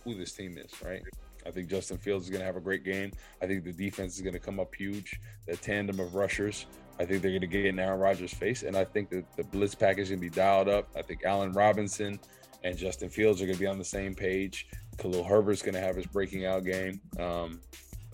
who 0.04 0.14
this 0.14 0.32
team 0.32 0.58
is, 0.58 0.70
right? 0.82 1.02
I 1.46 1.50
think 1.50 1.68
Justin 1.68 1.96
Fields 1.96 2.24
is 2.24 2.30
going 2.30 2.40
to 2.40 2.46
have 2.46 2.56
a 2.56 2.60
great 2.60 2.84
game. 2.84 3.12
I 3.40 3.46
think 3.46 3.64
the 3.64 3.72
defense 3.72 4.16
is 4.16 4.20
going 4.20 4.34
to 4.34 4.38
come 4.38 4.60
up 4.60 4.74
huge. 4.74 5.20
The 5.46 5.56
tandem 5.56 5.98
of 5.98 6.14
rushers 6.14 6.66
I 7.00 7.06
think 7.06 7.22
they're 7.22 7.30
going 7.30 7.40
to 7.40 7.46
get 7.46 7.64
in 7.64 7.78
Aaron 7.78 7.98
Rodgers' 7.98 8.34
face, 8.34 8.62
and 8.62 8.76
I 8.76 8.84
think 8.84 9.08
that 9.08 9.24
the 9.34 9.42
blitz 9.42 9.74
package 9.74 10.02
is 10.02 10.08
going 10.10 10.20
to 10.20 10.28
be 10.28 10.28
dialed 10.28 10.68
up. 10.68 10.86
I 10.94 11.00
think 11.00 11.24
Allen 11.24 11.52
Robinson 11.52 12.20
and 12.62 12.76
Justin 12.76 13.08
Fields 13.08 13.40
are 13.40 13.46
going 13.46 13.56
to 13.56 13.60
be 13.60 13.66
on 13.66 13.78
the 13.78 13.84
same 13.84 14.14
page. 14.14 14.68
Khalil 14.98 15.24
Herbert's 15.24 15.62
going 15.62 15.74
to 15.74 15.80
have 15.80 15.96
his 15.96 16.04
breaking 16.04 16.44
out 16.44 16.62
game. 16.62 17.00
Um, 17.18 17.60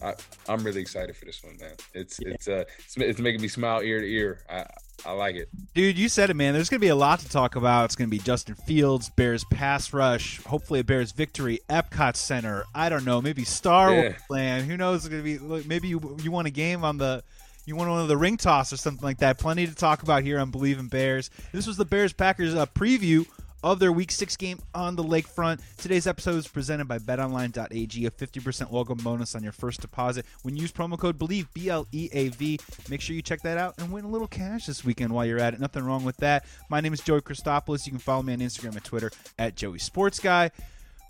I, 0.01 0.15
am 0.49 0.63
really 0.63 0.81
excited 0.81 1.17
for 1.17 1.25
this 1.25 1.43
one, 1.43 1.57
man. 1.59 1.73
It's 1.95 2.21
yeah. 2.23 2.35
it's 2.35 2.49
uh 2.49 2.65
it's, 2.79 2.97
it's, 2.99 3.19
making 3.19 3.41
me 3.41 3.49
smile 3.49 3.81
ear 3.81 4.01
to 4.01 4.07
ear. 4.07 4.41
I 4.49 4.67
I 5.07 5.13
like 5.13 5.37
it, 5.37 5.49
dude. 5.75 5.97
You 5.97 6.11
said 6.11 6.29
it, 6.29 6.35
man. 6.35 6.53
There's 6.53 6.69
gonna 6.69 6.81
be 6.81 6.89
a 6.89 6.95
lot 6.95 7.21
to 7.21 7.29
talk 7.31 7.57
about. 7.57 7.87
It's 7.87 7.97
gonna 7.97 8.09
be 8.09 8.19
Justin 8.19 8.57
Fields, 8.57 9.09
Bears 9.09 9.45
pass 9.45 9.95
rush, 9.95 10.43
hopefully 10.43 10.81
a 10.81 10.85
Bears 10.85 11.13
victory, 11.13 11.61
Epcot 11.71 12.15
Center. 12.17 12.65
I 12.75 12.91
don't 12.91 13.07
know, 13.07 13.23
maybe 13.23 13.45
Star 13.45 13.91
Wars 13.91 14.13
yeah. 14.13 14.19
Land. 14.29 14.67
Who 14.67 14.77
knows? 14.77 15.07
It's 15.07 15.09
gonna 15.09 15.23
be 15.23 15.39
maybe 15.67 15.89
you 15.89 16.19
you 16.23 16.31
want 16.31 16.47
a 16.47 16.51
game 16.51 16.85
on 16.85 16.99
the 16.99 17.25
you 17.67 17.75
want 17.75 17.91
one 17.91 18.01
of 18.01 18.09
the 18.09 18.17
ring 18.17 18.37
toss 18.37 18.73
or 18.73 18.77
something 18.77 19.05
like 19.05 19.19
that. 19.19 19.39
Plenty 19.39 19.67
to 19.67 19.75
talk 19.75 20.03
about 20.05 20.23
here 20.23 20.39
on 20.39 20.53
Bleav 20.53 20.79
in 20.79 20.87
Bears. 20.87 21.31
This 21.53 21.67
was 21.67 21.77
the 21.77 21.85
Bears 21.85 22.13
Packers 22.13 22.55
uh, 22.55 22.65
preview 22.67 23.27
of 23.65 23.81
their 23.81 23.91
Week 23.91 24.13
6 24.13 24.37
game 24.37 24.61
on 24.73 24.95
the 24.95 25.03
lakefront. 25.03 25.61
Today's 25.77 26.07
episode 26.07 26.37
is 26.37 26.47
presented 26.47 26.87
by 26.87 26.99
betonline.ag, 26.99 28.07
a 28.07 28.11
50% 28.11 28.71
welcome 28.71 28.99
bonus 28.99 29.35
on 29.35 29.43
your 29.43 29.51
first 29.51 29.81
deposit. 29.81 30.25
When 30.43 30.55
you 30.55 30.63
use 30.63 30.71
promo 30.71 30.97
code 30.97 31.19
BLEAV, 31.19 31.49
B 31.53 31.69
L 31.69 31.89
E 31.91 32.09
A 32.13 32.29
V, 32.29 32.61
make 32.89 33.01
sure 33.01 33.17
you 33.17 33.23
check 33.23 33.43
that 33.43 33.59
out 33.59 33.75
and 33.79 33.91
win 33.91 34.05
a 34.05 34.09
little 34.09 34.29
cash 34.29 34.67
this 34.67 34.85
weekend 34.85 35.13
while 35.13 35.27
you're 35.27 35.41
at 35.41 35.53
it. 35.53 35.59
Nothing 35.59 35.83
wrong 35.83 36.05
with 36.05 36.19
that. 36.19 36.45
My 36.71 36.81
name 36.81 36.93
is 36.93 37.01
Joey 37.01 37.21
Christopoulos. 37.21 37.85
You 37.85 37.93
can 37.93 37.99
follow 37.99 38.23
me 38.23 38.35
on 38.35 38.39
Instagram 38.39 38.77
and 38.77 38.85
Twitter 38.85 39.11
at 39.41 39.57
Joey 39.57 39.81
Sports 39.81 40.21
Guy. 40.21 40.53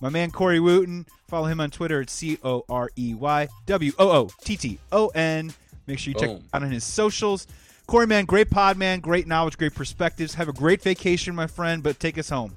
My 0.00 0.09
man 0.09 0.30
Corey 0.30 0.61
Wootton, 0.61 1.07
follow 1.28 1.46
him 1.46 1.61
on 1.61 1.70
Twitter 1.70 2.00
at 2.00 2.09
C 2.09 2.38
O 2.42 2.64
R 2.70 2.90
E 2.96 3.12
Y 3.12 3.48
W 3.66 3.92
O 3.98 4.11
O 4.11 4.30
T 4.42 4.57
T 4.57 4.78
O 4.90 5.09
N. 5.09 5.52
Make 5.87 5.99
sure 5.99 6.12
you 6.12 6.18
check 6.18 6.43
out 6.53 6.62
on 6.62 6.70
his 6.70 6.84
socials. 6.84 7.47
Corey, 7.87 8.07
man, 8.07 8.24
great 8.24 8.51
pod, 8.51 8.76
man. 8.76 9.01
Great 9.01 9.26
knowledge, 9.26 9.57
great 9.57 9.74
perspectives. 9.74 10.34
Have 10.34 10.49
a 10.49 10.53
great 10.53 10.82
vacation, 10.82 11.34
my 11.34 11.47
friend, 11.47 11.82
but 11.82 12.01
take 12.01 12.18
us 12.18 12.28
home. 12.28 12.57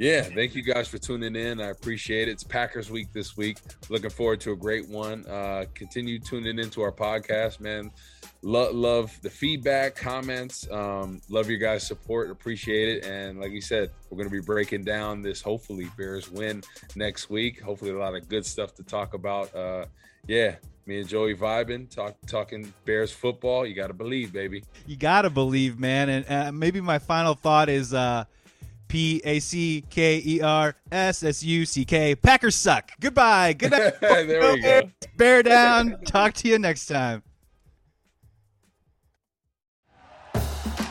Yeah, 0.00 0.22
thank 0.22 0.54
you 0.54 0.62
guys 0.62 0.88
for 0.88 0.96
tuning 0.96 1.36
in. 1.36 1.60
I 1.60 1.68
appreciate 1.68 2.28
it. 2.28 2.32
It's 2.32 2.42
Packers 2.42 2.90
week 2.90 3.12
this 3.12 3.36
week. 3.36 3.58
Looking 3.90 4.08
forward 4.08 4.40
to 4.40 4.52
a 4.52 4.56
great 4.56 4.88
one. 4.88 5.26
Uh, 5.26 5.66
continue 5.74 6.18
tuning 6.18 6.58
into 6.58 6.80
our 6.80 6.90
podcast, 6.90 7.60
man. 7.60 7.90
Lo- 8.40 8.72
love 8.72 9.18
the 9.20 9.28
feedback, 9.28 9.96
comments. 9.96 10.66
Um, 10.70 11.20
love 11.28 11.50
your 11.50 11.58
guys' 11.58 11.86
support. 11.86 12.30
Appreciate 12.30 12.88
it. 12.88 13.04
And 13.04 13.40
like 13.40 13.52
you 13.52 13.60
said, 13.60 13.90
we're 14.08 14.16
going 14.16 14.30
to 14.30 14.34
be 14.34 14.40
breaking 14.40 14.84
down 14.84 15.20
this 15.20 15.42
hopefully 15.42 15.90
Bears 15.98 16.30
win 16.30 16.62
next 16.96 17.28
week. 17.28 17.60
Hopefully, 17.60 17.90
a 17.90 17.98
lot 17.98 18.14
of 18.14 18.26
good 18.26 18.46
stuff 18.46 18.74
to 18.76 18.82
talk 18.82 19.12
about. 19.12 19.54
Uh, 19.54 19.84
yeah, 20.26 20.56
me 20.86 21.00
and 21.00 21.08
Joey 21.08 21.34
vibing, 21.34 21.88
talk, 21.88 22.16
talking 22.26 22.72
Bears 22.84 23.12
football. 23.12 23.66
You 23.66 23.74
got 23.74 23.88
to 23.88 23.94
believe, 23.94 24.32
baby. 24.32 24.64
You 24.86 24.96
got 24.96 25.22
to 25.22 25.30
believe, 25.30 25.78
man. 25.78 26.08
And 26.08 26.30
uh, 26.30 26.52
maybe 26.52 26.80
my 26.80 26.98
final 26.98 27.34
thought 27.34 27.68
is 27.68 27.94
uh, 27.94 28.24
P 28.88 29.20
A 29.24 29.38
C 29.38 29.84
K 29.88 30.20
E 30.24 30.40
R 30.40 30.74
S 30.90 31.22
S 31.22 31.42
U 31.42 31.64
C 31.64 31.84
K. 31.84 32.16
Packers 32.16 32.56
suck. 32.56 32.90
Goodbye. 33.00 33.52
Good 33.52 33.70
night. 33.70 33.94
there 34.00 34.52
we 34.52 34.60
go. 34.60 34.82
Bear 35.16 35.42
down. 35.42 35.96
Talk 36.06 36.34
to 36.34 36.48
you 36.48 36.58
next 36.58 36.86
time. 36.86 37.22